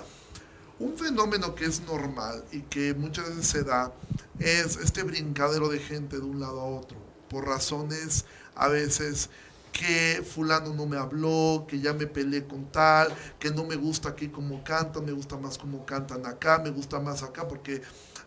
un 0.78 0.96
fenómeno 0.96 1.54
que 1.54 1.66
es 1.66 1.82
normal 1.82 2.44
y 2.50 2.62
que 2.62 2.94
muchas 2.94 3.28
veces 3.28 3.46
se 3.46 3.62
da 3.62 3.92
es 4.38 4.76
este 4.76 5.02
brincadero 5.02 5.68
de 5.68 5.78
gente 5.78 6.16
de 6.16 6.22
un 6.22 6.40
lado 6.40 6.60
a 6.60 6.64
otro, 6.64 6.96
por 7.28 7.46
razones 7.46 8.24
a 8.54 8.68
veces 8.68 9.28
que 9.72 10.22
fulano 10.22 10.74
no 10.74 10.86
me 10.86 10.98
habló, 10.98 11.66
que 11.66 11.80
ya 11.80 11.92
me 11.94 12.06
peleé 12.06 12.46
con 12.46 12.70
tal, 12.70 13.08
que 13.38 13.50
no 13.50 13.64
me 13.64 13.76
gusta 13.76 14.10
aquí 14.10 14.28
como 14.28 14.62
cantan, 14.62 15.04
me 15.04 15.12
gusta 15.12 15.36
más 15.36 15.56
como 15.58 15.84
cantan 15.86 16.26
acá, 16.26 16.58
me 16.58 16.70
gusta 16.70 17.00
más 17.00 17.22
acá 17.22 17.48
porque 17.48 17.82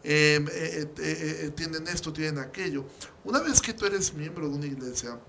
eh, 0.07 0.45
eh, 0.51 0.87
eh, 0.99 1.51
tienen 1.55 1.87
esto, 1.87 2.13
tienen 2.13 2.37
aquello. 2.37 2.85
Una 3.23 3.39
vez 3.39 3.59
que 3.59 3.73
tú 3.73 3.87
eres 3.87 4.13
miembro 4.13 4.47
de 4.47 4.55
una 4.55 4.67
iglesia, 4.67 5.19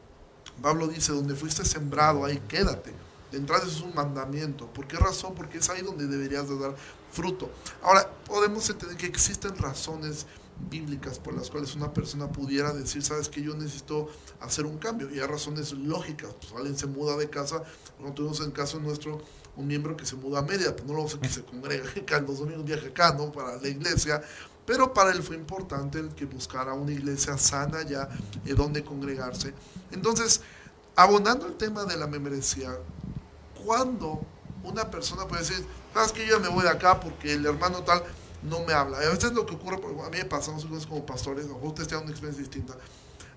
Pablo 0.61 0.87
dice, 0.87 1.13
donde 1.13 1.35
fuiste 1.35 1.65
sembrado, 1.65 2.27
ahí 2.27 2.43
quédate. 2.47 2.93
De 3.33 3.39
entrada 3.39 3.65
es 3.67 3.81
un 3.81 3.95
mandamiento. 3.95 4.67
¿Por 4.67 4.87
qué 4.87 4.99
razón? 4.99 5.35
Porque 5.35 5.59
es 5.59 5.71
ahí 5.71 5.81
donde 5.81 6.07
deberías 6.07 6.49
de 6.51 6.59
dar 6.59 6.77
fruto. 7.11 7.51
Ahora, 7.83 8.07
podemos 8.27 8.69
entender 8.69 8.99
que 8.99 9.07
existen 9.07 9.57
razones 9.57 10.27
bíblicas 10.71 11.19
por 11.19 11.35
las 11.35 11.51
cuales 11.51 11.75
una 11.75 11.93
persona 11.93 12.31
pudiera 12.31 12.73
decir, 12.73 13.03
sabes 13.03 13.31
que 13.31 13.43
yo 13.43 13.55
necesito 13.55 14.11
hacer 14.41 14.67
un 14.67 14.77
cambio. 14.77 15.09
Y 15.11 15.21
hay 15.21 15.27
razones 15.27 15.73
lógicas. 15.73 16.35
Pues 16.39 16.53
alguien 16.53 16.77
se 16.77 16.87
muda 16.87 17.17
de 17.17 17.31
casa, 17.31 17.63
cuando 17.97 18.15
tuvimos 18.15 18.41
en 18.41 18.51
caso 18.51 18.79
nuestro 18.79 19.23
un 19.57 19.67
miembro 19.67 19.97
que 19.97 20.05
se 20.05 20.17
muda 20.17 20.41
a 20.41 20.43
media, 20.43 20.77
pues 20.77 20.87
no 20.87 20.95
lo 20.95 21.09
sé 21.09 21.19
que 21.19 21.31
se 21.31 21.43
congrega 21.43 21.89
acá, 21.97 22.21
los 22.21 22.39
domingos 22.39 22.67
viaje 22.67 22.89
acá, 22.89 23.15
¿no? 23.15 23.33
Para 23.33 23.57
la 23.57 23.69
iglesia. 23.69 24.23
Pero 24.67 24.93
para 24.93 25.13
él 25.13 25.23
fue 25.23 25.37
importante 25.37 25.99
el 25.99 26.15
que 26.15 26.25
buscara 26.25 26.75
una 26.75 26.93
iglesia 26.93 27.39
sana 27.39 27.83
ya, 27.83 28.09
eh, 28.45 28.55
donde 28.55 28.83
congregarse. 28.85 29.55
Entonces, 29.93 30.41
abonando 30.97 31.47
el 31.47 31.55
tema 31.55 31.85
de 31.85 31.97
la 31.97 32.07
membresía, 32.07 32.77
¿cuándo 33.65 34.21
una 34.65 34.91
persona 34.91 35.27
puede 35.27 35.43
decir, 35.43 35.65
sabes 35.95 36.13
que 36.13 36.27
yo 36.27 36.41
me 36.41 36.49
voy 36.49 36.65
de 36.65 36.71
acá 36.71 36.99
porque 36.99 37.35
el 37.35 37.47
hermano 37.47 37.83
tal 37.85 38.03
no 38.43 38.65
me 38.65 38.73
habla. 38.73 39.03
Y 39.03 39.07
a 39.07 39.11
veces 39.11 39.33
lo 39.33 39.47
que 39.47 39.55
ocurre, 39.55 39.77
a 39.77 40.11
mí 40.11 40.19
me 40.19 40.25
pasa, 40.25 40.53
nosotros 40.53 40.87
como 40.87 41.07
pastores, 41.07 41.47
o 41.47 41.67
ustedes 41.67 41.89
tienen 41.89 42.05
una 42.05 42.13
experiencia 42.13 42.43
distinta. 42.43 42.77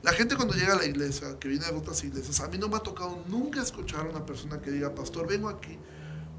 La 0.02 0.12
gente 0.14 0.36
cuando 0.36 0.54
llega 0.54 0.74
a 0.74 0.78
la 0.78 0.86
iglesia, 0.86 1.38
que 1.40 1.48
viene 1.48 1.66
de 1.66 1.76
otras 1.76 2.04
iglesias, 2.04 2.40
a 2.40 2.48
mí 2.48 2.58
no 2.58 2.70
me 2.70 2.78
ha 2.78 2.80
tocado 2.80 3.24
nunca 3.28 3.62
escuchar 3.62 4.08
a 4.08 4.10
una 4.10 4.26
persona 4.26 4.62
que 4.62 4.72
diga, 4.72 4.96
pastor, 4.96 5.28
vengo 5.28 5.50
aquí 5.50 5.78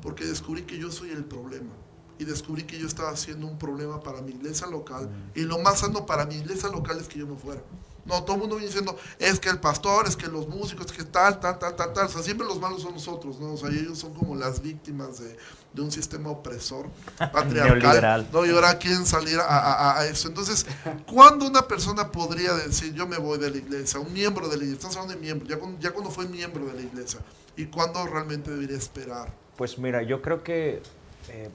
porque 0.03 0.25
descubrí 0.25 0.63
que 0.63 0.79
yo 0.79 0.91
soy 0.91 1.11
el 1.11 1.25
problema. 1.25 1.73
Y 2.21 2.25
descubrí 2.25 2.65
que 2.65 2.79
yo 2.79 2.87
estaba 2.87 3.11
haciendo 3.11 3.47
un 3.47 3.59
problema 3.59 4.01
para 4.01 4.21
mi 4.21 4.31
iglesia 4.33 4.67
local. 4.67 5.09
Y 5.35 5.41
lo 5.41 5.59
más 5.59 5.81
sano 5.81 6.05
para 6.05 6.27
mi 6.27 6.37
iglesia 6.37 6.69
local 6.69 6.99
es 7.01 7.09
que 7.09 7.19
yo 7.19 7.27
me 7.27 7.37
fuera. 7.37 7.63
No, 8.05 8.23
todo 8.25 8.35
el 8.35 8.41
mundo 8.41 8.57
viene 8.57 8.69
diciendo, 8.69 8.97
es 9.19 9.39
que 9.39 9.49
el 9.49 9.59
pastor, 9.59 10.07
es 10.07 10.17
que 10.17 10.27
los 10.27 10.49
músicos, 10.49 10.87
es 10.87 10.93
que 10.93 11.05
tal, 11.05 11.39
tal, 11.41 11.59
tal, 11.59 11.77
tal, 11.77 11.93
tal. 11.93 12.07
O 12.07 12.09
sea, 12.09 12.23
siempre 12.23 12.47
los 12.47 12.61
malos 12.61 12.83
son 12.83 12.95
nosotros, 12.95 13.39
¿no? 13.39 13.53
O 13.53 13.57
sea, 13.57 13.71
ellos 13.71 13.99
son 13.99 14.15
como 14.15 14.35
las 14.35 14.61
víctimas 14.61 15.19
de, 15.19 15.37
de 15.73 15.83
un 15.83 15.91
sistema 15.91 16.31
opresor, 16.31 16.89
patriarcal. 17.19 18.29
no, 18.33 18.45
y 18.45 18.51
ahora 18.51 18.79
quieren 18.79 19.07
salir 19.07 19.39
a, 19.39 19.99
a, 19.99 20.07
eso. 20.07 20.29
Entonces, 20.29 20.67
¿cuándo 21.07 21.47
una 21.47 21.63
persona 21.63 22.11
podría 22.11 22.53
decir, 22.55 22.93
yo 22.95 23.07
me 23.07 23.19
voy 23.19 23.39
de 23.39 23.51
la 23.51 23.57
iglesia? 23.57 24.01
Un 24.01 24.13
miembro 24.13 24.49
de 24.49 24.57
la 24.57 24.65
iglesia, 24.65 24.75
estamos 24.75 24.97
hablando 24.97 25.15
de 25.15 25.21
miembro, 25.21 25.49
ya 25.49 25.59
cuando, 25.59 25.81
ya 25.81 25.91
cuando 25.93 26.11
fue 26.11 26.27
miembro 26.27 26.67
de 26.67 26.75
la 26.75 26.83
iglesia. 26.83 27.21
¿Y 27.57 27.67
cuándo 27.67 28.05
realmente 28.07 28.51
debería 28.51 28.77
esperar? 28.77 29.33
Pues 29.57 29.79
mira, 29.79 30.03
yo 30.03 30.23
creo 30.23 30.43
que 30.43 30.83
eh, 31.29 31.51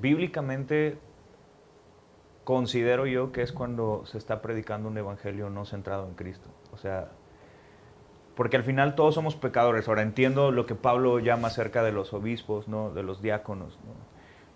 bíblicamente 0.00 0.98
considero 2.44 3.06
yo 3.06 3.32
que 3.32 3.42
es 3.42 3.52
cuando 3.52 4.04
se 4.06 4.18
está 4.18 4.42
predicando 4.42 4.88
un 4.88 4.98
evangelio 4.98 5.50
no 5.50 5.64
centrado 5.64 6.06
en 6.06 6.14
Cristo. 6.14 6.48
O 6.72 6.76
sea, 6.76 7.08
porque 8.36 8.56
al 8.56 8.64
final 8.64 8.94
todos 8.94 9.14
somos 9.14 9.36
pecadores. 9.36 9.88
Ahora 9.88 10.02
entiendo 10.02 10.50
lo 10.50 10.66
que 10.66 10.74
Pablo 10.74 11.18
llama 11.18 11.48
acerca 11.48 11.82
de 11.82 11.92
los 11.92 12.12
obispos, 12.12 12.68
¿no? 12.68 12.90
de 12.90 13.02
los 13.02 13.22
diáconos. 13.22 13.78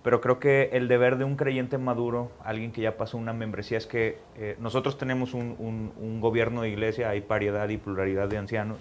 Pero 0.03 0.21
creo 0.21 0.39
que 0.39 0.71
el 0.73 0.89
deber 0.89 1.19
de 1.19 1.25
un 1.25 1.37
creyente 1.37 1.77
maduro, 1.77 2.31
alguien 2.45 2.73
que 2.73 2.81
ya 2.81 2.97
pasó 2.97 3.19
una 3.19 3.33
membresía, 3.33 3.79
es 3.79 3.87
que 3.87 4.19
eh, 4.37 4.57
nosotros 4.61 4.97
tenemos 4.97 5.35
un, 5.35 6.21
gobierno 6.21 6.63
de 6.63 6.71
iglesia, 6.71 7.11
hay 7.11 7.21
paridad 7.21 7.69
y 7.69 7.79
pluralidad 7.79 8.29
de 8.29 8.39
ancianos. 8.39 8.79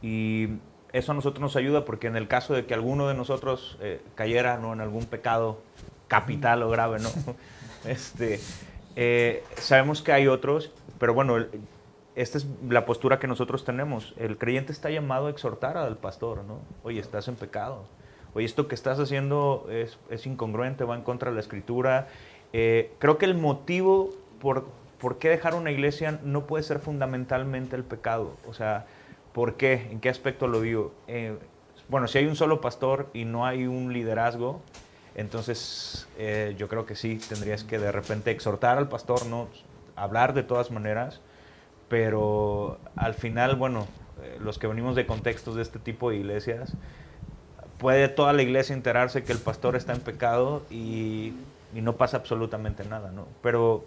Y 0.00 0.58
eso 0.94 1.10
a 1.10 1.14
nosotros 1.14 1.40
nos 1.40 1.56
ayuda 1.56 1.84
porque 1.84 2.06
en 2.06 2.14
el 2.14 2.28
caso 2.28 2.54
de 2.54 2.66
que 2.66 2.72
alguno 2.72 3.08
de 3.08 3.14
nosotros 3.14 3.76
eh, 3.80 4.00
cayera 4.14 4.58
¿no? 4.58 4.72
en 4.72 4.80
algún 4.80 5.06
pecado 5.06 5.58
capital 6.06 6.62
o 6.62 6.70
grave, 6.70 7.00
¿no? 7.00 7.10
Este, 7.84 8.40
eh, 8.96 9.44
sabemos 9.58 10.00
que 10.00 10.10
hay 10.10 10.26
otros, 10.26 10.70
pero 10.98 11.12
bueno, 11.12 11.36
esta 12.14 12.38
es 12.38 12.46
la 12.66 12.86
postura 12.86 13.18
que 13.18 13.26
nosotros 13.26 13.62
tenemos. 13.62 14.14
El 14.16 14.38
creyente 14.38 14.72
está 14.72 14.88
llamado 14.88 15.26
a 15.26 15.30
exhortar 15.30 15.76
al 15.76 15.98
pastor, 15.98 16.44
¿no? 16.44 16.60
Oye, 16.82 16.98
estás 16.98 17.28
en 17.28 17.34
pecado. 17.34 17.84
Oye, 18.32 18.46
esto 18.46 18.68
que 18.68 18.74
estás 18.74 18.98
haciendo 18.98 19.68
es, 19.68 20.26
incongruente, 20.26 20.84
va 20.84 20.94
en 20.94 21.02
contra 21.02 21.28
de 21.28 21.34
la 21.34 21.42
escritura. 21.42 22.08
Eh, 22.54 22.90
creo 22.98 23.18
que 23.18 23.26
el 23.26 23.34
motivo 23.34 24.14
por, 24.40 24.66
¿por 24.98 25.18
qué 25.18 25.28
dejar 25.28 25.54
una 25.54 25.70
iglesia 25.70 26.20
no 26.22 26.46
puede 26.46 26.62
ser 26.62 26.78
fundamentalmente 26.78 27.76
el 27.76 27.84
pecado? 27.84 28.36
O 28.48 28.54
sea, 28.54 28.86
¿por 29.34 29.56
qué? 29.56 29.88
¿En 29.90 30.00
qué 30.00 30.08
aspecto 30.08 30.46
lo 30.46 30.62
digo? 30.62 30.94
Eh, 31.08 31.36
bueno, 31.88 32.08
si 32.08 32.18
hay 32.18 32.26
un 32.26 32.36
solo 32.36 32.62
pastor 32.62 33.10
y 33.12 33.26
no 33.26 33.44
hay 33.44 33.66
un 33.66 33.92
liderazgo, 33.92 34.62
entonces 35.16 36.08
eh, 36.16 36.54
yo 36.56 36.68
creo 36.68 36.86
que 36.86 36.94
sí, 36.94 37.18
tendrías 37.28 37.64
que 37.64 37.78
de 37.78 37.92
repente 37.92 38.30
exhortar 38.30 38.78
al 38.78 38.88
pastor, 38.88 39.26
¿no? 39.26 39.48
Hablar 39.96 40.32
de 40.32 40.44
todas 40.44 40.70
maneras, 40.70 41.20
pero 41.88 42.78
al 42.96 43.14
final, 43.14 43.56
bueno, 43.56 43.86
eh, 44.22 44.38
los 44.40 44.58
que 44.58 44.68
venimos 44.68 44.94
de 44.96 45.04
contextos 45.04 45.56
de 45.56 45.62
este 45.62 45.80
tipo 45.80 46.10
de 46.10 46.16
iglesias, 46.16 46.74
puede 47.78 48.08
toda 48.08 48.32
la 48.32 48.42
iglesia 48.42 48.74
enterarse 48.74 49.24
que 49.24 49.32
el 49.32 49.38
pastor 49.38 49.74
está 49.74 49.92
en 49.92 50.00
pecado 50.00 50.62
y, 50.70 51.34
y 51.74 51.80
no 51.82 51.96
pasa 51.96 52.18
absolutamente 52.18 52.84
nada, 52.84 53.10
¿no? 53.10 53.26
Pero 53.42 53.84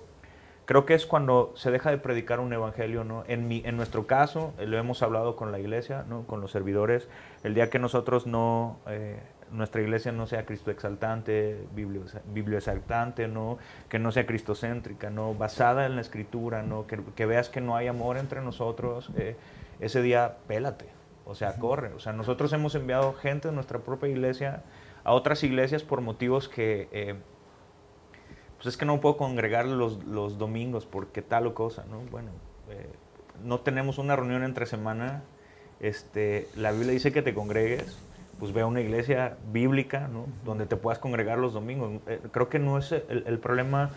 creo 0.67 0.85
que 0.85 0.93
es 0.93 1.05
cuando 1.05 1.53
se 1.55 1.71
deja 1.71 1.89
de 1.89 1.97
predicar 1.97 2.41
un 2.41 2.51
evangelio, 2.51 3.05
¿no? 3.05 3.23
En, 3.27 3.47
mi, 3.47 3.63
en 3.65 3.77
nuestro 3.77 4.05
caso, 4.05 4.53
eh, 4.59 4.67
lo 4.67 4.77
hemos 4.77 5.01
hablado 5.01 5.37
con 5.37 5.51
la 5.51 5.59
iglesia, 5.59 6.03
¿no? 6.07 6.27
Con 6.27 6.41
los 6.41 6.51
servidores, 6.51 7.07
el 7.43 7.55
día 7.55 7.69
que 7.69 7.79
nosotros 7.79 8.27
no, 8.27 8.77
eh, 8.85 9.17
nuestra 9.49 9.81
iglesia 9.81 10.11
no 10.11 10.27
sea 10.27 10.45
Cristo 10.45 10.69
exaltante, 10.69 11.65
biblio, 11.73 12.57
exaltante, 12.57 13.29
¿no? 13.29 13.57
Que 13.87 13.97
no 13.97 14.11
sea 14.11 14.25
cristocéntrica, 14.25 15.09
¿no? 15.09 15.33
Basada 15.33 15.85
en 15.85 15.95
la 15.95 16.01
escritura, 16.01 16.63
¿no? 16.63 16.85
Que, 16.85 16.99
que 17.15 17.25
veas 17.25 17.47
que 17.47 17.61
no 17.61 17.77
hay 17.77 17.87
amor 17.87 18.17
entre 18.17 18.41
nosotros, 18.41 19.09
eh, 19.15 19.37
ese 19.79 20.01
día 20.01 20.35
pélate, 20.47 20.87
o 21.25 21.33
sea, 21.33 21.55
corre. 21.55 21.93
O 21.93 21.99
sea, 21.99 22.11
nosotros 22.11 22.51
hemos 22.51 22.75
enviado 22.75 23.13
gente 23.13 23.47
de 23.47 23.53
nuestra 23.53 23.79
propia 23.79 24.09
iglesia 24.09 24.63
a 25.05 25.13
otras 25.13 25.41
iglesias 25.45 25.83
por 25.83 26.01
motivos 26.01 26.49
que 26.49 26.89
eh, 26.91 27.15
pues 28.57 28.67
es 28.67 28.77
que 28.77 28.85
no 28.85 28.99
puedo 28.99 29.17
congregar 29.17 29.65
los, 29.65 30.03
los 30.05 30.37
domingos 30.37 30.85
porque 30.85 31.21
tal 31.21 31.47
o 31.47 31.53
cosa, 31.53 31.85
¿no? 31.89 31.99
Bueno, 32.11 32.29
eh, 32.69 32.89
no 33.43 33.59
tenemos 33.59 33.97
una 33.97 34.15
reunión 34.15 34.43
entre 34.43 34.65
semana, 34.65 35.23
este, 35.79 36.47
la 36.55 36.71
Biblia 36.71 36.91
dice 36.91 37.11
que 37.11 37.21
te 37.21 37.33
congregues, 37.33 37.97
pues 38.39 38.53
ve 38.53 38.61
a 38.61 38.65
una 38.65 38.81
iglesia 38.81 39.37
bíblica, 39.51 40.07
¿no? 40.07 40.25
Donde 40.43 40.65
te 40.65 40.75
puedas 40.75 40.99
congregar 40.99 41.37
los 41.37 41.53
domingos. 41.53 42.01
Eh, 42.07 42.19
creo 42.31 42.49
que 42.49 42.59
no 42.59 42.77
es 42.77 42.91
el, 42.91 43.23
el 43.25 43.39
problema 43.39 43.91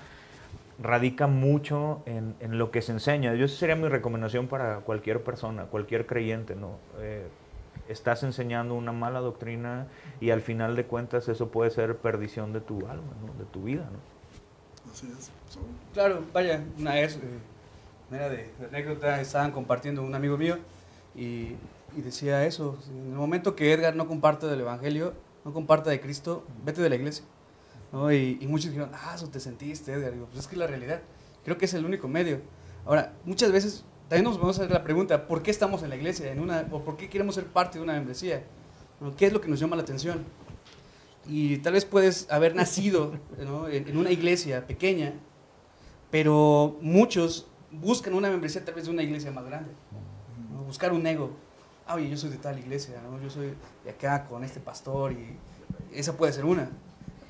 radica 0.82 1.27
mucho 1.27 2.03
en, 2.07 2.35
en, 2.41 2.59
lo 2.59 2.70
que 2.70 2.81
se 2.82 2.93
enseña. 2.93 3.35
Yo 3.35 3.45
esa 3.45 3.57
sería 3.57 3.77
mi 3.77 3.89
recomendación 3.89 4.47
para 4.47 4.78
cualquier 4.78 5.23
persona, 5.23 5.65
cualquier 5.65 6.07
creyente, 6.07 6.55
¿no? 6.55 6.78
Eh, 7.01 7.27
estás 7.89 8.23
enseñando 8.23 8.74
una 8.74 8.93
mala 8.93 9.20
doctrina 9.20 9.89
y 10.20 10.31
al 10.31 10.41
final 10.41 10.77
de 10.77 10.85
cuentas 10.85 11.28
eso 11.28 11.51
puede 11.51 11.70
ser 11.70 11.97
perdición 11.97 12.53
de 12.53 12.61
tu 12.61 12.87
alma, 12.87 13.12
¿no? 13.27 13.35
de 13.35 13.45
tu 13.51 13.65
vida. 13.65 13.82
¿no? 13.82 14.19
Claro, 15.92 16.24
vaya, 16.32 16.64
una 16.78 16.94
vez, 16.94 17.16
eh, 17.16 17.20
manera 18.10 18.28
de, 18.28 18.50
de 18.58 18.66
anécdota, 18.66 19.20
estaban 19.20 19.52
compartiendo 19.52 20.02
un 20.02 20.14
amigo 20.14 20.36
mío 20.36 20.58
y, 21.14 21.56
decía 21.96 22.46
eso, 22.46 22.78
en 22.88 23.12
el 23.12 23.18
momento 23.18 23.56
que 23.56 23.72
Edgar 23.72 23.96
no 23.96 24.06
comparte 24.06 24.46
del 24.46 24.60
Evangelio, 24.60 25.14
no 25.44 25.52
comparta 25.52 25.90
de 25.90 26.00
Cristo, 26.00 26.44
vete 26.64 26.82
de 26.82 26.88
la 26.88 26.96
iglesia. 26.96 27.24
¿no? 27.92 28.12
Y, 28.12 28.38
muchos 28.48 28.70
dijeron, 28.70 28.90
ah, 28.94 29.12
eso 29.14 29.28
te 29.28 29.40
sentiste, 29.40 29.92
Edgar. 29.92 30.12
Digo, 30.12 30.26
pues 30.26 30.40
es 30.40 30.46
que 30.46 30.56
la 30.56 30.66
realidad. 30.66 31.02
Creo 31.44 31.58
que 31.58 31.64
es 31.64 31.74
el 31.74 31.84
único 31.84 32.06
medio. 32.06 32.40
Ahora, 32.84 33.12
muchas 33.24 33.50
veces 33.50 33.84
también 34.08 34.24
nos 34.24 34.38
vamos 34.38 34.58
a 34.58 34.62
hacer 34.62 34.72
la 34.72 34.82
pregunta, 34.82 35.26
¿por 35.26 35.42
qué 35.42 35.50
estamos 35.50 35.82
en 35.82 35.90
la 35.90 35.96
iglesia? 35.96 36.30
En 36.30 36.40
una, 36.40 36.66
¿O 36.70 36.82
por 36.82 36.96
qué 36.96 37.08
queremos 37.08 37.34
ser 37.34 37.46
parte 37.46 37.78
de 37.78 37.84
una 37.84 37.94
membresía? 37.94 38.42
¿Qué 39.16 39.26
es 39.26 39.32
lo 39.32 39.40
que 39.40 39.48
nos 39.48 39.58
llama 39.58 39.76
la 39.76 39.82
atención? 39.82 40.24
Y 41.28 41.59
tal 41.59 41.74
vez 41.74 41.84
puedes 41.84 42.30
haber 42.30 42.55
nacido 42.55 43.12
¿no? 43.38 43.68
en, 43.68 43.88
en, 43.88 43.97
una 43.97 44.10
iglesia 44.10 44.66
pequeña, 44.66 45.12
pero 46.10 46.78
muchos 46.80 47.47
buscan 47.70 48.14
una 48.14 48.30
membresía 48.30 48.64
tal 48.64 48.74
vez 48.74 48.84
de 48.84 48.90
una 48.90 49.02
iglesia 49.02 49.30
más 49.30 49.44
grande. 49.44 49.70
¿no? 50.52 50.64
Buscar 50.64 50.92
un 50.92 51.06
ego. 51.06 51.30
Ah, 51.86 51.97
oye, 51.97 52.09
yo 52.09 52.16
soy 52.16 52.30
de 52.30 52.36
tal 52.36 52.59
iglesia, 52.59 53.01
¿no? 53.02 53.20
yo 53.22 53.30
soy 53.30 53.55
de 53.84 53.90
acá 53.90 54.26
con 54.26 54.44
este 54.44 54.60
pastor 54.60 55.12
y 55.12 55.36
esa 55.92 56.16
puede 56.16 56.32
ser 56.32 56.44
una. 56.44 56.70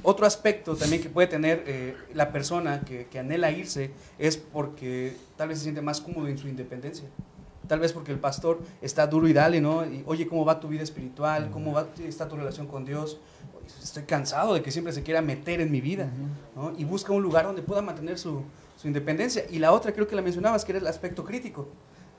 Otro 0.03 0.27
aspecto 0.27 0.77
también 0.77 1.03
que 1.03 1.11
puede 1.11 1.29
tener 1.29 1.63
eh, 1.67 1.95
la 2.15 2.33
persona 2.33 2.81
que, 2.81 3.07
que, 3.07 3.19
anhela 3.19 3.51
irse 3.51 3.91
es 4.19 4.39
porque 4.39 5.15
tal 5.37 5.49
vez 5.49 5.59
se 5.59 5.65
siente 5.65 5.83
más 5.83 6.01
cómodo 6.01 6.27
en 6.29 6.39
su 6.39 6.49
independencia. 6.49 7.07
Tal 7.69 7.81
vez 7.81 7.93
porque 7.93 8.11
el 8.11 8.19
pastor 8.19 8.61
está 8.81 9.07
duro 9.07 9.29
y 9.29 9.33
dale, 9.33 9.61
¿no? 9.61 9.85
Y, 9.85 10.03
Oye, 10.07 10.27
¿cómo 10.27 10.45
va 10.45 10.59
tu 10.59 10.69
vida 10.69 10.83
espiritual? 10.83 11.51
¿Cómo 11.51 11.73
va, 11.73 11.87
está 12.03 12.27
tu 12.27 12.37
relación 12.37 12.67
con 12.67 12.85
Dios? 12.85 13.21
Estoy 13.83 14.05
cansado 14.05 14.55
de 14.55 14.63
que 14.63 14.71
siempre 14.71 14.93
se 14.93 15.03
quiera 15.03 15.23
meter 15.23 15.61
en 15.61 15.71
mi 15.71 15.81
vida, 15.81 16.09
¿no? 16.55 16.73
Y 16.77 16.85
busca 16.85 17.13
un 17.13 17.23
lugar 17.23 17.45
donde 17.45 17.63
pueda 17.63 17.83
mantener 17.83 18.19
su, 18.19 18.43
su 18.81 18.87
independencia. 18.87 19.45
Y 19.51 19.59
la 19.59 19.73
otra, 19.73 19.93
creo 19.93 20.07
que 20.07 20.17
la 20.17 20.23
mencionabas, 20.23 20.65
que 20.65 20.73
era 20.73 20.79
el 20.79 20.87
aspecto 20.87 21.25
crítico. 21.25 21.69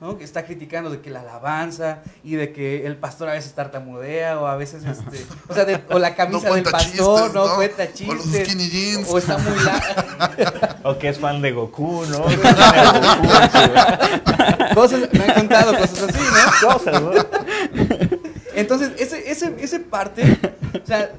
¿no? 0.02 0.18
que 0.18 0.24
está 0.24 0.44
criticando 0.44 0.90
de 0.90 1.00
que 1.00 1.08
la 1.10 1.20
alabanza 1.20 2.02
y 2.24 2.34
de 2.34 2.52
que 2.52 2.84
el 2.86 2.96
pastor 2.96 3.28
a 3.28 3.34
veces 3.34 3.52
tartamudea 3.52 4.40
o 4.40 4.48
a 4.48 4.56
veces 4.56 4.82
este, 4.84 5.24
o 5.48 5.54
sea, 5.54 5.64
de, 5.64 5.80
o 5.90 6.00
la 6.00 6.16
camisa 6.16 6.48
no 6.48 6.56
del 6.56 6.64
pastor 6.64 6.82
chistes, 6.82 7.06
no, 7.06 7.28
¿no? 7.46 7.54
cuenta 7.54 7.84
O 7.84 7.86
los 7.86 7.94
chistes 8.24 8.48
skinny 8.48 8.68
jeans. 8.68 9.08
o 9.08 9.18
está 9.18 9.38
muy 9.38 9.54
larga 9.64 10.80
O 10.82 10.98
que 10.98 11.08
es 11.08 11.20
fan 11.20 11.40
de 11.40 11.52
Goku, 11.52 12.04
¿no? 12.06 12.24
cosas 14.74 15.08
me 15.12 15.24
han 15.24 15.34
contado 15.34 15.78
cosas 15.78 16.02
así 16.02 16.18
no 16.18 16.24
Cosas, 16.72 17.00
¿no? 17.00 17.12
entonces 18.56 18.90
ese 18.98 19.30
ese 19.30 19.54
ese 19.60 19.78
parte 19.78 20.36
o 20.82 20.86
sea 20.86 21.12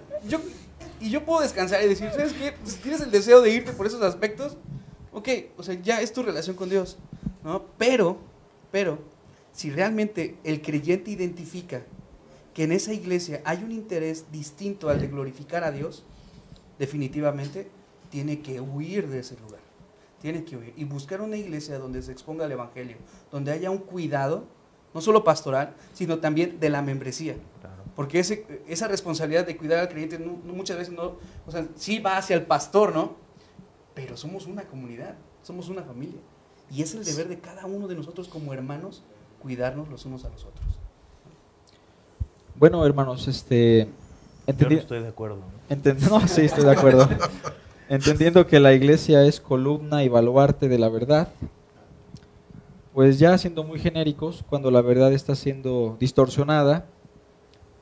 y 0.99 1.09
yo 1.09 1.25
puedo 1.25 1.41
descansar 1.41 1.83
y 1.83 1.87
decir 1.87 2.09
sabes 2.11 2.33
qué 2.33 2.53
pues, 2.53 2.77
tienes 2.77 3.01
el 3.01 3.11
deseo 3.11 3.41
de 3.41 3.51
irte 3.51 3.73
por 3.73 3.85
esos 3.85 4.01
aspectos 4.01 4.57
ok 5.11 5.29
o 5.57 5.63
sea 5.63 5.75
ya 5.81 6.01
es 6.01 6.13
tu 6.13 6.23
relación 6.23 6.55
con 6.55 6.69
Dios 6.69 6.97
no 7.43 7.65
pero 7.77 8.17
pero 8.71 8.99
si 9.53 9.69
realmente 9.69 10.35
el 10.43 10.61
creyente 10.61 11.11
identifica 11.11 11.83
que 12.53 12.63
en 12.63 12.71
esa 12.71 12.93
iglesia 12.93 13.41
hay 13.45 13.63
un 13.63 13.71
interés 13.71 14.25
distinto 14.31 14.89
al 14.89 14.99
de 14.99 15.07
glorificar 15.07 15.63
a 15.63 15.71
Dios, 15.71 16.03
definitivamente 16.77 17.67
tiene 18.09 18.41
que 18.41 18.61
huir 18.61 19.07
de 19.07 19.19
ese 19.19 19.35
lugar. 19.39 19.59
Tiene 20.21 20.43
que 20.43 20.55
huir 20.55 20.73
y 20.77 20.85
buscar 20.85 21.21
una 21.21 21.37
iglesia 21.37 21.79
donde 21.79 22.01
se 22.01 22.11
exponga 22.11 22.45
el 22.45 22.51
Evangelio, 22.51 22.97
donde 23.31 23.51
haya 23.51 23.71
un 23.71 23.79
cuidado, 23.79 24.45
no 24.93 25.01
solo 25.01 25.23
pastoral, 25.23 25.75
sino 25.93 26.19
también 26.19 26.59
de 26.59 26.69
la 26.69 26.81
membresía. 26.81 27.35
Porque 27.95 28.20
ese, 28.20 28.45
esa 28.68 28.88
responsabilidad 28.88 29.45
de 29.45 29.56
cuidar 29.56 29.80
al 29.80 29.90
creyente 29.90 30.18
no, 30.18 30.40
no, 30.44 30.53
muchas 30.53 30.78
veces 30.78 30.94
no, 30.94 31.18
o 31.45 31.52
sea, 31.52 31.68
sí 31.76 31.99
va 31.99 32.18
hacia 32.18 32.36
el 32.36 32.44
pastor, 32.44 32.94
¿no? 32.94 33.15
Pero 33.94 34.18
somos 34.18 34.48
una 34.48 34.64
comunidad, 34.64 35.15
somos 35.44 35.70
una 35.70 35.84
familia. 35.84 36.20
Y 36.72 36.82
es 36.82 36.95
el 36.95 37.06
deber 37.06 37.28
de 37.28 37.40
cada 37.40 37.65
uno 37.65 37.88
de 37.88 37.95
nosotros 37.95 38.28
como 38.28 38.53
hermanos 38.53 39.03
cuidarnos 39.41 39.90
los 39.90 40.06
unos 40.06 40.26
a 40.26 40.30
los 40.30 40.44
otros. 40.45 40.65
Bueno, 42.56 42.86
hermanos, 42.86 43.28
este... 43.28 43.88
Yo 44.48 44.70
no 44.70 44.76
estoy 44.76 45.02
de 45.02 45.07
acuerdo. 45.07 45.38
¿no? 45.38 45.44
Entend 45.70 46.02
no, 46.10 46.28
sí, 46.28 46.41
estoy 46.41 46.65
de 46.65 46.72
acuerdo. 46.72 47.07
Entendiendo 47.90 48.48
que 48.48 48.60
la 48.60 48.74
iglesia 48.74 49.26
es 49.26 49.40
columna 49.40 50.03
y 50.03 50.10
baluarte 50.10 50.68
de 50.68 50.80
la 50.80 50.90
verdad, 50.90 51.30
pues 52.94 53.20
ya 53.20 53.38
siendo 53.38 53.64
muy 53.64 53.80
genéricos, 53.80 54.44
cuando 54.49 54.72
la 54.72 54.82
verdad 54.82 55.14
está 55.14 55.36
siendo 55.36 55.98
distorsionada 55.99 56.88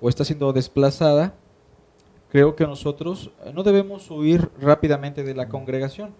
o 0.01 0.09
está 0.09 0.25
siendo 0.25 0.51
desplazada, 0.51 1.35
creo 2.29 2.55
que 2.55 2.65
nosotros 2.65 3.31
no 3.53 3.63
debemos 3.63 4.09
huir 4.09 4.49
rápidamente 4.59 5.23
de 5.23 5.35
la 5.35 5.47
congregación. 5.47 6.13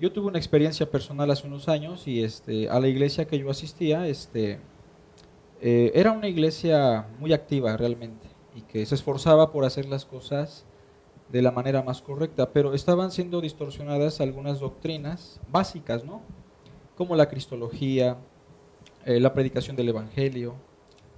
Yo 0.00 0.12
tuve 0.12 0.26
una 0.26 0.38
experiencia 0.38 0.90
personal 0.90 1.30
hace 1.30 1.46
unos 1.46 1.68
años 1.68 2.06
y 2.06 2.22
este, 2.22 2.68
a 2.68 2.78
la 2.80 2.88
iglesia 2.88 3.26
que 3.26 3.38
yo 3.38 3.50
asistía, 3.50 4.06
este, 4.06 4.60
eh, 5.60 5.92
era 5.94 6.12
una 6.12 6.28
iglesia 6.28 7.06
muy 7.18 7.32
activa 7.32 7.76
realmente 7.76 8.28
y 8.54 8.62
que 8.62 8.84
se 8.84 8.94
esforzaba 8.94 9.52
por 9.52 9.64
hacer 9.64 9.86
las 9.86 10.04
cosas 10.04 10.64
de 11.30 11.42
la 11.42 11.50
manera 11.50 11.82
más 11.82 12.00
correcta, 12.00 12.52
pero 12.52 12.74
estaban 12.74 13.10
siendo 13.10 13.40
distorsionadas 13.40 14.20
algunas 14.20 14.60
doctrinas 14.60 15.40
básicas, 15.50 16.04
¿no? 16.04 16.22
Como 16.96 17.16
la 17.16 17.28
cristología, 17.28 18.16
eh, 19.04 19.20
la 19.20 19.34
predicación 19.34 19.76
del 19.76 19.90
evangelio, 19.90 20.54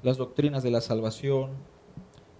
las 0.02 0.16
doctrinas 0.16 0.62
de 0.62 0.70
la 0.70 0.80
salvación, 0.80 1.50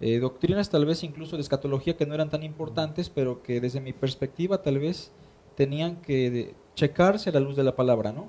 eh, 0.00 0.18
doctrinas 0.18 0.70
tal 0.70 0.86
vez 0.86 1.04
incluso 1.04 1.36
de 1.36 1.42
escatología 1.42 1.96
que 1.96 2.06
no 2.06 2.14
eran 2.14 2.30
tan 2.30 2.42
importantes, 2.42 3.10
pero 3.10 3.42
que 3.42 3.60
desde 3.60 3.80
mi 3.80 3.92
perspectiva 3.92 4.62
tal 4.62 4.78
vez 4.78 5.12
tenían 5.56 5.96
que 5.96 6.54
checarse 6.74 7.30
a 7.30 7.32
la 7.34 7.40
luz 7.40 7.56
de 7.56 7.64
la 7.64 7.76
palabra, 7.76 8.12
¿no? 8.12 8.28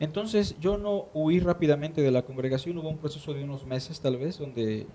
Entonces 0.00 0.56
yo 0.60 0.78
no 0.78 1.06
huí 1.14 1.38
rápidamente 1.40 2.00
de 2.00 2.10
la 2.10 2.22
congregación, 2.22 2.78
hubo 2.78 2.88
un 2.88 2.98
proceso 2.98 3.34
de 3.34 3.44
unos 3.44 3.66
meses 3.66 4.00
tal 4.00 4.16
vez, 4.16 4.38
donde 4.38 4.86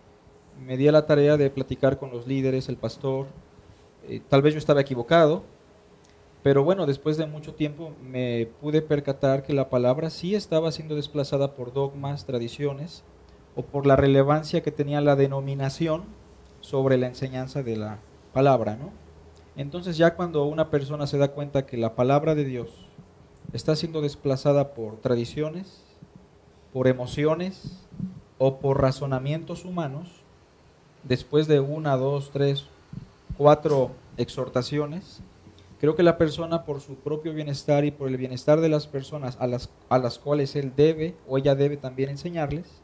me 0.59 0.77
di 0.77 0.87
a 0.87 0.91
la 0.91 1.05
tarea 1.05 1.37
de 1.37 1.49
platicar 1.49 1.97
con 1.97 2.11
los 2.11 2.27
líderes, 2.27 2.69
el 2.69 2.77
pastor, 2.77 3.27
eh, 4.07 4.21
tal 4.27 4.41
vez 4.41 4.53
yo 4.53 4.57
estaba 4.57 4.81
equivocado, 4.81 5.43
pero 6.43 6.63
bueno, 6.63 6.85
después 6.85 7.17
de 7.17 7.25
mucho 7.25 7.53
tiempo 7.53 7.93
me 8.03 8.47
pude 8.61 8.81
percatar 8.81 9.43
que 9.43 9.53
la 9.53 9.69
palabra 9.69 10.09
sí 10.09 10.35
estaba 10.35 10.71
siendo 10.71 10.95
desplazada 10.95 11.55
por 11.55 11.73
dogmas, 11.73 12.25
tradiciones, 12.25 13.03
o 13.55 13.63
por 13.63 13.85
la 13.85 13.95
relevancia 13.95 14.61
que 14.61 14.71
tenía 14.71 15.01
la 15.01 15.15
denominación 15.15 16.03
sobre 16.61 16.97
la 16.97 17.07
enseñanza 17.07 17.63
de 17.63 17.77
la 17.77 17.99
palabra, 18.33 18.75
¿no? 18.75 18.91
Entonces 19.55 19.97
ya 19.97 20.15
cuando 20.15 20.43
una 20.45 20.69
persona 20.69 21.07
se 21.07 21.17
da 21.17 21.29
cuenta 21.29 21.65
que 21.65 21.77
la 21.77 21.95
palabra 21.95 22.35
de 22.35 22.43
Dios 22.43 22.69
está 23.53 23.75
siendo 23.75 24.01
desplazada 24.01 24.73
por 24.73 24.97
tradiciones, 24.97 25.81
por 26.73 26.87
emociones 26.87 27.85
o 28.37 28.57
por 28.59 28.81
razonamientos 28.81 29.63
humanos, 29.63 30.09
después 31.03 31.47
de 31.47 31.61
una, 31.61 31.95
dos, 31.95 32.31
tres, 32.31 32.65
cuatro 33.37 33.91
exhortaciones, 34.17 35.21
creo 35.79 35.95
que 35.95 36.03
la 36.03 36.17
persona 36.17 36.65
por 36.65 36.81
su 36.81 36.95
propio 36.95 37.33
bienestar 37.33 37.85
y 37.85 37.91
por 37.91 38.09
el 38.09 38.17
bienestar 38.17 38.59
de 38.59 38.69
las 38.69 38.87
personas 38.87 39.37
a 39.39 39.47
las, 39.47 39.69
a 39.87 39.99
las 39.99 40.19
cuales 40.19 40.55
él 40.57 40.73
debe 40.75 41.15
o 41.27 41.37
ella 41.37 41.55
debe 41.55 41.77
también 41.77 42.09
enseñarles, 42.09 42.81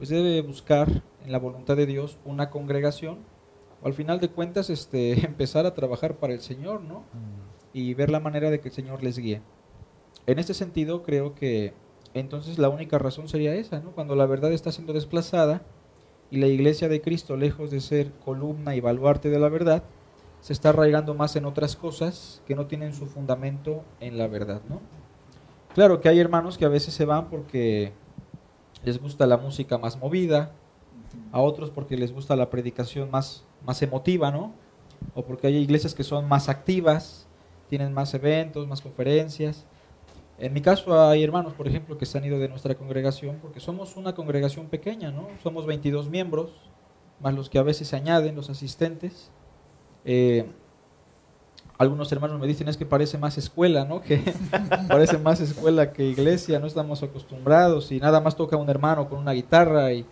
pues 0.00 0.08
debe 0.08 0.40
buscar 0.40 1.02
en 1.26 1.30
la 1.30 1.38
voluntad 1.38 1.76
de 1.76 1.84
Dios 1.84 2.16
una 2.24 2.48
congregación 2.48 3.18
o 3.82 3.86
al 3.86 3.92
final 3.92 4.18
de 4.18 4.30
cuentas 4.30 4.70
este, 4.70 5.12
empezar 5.26 5.66
a 5.66 5.74
trabajar 5.74 6.16
para 6.16 6.32
el 6.32 6.40
Señor, 6.40 6.80
¿no? 6.80 7.04
Y 7.74 7.92
ver 7.92 8.08
la 8.08 8.18
manera 8.18 8.48
de 8.50 8.60
que 8.60 8.68
el 8.68 8.74
Señor 8.74 9.02
les 9.02 9.18
guíe. 9.18 9.42
En 10.26 10.38
este 10.38 10.54
sentido, 10.54 11.02
creo 11.02 11.34
que 11.34 11.74
entonces 12.14 12.58
la 12.58 12.70
única 12.70 12.96
razón 12.96 13.28
sería 13.28 13.54
esa, 13.54 13.80
¿no? 13.80 13.90
Cuando 13.90 14.16
la 14.16 14.24
verdad 14.24 14.54
está 14.54 14.72
siendo 14.72 14.94
desplazada 14.94 15.60
y 16.30 16.38
la 16.38 16.46
iglesia 16.46 16.88
de 16.88 17.02
Cristo, 17.02 17.36
lejos 17.36 17.70
de 17.70 17.82
ser 17.82 18.10
columna 18.24 18.74
y 18.74 18.80
baluarte 18.80 19.28
de 19.28 19.38
la 19.38 19.50
verdad, 19.50 19.82
se 20.40 20.54
está 20.54 20.70
arraigando 20.70 21.12
más 21.12 21.36
en 21.36 21.44
otras 21.44 21.76
cosas 21.76 22.40
que 22.46 22.54
no 22.54 22.68
tienen 22.68 22.94
su 22.94 23.04
fundamento 23.04 23.84
en 24.00 24.16
la 24.16 24.28
verdad, 24.28 24.62
¿no? 24.66 24.80
Claro 25.74 26.00
que 26.00 26.08
hay 26.08 26.20
hermanos 26.20 26.56
que 26.56 26.64
a 26.64 26.70
veces 26.70 26.94
se 26.94 27.04
van 27.04 27.28
porque 27.28 27.92
les 28.84 29.00
gusta 29.00 29.26
la 29.26 29.36
música 29.36 29.78
más 29.78 29.98
movida, 29.98 30.52
a 31.32 31.40
otros 31.40 31.70
porque 31.70 31.96
les 31.96 32.12
gusta 32.12 32.36
la 32.36 32.50
predicación 32.50 33.10
más, 33.10 33.44
más 33.64 33.82
emotiva, 33.82 34.30
¿no? 34.30 34.52
O 35.14 35.24
porque 35.24 35.46
hay 35.46 35.56
iglesias 35.56 35.94
que 35.94 36.04
son 36.04 36.28
más 36.28 36.48
activas, 36.48 37.26
tienen 37.68 37.92
más 37.92 38.14
eventos, 38.14 38.66
más 38.66 38.80
conferencias. 38.80 39.66
En 40.38 40.52
mi 40.52 40.60
caso 40.60 40.98
hay 41.00 41.22
hermanos, 41.22 41.52
por 41.54 41.68
ejemplo, 41.68 41.98
que 41.98 42.06
se 42.06 42.18
han 42.18 42.24
ido 42.24 42.38
de 42.38 42.48
nuestra 42.48 42.74
congregación 42.74 43.38
porque 43.42 43.60
somos 43.60 43.96
una 43.96 44.14
congregación 44.14 44.66
pequeña, 44.68 45.10
¿no? 45.10 45.28
Somos 45.42 45.66
22 45.66 46.08
miembros, 46.08 46.50
más 47.20 47.34
los 47.34 47.50
que 47.50 47.58
a 47.58 47.62
veces 47.62 47.88
se 47.88 47.96
añaden, 47.96 48.34
los 48.34 48.50
asistentes. 48.50 49.30
Eh, 50.04 50.50
algunos 51.80 52.12
hermanos 52.12 52.38
me 52.38 52.46
dicen 52.46 52.68
es 52.68 52.76
que 52.76 52.84
parece 52.84 53.16
más 53.16 53.38
escuela, 53.38 53.86
¿no? 53.86 54.02
Que 54.02 54.22
parece 54.88 55.16
más 55.16 55.40
escuela 55.40 55.94
que 55.94 56.04
iglesia, 56.04 56.58
no 56.58 56.66
estamos 56.66 57.02
acostumbrados 57.02 57.90
y 57.90 57.98
nada 57.98 58.20
más 58.20 58.36
toca 58.36 58.58
un 58.58 58.68
hermano 58.68 59.08
con 59.08 59.18
una 59.18 59.32
guitarra 59.32 59.90
y, 59.94 60.04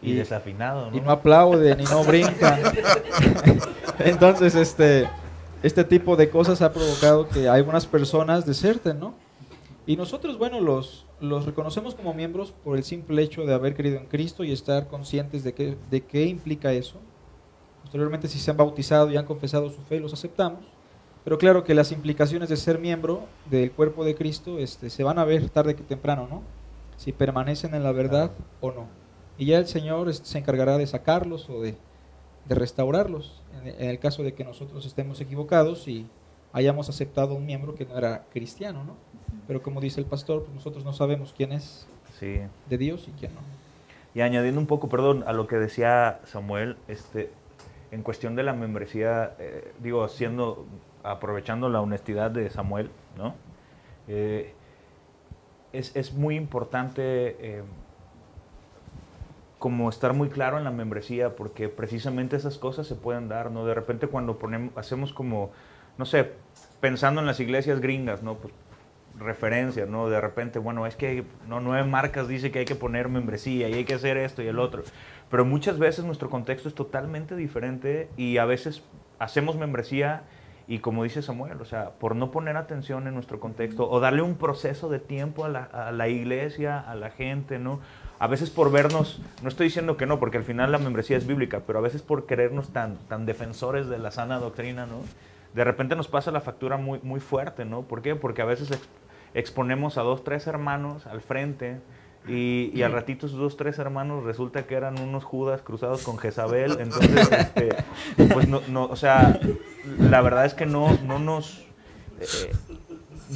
y, 0.00 0.12
desafinado, 0.14 0.88
¿no? 0.88 0.96
Y 0.96 1.00
no 1.00 1.10
aplaude 1.10 1.74
ni 1.74 1.82
no 1.82 2.04
brinca. 2.04 2.60
Entonces, 3.98 4.54
este, 4.54 5.08
este 5.64 5.82
tipo 5.82 6.14
de 6.14 6.30
cosas 6.30 6.62
ha 6.62 6.72
provocado 6.72 7.28
que 7.28 7.48
algunas 7.48 7.86
personas 7.86 8.46
deserten, 8.46 9.00
¿no? 9.00 9.14
Y 9.86 9.96
nosotros, 9.96 10.38
bueno, 10.38 10.60
los, 10.60 11.06
los 11.20 11.44
reconocemos 11.44 11.96
como 11.96 12.14
miembros 12.14 12.54
por 12.62 12.76
el 12.76 12.84
simple 12.84 13.20
hecho 13.20 13.44
de 13.44 13.52
haber 13.52 13.74
creído 13.74 13.98
en 13.98 14.06
Cristo 14.06 14.44
y 14.44 14.52
estar 14.52 14.86
conscientes 14.86 15.42
de 15.42 15.54
qué, 15.54 15.76
de 15.90 16.02
qué 16.02 16.26
implica 16.26 16.72
eso. 16.72 16.98
Posteriormente, 17.82 18.28
si 18.28 18.38
se 18.38 18.52
han 18.52 18.56
bautizado 18.56 19.10
y 19.10 19.16
han 19.16 19.26
confesado 19.26 19.68
su 19.70 19.80
fe, 19.82 19.98
los 19.98 20.12
aceptamos. 20.12 20.60
Pero 21.24 21.38
claro 21.38 21.64
que 21.64 21.74
las 21.74 21.92
implicaciones 21.92 22.48
de 22.48 22.56
ser 22.56 22.78
miembro 22.78 23.26
del 23.50 23.72
cuerpo 23.72 24.04
de 24.04 24.14
Cristo 24.14 24.58
este, 24.58 24.90
se 24.90 25.04
van 25.04 25.18
a 25.18 25.24
ver 25.24 25.50
tarde 25.50 25.74
que 25.74 25.82
temprano, 25.82 26.26
¿no? 26.30 26.42
Si 26.96 27.12
permanecen 27.12 27.74
en 27.74 27.82
la 27.82 27.92
verdad 27.92 28.30
o 28.60 28.70
no. 28.70 28.86
Y 29.38 29.46
ya 29.46 29.58
el 29.58 29.66
Señor 29.66 30.08
este, 30.08 30.26
se 30.26 30.38
encargará 30.38 30.78
de 30.78 30.86
sacarlos 30.86 31.48
o 31.50 31.60
de, 31.60 31.76
de 32.46 32.54
restaurarlos, 32.54 33.42
en, 33.60 33.68
en, 33.68 33.90
el 33.90 33.98
caso 33.98 34.22
de 34.22 34.34
que 34.34 34.44
nosotros 34.44 34.86
estemos 34.86 35.20
equivocados 35.20 35.88
y 35.88 36.06
hayamos 36.52 36.88
aceptado 36.88 37.34
un 37.34 37.46
miembro 37.46 37.74
que 37.74 37.86
no 37.86 37.96
era 37.96 38.24
cristiano, 38.32 38.84
¿no? 38.84 38.96
Pero 39.46 39.62
como 39.62 39.80
dice 39.80 40.00
el 40.00 40.06
pastor, 40.06 40.42
pues 40.44 40.54
nosotros 40.54 40.84
no 40.84 40.92
sabemos 40.92 41.34
quién 41.36 41.52
es 41.52 41.86
sí. 42.18 42.40
de 42.68 42.78
Dios 42.78 43.06
y 43.08 43.12
quién 43.12 43.34
no. 43.34 43.40
Y 44.14 44.22
añadiendo 44.22 44.60
un 44.60 44.66
poco, 44.66 44.88
perdón, 44.88 45.24
a 45.26 45.32
lo 45.32 45.46
que 45.46 45.56
decía 45.56 46.20
Samuel, 46.24 46.76
este, 46.88 47.30
en 47.90 48.02
cuestión 48.02 48.34
de 48.36 48.42
la 48.42 48.52
membresía, 48.52 49.34
eh, 49.38 49.72
digo, 49.80 50.02
haciendo, 50.02 50.66
aprovechando 51.02 51.68
la 51.68 51.80
honestidad 51.80 52.30
de 52.30 52.50
Samuel, 52.50 52.90
¿no? 53.16 53.34
Eh, 54.08 54.54
es, 55.72 55.94
es, 55.94 56.12
muy 56.12 56.36
importante 56.36 57.36
eh, 57.38 57.62
como 59.58 59.88
estar 59.88 60.14
muy 60.14 60.28
claro 60.28 60.58
en 60.58 60.64
la 60.64 60.70
membresía, 60.70 61.36
porque 61.36 61.68
precisamente 61.68 62.36
esas 62.36 62.58
cosas 62.58 62.86
se 62.86 62.96
pueden 62.96 63.28
dar, 63.28 63.50
¿no? 63.50 63.66
De 63.66 63.74
repente 63.74 64.08
cuando 64.08 64.38
ponemos, 64.38 64.76
hacemos 64.76 65.12
como, 65.12 65.52
no 65.96 66.06
sé, 66.06 66.32
pensando 66.80 67.20
en 67.20 67.26
las 67.26 67.38
iglesias 67.40 67.80
gringas, 67.80 68.22
¿no? 68.22 68.34
Pues 68.34 68.52
referencias, 69.18 69.88
¿no? 69.88 70.08
De 70.08 70.20
repente, 70.20 70.58
bueno, 70.58 70.86
es 70.86 70.96
que 70.96 71.24
no 71.46 71.60
nueve 71.60 71.86
marcas 71.86 72.26
dice 72.26 72.50
que 72.50 72.60
hay 72.60 72.64
que 72.64 72.74
poner 72.74 73.08
membresía 73.08 73.68
y 73.68 73.74
hay 73.74 73.84
que 73.84 73.94
hacer 73.94 74.16
esto 74.16 74.42
y 74.42 74.46
el 74.46 74.58
otro. 74.58 74.82
Pero 75.30 75.44
muchas 75.44 75.78
veces 75.78 76.04
nuestro 76.04 76.30
contexto 76.30 76.68
es 76.68 76.74
totalmente 76.74 77.36
diferente 77.36 78.08
y 78.16 78.38
a 78.38 78.44
veces 78.44 78.82
hacemos 79.18 79.56
membresía 79.56 80.24
y 80.70 80.78
como 80.78 81.02
dice 81.02 81.20
Samuel, 81.20 81.60
o 81.60 81.64
sea, 81.64 81.90
por 81.98 82.14
no 82.14 82.30
poner 82.30 82.56
atención 82.56 83.06
en 83.08 83.14
nuestro 83.14 83.40
contexto 83.40 83.90
o 83.90 83.98
darle 83.98 84.22
un 84.22 84.36
proceso 84.36 84.88
de 84.88 85.00
tiempo 85.00 85.44
a 85.44 85.48
la, 85.48 85.64
a 85.64 85.90
la 85.90 86.08
iglesia, 86.08 86.78
a 86.78 86.94
la 86.94 87.10
gente, 87.10 87.58
¿no? 87.58 87.80
A 88.20 88.28
veces 88.28 88.50
por 88.50 88.70
vernos, 88.70 89.20
no 89.42 89.48
estoy 89.48 89.66
diciendo 89.66 89.96
que 89.96 90.06
no, 90.06 90.20
porque 90.20 90.38
al 90.38 90.44
final 90.44 90.70
la 90.70 90.78
membresía 90.78 91.16
es 91.16 91.26
bíblica, 91.26 91.62
pero 91.66 91.80
a 91.80 91.82
veces 91.82 92.02
por 92.02 92.24
querernos 92.24 92.68
tan, 92.68 92.96
tan 93.08 93.26
defensores 93.26 93.88
de 93.88 93.98
la 93.98 94.12
sana 94.12 94.38
doctrina, 94.38 94.86
¿no? 94.86 95.00
de 95.54 95.64
repente 95.64 95.96
nos 95.96 96.08
pasa 96.08 96.30
la 96.30 96.40
factura 96.40 96.76
muy, 96.76 97.00
muy 97.02 97.20
fuerte, 97.20 97.64
¿no? 97.64 97.82
¿Por 97.82 98.02
qué? 98.02 98.14
Porque 98.14 98.42
a 98.42 98.44
veces 98.44 98.70
ex, 98.70 98.88
exponemos 99.34 99.98
a 99.98 100.02
dos, 100.02 100.22
tres 100.22 100.46
hermanos 100.46 101.06
al 101.06 101.20
frente 101.20 101.80
y, 102.28 102.70
y 102.74 102.82
al 102.82 102.92
ratito 102.92 103.26
esos 103.26 103.38
dos, 103.38 103.56
tres 103.56 103.78
hermanos 103.78 104.24
resulta 104.24 104.66
que 104.66 104.74
eran 104.74 105.00
unos 105.00 105.24
judas 105.24 105.62
cruzados 105.62 106.02
con 106.02 106.18
Jezabel. 106.18 106.72
Entonces, 106.80 107.30
este, 107.32 107.70
pues 108.32 108.48
no, 108.48 108.60
no, 108.68 108.84
o 108.84 108.96
sea, 108.96 109.40
la 109.98 110.20
verdad 110.20 110.44
es 110.44 110.54
que 110.54 110.66
no, 110.66 110.98
no 111.06 111.18
nos 111.18 111.64
eh, 112.20 112.52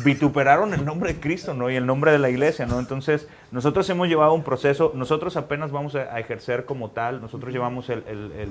vituperaron 0.04 0.74
el 0.74 0.84
nombre 0.84 1.14
de 1.14 1.20
Cristo, 1.20 1.54
¿no? 1.54 1.70
Y 1.70 1.76
el 1.76 1.86
nombre 1.86 2.12
de 2.12 2.18
la 2.18 2.28
iglesia, 2.28 2.66
¿no? 2.66 2.78
Entonces, 2.78 3.28
nosotros 3.50 3.88
hemos 3.90 4.08
llevado 4.08 4.34
un 4.34 4.42
proceso, 4.42 4.92
nosotros 4.94 5.36
apenas 5.36 5.70
vamos 5.70 5.94
a, 5.94 6.14
a 6.14 6.20
ejercer 6.20 6.64
como 6.66 6.90
tal, 6.90 7.20
nosotros 7.20 7.52
llevamos 7.52 7.88
el, 7.88 8.04
el, 8.06 8.32
el 8.32 8.48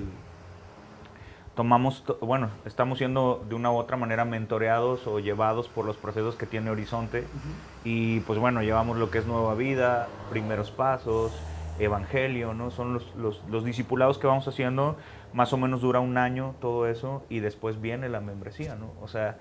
tomamos, 1.56 2.04
bueno, 2.22 2.50
estamos 2.66 2.98
siendo 2.98 3.44
de 3.48 3.56
una 3.56 3.72
u 3.72 3.76
otra 3.76 3.98
manera 3.98 4.26
mentoreados 4.26 5.06
o 5.08 5.20
llevados 5.20 5.68
por 5.68 5.86
los 5.86 5.98
procesos 5.98 6.36
que 6.36 6.46
tiene 6.46 6.72
Horizonte. 6.72 7.22
Uh 7.22 7.24
-huh. 7.24 7.86
Y 7.86 8.20
pues 8.22 8.40
bueno, 8.40 8.62
llevamos 8.62 8.98
lo 8.98 9.12
que 9.12 9.20
es 9.20 9.28
Nueva 9.28 9.54
Vida, 9.54 10.08
Primeros 10.30 10.72
Pasos, 10.72 11.32
Evangelio, 11.80 12.54
¿no? 12.54 12.72
Son 12.72 12.94
los, 12.94 13.16
los, 13.16 13.44
los, 13.50 13.64
discipulados 13.64 14.18
que 14.18 14.28
vamos 14.28 14.48
haciendo, 14.48 14.96
más 15.34 15.54
o 15.54 15.58
menos 15.58 15.82
dura 15.82 16.00
un 16.00 16.18
año 16.18 16.56
todo 16.60 16.88
eso 16.88 17.24
y 17.30 17.40
después 17.40 17.82
viene 17.82 18.10
la 18.10 18.20
membresía, 18.20 18.76
¿no? 18.76 18.92
O 19.02 19.08
sea, 19.08 19.40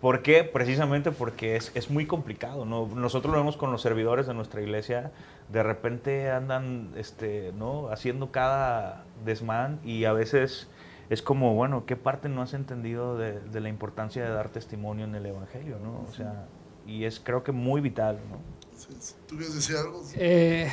¿por 0.00 0.22
qué? 0.22 0.44
Precisamente 0.44 1.10
porque 1.10 1.56
es, 1.56 1.72
es 1.74 1.90
muy 1.90 2.06
complicado, 2.06 2.64
¿no? 2.64 2.86
Nosotros 2.94 3.32
lo 3.32 3.38
vemos 3.38 3.56
con 3.56 3.72
los 3.72 3.82
servidores 3.82 4.26
de 4.26 4.34
nuestra 4.34 4.62
iglesia, 4.62 5.12
de 5.50 5.62
repente 5.62 6.30
andan, 6.30 6.92
este, 6.96 7.52
¿no? 7.54 7.88
Haciendo 7.88 8.30
cada 8.30 9.04
desmán 9.24 9.80
y 9.84 10.06
a 10.06 10.12
veces 10.12 10.68
es 11.10 11.22
como, 11.22 11.54
bueno, 11.54 11.86
¿qué 11.86 11.96
parte 11.96 12.28
no 12.28 12.42
has 12.42 12.54
entendido 12.54 13.16
de, 13.16 13.40
de, 13.40 13.60
la 13.60 13.68
importancia 13.68 14.24
de 14.24 14.30
dar 14.30 14.48
testimonio 14.48 15.04
en 15.04 15.14
el 15.14 15.26
Evangelio, 15.26 15.78
no? 15.78 16.04
O 16.08 16.12
sea, 16.12 16.46
y 16.86 17.04
es 17.04 17.20
creo 17.20 17.42
que 17.42 17.52
muy 17.52 17.80
vital, 17.80 18.18
¿no? 18.30 18.38
¿Tú 19.26 19.36
quieres 19.36 19.54
decir 19.54 19.76
algo? 19.76 20.02
Eh, 20.16 20.68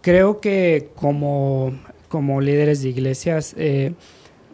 creo 0.00 0.40
que 0.40 0.90
como, 0.94 1.72
como 2.08 2.40
líderes 2.40 2.82
de 2.82 2.90
iglesias, 2.90 3.54
eh, 3.58 3.94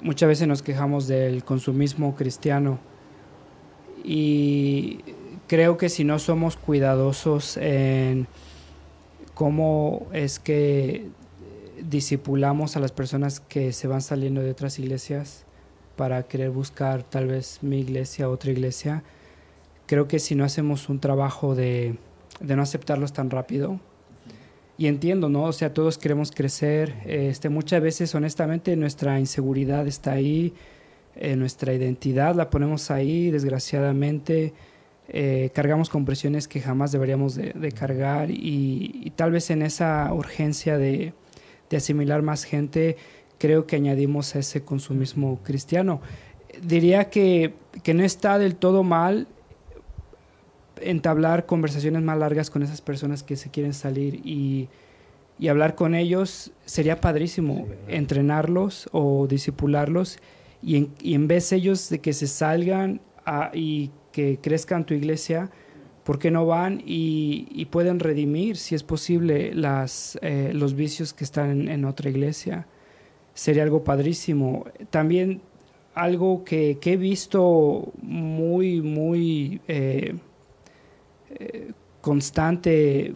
muchas 0.03 0.29
veces 0.29 0.49
nos 0.49 0.63
quejamos 0.63 1.07
del 1.07 1.45
consumismo 1.45 2.15
cristiano 2.17 2.79
y 4.03 5.01
creo 5.47 5.77
que 5.77 5.89
si 5.89 6.05
no 6.05 6.19
somos 6.19 6.57
cuidadosos 6.57 7.57
en 7.59 8.27
cómo 9.35 10.07
es 10.13 10.39
que 10.39 11.09
disipulamos 11.89 12.77
a 12.77 12.81
las 12.81 12.93
personas 12.93 13.41
que 13.41 13.73
se 13.73 13.89
van 13.89 14.03
saliendo 14.03 14.41
de 14.43 14.51
otras 14.51 14.79
iglesias 14.79 15.45
para 15.97 16.23
querer 16.25 16.51
buscar 16.51 17.03
tal 17.03 17.27
vez 17.27 17.59
mi 17.63 17.81
iglesia, 17.81 18.29
otra 18.29 18.51
iglesia. 18.51 19.03
Creo 19.87 20.09
que 20.09 20.19
si 20.19 20.35
no 20.35 20.45
hacemos 20.45 20.89
un 20.89 21.01
trabajo 21.01 21.55
de, 21.55 21.97
de 22.41 22.57
no 22.57 22.63
aceptarlos 22.63 23.13
tan 23.13 23.31
rápido, 23.31 23.81
y 24.77 24.89
entiendo, 24.89 25.29
¿no? 25.29 25.45
O 25.45 25.53
sea, 25.53 25.73
todos 25.73 25.99
queremos 25.99 26.33
crecer. 26.33 26.95
Este, 27.07 27.49
muchas 27.49 27.81
veces, 27.81 28.15
honestamente, 28.15 28.75
nuestra 28.77 29.21
inseguridad 29.21 29.87
está 29.87 30.13
ahí, 30.13 30.53
eh, 31.17 31.37
nuestra 31.37 31.73
identidad 31.73 32.35
la 32.35 32.51
ponemos 32.51 32.91
ahí, 32.91 33.31
desgraciadamente. 33.31 34.53
Eh, 35.09 35.51
cargamos 35.55 35.91
con 35.91 36.05
presiones 36.05 36.49
que 36.49 36.61
jamás 36.61 36.91
deberíamos 36.91 37.37
de, 37.37 37.73
cargar 37.73 38.31
y, 38.31 39.13
tal 39.17 39.33
vez 39.33 39.51
en 39.51 39.63
esa 39.63 40.13
urgencia 40.13 40.79
de, 40.79 41.13
de 41.71 41.77
asimilar 41.77 42.23
más 42.23 42.45
gente, 42.45 42.97
creo 43.39 43.67
que 43.67 43.77
añadimos 43.77 44.35
a 44.35 44.39
ese 44.39 44.65
consumismo 44.65 45.41
cristiano. 45.43 46.01
Diría 46.63 47.11
que, 47.11 47.55
que 47.83 47.95
no 47.95 48.05
está 48.05 48.39
del 48.39 48.57
todo 48.57 48.83
mal 48.83 49.27
entablar 50.81 51.47
conversaciones 51.47 52.03
más 52.03 52.19
largas 52.19 52.51
con 52.51 52.63
esas 52.63 52.81
personas 52.81 53.23
que 53.23 53.37
se 53.37 53.51
quieren 53.51 53.75
salir 53.75 54.21
y, 54.25 54.69
y 55.39 55.49
hablar 55.49 55.75
con 55.75 55.95
ellos 55.95 56.53
sería 56.65 57.01
padrísimo, 57.01 57.67
entrenarlos 57.89 58.89
o 58.93 59.27
disipularlos 59.27 60.19
y 60.63 60.77
en, 60.77 60.95
y 61.01 61.15
en 61.15 61.29
vez 61.29 61.53
ellos 61.53 61.89
de 61.91 62.01
que 62.01 62.13
se 62.13 62.27
salgan 62.27 63.01
a, 63.25 63.51
y 63.53 63.91
que 64.13 64.39
crezcan 64.41 64.87
tu 64.87 64.95
iglesia, 64.95 65.51
¿por 66.05 66.19
qué 66.19 66.31
no 66.31 66.47
van 66.47 66.83
y, 66.85 67.65
pueden 67.71 67.99
redimir, 67.99 68.57
si 68.57 68.75
es 68.75 68.83
posible, 68.83 69.55
las, 69.55 70.19
eh, 70.23 70.53
los 70.55 70.75
vicios 70.75 71.13
que 71.13 71.25
están 71.25 71.69
en, 71.69 71.85
otra 71.85 72.11
iglesia? 72.11 72.67
Sería 73.33 73.65
algo 73.65 73.83
padrísimo. 73.83 74.67
También 74.91 75.41
algo 75.95 76.45
que, 76.45 76.79
que 76.81 76.93
he 76.93 76.97
visto 76.97 77.93
muy, 78.03 78.81
muy 78.81 79.61
eh, 79.67 80.15
eh, 81.31 81.73
constante 82.01 83.15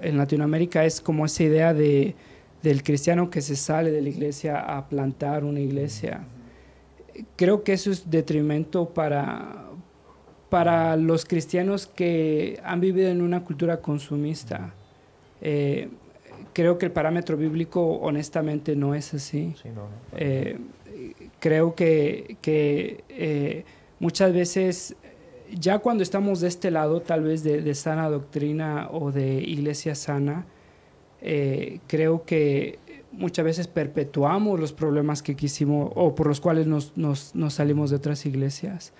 en 0.00 0.16
Latinoamérica 0.16 0.84
es 0.84 1.00
como 1.00 1.26
esa 1.26 1.44
idea 1.44 1.74
de, 1.74 2.16
del 2.62 2.82
cristiano 2.82 3.28
que 3.28 3.40
se 3.40 3.56
sale 3.56 3.90
de 3.90 4.00
la 4.00 4.08
iglesia 4.08 4.58
a 4.58 4.88
plantar 4.88 5.44
una 5.44 5.60
iglesia. 5.60 6.24
Creo 7.36 7.62
que 7.62 7.74
eso 7.74 7.90
es 7.90 8.10
detrimento 8.10 8.88
para, 8.88 9.71
para 10.52 10.98
los 10.98 11.24
cristianos 11.24 11.86
que 11.86 12.60
han 12.62 12.78
vivido 12.78 13.08
en 13.08 13.22
una 13.22 13.42
cultura 13.42 13.78
consumista. 13.80 14.74
Eh, 15.40 15.88
creo 16.52 16.76
que 16.76 16.84
el 16.84 16.92
parámetro 16.92 17.38
bíblico 17.38 17.82
honestamente 17.82 18.76
no 18.76 18.94
es 18.94 19.14
así. 19.14 19.54
Sí, 19.62 19.70
no, 19.70 19.84
no. 19.84 19.88
Eh, 20.14 20.58
creo 21.38 21.74
que, 21.74 22.36
que 22.42 23.02
eh, 23.08 23.64
muchas 23.98 24.34
veces, 24.34 24.94
ya 25.58 25.78
cuando 25.78 26.02
estamos 26.02 26.42
de 26.42 26.48
este 26.48 26.70
lado, 26.70 27.00
tal 27.00 27.22
vez 27.22 27.42
de, 27.42 27.62
de 27.62 27.74
sana 27.74 28.10
doctrina 28.10 28.90
o 28.92 29.10
de 29.10 29.36
iglesia 29.36 29.94
sana, 29.94 30.44
creo 31.86 32.24
que 32.26 32.78
muchas 33.10 33.42
veces 33.46 33.68
perpetuamos 33.68 34.60
los 34.60 34.74
problemas 34.74 35.22
que 35.22 35.34
quisimos 35.34 35.90
o 35.94 36.14
por 36.14 36.26
los 36.26 36.42
cuales 36.42 36.66
nos, 36.66 36.94
nos, 36.98 37.34
nos 37.34 37.54
salimos 37.54 37.88
de 37.88 37.96
otras 37.96 38.26
iglesias. 38.26 38.92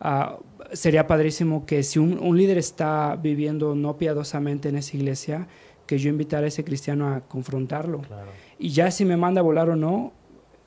Uh, 0.00 0.42
sería 0.72 1.06
padrísimo 1.06 1.66
que 1.66 1.82
si 1.82 1.98
un, 1.98 2.18
un, 2.18 2.36
líder 2.36 2.58
está 2.58 3.16
viviendo 3.16 3.74
no 3.74 3.96
piadosamente 3.96 4.68
en 4.68 4.76
esa 4.76 4.96
iglesia, 4.96 5.48
que 5.86 5.98
yo 5.98 6.10
invitara 6.10 6.44
a 6.44 6.48
ese 6.48 6.64
cristiano 6.64 7.08
a 7.08 7.20
confrontarlo. 7.20 8.02
Claro. 8.02 8.30
Y 8.58 8.70
ya 8.70 8.90
si 8.90 9.04
me 9.04 9.16
manda 9.16 9.40
a 9.40 9.44
volar 9.44 9.70
o 9.70 9.76
no, 9.76 10.12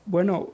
bueno, 0.04 0.50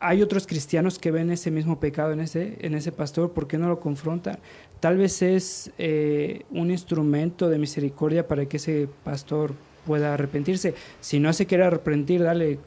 hay 0.00 0.22
otros 0.22 0.46
cristianos 0.46 0.98
que 0.98 1.10
ven 1.10 1.30
ese 1.30 1.50
mismo 1.50 1.80
pecado 1.80 2.12
en 2.12 2.20
ese, 2.20 2.56
en 2.60 2.74
ese 2.74 2.92
pastor, 2.92 3.32
¿por 3.32 3.48
qué 3.48 3.58
no 3.58 3.68
lo 3.68 3.80
confrontan? 3.80 4.38
Tal 4.80 4.96
vez 4.96 5.22
es 5.22 5.72
eh, 5.78 6.42
un 6.50 6.70
instrumento 6.70 7.48
de 7.48 7.58
misericordia 7.58 8.26
para 8.26 8.46
que 8.46 8.58
ese 8.58 8.88
pastor 9.04 9.54
pueda 9.86 10.14
arrepentirse. 10.14 10.74
Si 11.00 11.18
no 11.18 11.32
se 11.32 11.46
quiere 11.46 11.64
arrepentir, 11.64 12.22
dale 12.22 12.58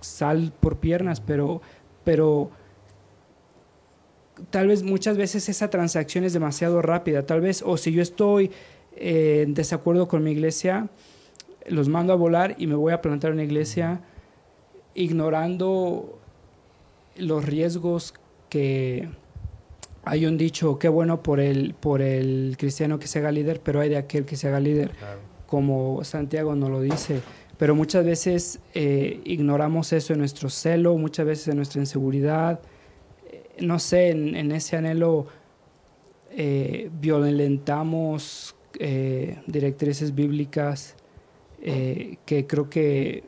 sal 0.00 0.52
por 0.60 0.78
piernas, 0.78 1.20
pero, 1.20 1.62
pero 2.04 2.50
tal 4.50 4.68
vez 4.68 4.82
muchas 4.82 5.16
veces 5.16 5.48
esa 5.48 5.70
transacción 5.70 6.24
es 6.24 6.32
demasiado 6.32 6.82
rápida, 6.82 7.24
tal 7.26 7.40
vez, 7.40 7.62
o 7.64 7.76
si 7.76 7.92
yo 7.92 8.02
estoy 8.02 8.50
eh, 8.96 9.42
en 9.46 9.54
desacuerdo 9.54 10.08
con 10.08 10.22
mi 10.22 10.32
iglesia, 10.32 10.88
los 11.68 11.88
mando 11.88 12.12
a 12.12 12.16
volar 12.16 12.54
y 12.58 12.66
me 12.66 12.74
voy 12.74 12.92
a 12.92 13.00
plantar 13.02 13.32
una 13.32 13.42
iglesia 13.44 14.00
ignorando 14.94 16.18
los 17.16 17.44
riesgos 17.44 18.14
que 18.48 19.08
hay 20.04 20.26
un 20.26 20.38
dicho, 20.38 20.78
qué 20.78 20.88
bueno 20.88 21.22
por 21.22 21.40
el, 21.40 21.74
por 21.74 22.00
el 22.00 22.56
cristiano 22.58 22.98
que 22.98 23.08
se 23.08 23.18
haga 23.18 23.32
líder, 23.32 23.60
pero 23.60 23.80
hay 23.80 23.88
de 23.88 23.96
aquel 23.96 24.24
que 24.24 24.36
se 24.36 24.48
haga 24.48 24.60
líder, 24.60 24.90
Claro. 24.92 25.18
como 25.46 26.04
Santiago 26.04 26.54
nos 26.54 26.70
lo 26.70 26.80
dice. 26.80 27.20
Pero 27.58 27.74
muchas 27.74 28.04
veces 28.04 28.60
eh, 28.74 29.20
ignoramos 29.24 29.92
eso 29.92 30.12
en 30.12 30.20
nuestro 30.20 30.48
celo, 30.50 30.96
muchas 30.96 31.26
veces 31.26 31.48
en 31.48 31.56
nuestra 31.56 31.80
inseguridad. 31.80 32.60
No 33.60 33.78
sé, 33.78 34.10
en, 34.10 34.52
ese 34.52 34.76
anhelo 34.76 35.26
eh, 36.30 36.90
violentamos 36.92 38.54
eh, 38.78 39.38
directrices 39.46 40.14
bíblicas 40.14 40.94
eh, 41.62 42.18
que 42.26 42.46
creo 42.46 42.68
que, 42.68 43.24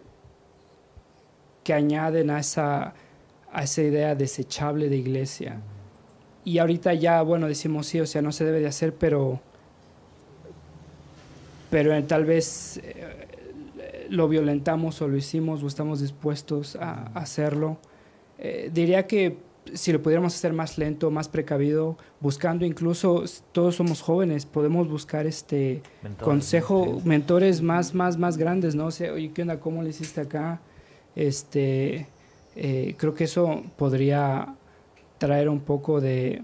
que 1.64 1.72
añaden 1.72 2.28
a 2.28 2.40
esa, 2.40 2.94
a 3.50 3.62
esa 3.62 3.82
idea 3.82 4.14
desechable 4.14 4.90
de 4.90 4.96
iglesia. 4.96 5.62
Y 6.44 6.58
ahorita 6.58 6.92
ya, 6.92 7.22
bueno, 7.22 7.48
decimos 7.48 7.86
sí, 7.86 8.00
o 8.00 8.06
sea, 8.06 8.20
no 8.20 8.32
se 8.32 8.44
debe 8.44 8.60
de 8.60 8.66
hacer, 8.66 8.94
pero, 8.94 9.40
pero 11.70 12.02
tal 12.04 12.26
vez 12.26 12.82
lo 14.10 14.28
violentamos 14.28 15.00
o 15.00 15.08
lo 15.08 15.16
hicimos 15.16 15.62
o 15.62 15.66
estamos 15.66 16.00
dispuestos 16.00 16.76
a, 16.76 17.06
hacerlo. 17.14 17.78
Diría 18.72 19.06
que 19.06 19.47
si 19.74 19.92
lo 19.92 20.02
pudiéramos 20.02 20.34
hacer 20.34 20.52
más 20.52 20.78
lento, 20.78 21.10
más 21.10 21.28
precavido, 21.28 21.96
buscando 22.20 22.64
incluso, 22.64 23.24
todos 23.52 23.76
somos 23.76 24.00
jóvenes, 24.00 24.46
podemos 24.46 24.88
buscar 24.88 25.26
este 25.26 25.82
Mentores, 26.02 26.24
consejo, 26.24 27.00
mentores 27.04 27.62
más, 27.62 27.94
más, 27.94 28.18
más 28.18 28.36
grandes, 28.36 28.74
¿no? 28.74 28.86
O 28.86 28.90
sea, 28.90 29.12
oye, 29.12 29.32
¿qué 29.32 29.42
onda? 29.42 29.60
¿Cómo 29.60 29.82
le 29.82 29.90
hiciste 29.90 30.20
acá? 30.20 30.60
Este, 31.14 32.08
eh, 32.56 32.94
creo 32.96 33.14
que 33.14 33.24
eso 33.24 33.62
podría 33.76 34.54
traer 35.18 35.48
un 35.48 35.60
poco 35.60 36.00
de, 36.00 36.42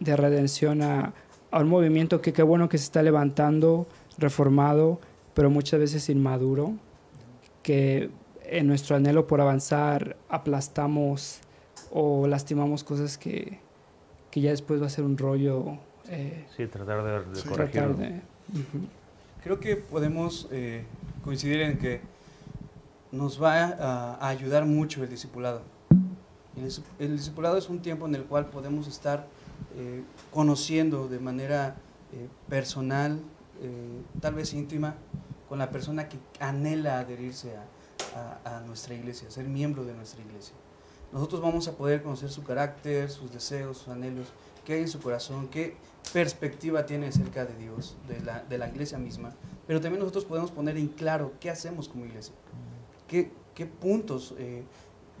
de 0.00 0.16
redención 0.16 0.82
a, 0.82 1.14
a, 1.50 1.60
un 1.60 1.68
movimiento 1.68 2.20
que 2.20 2.32
qué 2.32 2.42
bueno 2.42 2.68
que 2.68 2.78
se 2.78 2.84
está 2.84 3.02
levantando, 3.02 3.86
reformado, 4.18 5.00
pero 5.34 5.50
muchas 5.50 5.80
veces 5.80 6.08
inmaduro, 6.08 6.74
que 7.62 8.10
en 8.44 8.66
nuestro 8.66 8.96
anhelo 8.96 9.26
por 9.26 9.40
avanzar 9.40 10.16
aplastamos 10.28 11.41
o 11.92 12.26
lastimamos 12.26 12.82
cosas 12.84 13.18
que, 13.18 13.58
que 14.30 14.40
ya 14.40 14.50
después 14.50 14.80
va 14.82 14.86
a 14.86 14.90
ser 14.90 15.04
un 15.04 15.16
rollo. 15.18 15.78
Eh, 16.08 16.46
Sí, 16.56 16.66
tratar 16.66 17.04
de, 17.04 17.30
de 17.30 17.36
Sí. 17.36 17.48
corregirlo. 17.48 17.94
tratar 17.94 18.12
de, 18.12 18.20
ujú. 18.58 18.86
Creo 19.44 19.60
que 19.60 19.76
podemos 19.76 20.48
eh, 20.50 20.84
coincidir 21.24 21.60
en 21.60 21.78
que 21.78 22.00
nos 23.10 23.42
va 23.42 23.64
a, 23.64 24.14
a 24.14 24.28
ayudar 24.28 24.64
mucho 24.64 25.02
el 25.02 25.10
discipulado. 25.10 25.62
El, 26.56 26.64
dis- 26.66 26.82
el 26.98 27.16
discipulado 27.16 27.56
es 27.58 27.68
un 27.68 27.80
tiempo 27.80 28.06
en 28.06 28.14
el 28.14 28.24
cual 28.24 28.46
podemos 28.46 28.86
estar 28.86 29.26
eh, 29.76 30.02
conociendo 30.30 31.08
de 31.08 31.18
manera 31.18 31.76
eh, 32.12 32.28
personal, 32.48 33.20
eh, 33.60 34.00
tal 34.20 34.34
vez 34.34 34.52
íntima, 34.54 34.94
con 35.48 35.58
la 35.58 35.70
persona 35.70 36.08
que 36.08 36.18
anhela 36.40 37.00
adherirse 37.00 37.52
a, 37.56 38.40
a- 38.46 38.58
a 38.58 38.60
nuestra 38.60 38.94
iglesia, 38.94 39.30
ser 39.30 39.46
miembro 39.46 39.84
de 39.84 39.94
nuestra 39.94 40.22
iglesia. 40.22 40.54
Nosotros 41.12 41.42
vamos 41.42 41.68
a 41.68 41.72
poder 41.72 42.02
conocer 42.02 42.30
su 42.30 42.42
carácter, 42.42 43.10
sus 43.10 43.30
deseos, 43.30 43.78
sus 43.78 43.88
anhelos, 43.88 44.28
qué 44.64 44.74
hay 44.74 44.80
en 44.80 44.88
su 44.88 45.00
corazón, 45.00 45.48
qué 45.48 45.76
perspectiva 46.12 46.86
tiene 46.86 47.08
acerca 47.08 47.44
de 47.44 47.56
Dios, 47.56 47.96
de 48.08 48.20
la, 48.20 48.42
de 48.44 48.58
la 48.58 48.68
iglesia 48.68 48.98
misma, 48.98 49.34
pero 49.66 49.80
también 49.80 50.00
nosotros 50.00 50.24
podemos 50.24 50.50
poner 50.50 50.76
en 50.76 50.88
claro 50.88 51.32
qué 51.38 51.50
hacemos 51.50 51.88
como 51.88 52.06
iglesia, 52.06 52.34
qué, 53.08 53.30
qué 53.54 53.66
puntos 53.66 54.34
eh, 54.38 54.64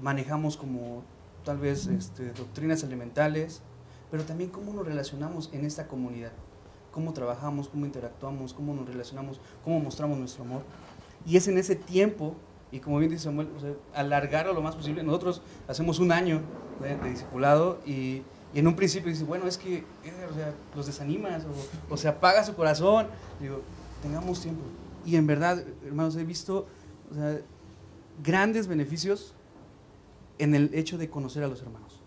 manejamos 0.00 0.56
como 0.56 1.02
tal 1.44 1.58
vez 1.58 1.86
este, 1.86 2.32
doctrinas 2.32 2.82
elementales, 2.82 3.60
pero 4.10 4.24
también 4.24 4.50
cómo 4.50 4.72
nos 4.72 4.86
relacionamos 4.86 5.50
en 5.52 5.64
esta 5.64 5.88
comunidad, 5.88 6.32
cómo 6.90 7.12
trabajamos, 7.12 7.68
cómo 7.68 7.86
interactuamos, 7.86 8.52
cómo 8.52 8.74
nos 8.74 8.86
relacionamos, 8.86 9.40
cómo 9.64 9.80
mostramos 9.80 10.18
nuestro 10.18 10.44
amor. 10.44 10.62
Y 11.26 11.36
es 11.36 11.48
en 11.48 11.58
ese 11.58 11.76
tiempo, 11.76 12.34
y 12.72 12.80
como 12.80 12.98
bien 12.98 13.10
dice 13.10 13.24
Samuel, 13.24 13.48
o 13.48 13.96
alargarlo 13.96 14.54
lo 14.54 14.62
más 14.62 14.74
posible. 14.74 15.02
Nosotros 15.02 15.42
hacemos 15.68 15.98
un 15.98 16.10
año 16.10 16.40
de, 16.80 16.96
de 16.96 17.10
discipulado 17.10 17.78
y, 17.86 18.22
y 18.54 18.58
en 18.58 18.66
un 18.66 18.74
principio 18.74 19.10
dice, 19.10 19.24
bueno, 19.24 19.46
es 19.46 19.58
que 19.58 19.84
los 20.74 20.86
desanimas 20.86 21.44
o, 21.44 21.92
o 21.92 21.96
se 21.96 22.08
apaga 22.08 22.42
su 22.42 22.54
corazón. 22.54 23.06
Digo, 23.40 23.60
tengamos 24.00 24.40
tiempo. 24.40 24.62
Y 25.04 25.16
en 25.16 25.26
verdad, 25.26 25.62
hermanos, 25.84 26.16
he 26.16 26.24
visto 26.24 26.66
o 27.10 27.14
sea, 27.14 27.40
grandes 28.24 28.66
beneficios 28.66 29.34
en 30.38 30.54
el 30.54 30.74
hecho 30.74 30.96
de 30.96 31.10
conocer 31.10 31.44
a 31.44 31.48
los 31.48 31.60
hermanos. 31.62 32.00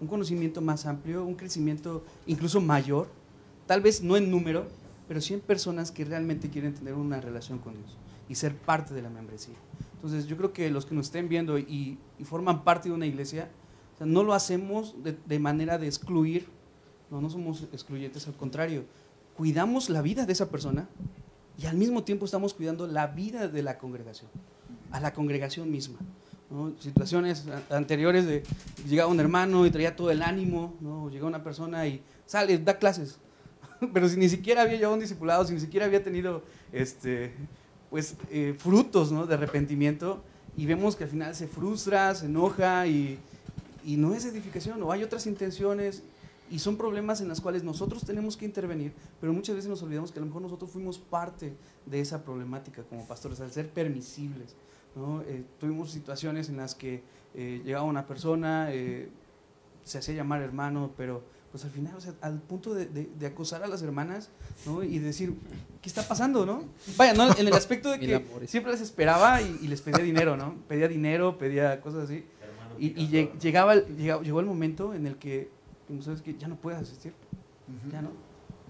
Un 0.00 0.08
conocimiento 0.08 0.60
más 0.60 0.84
amplio, 0.86 1.24
un 1.24 1.36
crecimiento 1.36 2.04
incluso 2.26 2.60
mayor, 2.60 3.08
tal 3.66 3.80
vez 3.80 4.02
no 4.02 4.16
en 4.16 4.30
número, 4.30 4.66
pero 5.08 5.20
sí 5.20 5.34
en 5.34 5.40
personas 5.40 5.90
que 5.90 6.04
realmente 6.04 6.50
quieren 6.50 6.74
tener 6.74 6.94
una 6.94 7.20
relación 7.20 7.58
con 7.58 7.74
Dios 7.74 7.96
y 8.28 8.34
ser 8.34 8.54
parte 8.54 8.94
de 8.94 9.02
la 9.02 9.10
membresía. 9.10 9.54
Entonces 10.02 10.26
yo 10.26 10.36
creo 10.36 10.52
que 10.52 10.68
los 10.68 10.84
que 10.84 10.96
nos 10.96 11.06
estén 11.06 11.28
viendo 11.28 11.60
y, 11.60 11.96
forman 12.24 12.64
parte 12.64 12.88
de 12.88 12.94
una 12.94 13.06
iglesia, 13.06 13.48
no 14.00 14.24
lo 14.24 14.34
hacemos 14.34 14.96
de, 15.02 15.38
manera 15.38 15.78
de 15.78 15.86
excluir, 15.86 16.48
no, 17.08 17.20
no 17.20 17.30
somos 17.30 17.68
excluyentes, 17.72 18.26
al 18.26 18.34
contrario, 18.34 18.84
cuidamos 19.36 19.90
la 19.90 20.02
vida 20.02 20.26
de 20.26 20.32
esa 20.32 20.50
persona 20.50 20.88
y 21.56 21.66
al 21.66 21.76
mismo 21.76 22.02
tiempo 22.02 22.24
estamos 22.24 22.52
cuidando 22.52 22.88
la 22.88 23.06
vida 23.06 23.46
de 23.46 23.62
la 23.62 23.78
congregación, 23.78 24.28
a 24.90 24.98
la 24.98 25.12
congregación 25.12 25.70
misma. 25.70 25.98
Situaciones 26.80 27.46
anteriores 27.70 28.26
de 28.26 28.42
llegaba 28.88 29.08
un 29.08 29.20
hermano 29.20 29.64
y 29.66 29.70
traía 29.70 29.94
todo 29.94 30.10
el 30.10 30.22
ánimo, 30.22 30.74
¿no? 30.80 31.04
O 31.04 31.10
llegaba 31.10 31.28
una 31.28 31.44
persona 31.44 31.86
y 31.86 32.02
sale, 32.26 32.58
da 32.58 32.76
clases. 32.76 33.20
pero 33.94 34.08
si 34.08 34.16
ni 34.16 34.28
siquiera 34.28 34.62
había 34.62 34.76
llevado 34.76 34.94
un 34.94 35.00
discipulado, 35.00 35.44
si 35.44 35.54
ni 35.54 35.60
siquiera 35.60 35.86
había 35.86 36.02
tenido 36.02 36.42
este, 36.72 37.32
pues, 37.92 38.16
eh, 38.30 38.56
frutos 38.58 39.12
¿no? 39.12 39.26
de 39.26 39.34
arrepentimiento, 39.34 40.22
y 40.56 40.64
vemos 40.64 40.96
que 40.96 41.04
al 41.04 41.10
final 41.10 41.34
se 41.34 41.46
frustra, 41.46 42.14
se 42.14 42.24
enoja 42.24 42.86
y, 42.86 43.18
no 43.84 44.14
es 44.14 44.24
edificación, 44.24 44.82
o 44.82 44.92
hay 44.92 45.02
otras 45.02 45.26
intenciones, 45.26 46.02
y 46.50 46.58
son 46.58 46.78
problemas 46.78 47.20
en 47.20 47.28
los 47.28 47.42
cuales 47.42 47.62
nosotros 47.64 48.02
tenemos 48.06 48.38
que 48.38 48.46
intervenir, 48.46 48.94
pero 49.20 49.34
muchas 49.34 49.56
veces 49.56 49.68
nos 49.68 49.82
olvidamos 49.82 50.10
que 50.10 50.20
a 50.20 50.22
lo 50.22 50.26
mejor 50.26 50.40
nosotros 50.40 50.70
fuimos 50.70 50.98
parte 50.98 51.52
de 51.84 52.00
esa 52.00 52.24
problemática 52.24 52.82
como 52.82 53.06
pastores, 53.06 53.40
al 53.40 53.52
ser 53.52 53.68
permisibles. 53.68 54.56
¿no? 54.96 55.20
Eh, 55.26 55.44
tuvimos 55.60 55.90
situaciones 55.90 56.48
en 56.48 56.56
las 56.56 56.74
que 56.74 57.02
eh, 57.34 57.60
llegaba 57.62 57.84
una 57.84 58.06
persona, 58.06 58.72
eh, 58.72 59.10
se 59.84 59.98
hacía 59.98 60.14
llamar 60.14 60.40
hermano, 60.40 60.92
pero 60.96 61.22
pues 61.52 61.64
al 61.66 61.70
final, 61.70 61.94
o 61.94 62.00
sea, 62.00 62.14
al 62.22 62.40
punto 62.40 62.72
de, 62.72 62.86
de, 62.86 63.26
acosar 63.26 63.62
a 63.62 63.66
las 63.66 63.82
hermanas, 63.82 64.30
¿no? 64.64 64.82
Y 64.82 64.98
decir, 64.98 65.34
¿qué 65.82 65.88
está 65.88 66.02
pasando, 66.02 66.46
no? 66.46 66.64
Vaya, 66.96 67.12
¿no? 67.12 67.30
En 67.36 67.46
el 67.46 67.52
aspecto 67.52 67.90
de 67.90 68.00
que 68.00 68.48
siempre 68.48 68.72
les 68.72 68.80
esperaba 68.80 69.42
y, 69.42 69.68
les 69.68 69.82
pedía 69.82 70.02
dinero, 70.02 70.34
¿no? 70.34 70.56
Pedía 70.66 70.88
dinero, 70.88 71.36
pedía 71.36 71.78
cosas 71.82 72.04
así. 72.04 72.24
Y, 72.78 72.98
y 72.98 73.30
llegaba, 73.38 73.74
llegaba, 73.74 74.22
llegó 74.22 74.40
el 74.40 74.46
momento 74.46 74.94
en 74.94 75.06
el 75.06 75.16
que, 75.16 75.50
¿sabes 76.00 76.22
que 76.22 76.38
Ya 76.38 76.48
no 76.48 76.56
puedes 76.56 76.80
asistir, 76.80 77.12
ya 77.90 78.00
no. 78.00 78.10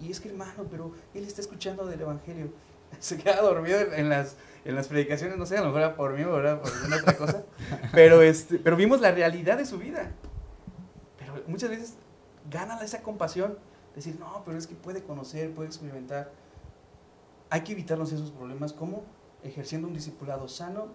Y 0.01 0.11
es 0.11 0.19
que 0.19 0.27
hermano, 0.27 0.65
pero 0.69 0.91
él 1.13 1.23
está 1.23 1.39
escuchando 1.39 1.85
del 1.85 2.01
Evangelio. 2.01 2.51
Se 2.99 3.17
queda 3.17 3.41
dormido 3.41 3.79
en 3.79 4.09
las, 4.09 4.35
en 4.65 4.75
las 4.75 4.89
predicaciones, 4.89 5.37
no 5.37 5.45
sé, 5.45 5.57
a 5.57 5.61
lo 5.61 5.67
mejor 5.67 5.81
era 5.81 5.95
por 5.95 6.13
mí 6.13 6.23
o 6.23 6.37
era 6.37 6.61
por 6.61 6.69
alguna 6.69 6.97
otra 6.97 7.15
cosa. 7.15 7.43
Pero, 7.93 8.21
este, 8.21 8.59
pero 8.59 8.75
vimos 8.75 8.99
la 8.99 9.11
realidad 9.11 9.57
de 9.57 9.65
su 9.65 9.77
vida. 9.77 10.11
Pero 11.17 11.41
muchas 11.47 11.69
veces 11.69 11.95
gana 12.49 12.81
esa 12.81 13.01
compasión, 13.01 13.57
decir, 13.95 14.17
no, 14.19 14.43
pero 14.45 14.57
es 14.57 14.67
que 14.67 14.75
puede 14.75 15.03
conocer, 15.03 15.53
puede 15.53 15.67
experimentar. 15.67 16.31
Hay 17.49 17.61
que 17.61 17.73
evitarnos 17.73 18.11
esos 18.11 18.31
problemas, 18.31 18.73
¿cómo? 18.73 19.03
Ejerciendo 19.43 19.87
un 19.87 19.93
discipulado 19.93 20.47
sano, 20.47 20.87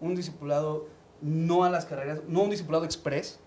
un 0.00 0.14
discipulado 0.14 0.86
no 1.20 1.64
a 1.64 1.70
las 1.70 1.86
carreras, 1.86 2.20
no 2.28 2.42
un 2.42 2.50
discipulado 2.50 2.84
express, 2.84 3.38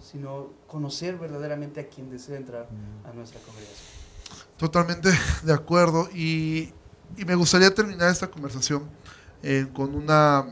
sino 0.00 0.50
conocer 0.68 1.18
verdaderamente 1.18 1.80
a 1.80 1.88
quien 1.88 2.10
desea 2.10 2.36
entrar 2.36 2.68
a 3.04 3.12
nuestra 3.12 3.40
congregación. 3.40 3.88
Totalmente 4.56 5.10
de 5.42 5.52
acuerdo 5.52 6.08
y, 6.14 6.72
y 7.16 7.24
me 7.24 7.34
gustaría 7.34 7.74
terminar 7.74 8.10
esta 8.10 8.30
conversación 8.30 8.88
eh, 9.42 9.66
con, 9.72 9.94
una, 9.94 10.46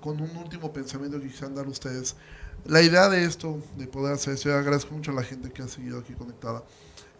con 0.00 0.20
un 0.20 0.36
último 0.36 0.72
pensamiento 0.72 1.18
que 1.20 1.26
quisieran 1.26 1.54
dar 1.54 1.66
ustedes 1.66 2.16
la 2.64 2.82
idea 2.82 3.08
de 3.08 3.24
esto, 3.24 3.58
de 3.76 3.86
poder 3.86 4.14
hacer 4.14 4.34
eso, 4.34 4.48
y 4.48 4.52
agradezco 4.52 4.94
mucho 4.94 5.10
a 5.10 5.14
la 5.14 5.22
gente 5.22 5.50
que 5.50 5.62
ha 5.62 5.68
seguido 5.68 5.98
aquí 5.98 6.14
conectada, 6.14 6.62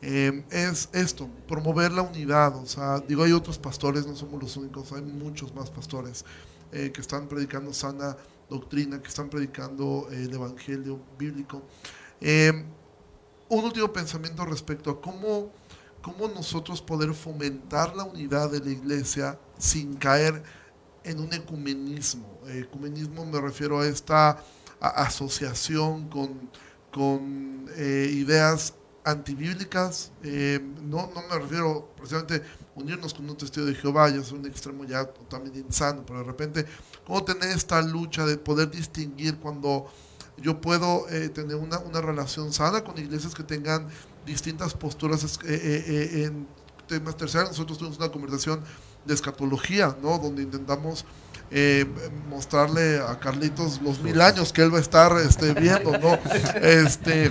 eh, 0.03 0.45
es 0.51 0.89
esto, 0.93 1.29
promover 1.47 1.93
la 1.93 2.03
unidad. 2.03 2.57
O 2.57 2.67
sea, 2.67 3.01
digo, 3.01 3.23
hay 3.23 3.33
otros 3.33 3.59
pastores, 3.59 4.07
no 4.07 4.17
somos 4.17 4.43
los 4.43 4.57
únicos, 4.57 4.93
hay 4.93 5.03
muchos 5.03 5.55
más 5.55 5.71
pastores 5.71 6.25
eh, 6.73 6.91
que 6.93 7.01
están 7.01 7.29
predicando 7.29 7.73
sana 7.73 8.17
doctrina, 8.49 9.01
que 9.01 9.09
están 9.09 9.29
predicando 9.29 10.09
eh, 10.11 10.25
el 10.25 10.35
evangelio 10.35 11.01
bíblico. 11.19 11.62
un 13.49 13.65
último 13.65 13.93
pensamiento 13.93 14.45
respecto 14.45 14.91
a 14.91 15.01
cómo, 15.01 15.51
cómo 16.03 16.29
nosotros 16.29 16.81
poder 16.81 17.12
fomentar 17.12 17.95
la 17.95 18.05
unidad 18.05 18.51
de 18.51 18.61
la 18.61 18.71
iglesia 18.71 19.39
sin 19.59 19.95
caer 19.95 20.43
en 21.05 21.21
un 21.21 21.33
ecumenismo. 21.33 22.41
Ecumenismo 22.47 23.27
me 23.27 23.41
refiero 23.41 23.81
a 23.81 23.87
esta 23.87 24.43
asociación 24.81 26.09
con, 26.09 26.51
con 26.90 27.66
eh, 27.77 28.11
ideas 28.12 28.74
antibíblicas. 29.05 30.12
Eh, 30.23 30.61
no, 30.82 31.11
no 31.15 31.23
me 31.28 31.39
refiero 31.39 31.89
precisamente 31.97 32.43
unirnos 32.74 33.15
con 33.15 33.28
un 33.28 33.36
testigo 33.36 33.66
de 33.66 33.74
Jehová, 33.74 34.09
ya 34.09 34.20
es 34.20 34.32
un 34.32 34.47
extremo 34.47 34.85
ya 34.85 35.05
totalmente 35.05 35.59
insano, 35.59 36.02
pero 36.07 36.20
de 36.20 36.24
repente, 36.24 36.66
¿cómo 37.07 37.23
tener 37.24 37.51
esta 37.51 37.82
lucha 37.82 38.24
de 38.24 38.36
poder 38.36 38.70
distinguir 38.70 39.36
cuando 39.39 39.86
yo 40.39 40.61
puedo 40.61 41.09
eh, 41.11 41.28
tener 41.28 41.57
una, 41.57 41.78
una, 41.78 42.01
relación 42.01 42.52
sana 42.52 42.82
con 42.82 42.97
iglesias 42.98 43.35
que 43.35 43.43
tengan 43.43 43.89
distintas 44.24 44.73
posturas 44.74 45.39
en 45.44 46.47
temas 46.86 47.16
terciarios? 47.16 47.51
Nosotros 47.51 47.78
tuvimos 47.78 47.98
una 47.98 48.11
conversación 48.11 48.62
de 49.05 49.15
escatología, 49.15 49.97
¿no? 50.02 50.19
Donde 50.19 50.43
intentamos 50.43 51.05
eh, 51.51 51.85
mostrarle 52.28 53.01
a 53.01 53.18
Carlitos 53.18 53.81
los 53.82 54.01
mil 54.01 54.20
años 54.20 54.52
que 54.52 54.62
él 54.62 54.72
va 54.72 54.78
a 54.78 54.82
estar 54.82 55.16
este, 55.18 55.52
viendo, 55.55 55.97
¿no? 55.98 56.18
Este, 56.62 57.31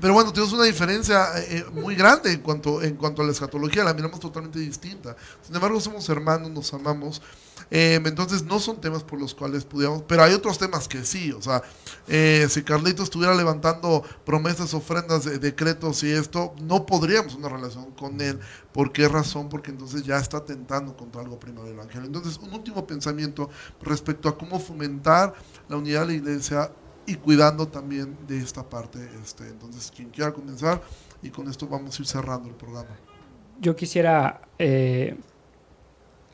pero 0.00 0.14
bueno, 0.14 0.32
tenemos 0.32 0.52
una 0.52 0.64
diferencia 0.64 1.26
eh, 1.36 1.64
muy 1.72 1.94
grande 1.94 2.32
en 2.32 2.40
cuanto, 2.40 2.82
en 2.82 2.94
cuanto 2.94 3.22
a 3.22 3.24
la 3.24 3.32
escatología, 3.32 3.82
la 3.84 3.94
miramos 3.94 4.20
totalmente 4.20 4.58
distinta. 4.60 5.16
Sin 5.42 5.54
embargo, 5.54 5.80
somos 5.80 6.08
hermanos, 6.08 6.50
nos 6.50 6.72
amamos. 6.72 7.20
Em, 7.70 8.06
entonces 8.06 8.44
no 8.44 8.60
son 8.60 8.80
temas 8.80 9.04
por 9.04 9.20
los 9.20 9.34
cuales 9.34 9.64
pudiéramos, 9.64 10.02
pero 10.06 10.22
hay 10.22 10.32
otros 10.32 10.58
temas 10.58 10.88
que 10.88 11.04
sí, 11.04 11.32
o 11.32 11.42
sea, 11.42 11.62
eh, 12.06 12.46
si 12.48 12.62
Carlito 12.62 13.02
estuviera 13.02 13.34
levantando 13.34 14.02
promesas, 14.24 14.72
ofrendas, 14.72 15.24
decretos 15.40 16.02
y 16.02 16.10
esto, 16.10 16.54
no 16.62 16.86
podríamos 16.86 17.34
una 17.34 17.48
relación 17.48 17.90
con 17.92 18.20
él. 18.20 18.38
¿Por 18.72 18.92
qué 18.92 19.08
razón? 19.08 19.48
Porque 19.48 19.70
entonces 19.70 20.02
ya 20.04 20.18
está 20.18 20.44
tentando 20.44 20.96
contra 20.96 21.20
algo 21.20 21.38
primero 21.38 21.64
del 21.64 21.74
Evangelio. 21.74 22.06
Entonces, 22.06 22.38
un 22.38 22.52
último 22.54 22.86
pensamiento 22.86 23.50
respecto 23.82 24.28
a 24.28 24.38
cómo 24.38 24.58
fomentar 24.58 25.34
la 25.68 25.76
unidad 25.76 26.02
de 26.02 26.06
la 26.06 26.12
iglesia 26.14 26.72
y 27.06 27.16
cuidando 27.16 27.68
también 27.68 28.16
de 28.26 28.38
esta 28.38 28.68
parte. 28.68 28.98
Este, 29.22 29.48
entonces, 29.48 29.92
quien 29.94 30.10
quiera 30.10 30.32
comenzar, 30.32 30.82
y 31.22 31.30
con 31.30 31.48
esto 31.48 31.66
vamos 31.66 31.98
a 31.98 32.02
ir 32.02 32.08
cerrando 32.08 32.48
el 32.48 32.54
programa. 32.54 32.96
Yo 33.60 33.74
quisiera 33.74 34.42
eh, 34.58 35.18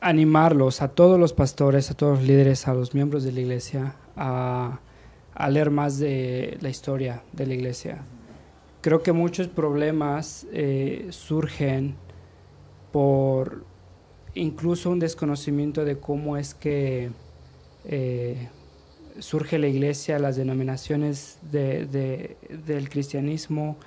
animarlos 0.05 0.83
a 0.83 0.89
todos 0.89 1.19
los 1.19 1.33
pastores, 1.33 1.89
a 1.89 1.95
todos 1.95 2.19
los 2.19 2.27
líderes, 2.27 2.67
a 2.67 2.75
los 2.75 2.93
miembros 2.93 3.23
de 3.23 3.31
la 3.31 3.39
iglesia 3.39 3.95
a, 4.15 4.79
leer 5.49 5.71
más 5.71 5.97
de 5.97 6.59
la 6.61 6.69
historia 6.69 7.23
de 7.33 7.47
la 7.47 7.55
iglesia. 7.55 8.03
Creo 8.81 9.01
que 9.01 9.11
muchos 9.13 9.47
problemas 9.47 10.45
eh, 10.53 11.07
surgen 11.09 11.95
por 12.91 13.65
incluso 14.35 14.91
un 14.91 14.99
desconocimiento 14.99 15.83
de 15.83 15.97
cómo 15.97 16.37
es 16.37 16.53
que 16.53 17.09
eh, 17.85 18.47
surge 19.17 19.57
la 19.57 19.67
iglesia, 19.67 20.19
las 20.19 20.35
denominaciones 20.35 21.39
del 21.51 22.89
cristianismo, 22.89 23.77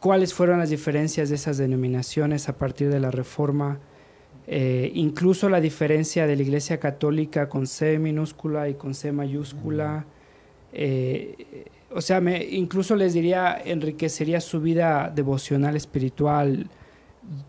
cuáles 0.00 0.34
fueron 0.34 0.58
las 0.58 0.70
diferencias 0.70 1.28
de 1.28 1.36
esas 1.36 1.56
denominaciones 1.56 2.48
a 2.48 2.58
partir 2.58 2.90
de 2.90 2.98
la 2.98 3.12
reforma 3.12 3.78
eh, 4.52 4.90
incluso 4.96 5.48
la 5.48 5.60
diferencia 5.60 6.26
de 6.26 6.34
la 6.34 6.42
Iglesia 6.42 6.80
Católica 6.80 7.48
con 7.48 7.68
C 7.68 8.00
minúscula 8.00 8.68
y 8.68 8.74
con 8.74 8.94
C 8.94 9.12
mayúscula. 9.12 10.06
Eh, 10.72 11.66
o 11.94 12.00
sea, 12.00 12.20
me, 12.20 12.44
incluso 12.44 12.96
les 12.96 13.12
diría, 13.12 13.56
enriquecería 13.64 14.40
su 14.40 14.60
vida 14.60 15.12
devocional 15.14 15.76
espiritual 15.76 16.68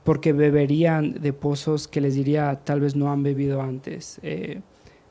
porque 0.03 0.31
beberían 0.31 1.13
de 1.19 1.33
pozos 1.33 1.87
que 1.87 2.01
les 2.01 2.13
diría 2.13 2.61
tal 2.63 2.81
vez 2.81 2.95
no 2.95 3.11
han 3.11 3.23
bebido 3.23 3.63
antes. 3.63 4.19
Eh, 4.21 4.61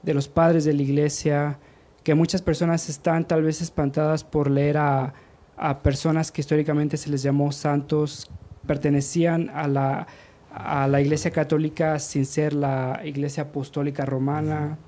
de 0.05 0.15
los 0.15 0.29
padres 0.29 0.65
de 0.65 0.75
la 0.75 0.83
iglesia, 0.83 1.59
que 2.05 2.15
muchas 2.15 2.41
personas 2.41 2.89
están 2.89 3.27
tal 3.27 3.43
vez 3.43 3.61
espantadas 3.61 4.23
por 4.23 4.49
leer 4.49 4.77
a, 4.79 5.13
a 5.57 5.83
personas 5.83 6.31
que 6.31 6.41
históricamente 6.41 6.97
se 6.97 7.11
les 7.11 7.25
llamó 7.25 7.51
santos, 7.51 8.31
pertenecían 8.65 9.51
a 9.51 9.67
la 9.67 10.07
a 10.53 10.89
la 10.89 11.01
Iglesia 11.01 11.31
Católica 11.31 11.99
sin 11.99 12.27
ser 12.27 12.53
la 12.53 13.01
Iglesia 13.05 13.45
Apostólica 13.45 14.05
Romana. 14.05 14.79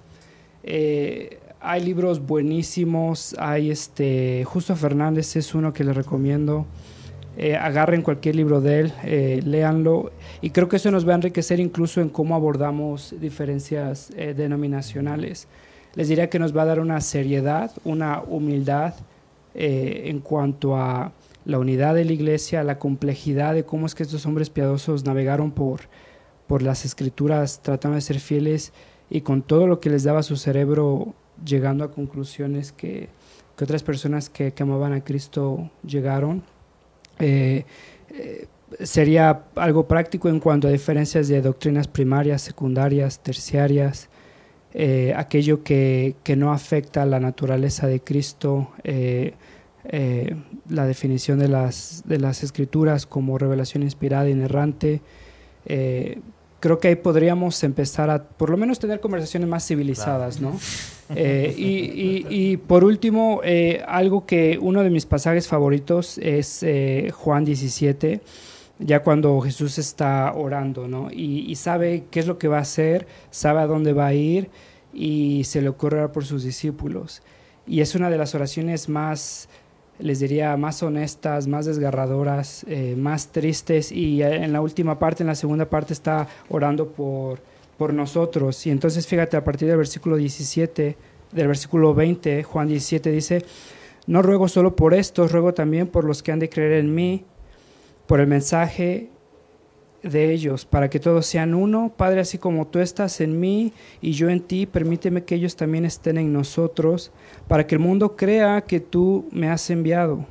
Eh, 0.62 1.38
hay 1.60 1.84
libros 1.84 2.24
buenísimos, 2.24 3.36
hay 3.38 3.70
este, 3.70 4.44
Justo 4.44 4.74
Fernández 4.74 5.36
es 5.36 5.54
uno 5.54 5.72
que 5.72 5.84
les 5.84 5.94
recomiendo. 5.94 6.66
Eh, 7.36 7.56
agarren 7.56 8.02
cualquier 8.02 8.36
libro 8.36 8.60
de 8.60 8.80
él, 8.80 8.92
eh, 9.04 9.40
léanlo 9.42 10.12
y 10.42 10.50
creo 10.50 10.68
que 10.68 10.76
eso 10.76 10.90
nos 10.90 11.08
va 11.08 11.12
a 11.12 11.14
enriquecer 11.14 11.60
incluso 11.60 12.02
en 12.02 12.10
cómo 12.10 12.34
abordamos 12.34 13.14
diferencias 13.18 14.12
denominacionales. 14.36 15.48
Les 15.94 16.08
diría 16.08 16.28
que 16.28 16.38
nos 16.38 16.54
va 16.54 16.62
a 16.62 16.66
dar 16.66 16.80
una 16.80 17.00
seriedad, 17.00 17.70
una 17.84 18.20
humildad 18.20 18.94
en 19.54 20.20
cuanto 20.20 20.76
a 20.76 21.12
la 21.44 21.58
unidad 21.58 21.94
de 21.94 22.04
la 22.04 22.12
iglesia, 22.12 22.62
la 22.62 22.78
complejidad 22.78 23.54
de 23.54 23.64
cómo 23.64 23.86
es 23.86 23.94
que 23.94 24.02
estos 24.02 24.26
hombres 24.26 24.50
piadosos 24.50 25.04
navegaron 25.04 25.50
por, 25.50 25.82
por 26.46 26.62
las 26.62 26.84
escrituras 26.84 27.60
tratando 27.62 27.96
de 27.96 28.00
ser 28.00 28.20
fieles 28.20 28.72
y 29.10 29.22
con 29.22 29.42
todo 29.42 29.66
lo 29.66 29.80
que 29.80 29.90
les 29.90 30.04
daba 30.04 30.22
su 30.22 30.36
cerebro 30.36 31.14
llegando 31.44 31.84
a 31.84 31.90
conclusiones 31.90 32.72
que, 32.72 33.08
otras 33.62 33.82
personas 33.82 34.28
que, 34.28 34.52
amaban 34.58 34.92
a 34.92 35.04
Cristo 35.04 35.70
llegaron. 35.86 36.42
Eh, 37.18 37.64
eh, 38.10 38.46
sería 38.80 39.44
algo 39.54 39.86
práctico 39.86 40.28
en 40.28 40.40
cuanto 40.40 40.66
a 40.66 40.70
diferencias 40.70 41.28
de 41.28 41.40
doctrinas 41.40 41.86
primarias, 41.86 42.42
secundarias, 42.42 43.20
terciarias, 43.20 44.08
eh, 44.74 45.12
aquello 45.16 45.62
que, 45.62 46.16
que, 46.24 46.34
no 46.34 46.52
afecta 46.52 47.02
a 47.02 47.06
la 47.06 47.20
naturaleza 47.20 47.86
de 47.86 48.00
Cristo, 48.00 48.70
la 49.84 50.86
definición 50.86 51.38
de 51.38 51.48
las, 51.48 52.02
de 52.06 52.18
las 52.18 52.42
escrituras 52.42 53.06
como 53.06 53.38
revelación 53.38 53.82
inspirada 53.82 54.28
y 54.28 54.32
inerrante. 54.32 55.00
Eh, 55.66 56.20
creo 56.60 56.78
que 56.78 56.88
ahí 56.88 56.96
podríamos 56.96 57.62
empezar 57.64 58.10
a, 58.10 58.22
por 58.22 58.50
lo 58.50 58.56
menos, 58.56 58.78
tener 58.78 59.00
conversaciones 59.00 59.48
más 59.48 59.66
civilizadas, 59.66 60.40
¿no? 60.40 60.58
Eh, 61.14 61.52
y, 61.58 62.24
y, 62.30 62.56
por 62.56 62.84
último, 62.84 63.42
algo 63.86 64.24
que 64.24 64.58
uno 64.60 64.82
de 64.82 64.90
mis 64.90 65.04
pasajes 65.04 65.48
favoritos 65.48 66.18
es 66.18 66.64
Juan 67.12 67.44
17, 67.44 68.20
ya 68.78 69.02
cuando 69.02 69.40
Jesús 69.40 69.78
está 69.78 70.32
orando, 70.34 70.88
¿no? 70.88 71.10
Y, 71.10 71.50
y, 71.50 71.56
sabe 71.56 72.04
qué 72.10 72.20
es 72.20 72.26
lo 72.26 72.38
que 72.38 72.48
va 72.48 72.58
a 72.58 72.62
hacer, 72.62 73.06
sabe 73.30 73.60
a 73.60 73.66
dónde 73.66 73.92
va 73.92 74.06
a 74.06 74.14
ir 74.14 74.48
y 74.92 75.44
se 75.44 75.62
le 75.62 75.68
ocurre 75.68 75.98
orar 75.98 76.12
por 76.12 76.24
sus 76.24 76.44
discípulos. 76.44 77.22
Y 77.66 77.80
es 77.80 77.94
una 77.94 78.10
de 78.10 78.18
las 78.18 78.34
oraciones 78.34 78.88
más 78.88 79.48
les 79.98 80.20
diría, 80.20 80.56
más 80.56 80.82
honestas, 80.82 81.46
más 81.46 81.66
desgarradoras, 81.66 82.64
eh, 82.68 82.94
más 82.96 83.28
tristes 83.28 83.92
y 83.92 84.22
en 84.22 84.52
la 84.52 84.60
última 84.60 84.98
parte, 84.98 85.22
en 85.22 85.28
la 85.28 85.34
segunda 85.34 85.68
parte, 85.68 85.92
está 85.92 86.28
orando 86.48 86.88
por, 86.88 87.40
por 87.76 87.94
nosotros. 87.94 88.66
Y 88.66 88.70
entonces 88.70 89.06
fíjate, 89.06 89.36
a 89.36 89.44
partir 89.44 89.68
del 89.68 89.76
versículo 89.76 90.16
17, 90.16 90.96
del 91.32 91.46
versículo 91.46 91.94
20, 91.94 92.42
Juan 92.42 92.68
17 92.68 93.10
dice, 93.10 93.44
no 94.06 94.22
ruego 94.22 94.48
solo 94.48 94.74
por 94.74 94.94
estos, 94.94 95.30
ruego 95.30 95.54
también 95.54 95.86
por 95.86 96.04
los 96.04 96.22
que 96.22 96.32
han 96.32 96.40
de 96.40 96.48
creer 96.48 96.72
en 96.72 96.94
mí, 96.94 97.24
por 98.06 98.20
el 98.20 98.26
mensaje 98.26 99.11
de 100.02 100.32
ellos, 100.32 100.64
para 100.64 100.90
que 100.90 101.00
todos 101.00 101.26
sean 101.26 101.54
uno. 101.54 101.92
Padre, 101.96 102.20
así 102.20 102.38
como 102.38 102.66
tú 102.66 102.78
estás 102.78 103.20
en 103.20 103.38
mí 103.38 103.72
y 104.00 104.12
yo 104.12 104.28
en 104.28 104.40
ti, 104.40 104.66
permíteme 104.66 105.24
que 105.24 105.34
ellos 105.34 105.56
también 105.56 105.84
estén 105.84 106.18
en 106.18 106.32
nosotros, 106.32 107.12
para 107.48 107.66
que 107.66 107.74
el 107.74 107.80
mundo 107.80 108.16
crea 108.16 108.62
que 108.62 108.80
tú 108.80 109.26
me 109.30 109.48
has 109.48 109.70
enviado. 109.70 110.26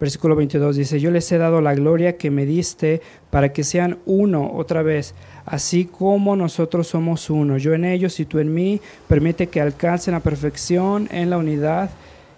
Versículo 0.00 0.34
22 0.34 0.74
dice, 0.74 0.98
yo 0.98 1.12
les 1.12 1.30
he 1.30 1.38
dado 1.38 1.60
la 1.60 1.76
gloria 1.76 2.16
que 2.16 2.32
me 2.32 2.44
diste 2.44 3.00
para 3.30 3.52
que 3.52 3.62
sean 3.62 3.98
uno 4.04 4.50
otra 4.52 4.82
vez, 4.82 5.14
así 5.46 5.84
como 5.84 6.34
nosotros 6.34 6.88
somos 6.88 7.30
uno, 7.30 7.56
yo 7.56 7.72
en 7.72 7.84
ellos 7.84 8.18
y 8.18 8.24
tú 8.24 8.40
en 8.40 8.52
mí, 8.52 8.80
permite 9.06 9.46
que 9.46 9.60
alcancen 9.60 10.14
la 10.14 10.20
perfección 10.20 11.08
en 11.12 11.30
la 11.30 11.38
unidad 11.38 11.90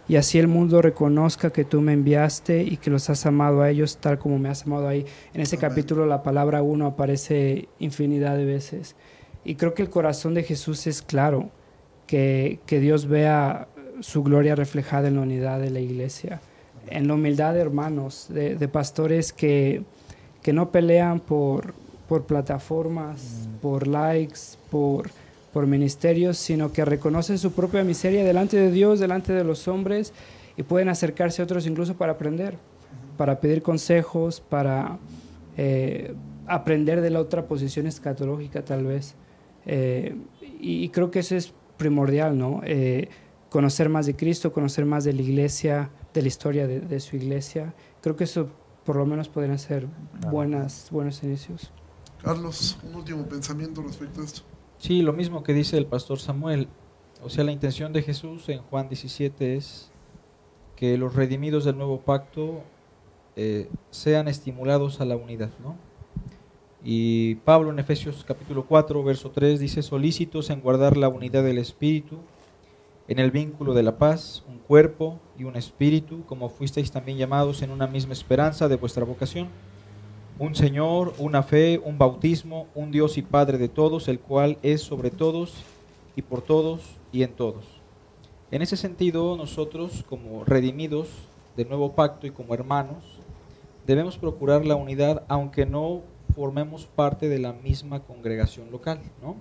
y 0.06 0.16
así 0.16 0.38
el 0.38 0.48
mundo 0.48 0.82
reconozca 0.82 1.50
que 1.50 1.64
tú 1.64 1.80
me 1.80 1.92
enviaste 1.92 2.62
y 2.62 2.76
que 2.76 2.90
los 2.90 3.08
has 3.10 3.24
amado 3.26 3.62
a 3.62 3.70
ellos 3.70 3.98
tal 3.98 4.18
como 4.18 4.38
me 4.38 4.48
has 4.48 4.64
amado 4.66 4.86
ahí. 4.86 5.06
En 5.32 5.40
ese 5.40 5.56
capítulo 5.56 6.06
la 6.06 6.22
palabra 6.22 6.62
uno 6.62 6.86
aparece 6.86 7.68
infinidad 7.78 8.36
de 8.36 8.44
veces. 8.44 8.96
Y 9.44 9.54
creo 9.54 9.74
que 9.74 9.82
el 9.82 9.90
corazón 9.90 10.34
de 10.34 10.42
Jesús 10.42 10.86
es 10.86 11.02
claro, 11.02 11.50
que, 12.06 12.60
que 12.66 12.80
Dios 12.80 13.06
vea 13.06 13.68
su 14.00 14.22
gloria 14.22 14.54
reflejada 14.54 15.08
en 15.08 15.16
la 15.16 15.22
unidad 15.22 15.60
de 15.60 15.70
la 15.70 15.80
iglesia, 15.80 16.40
en 16.88 17.08
la 17.08 17.14
humildad 17.14 17.54
de 17.54 17.60
hermanos, 17.60 18.26
de, 18.28 18.56
de 18.56 18.68
pastores 18.68 19.32
que, 19.32 19.82
que 20.42 20.52
no 20.52 20.70
pelean 20.70 21.20
por, 21.20 21.74
por 22.08 22.24
plataformas, 22.24 23.48
mm. 23.48 23.56
por 23.60 23.86
likes, 23.86 24.40
por 24.70 25.10
por 25.54 25.68
ministerios, 25.68 26.36
sino 26.36 26.72
que 26.72 26.84
reconocen 26.84 27.38
su 27.38 27.52
propia 27.52 27.84
miseria 27.84 28.24
delante 28.24 28.56
de 28.56 28.72
Dios, 28.72 28.98
delante 28.98 29.32
de 29.32 29.44
los 29.44 29.68
hombres, 29.68 30.12
y 30.56 30.64
pueden 30.64 30.88
acercarse 30.88 31.40
a 31.40 31.44
otros 31.44 31.64
incluso 31.68 31.94
para 31.96 32.12
aprender, 32.14 32.56
para 33.16 33.38
pedir 33.38 33.62
consejos, 33.62 34.40
para 34.40 34.98
eh, 35.56 36.12
aprender 36.48 37.00
de 37.00 37.10
la 37.10 37.20
otra 37.20 37.46
posición 37.46 37.86
escatológica 37.86 38.64
tal 38.64 38.84
vez. 38.84 39.14
Eh, 39.64 40.16
y, 40.60 40.88
creo 40.88 41.12
que 41.12 41.20
eso 41.20 41.36
es 41.36 41.54
primordial, 41.76 42.36
¿no? 42.36 42.60
Eh, 42.64 43.08
conocer 43.48 43.88
más 43.88 44.06
de 44.06 44.16
Cristo, 44.16 44.52
conocer 44.52 44.84
más 44.84 45.04
de 45.04 45.12
la 45.12 45.22
iglesia, 45.22 45.90
de 46.12 46.22
la 46.22 46.28
historia 46.28 46.66
de, 46.66 46.98
su 46.98 47.14
iglesia. 47.14 47.74
Creo 48.00 48.16
que 48.16 48.24
eso 48.24 48.48
por 48.84 48.96
lo 48.96 49.06
menos 49.06 49.28
podrían 49.28 49.60
ser 49.60 49.86
buenas, 50.32 50.88
buenos 50.90 51.22
inicios. 51.22 51.70
Carlos, 52.20 52.76
un 52.82 52.96
último 52.96 53.24
pensamiento 53.26 53.82
respecto 53.82 54.20
a 54.20 54.24
esto. 54.24 54.42
Sí, 54.84 55.00
lo 55.00 55.14
mismo 55.14 55.42
que 55.42 55.54
dice 55.54 55.78
el 55.78 55.86
pastor 55.86 56.18
Samuel. 56.18 56.68
O 57.22 57.30
sea, 57.30 57.42
la 57.42 57.52
intención 57.52 57.94
de 57.94 58.02
Jesús 58.02 58.50
en 58.50 58.58
Juan 58.58 58.90
17 58.90 59.56
es 59.56 59.90
que 60.76 60.98
los 60.98 61.14
redimidos 61.14 61.64
del 61.64 61.78
nuevo 61.78 62.02
pacto 62.02 62.60
eh, 63.34 63.70
sean 63.88 64.28
estimulados 64.28 65.00
a 65.00 65.06
la 65.06 65.16
unidad, 65.16 65.48
¿no? 65.62 65.76
Y 66.84 67.36
Pablo 67.36 67.70
en 67.70 67.78
Efesios 67.78 68.26
capítulo 68.28 68.66
4, 68.66 69.02
verso 69.02 69.30
3 69.30 69.58
dice, 69.58 69.80
solícitos 69.80 70.50
en 70.50 70.60
guardar 70.60 70.98
la 70.98 71.08
unidad 71.08 71.44
del 71.44 71.56
Espíritu, 71.56 72.18
en 73.08 73.18
el 73.20 73.30
vínculo 73.30 73.72
de 73.72 73.84
la 73.84 73.96
paz, 73.96 74.44
un 74.46 74.58
cuerpo 74.58 75.18
y 75.38 75.44
un 75.44 75.56
espíritu, 75.56 76.26
como 76.26 76.50
fuisteis 76.50 76.92
también 76.92 77.16
llamados 77.16 77.62
en 77.62 77.70
una 77.70 77.86
misma 77.86 78.12
esperanza 78.12 78.68
de 78.68 78.76
vuestra 78.76 79.06
vocación 79.06 79.48
un 80.38 80.54
Señor, 80.54 81.14
una 81.18 81.42
fe, 81.42 81.80
un 81.84 81.96
bautismo, 81.96 82.66
un 82.74 82.90
Dios 82.90 83.18
y 83.18 83.22
Padre 83.22 83.58
de 83.58 83.68
todos, 83.68 84.08
el 84.08 84.18
cual 84.18 84.58
es 84.62 84.80
sobre 84.80 85.10
todos 85.10 85.54
y 86.16 86.22
por 86.22 86.42
todos 86.42 86.96
y 87.12 87.22
en 87.22 87.32
todos. 87.32 87.64
En 88.50 88.62
ese 88.62 88.76
sentido, 88.76 89.36
nosotros 89.36 90.04
como 90.08 90.44
redimidos 90.44 91.08
del 91.56 91.68
nuevo 91.68 91.92
pacto 91.92 92.26
y 92.26 92.30
como 92.30 92.54
hermanos, 92.54 93.04
debemos 93.86 94.18
procurar 94.18 94.64
la 94.64 94.76
unidad 94.76 95.24
aunque 95.28 95.66
no 95.66 96.02
formemos 96.34 96.86
parte 96.86 97.28
de 97.28 97.38
la 97.38 97.52
misma 97.52 98.00
congregación 98.00 98.70
local, 98.72 99.00
¿no? 99.22 99.36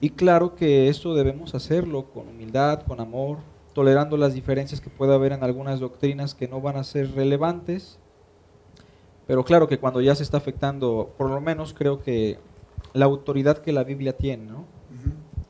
Y 0.00 0.10
claro 0.10 0.54
que 0.54 0.88
esto 0.88 1.14
debemos 1.14 1.54
hacerlo 1.54 2.04
con 2.12 2.28
humildad, 2.28 2.82
con 2.82 3.00
amor, 3.00 3.38
tolerando 3.72 4.16
las 4.16 4.34
diferencias 4.34 4.80
que 4.80 4.90
pueda 4.90 5.14
haber 5.14 5.32
en 5.32 5.42
algunas 5.42 5.80
doctrinas 5.80 6.34
que 6.34 6.48
no 6.48 6.60
van 6.60 6.76
a 6.76 6.84
ser 6.84 7.14
relevantes, 7.14 7.98
pero 9.26 9.44
claro 9.44 9.66
que 9.66 9.78
cuando 9.78 10.00
ya 10.00 10.14
se 10.14 10.22
está 10.22 10.36
afectando, 10.36 11.12
por 11.16 11.30
lo 11.30 11.40
menos 11.40 11.74
creo 11.74 12.02
que 12.02 12.38
la 12.92 13.06
autoridad 13.06 13.58
que 13.58 13.72
la 13.72 13.84
Biblia 13.84 14.16
tiene, 14.16 14.46
¿no? 14.46 14.64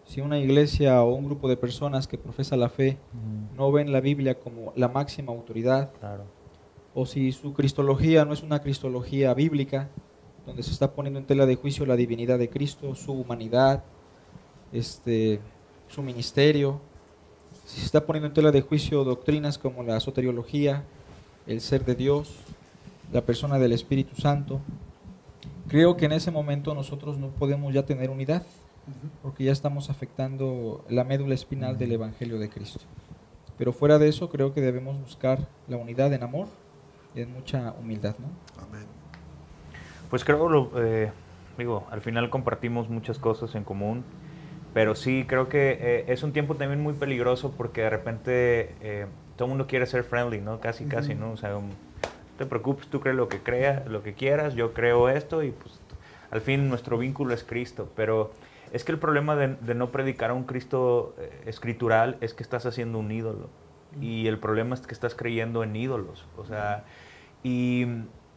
Si 0.04 0.20
una 0.20 0.38
iglesia 0.38 1.02
o 1.02 1.14
un 1.14 1.24
grupo 1.24 1.48
de 1.48 1.56
personas 1.56 2.06
que 2.06 2.16
profesa 2.16 2.56
la 2.56 2.68
fe 2.68 2.96
no 3.56 3.72
ven 3.72 3.92
la 3.92 4.00
Biblia 4.00 4.38
como 4.38 4.72
la 4.76 4.88
máxima 4.88 5.32
autoridad, 5.32 5.90
o 6.94 7.04
si 7.06 7.32
su 7.32 7.52
cristología 7.52 8.24
no 8.24 8.32
es 8.32 8.42
una 8.42 8.60
cristología 8.60 9.34
bíblica, 9.34 9.88
donde 10.46 10.62
se 10.62 10.70
está 10.70 10.92
poniendo 10.92 11.18
en 11.18 11.26
tela 11.26 11.44
de 11.44 11.56
juicio 11.56 11.84
la 11.84 11.96
divinidad 11.96 12.38
de 12.38 12.48
Cristo, 12.48 12.94
su 12.94 13.12
humanidad, 13.12 13.82
este, 14.72 15.40
su 15.88 16.02
ministerio, 16.02 16.80
si 17.66 17.80
se 17.80 17.86
está 17.86 18.06
poniendo 18.06 18.28
en 18.28 18.34
tela 18.34 18.52
de 18.52 18.62
juicio 18.62 19.02
doctrinas 19.04 19.58
como 19.58 19.82
la 19.82 19.98
soteriología, 19.98 20.84
el 21.46 21.60
ser 21.60 21.84
de 21.84 21.96
Dios, 21.96 22.36
la 23.12 23.22
persona 23.22 23.58
del 23.58 23.72
Espíritu 23.72 24.16
Santo, 24.16 24.60
creo 25.68 25.96
que 25.96 26.06
en 26.06 26.12
ese 26.12 26.30
momento 26.30 26.74
nosotros 26.74 27.18
no 27.18 27.28
podemos 27.28 27.72
ya 27.72 27.84
tener 27.84 28.10
unidad, 28.10 28.42
porque 29.22 29.44
ya 29.44 29.52
estamos 29.52 29.90
afectando 29.90 30.84
la 30.88 31.04
médula 31.04 31.34
espinal 31.34 31.76
del 31.76 31.92
Evangelio 31.92 32.38
de 32.38 32.48
Cristo. 32.48 32.80
Pero 33.58 33.72
fuera 33.72 33.98
de 33.98 34.08
eso, 34.08 34.28
creo 34.28 34.52
que 34.52 34.60
debemos 34.60 35.00
buscar 35.00 35.40
la 35.66 35.76
unidad 35.76 36.12
en 36.12 36.22
amor 36.22 36.46
y 37.14 37.22
en 37.22 37.32
mucha 37.32 37.74
humildad. 37.80 38.14
¿no? 38.18 38.62
Amén. 38.62 38.86
Pues 40.10 40.24
creo, 40.24 40.48
lo, 40.48 40.70
eh, 40.76 41.10
digo, 41.58 41.86
al 41.90 42.00
final 42.00 42.30
compartimos 42.30 42.88
muchas 42.88 43.18
cosas 43.18 43.54
en 43.54 43.64
común, 43.64 44.04
pero 44.74 44.94
sí 44.94 45.24
creo 45.26 45.48
que 45.48 45.78
eh, 45.80 46.04
es 46.08 46.22
un 46.22 46.32
tiempo 46.32 46.54
también 46.54 46.82
muy 46.82 46.94
peligroso 46.94 47.52
porque 47.56 47.80
de 47.80 47.90
repente 47.90 48.74
eh, 48.82 49.06
todo 49.36 49.46
el 49.46 49.50
mundo 49.50 49.66
quiere 49.66 49.86
ser 49.86 50.04
friendly, 50.04 50.40
¿no? 50.40 50.60
Casi, 50.60 50.84
casi, 50.84 51.14
¿no? 51.14 51.32
O 51.32 51.36
sea, 51.36 51.58
te 52.36 52.46
preocupes, 52.46 52.88
tú 52.88 53.00
crees 53.00 53.16
lo 53.16 53.28
que 53.28 53.40
creas, 53.40 53.86
lo 53.86 54.02
que 54.02 54.14
quieras, 54.14 54.54
yo 54.54 54.72
creo 54.72 55.08
esto 55.08 55.42
y 55.42 55.50
pues 55.50 55.80
al 56.30 56.40
fin 56.40 56.68
nuestro 56.68 56.98
vínculo 56.98 57.34
es 57.34 57.44
Cristo, 57.44 57.90
pero 57.96 58.32
es 58.72 58.84
que 58.84 58.92
el 58.92 58.98
problema 58.98 59.36
de, 59.36 59.74
no 59.74 59.90
predicar 59.90 60.30
a 60.30 60.34
un 60.34 60.44
Cristo 60.44 61.14
eh, 61.18 61.42
escritural 61.46 62.16
es 62.20 62.34
que 62.34 62.42
estás 62.42 62.66
haciendo 62.66 62.98
un 62.98 63.10
ídolo 63.10 63.48
y 64.00 64.26
el 64.26 64.38
problema 64.38 64.74
es 64.74 64.82
que 64.82 64.92
estás 64.92 65.14
creyendo 65.14 65.62
en 65.62 65.74
ídolos, 65.74 66.26
o 66.36 66.44
sea, 66.44 66.84
y 67.42 67.86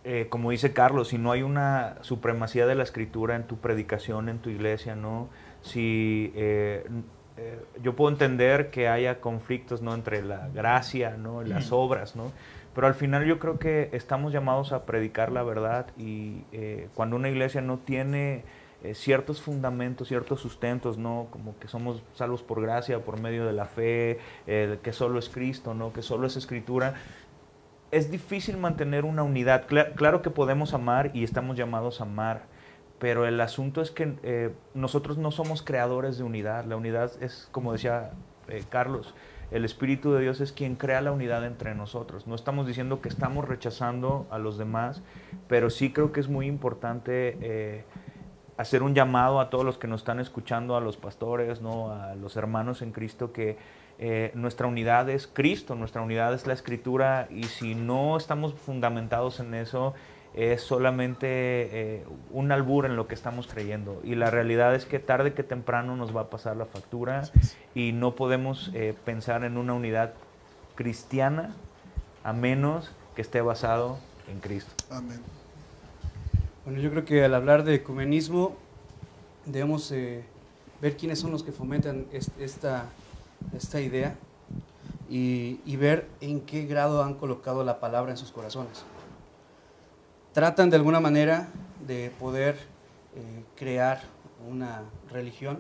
eh, 0.05 0.27
como 0.29 0.51
dice 0.51 0.71
Carlos, 0.71 1.09
si 1.09 1.17
no 1.17 1.31
hay 1.31 1.41
una 1.41 1.97
supremacía 2.01 2.65
de 2.65 2.75
la 2.75 2.83
escritura 2.83 3.35
en 3.35 3.43
tu 3.43 3.57
predicación, 3.57 4.29
en 4.29 4.39
tu 4.39 4.49
iglesia, 4.49 4.95
¿no? 4.95 5.27
Si 5.61 6.31
eh, 6.35 6.85
yo 7.81 7.95
puedo 7.95 8.11
entender 8.11 8.69
que 8.69 8.87
haya 8.87 9.19
conflictos, 9.19 9.81
¿no? 9.81 9.93
Entre 9.93 10.21
la 10.21 10.49
gracia, 10.49 11.17
¿no? 11.17 11.41
Las 11.41 11.71
obras, 11.71 12.15
¿no? 12.15 12.31
Pero 12.79 12.87
al 12.87 12.93
final 12.93 13.25
yo 13.25 13.39
creo 13.39 13.59
que 13.59 13.89
estamos 13.91 14.31
llamados 14.31 14.71
a 14.71 14.85
predicar 14.85 15.33
la 15.33 15.43
verdad 15.43 15.87
y 15.97 16.45
eh, 16.53 16.87
cuando 16.93 17.17
una 17.17 17.27
iglesia 17.27 17.59
no 17.59 17.79
tiene 17.79 18.45
eh, 18.85 18.95
ciertos 18.95 19.41
fundamentos, 19.41 20.07
ciertos 20.07 20.39
sustentos, 20.39 20.97
¿no? 20.97 21.27
Como 21.29 21.59
que 21.59 21.67
somos 21.67 22.01
salvos 22.13 22.41
por 22.41 22.61
gracia, 22.61 23.03
por 23.03 23.19
medio 23.19 23.45
de 23.45 23.51
la 23.51 23.65
fe, 23.65 24.19
que 24.45 24.93
solo 24.93 25.19
es 25.19 25.27
Cristo, 25.27 25.73
¿no? 25.73 25.91
Que 25.91 26.01
solo 26.01 26.25
es 26.25 26.37
Escritura. 26.37 26.93
Es 27.91 28.11
difícil 28.11 28.55
mantener 28.55 29.03
una 29.03 29.23
unidad. 29.23 29.65
claro 29.67 30.21
que 30.21 30.29
podemos 30.29 30.73
amar 30.73 31.11
y 31.13 31.25
estamos 31.25 31.57
llamados 31.57 31.99
a 31.99 32.05
amar, 32.05 32.43
pero 32.97 33.27
el 33.27 33.41
asunto 33.41 33.81
es 33.81 33.91
que 33.91 34.13
eh, 34.23 34.53
nosotros 34.73 35.17
no 35.17 35.31
somos 35.31 35.63
creadores 35.63 36.17
de 36.17 36.23
unidad. 36.23 36.63
La 36.63 36.77
unidad 36.77 37.11
es, 37.21 37.49
como 37.51 37.73
decía 37.73 38.11
Carlos, 38.69 39.13
el 39.51 39.65
Espíritu 39.65 40.13
de 40.13 40.21
Dios 40.21 40.41
es 40.41 40.51
quien 40.51 40.75
crea 40.75 41.01
la 41.01 41.11
unidad 41.11 41.45
entre 41.45 41.73
nosotros. 41.75 42.27
No 42.27 42.35
estamos 42.35 42.67
diciendo 42.67 43.01
que 43.01 43.09
estamos 43.09 43.47
rechazando 43.47 44.27
a 44.29 44.37
los 44.37 44.57
demás, 44.57 45.01
pero 45.47 45.69
sí 45.69 45.91
creo 45.91 46.11
que 46.11 46.19
es 46.19 46.27
muy 46.27 46.45
importante 46.45 47.37
eh, 47.41 47.83
hacer 48.57 48.83
un 48.83 48.93
llamado 48.93 49.39
a 49.39 49.49
todos 49.49 49.65
los 49.65 49.77
que 49.77 49.87
nos 49.87 50.01
están 50.01 50.19
escuchando, 50.19 50.75
a 50.75 50.81
los 50.81 50.97
pastores, 50.97 51.61
¿no? 51.61 51.91
a 51.91 52.15
los 52.15 52.35
hermanos 52.35 52.81
en 52.81 52.91
Cristo, 52.91 53.31
que 53.31 53.57
eh, 53.97 54.31
nuestra 54.35 54.67
unidad 54.67 55.09
es 55.09 55.27
Cristo, 55.27 55.75
nuestra 55.75 56.01
unidad 56.01 56.33
es 56.33 56.45
la 56.45 56.53
Escritura, 56.53 57.27
y 57.31 57.45
si 57.45 57.73
no 57.73 58.17
estamos 58.17 58.53
fundamentados 58.53 59.39
en 59.39 59.53
eso, 59.53 59.93
es 60.33 60.61
solamente 60.61 61.27
eh, 61.27 62.05
un 62.31 62.51
albur 62.51 62.85
en 62.85 62.95
lo 62.95 63.07
que 63.07 63.15
estamos 63.15 63.47
creyendo. 63.47 63.99
Y 64.03 64.15
la 64.15 64.29
realidad 64.29 64.75
es 64.75 64.85
que 64.85 64.99
tarde 64.99 65.33
que 65.33 65.43
temprano 65.43 65.95
nos 65.95 66.15
va 66.15 66.21
a 66.21 66.29
pasar 66.29 66.55
la 66.55 66.65
factura 66.65 67.23
y 67.73 67.91
no 67.91 68.15
podemos 68.15 68.71
eh, 68.73 68.95
pensar 69.05 69.43
en 69.43 69.57
una 69.57 69.73
unidad 69.73 70.13
cristiana 70.75 71.55
a 72.23 72.33
menos 72.33 72.91
que 73.15 73.21
esté 73.21 73.41
basado 73.41 73.97
en 74.31 74.39
Cristo. 74.39 74.71
Amén. 74.91 75.19
Bueno, 76.63 76.79
yo 76.79 76.91
creo 76.91 77.05
que 77.05 77.23
al 77.23 77.33
hablar 77.33 77.63
de 77.63 77.75
ecumenismo 77.75 78.55
debemos 79.45 79.91
eh, 79.91 80.23
ver 80.81 80.95
quiénes 80.95 81.19
son 81.19 81.31
los 81.31 81.43
que 81.43 81.51
fomentan 81.51 82.05
esta, 82.39 82.85
esta 83.57 83.81
idea 83.81 84.15
y, 85.09 85.59
y 85.65 85.75
ver 85.77 86.07
en 86.21 86.41
qué 86.41 86.65
grado 86.65 87.03
han 87.03 87.15
colocado 87.15 87.63
la 87.63 87.79
palabra 87.79 88.11
en 88.11 88.17
sus 88.17 88.31
corazones 88.31 88.83
tratan 90.33 90.69
de 90.69 90.75
alguna 90.75 90.99
manera 90.99 91.49
de 91.85 92.11
poder 92.19 92.55
eh, 93.15 93.43
crear 93.55 94.01
una 94.47 94.83
religión 95.11 95.59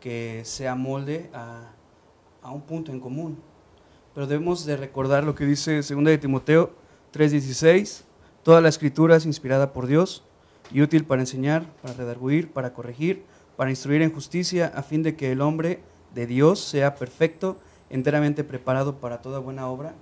que 0.00 0.42
sea 0.44 0.74
molde 0.74 1.30
a, 1.34 1.72
a, 2.42 2.50
un 2.50 2.62
punto 2.62 2.92
en 2.92 3.00
común. 3.00 3.38
Pero 4.14 4.26
debemos 4.26 4.64
de 4.64 4.76
recordar 4.76 5.24
lo 5.24 5.34
que 5.34 5.44
dice 5.44 5.76
2 5.76 5.86
de 6.04 6.18
Timoteo 6.18 6.72
3:16, 7.12 8.02
toda 8.42 8.60
la 8.60 8.68
escritura 8.68 9.16
es 9.16 9.26
inspirada 9.26 9.72
por 9.72 9.86
Dios 9.86 10.24
y 10.72 10.80
útil 10.80 11.04
para 11.04 11.22
enseñar, 11.22 11.64
para 11.82 11.94
redarguir, 11.94 12.52
para 12.52 12.72
corregir, 12.72 13.24
para 13.56 13.70
instruir 13.70 14.02
en 14.02 14.12
justicia, 14.12 14.72
a 14.74 14.82
fin 14.82 15.02
de 15.02 15.16
que 15.16 15.32
el 15.32 15.40
hombre 15.40 15.80
de 16.14 16.26
Dios 16.26 16.60
sea 16.60 16.94
perfecto, 16.94 17.58
enteramente 17.90 18.44
preparado 18.44 18.96
para 18.96 19.20
toda 19.20 19.38
buena 19.40 19.68
obra 19.68 19.94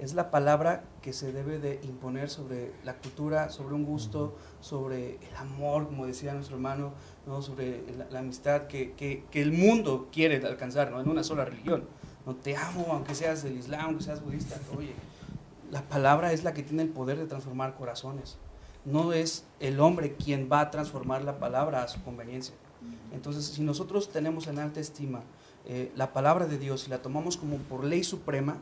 es 0.00 0.14
la 0.14 0.30
palabra 0.30 0.84
que 1.02 1.12
se 1.12 1.30
debe 1.30 1.58
de 1.58 1.78
imponer 1.84 2.30
sobre 2.30 2.72
la 2.84 2.96
cultura, 2.96 3.50
sobre 3.50 3.74
un 3.74 3.84
gusto, 3.84 4.34
sobre 4.60 5.16
el 5.16 5.36
amor, 5.36 5.86
como 5.86 6.06
decía 6.06 6.32
nuestro 6.32 6.56
hermano, 6.56 6.92
¿no? 7.26 7.42
sobre 7.42 7.84
la, 8.10 8.18
amistad 8.18 8.66
que, 8.66 8.92
que, 8.92 9.24
que, 9.30 9.42
el 9.42 9.52
mundo 9.52 10.08
quiere 10.10 10.44
alcanzar 10.46 10.90
¿no? 10.90 11.00
en 11.00 11.08
una 11.08 11.22
sola 11.22 11.44
religión. 11.44 11.84
No 12.24 12.34
te 12.34 12.56
amo, 12.56 12.86
aunque 12.90 13.14
seas 13.14 13.42
del 13.42 13.58
Islam, 13.58 13.86
aunque 13.86 14.04
seas 14.04 14.22
budista. 14.22 14.56
Oye, 14.76 14.94
la 15.70 15.82
palabra 15.82 16.32
es 16.32 16.44
la 16.44 16.54
que 16.54 16.62
tiene 16.62 16.82
el 16.82 16.88
poder 16.88 17.18
de 17.18 17.26
transformar 17.26 17.74
corazones. 17.74 18.38
No 18.86 19.12
es 19.12 19.44
el 19.60 19.80
hombre 19.80 20.14
quien 20.14 20.48
va 20.50 20.60
a 20.60 20.70
transformar 20.70 21.22
la 21.24 21.38
palabra 21.38 21.82
a 21.82 21.88
su 21.88 22.02
conveniencia. 22.02 22.54
Entonces, 23.12 23.44
si 23.44 23.62
nosotros 23.62 24.10
tenemos 24.10 24.46
en 24.46 24.58
alta 24.58 24.80
estima 24.80 25.20
eh, 25.66 25.92
la 25.94 26.14
palabra 26.14 26.46
de 26.46 26.56
Dios 26.56 26.86
y 26.86 26.90
la 26.90 27.02
tomamos 27.02 27.36
como 27.36 27.58
por 27.58 27.84
ley 27.84 28.02
suprema, 28.02 28.56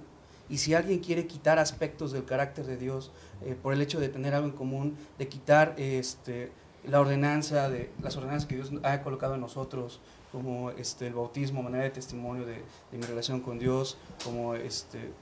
y 0.48 0.58
si 0.58 0.74
alguien 0.74 1.00
quiere 1.00 1.26
quitar 1.26 1.58
aspectos 1.58 2.12
del 2.12 2.24
carácter 2.24 2.66
de 2.66 2.76
Dios 2.76 3.12
eh, 3.44 3.56
por 3.60 3.72
el 3.72 3.82
hecho 3.82 4.00
de 4.00 4.08
tener 4.08 4.34
algo 4.34 4.48
en 4.48 4.54
común, 4.54 4.96
de 5.18 5.28
quitar 5.28 5.74
este, 5.76 6.50
la 6.84 7.00
ordenanza, 7.00 7.68
de, 7.68 7.90
las 8.02 8.16
ordenanzas 8.16 8.46
que 8.46 8.56
Dios 8.56 8.72
ha 8.82 9.02
colocado 9.02 9.34
en 9.34 9.40
nosotros, 9.40 10.00
como 10.32 10.70
este, 10.70 11.06
el 11.06 11.14
bautismo, 11.14 11.62
manera 11.62 11.84
de 11.84 11.90
testimonio 11.90 12.44
de, 12.46 12.62
mi 12.92 13.02
relación 13.02 13.40
con 13.40 13.58
Dios, 13.58 13.98
como 14.24 14.54
este, 14.54 15.12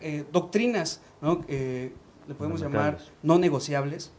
eh, 0.00 0.24
doctrinas, 0.32 1.00
¿no? 1.20 1.44
le 1.48 2.34
podemos 2.36 2.60
llamar 2.60 2.98
no 3.22 3.38
negociables, 3.38 4.12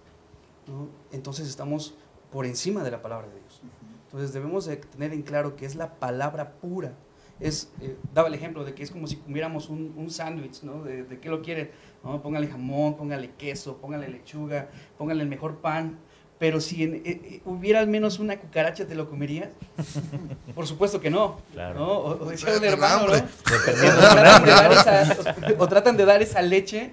entonces 1.12 1.48
estamos 1.48 1.96
por 2.32 2.46
encima 2.46 2.84
de 2.84 2.92
la 2.92 3.02
palabra 3.02 3.28
de 3.28 3.40
Dios. 3.40 3.62
Entonces 4.06 4.34
debemos 4.34 4.66
de 4.66 4.78
tener 4.78 5.14
en 5.14 5.24
claro 5.24 5.56
que 5.56 5.66
es 5.66 5.76
la 5.76 5.96
palabra 5.96 6.54
pura 6.54 6.94
es, 7.40 7.72
eh, 7.82 7.98
daba 8.14 8.28
el 8.28 8.34
ejemplo 8.34 8.64
de 8.64 8.74
que 8.74 8.84
es 8.84 8.92
como 8.92 9.08
si 9.08 9.18
comiéramos 9.18 9.70
un, 9.70 9.94
un 9.98 10.10
sándwich, 10.10 10.64
¿no? 10.64 10.84
De, 10.84 11.04
de, 11.04 11.20
qué 11.20 11.30
lo 11.30 11.42
quieren, 11.42 11.72
¿no? 12.04 12.22
Póngale 12.22 12.48
jamón, 12.48 12.96
póngale 12.96 13.32
queso, 13.38 13.78
póngale 13.78 14.08
lechuga, 14.08 14.70
póngale 14.98 15.24
el 15.24 15.30
mejor 15.30 15.58
pan. 15.58 15.98
Pero 16.38 16.60
si 16.60 16.84
eh, 16.84 17.02
eh, 17.06 17.42
hubiera 17.46 17.80
al 17.80 17.88
menos 17.88 18.20
una 18.20 18.38
cucaracha, 18.38 18.86
¿te 18.86 18.96
lo 18.96 19.10
comerías? 19.10 19.50
Por 20.56 20.68
supuesto 20.68 21.00
que 21.00 21.10
no. 21.10 21.40
¿no? 21.56 21.88
O, 21.88 22.26
decía 22.26 22.58
un 22.58 22.64
hermano, 22.64 23.08
¿no? 23.08 23.14
O, 25.58 25.68
tratan 25.68 25.96
de 25.96 26.06
dar 26.06 26.22
esa 26.22 26.42
leche, 26.42 26.92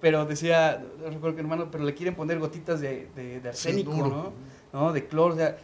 pero 0.00 0.24
decía, 0.24 0.82
no 1.00 1.10
recuerdo 1.10 1.36
que 1.36 1.42
hermano, 1.42 1.70
pero 1.70 1.84
le 1.84 1.94
quieren 1.94 2.14
poner 2.14 2.38
gotitas 2.38 2.80
de, 2.80 3.08
de, 3.14 3.46
arsénico, 3.46 3.92
¿no? 3.92 4.32
¿no? 4.72 4.92
De 4.92 5.06
cloro. 5.06 5.34
O 5.34 5.36
sea, 5.36 5.58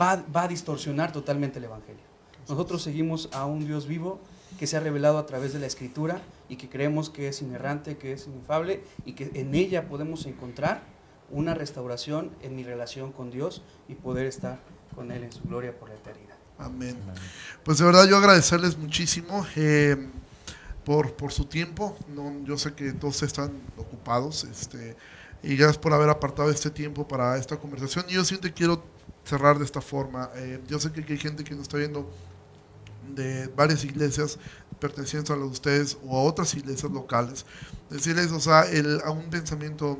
va, 0.00 0.22
va 0.34 0.44
a 0.44 0.48
distorsionar 0.48 1.12
totalmente 1.12 1.58
el 1.58 1.66
evangelio. 1.66 2.07
Nosotros 2.48 2.82
seguimos 2.82 3.28
a 3.32 3.44
un 3.44 3.66
Dios 3.66 3.86
vivo 3.86 4.20
que 4.58 4.66
se 4.66 4.76
ha 4.76 4.80
revelado 4.80 5.18
a 5.18 5.26
través 5.26 5.52
de 5.52 5.58
la 5.58 5.66
Escritura 5.66 6.22
y 6.48 6.56
que 6.56 6.68
creemos 6.68 7.10
que 7.10 7.28
es 7.28 7.42
inerrante, 7.42 7.98
que 7.98 8.12
es 8.12 8.26
inefable 8.26 8.82
y 9.04 9.12
que 9.12 9.30
en 9.34 9.54
ella 9.54 9.88
podemos 9.88 10.24
encontrar 10.26 10.82
una 11.30 11.54
restauración 11.54 12.30
en 12.42 12.56
mi 12.56 12.64
relación 12.64 13.12
con 13.12 13.30
Dios 13.30 13.62
y 13.88 13.94
poder 13.94 14.26
estar 14.26 14.58
con 14.94 15.12
Él 15.12 15.24
en 15.24 15.32
su 15.32 15.42
gloria 15.42 15.78
por 15.78 15.90
la 15.90 15.96
eternidad. 15.96 16.36
Amén. 16.58 16.96
Pues 17.64 17.78
de 17.78 17.84
verdad 17.84 18.08
yo 18.08 18.16
agradecerles 18.16 18.78
muchísimo 18.78 19.46
eh, 19.54 20.08
por, 20.84 21.12
por 21.12 21.32
su 21.32 21.44
tiempo. 21.44 21.96
No, 22.08 22.32
yo 22.44 22.56
sé 22.56 22.72
que 22.72 22.92
todos 22.94 23.22
están 23.22 23.52
ocupados 23.76 24.44
este, 24.44 24.96
y 25.42 25.54
gracias 25.54 25.78
por 25.78 25.92
haber 25.92 26.08
apartado 26.08 26.50
este 26.50 26.70
tiempo 26.70 27.06
para 27.06 27.36
esta 27.36 27.58
conversación. 27.58 28.06
Y 28.08 28.14
yo 28.14 28.24
siempre 28.24 28.52
quiero 28.52 28.82
cerrar 29.24 29.58
de 29.58 29.66
esta 29.66 29.80
forma. 29.80 30.30
Eh, 30.34 30.60
yo 30.66 30.80
sé 30.80 30.90
que 30.90 31.12
hay 31.12 31.18
gente 31.18 31.44
que 31.44 31.54
nos 31.54 31.62
está 31.62 31.76
viendo 31.76 32.10
de 33.14 33.48
varias 33.48 33.84
iglesias 33.84 34.38
pertenecientes 34.78 35.30
a 35.30 35.36
las 35.36 35.44
de 35.46 35.52
ustedes 35.52 35.98
o 36.06 36.16
a 36.16 36.22
otras 36.22 36.54
iglesias 36.54 36.90
locales. 36.92 37.44
Decirles, 37.90 38.30
o 38.32 38.40
sea, 38.40 38.62
el, 38.62 39.00
a 39.04 39.10
un 39.10 39.30
pensamiento, 39.30 39.98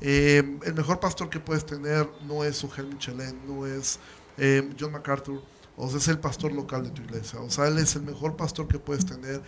eh, 0.00 0.58
el 0.64 0.74
mejor 0.74 1.00
pastor 1.00 1.30
que 1.30 1.40
puedes 1.40 1.64
tener 1.64 2.08
no 2.26 2.44
es 2.44 2.62
Ugel 2.62 2.86
Michelin, 2.86 3.38
no 3.46 3.66
es 3.66 3.98
eh, 4.36 4.68
John 4.78 4.92
MacArthur, 4.92 5.42
o 5.76 5.88
sea, 5.88 5.98
es 5.98 6.08
el 6.08 6.18
pastor 6.18 6.52
local 6.52 6.84
de 6.84 6.90
tu 6.90 7.02
iglesia. 7.02 7.40
O 7.40 7.50
sea, 7.50 7.66
él 7.68 7.78
es 7.78 7.96
el 7.96 8.02
mejor 8.02 8.36
pastor 8.36 8.68
que 8.68 8.78
puedes 8.78 9.06
tener. 9.06 9.42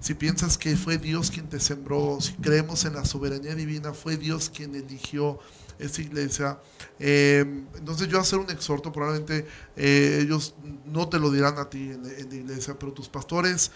Si 0.00 0.14
piensas 0.14 0.58
que 0.58 0.76
fue 0.76 0.98
Dios 0.98 1.30
quien 1.30 1.48
te 1.48 1.58
sembró, 1.58 2.20
si 2.20 2.34
creemos 2.34 2.84
en 2.84 2.94
la 2.94 3.04
soberanía 3.04 3.54
divina, 3.54 3.94
fue 3.94 4.16
Dios 4.16 4.50
quien 4.54 4.74
eligió 4.74 5.38
esta 5.80 6.00
iglesia. 6.00 6.58
Eh, 6.98 7.64
entonces 7.76 8.08
yo 8.08 8.20
hacer 8.20 8.38
un 8.38 8.50
exhorto, 8.50 8.92
probablemente 8.92 9.46
eh, 9.76 10.20
ellos 10.22 10.54
no 10.86 11.08
te 11.08 11.18
lo 11.18 11.30
dirán 11.30 11.58
a 11.58 11.68
ti 11.68 11.90
en, 11.90 12.02
la 12.02 12.34
iglesia, 12.34 12.76
pero 12.78 12.92
tus 12.92 13.08
pastores 13.08 13.70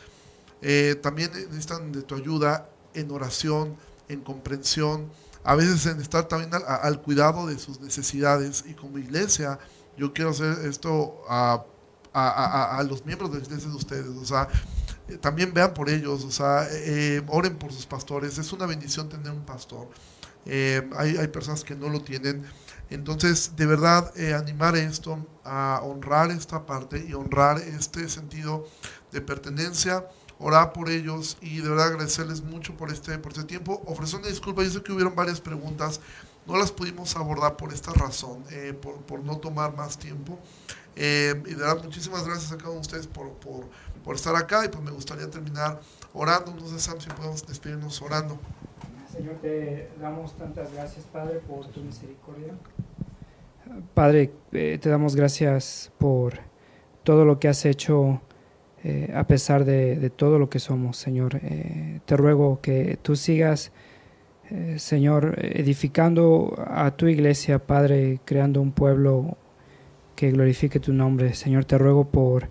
eh, 0.62 0.96
también 1.02 1.30
necesitan 1.32 1.92
de 1.92 2.02
tu 2.02 2.14
ayuda 2.14 2.68
en 2.94 3.10
oración, 3.10 3.76
en 4.08 4.20
comprensión, 4.20 5.10
a 5.42 5.54
veces 5.54 5.86
en 5.86 6.00
estar 6.00 6.28
también 6.28 6.50
al, 6.66 7.02
cuidado 7.02 7.46
de 7.46 7.58
sus 7.58 7.80
necesidades. 7.80 8.64
Y 8.66 8.74
como 8.74 8.98
iglesia, 8.98 9.58
yo 9.96 10.12
quiero 10.12 10.30
hacer 10.30 10.66
esto 10.66 11.22
a, 11.28 11.64
a, 12.12 12.78
a 12.78 12.82
los 12.82 13.04
miembros 13.04 13.32
de 13.32 13.38
la 13.38 13.44
iglesia 13.44 13.68
de 13.68 13.76
ustedes, 13.76 14.06
o 14.06 14.24
sea, 14.24 14.48
también 15.20 15.52
vean 15.52 15.74
por 15.74 15.90
ellos, 15.90 16.24
o 16.24 16.30
sea, 16.30 16.66
oren 17.28 17.56
por 17.56 17.72
sus 17.72 17.84
pastores. 17.84 18.38
Es 18.38 18.52
una 18.52 18.64
bendición 18.64 19.08
tener 19.08 19.32
un 19.32 19.44
pastor. 19.44 19.88
Eh, 20.46 20.88
hay, 20.96 21.16
hay, 21.16 21.28
personas 21.28 21.64
que 21.64 21.74
no 21.74 21.88
lo 21.88 22.02
tienen. 22.02 22.44
Entonces, 22.90 23.56
de 23.56 23.66
verdad, 23.66 24.12
eh, 24.16 24.34
animar 24.34 24.76
esto 24.76 25.26
a 25.44 25.80
honrar 25.82 26.30
esta 26.30 26.66
parte 26.66 27.04
y 27.06 27.14
honrar 27.14 27.58
este 27.58 28.08
sentido 28.08 28.66
de 29.10 29.20
pertenencia, 29.20 30.06
orar 30.38 30.72
por 30.72 30.90
ellos 30.90 31.38
y 31.40 31.60
de 31.60 31.68
verdad 31.68 31.88
agradecerles 31.88 32.42
mucho 32.42 32.76
por 32.76 32.90
este, 32.90 33.18
por 33.18 33.32
este 33.32 33.44
tiempo. 33.44 33.82
Ofrecer 33.86 34.20
una 34.20 34.28
disculpa, 34.28 34.62
yo 34.62 34.70
sé 34.70 34.82
que 34.82 34.92
hubieron 34.92 35.14
varias 35.14 35.40
preguntas, 35.40 36.00
no 36.46 36.58
las 36.58 36.72
pudimos 36.72 37.16
abordar 37.16 37.56
por 37.56 37.72
esta 37.72 37.92
razón, 37.92 38.44
eh, 38.50 38.74
por, 38.74 38.96
por, 38.96 39.20
no 39.20 39.38
tomar 39.38 39.74
más 39.74 39.98
tiempo. 39.98 40.38
y 40.94 41.00
de 41.00 41.54
verdad, 41.56 41.82
muchísimas 41.82 42.26
gracias 42.26 42.52
a 42.52 42.58
cada 42.58 42.68
uno 42.68 42.80
de 42.80 42.82
ustedes 42.82 43.06
por, 43.06 43.32
por, 43.38 43.64
por 44.04 44.14
estar 44.14 44.36
acá 44.36 44.64
y 44.64 44.68
pues 44.68 44.84
me 44.84 44.90
gustaría 44.90 45.30
terminar 45.30 45.80
orando. 46.12 46.54
No 46.54 46.68
sé, 46.68 46.78
Sam, 46.78 47.00
si 47.00 47.08
podemos 47.08 47.46
despedirnos 47.46 48.02
orando. 48.02 48.38
Señor, 49.14 49.36
te 49.36 49.88
damos 50.00 50.32
tantas 50.36 50.72
gracias, 50.74 51.04
Padre, 51.06 51.38
por 51.46 51.66
tu 51.68 51.80
misericordia. 51.80 52.54
Padre, 53.94 54.32
eh, 54.50 54.78
te 54.80 54.88
damos 54.88 55.14
gracias 55.14 55.92
por 55.98 56.34
todo 57.04 57.24
lo 57.24 57.38
que 57.38 57.46
has 57.46 57.64
hecho 57.64 58.20
eh, 58.82 59.12
a 59.14 59.24
pesar 59.28 59.64
de, 59.64 60.10
todo 60.10 60.40
lo 60.40 60.50
que 60.50 60.58
somos, 60.58 60.96
Señor. 60.96 61.36
Eh, 61.44 62.00
te 62.04 62.16
ruego 62.16 62.60
que 62.60 62.98
tú 63.02 63.14
sigas, 63.14 63.70
Señor, 64.76 65.36
edificando 65.38 66.54
a 66.66 66.90
tu 66.96 67.06
iglesia, 67.06 67.60
Padre, 67.60 68.20
creando 68.24 68.60
un 68.60 68.72
pueblo 68.72 69.38
que 70.16 70.32
glorifique 70.32 70.80
tu 70.80 70.92
nombre. 70.92 71.34
Señor, 71.34 71.64
te 71.64 71.78
ruego 71.78 72.04
por 72.04 72.48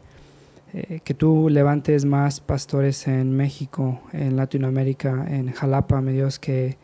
eh, 0.75 1.01
que 1.03 1.13
tú 1.13 1.49
levantes 1.51 2.03
más 2.03 2.39
pastores 2.39 3.07
en 3.07 3.31
México, 3.31 4.01
en 4.11 4.35
Latinoamérica, 4.35 5.27
en 5.29 5.51
Jalapa, 5.51 6.01
mi 6.01 6.13
Dios, 6.13 6.39
que, 6.39 6.77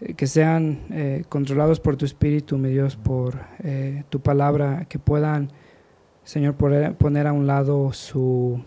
eh, 0.00 0.14
que 0.14 0.26
sean 0.26 0.80
eh, 0.90 1.24
controlados 1.28 1.78
por 1.78 1.96
tu 1.96 2.04
espíritu, 2.04 2.58
mi 2.58 2.70
Dios, 2.70 2.96
por 2.96 3.38
tu 4.08 4.20
palabra, 4.20 4.86
que 4.88 4.98
puedan, 4.98 5.52
Señor, 6.24 6.56
poner, 6.56 7.26
a 7.28 7.32
un 7.32 7.46
lado 7.46 7.92
su, 7.92 8.60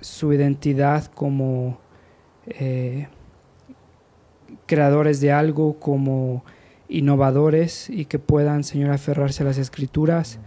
su 0.00 0.32
identidad 0.32 1.06
como 1.06 1.80
creadores 4.66 5.20
de 5.20 5.32
algo, 5.32 5.80
como 5.80 6.44
innovadores 6.88 7.90
y 7.90 8.04
que 8.04 8.20
puedan, 8.20 8.62
Señor, 8.62 8.92
aferrarse 8.92 9.42
a 9.42 9.46
las 9.46 9.58
escrituras, 9.58 10.38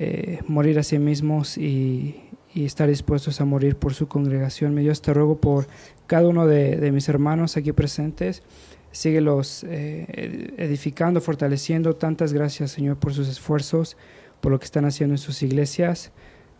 eh, 0.00 0.38
morir 0.46 0.78
a 0.78 0.84
sí 0.84 0.98
mismos 0.98 1.58
y, 1.58 2.24
estar 2.54 2.88
dispuestos 2.88 3.40
a 3.40 3.44
morir 3.44 3.76
por 3.76 3.94
su 3.94 4.08
congregación. 4.08 4.74
Mi 4.74 4.82
Dios, 4.82 5.00
te 5.00 5.14
ruego 5.14 5.40
por 5.40 5.68
cada 6.08 6.26
uno 6.28 6.44
de, 6.46 6.90
mis 6.90 7.08
hermanos 7.08 7.56
aquí 7.56 7.70
presentes. 7.72 8.42
Síguelos 8.90 9.62
eh, 9.62 10.06
ed- 10.08 10.54
edificando, 10.60 11.20
fortaleciendo. 11.20 11.94
Tantas 11.94 12.32
gracias, 12.32 12.72
Señor, 12.72 12.96
por 12.96 13.12
sus 13.14 13.28
esfuerzos, 13.28 13.96
por 14.40 14.50
lo 14.50 14.58
que 14.58 14.64
están 14.64 14.86
haciendo 14.86 15.14
en 15.14 15.18
sus 15.18 15.42
iglesias. 15.44 16.10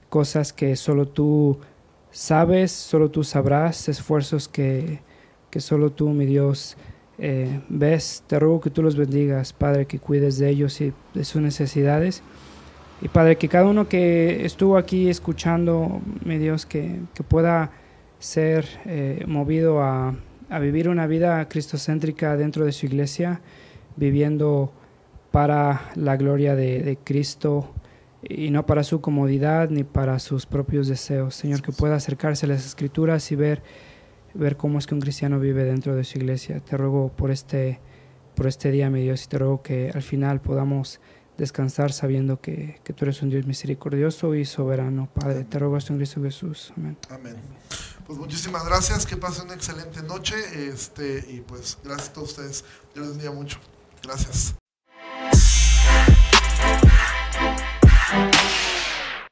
Cosas 0.09 0.53
que 0.53 0.77
solo 0.77 1.09
tú 1.09 1.59
sabes, 2.13 2.71
solo 2.71 3.11
tú 3.11 3.25
sabrás, 3.25 3.89
esfuerzos 3.89 4.47
que, 4.47 5.01
que 5.51 5.61
solo 5.61 5.91
tú, 5.91 6.11
mi 6.11 6.27
Dios, 6.27 6.77
eh, 7.19 7.61
ves. 7.69 8.23
Te 8.29 8.39
ruego 8.39 8.61
que 8.61 8.71
tú 8.71 8.83
los 8.83 8.95
bendigas, 8.97 9.53
Padre, 9.53 9.87
que 9.87 9.99
cuides 9.99 10.39
de 10.39 10.49
ellos 10.49 10.81
y 10.81 10.93
de 11.15 11.25
sus 11.25 11.43
necesidades. 11.43 12.23
Y 13.01 13.09
Padre, 13.09 13.37
que 13.37 13.49
cada 13.49 13.67
uno 13.67 13.89
que 13.89 14.45
estuvo 14.45 14.77
aquí 14.77 15.09
escuchando, 15.09 16.01
mi 16.25 16.39
Dios, 16.39 16.67
que, 16.67 17.01
que 17.15 17.23
pueda 17.23 17.71
ser 18.19 18.67
eh, 18.87 19.25
movido 19.29 19.81
a, 19.83 20.17
a 20.51 20.59
vivir 20.59 20.89
una 20.89 21.07
vida 21.07 21.47
cristocéntrica 21.49 22.37
dentro 22.37 22.65
de 22.65 22.73
su 22.73 22.87
iglesia, 22.87 23.41
viviendo 23.97 24.73
para 25.31 25.91
la 25.95 26.17
gloria 26.17 26.57
de, 26.57 26.83
de 26.83 26.97
Cristo 26.97 27.73
y 28.23 28.51
no 28.51 28.67
para 28.67 28.83
su 28.83 29.01
comodidad 29.01 29.71
ni 29.71 29.85
para 29.85 30.19
sus 30.19 30.47
propios 30.47 30.89
deseos. 30.89 31.37
Señor, 31.37 31.63
que 31.63 31.71
pueda 31.71 31.95
acercarse 31.95 32.47
a 32.47 32.49
las 32.49 32.67
escrituras 32.67 33.31
y 33.31 33.37
ver, 33.37 33.63
ver 34.35 34.57
cómo 34.57 34.79
es 34.79 34.89
que 34.89 34.95
un 34.95 35.01
cristiano 35.01 35.39
vive 35.39 35.63
dentro 35.63 35.95
de 35.95 36.03
su 36.03 36.19
iglesia. 36.19 36.59
Te 36.61 36.77
ruego 36.77 37.13
por 37.15 37.31
este, 37.31 37.79
por 38.35 38.49
este 38.49 38.73
día, 38.73 38.91
mi 38.91 39.03
Dios, 39.03 39.25
y 39.25 39.29
te 39.29 39.39
ruego 39.39 39.63
que 39.63 39.93
al 39.95 40.03
final 40.03 40.41
podamos 40.41 41.01
descansar 41.39 41.93
sabiendo 41.93 42.41
que, 42.41 42.81
que, 42.85 42.93
tú 42.93 43.07
eres 43.07 43.23
un 43.23 43.31
Dios 43.31 43.47
misericordioso 43.47 44.35
y 44.35 44.45
soberano, 44.45 45.09
Padre. 45.15 45.45
Te 45.45 45.59
rogo 45.59 45.79
esto 45.79 45.93
en 45.93 45.99
Cristo 46.01 46.23
Jesús. 46.23 46.73
Amén. 46.77 46.99
Amén. 47.09 47.37
Pues 48.07 48.19
muchísimas 48.19 48.65
gracias, 48.65 49.07
que 49.07 49.17
pasen 49.17 49.47
una 49.47 49.55
excelente 49.55 50.03
noche 50.03 50.35
este, 50.69 51.25
y 51.29 51.41
pues 51.41 51.79
gracias 51.85 52.09
a 52.09 52.13
todos 52.13 52.31
ustedes. 52.31 52.65
Dios 52.95 53.07
les 53.07 53.17
bendiga 53.17 53.33
mucho. 53.33 53.59
Gracias. 54.03 54.55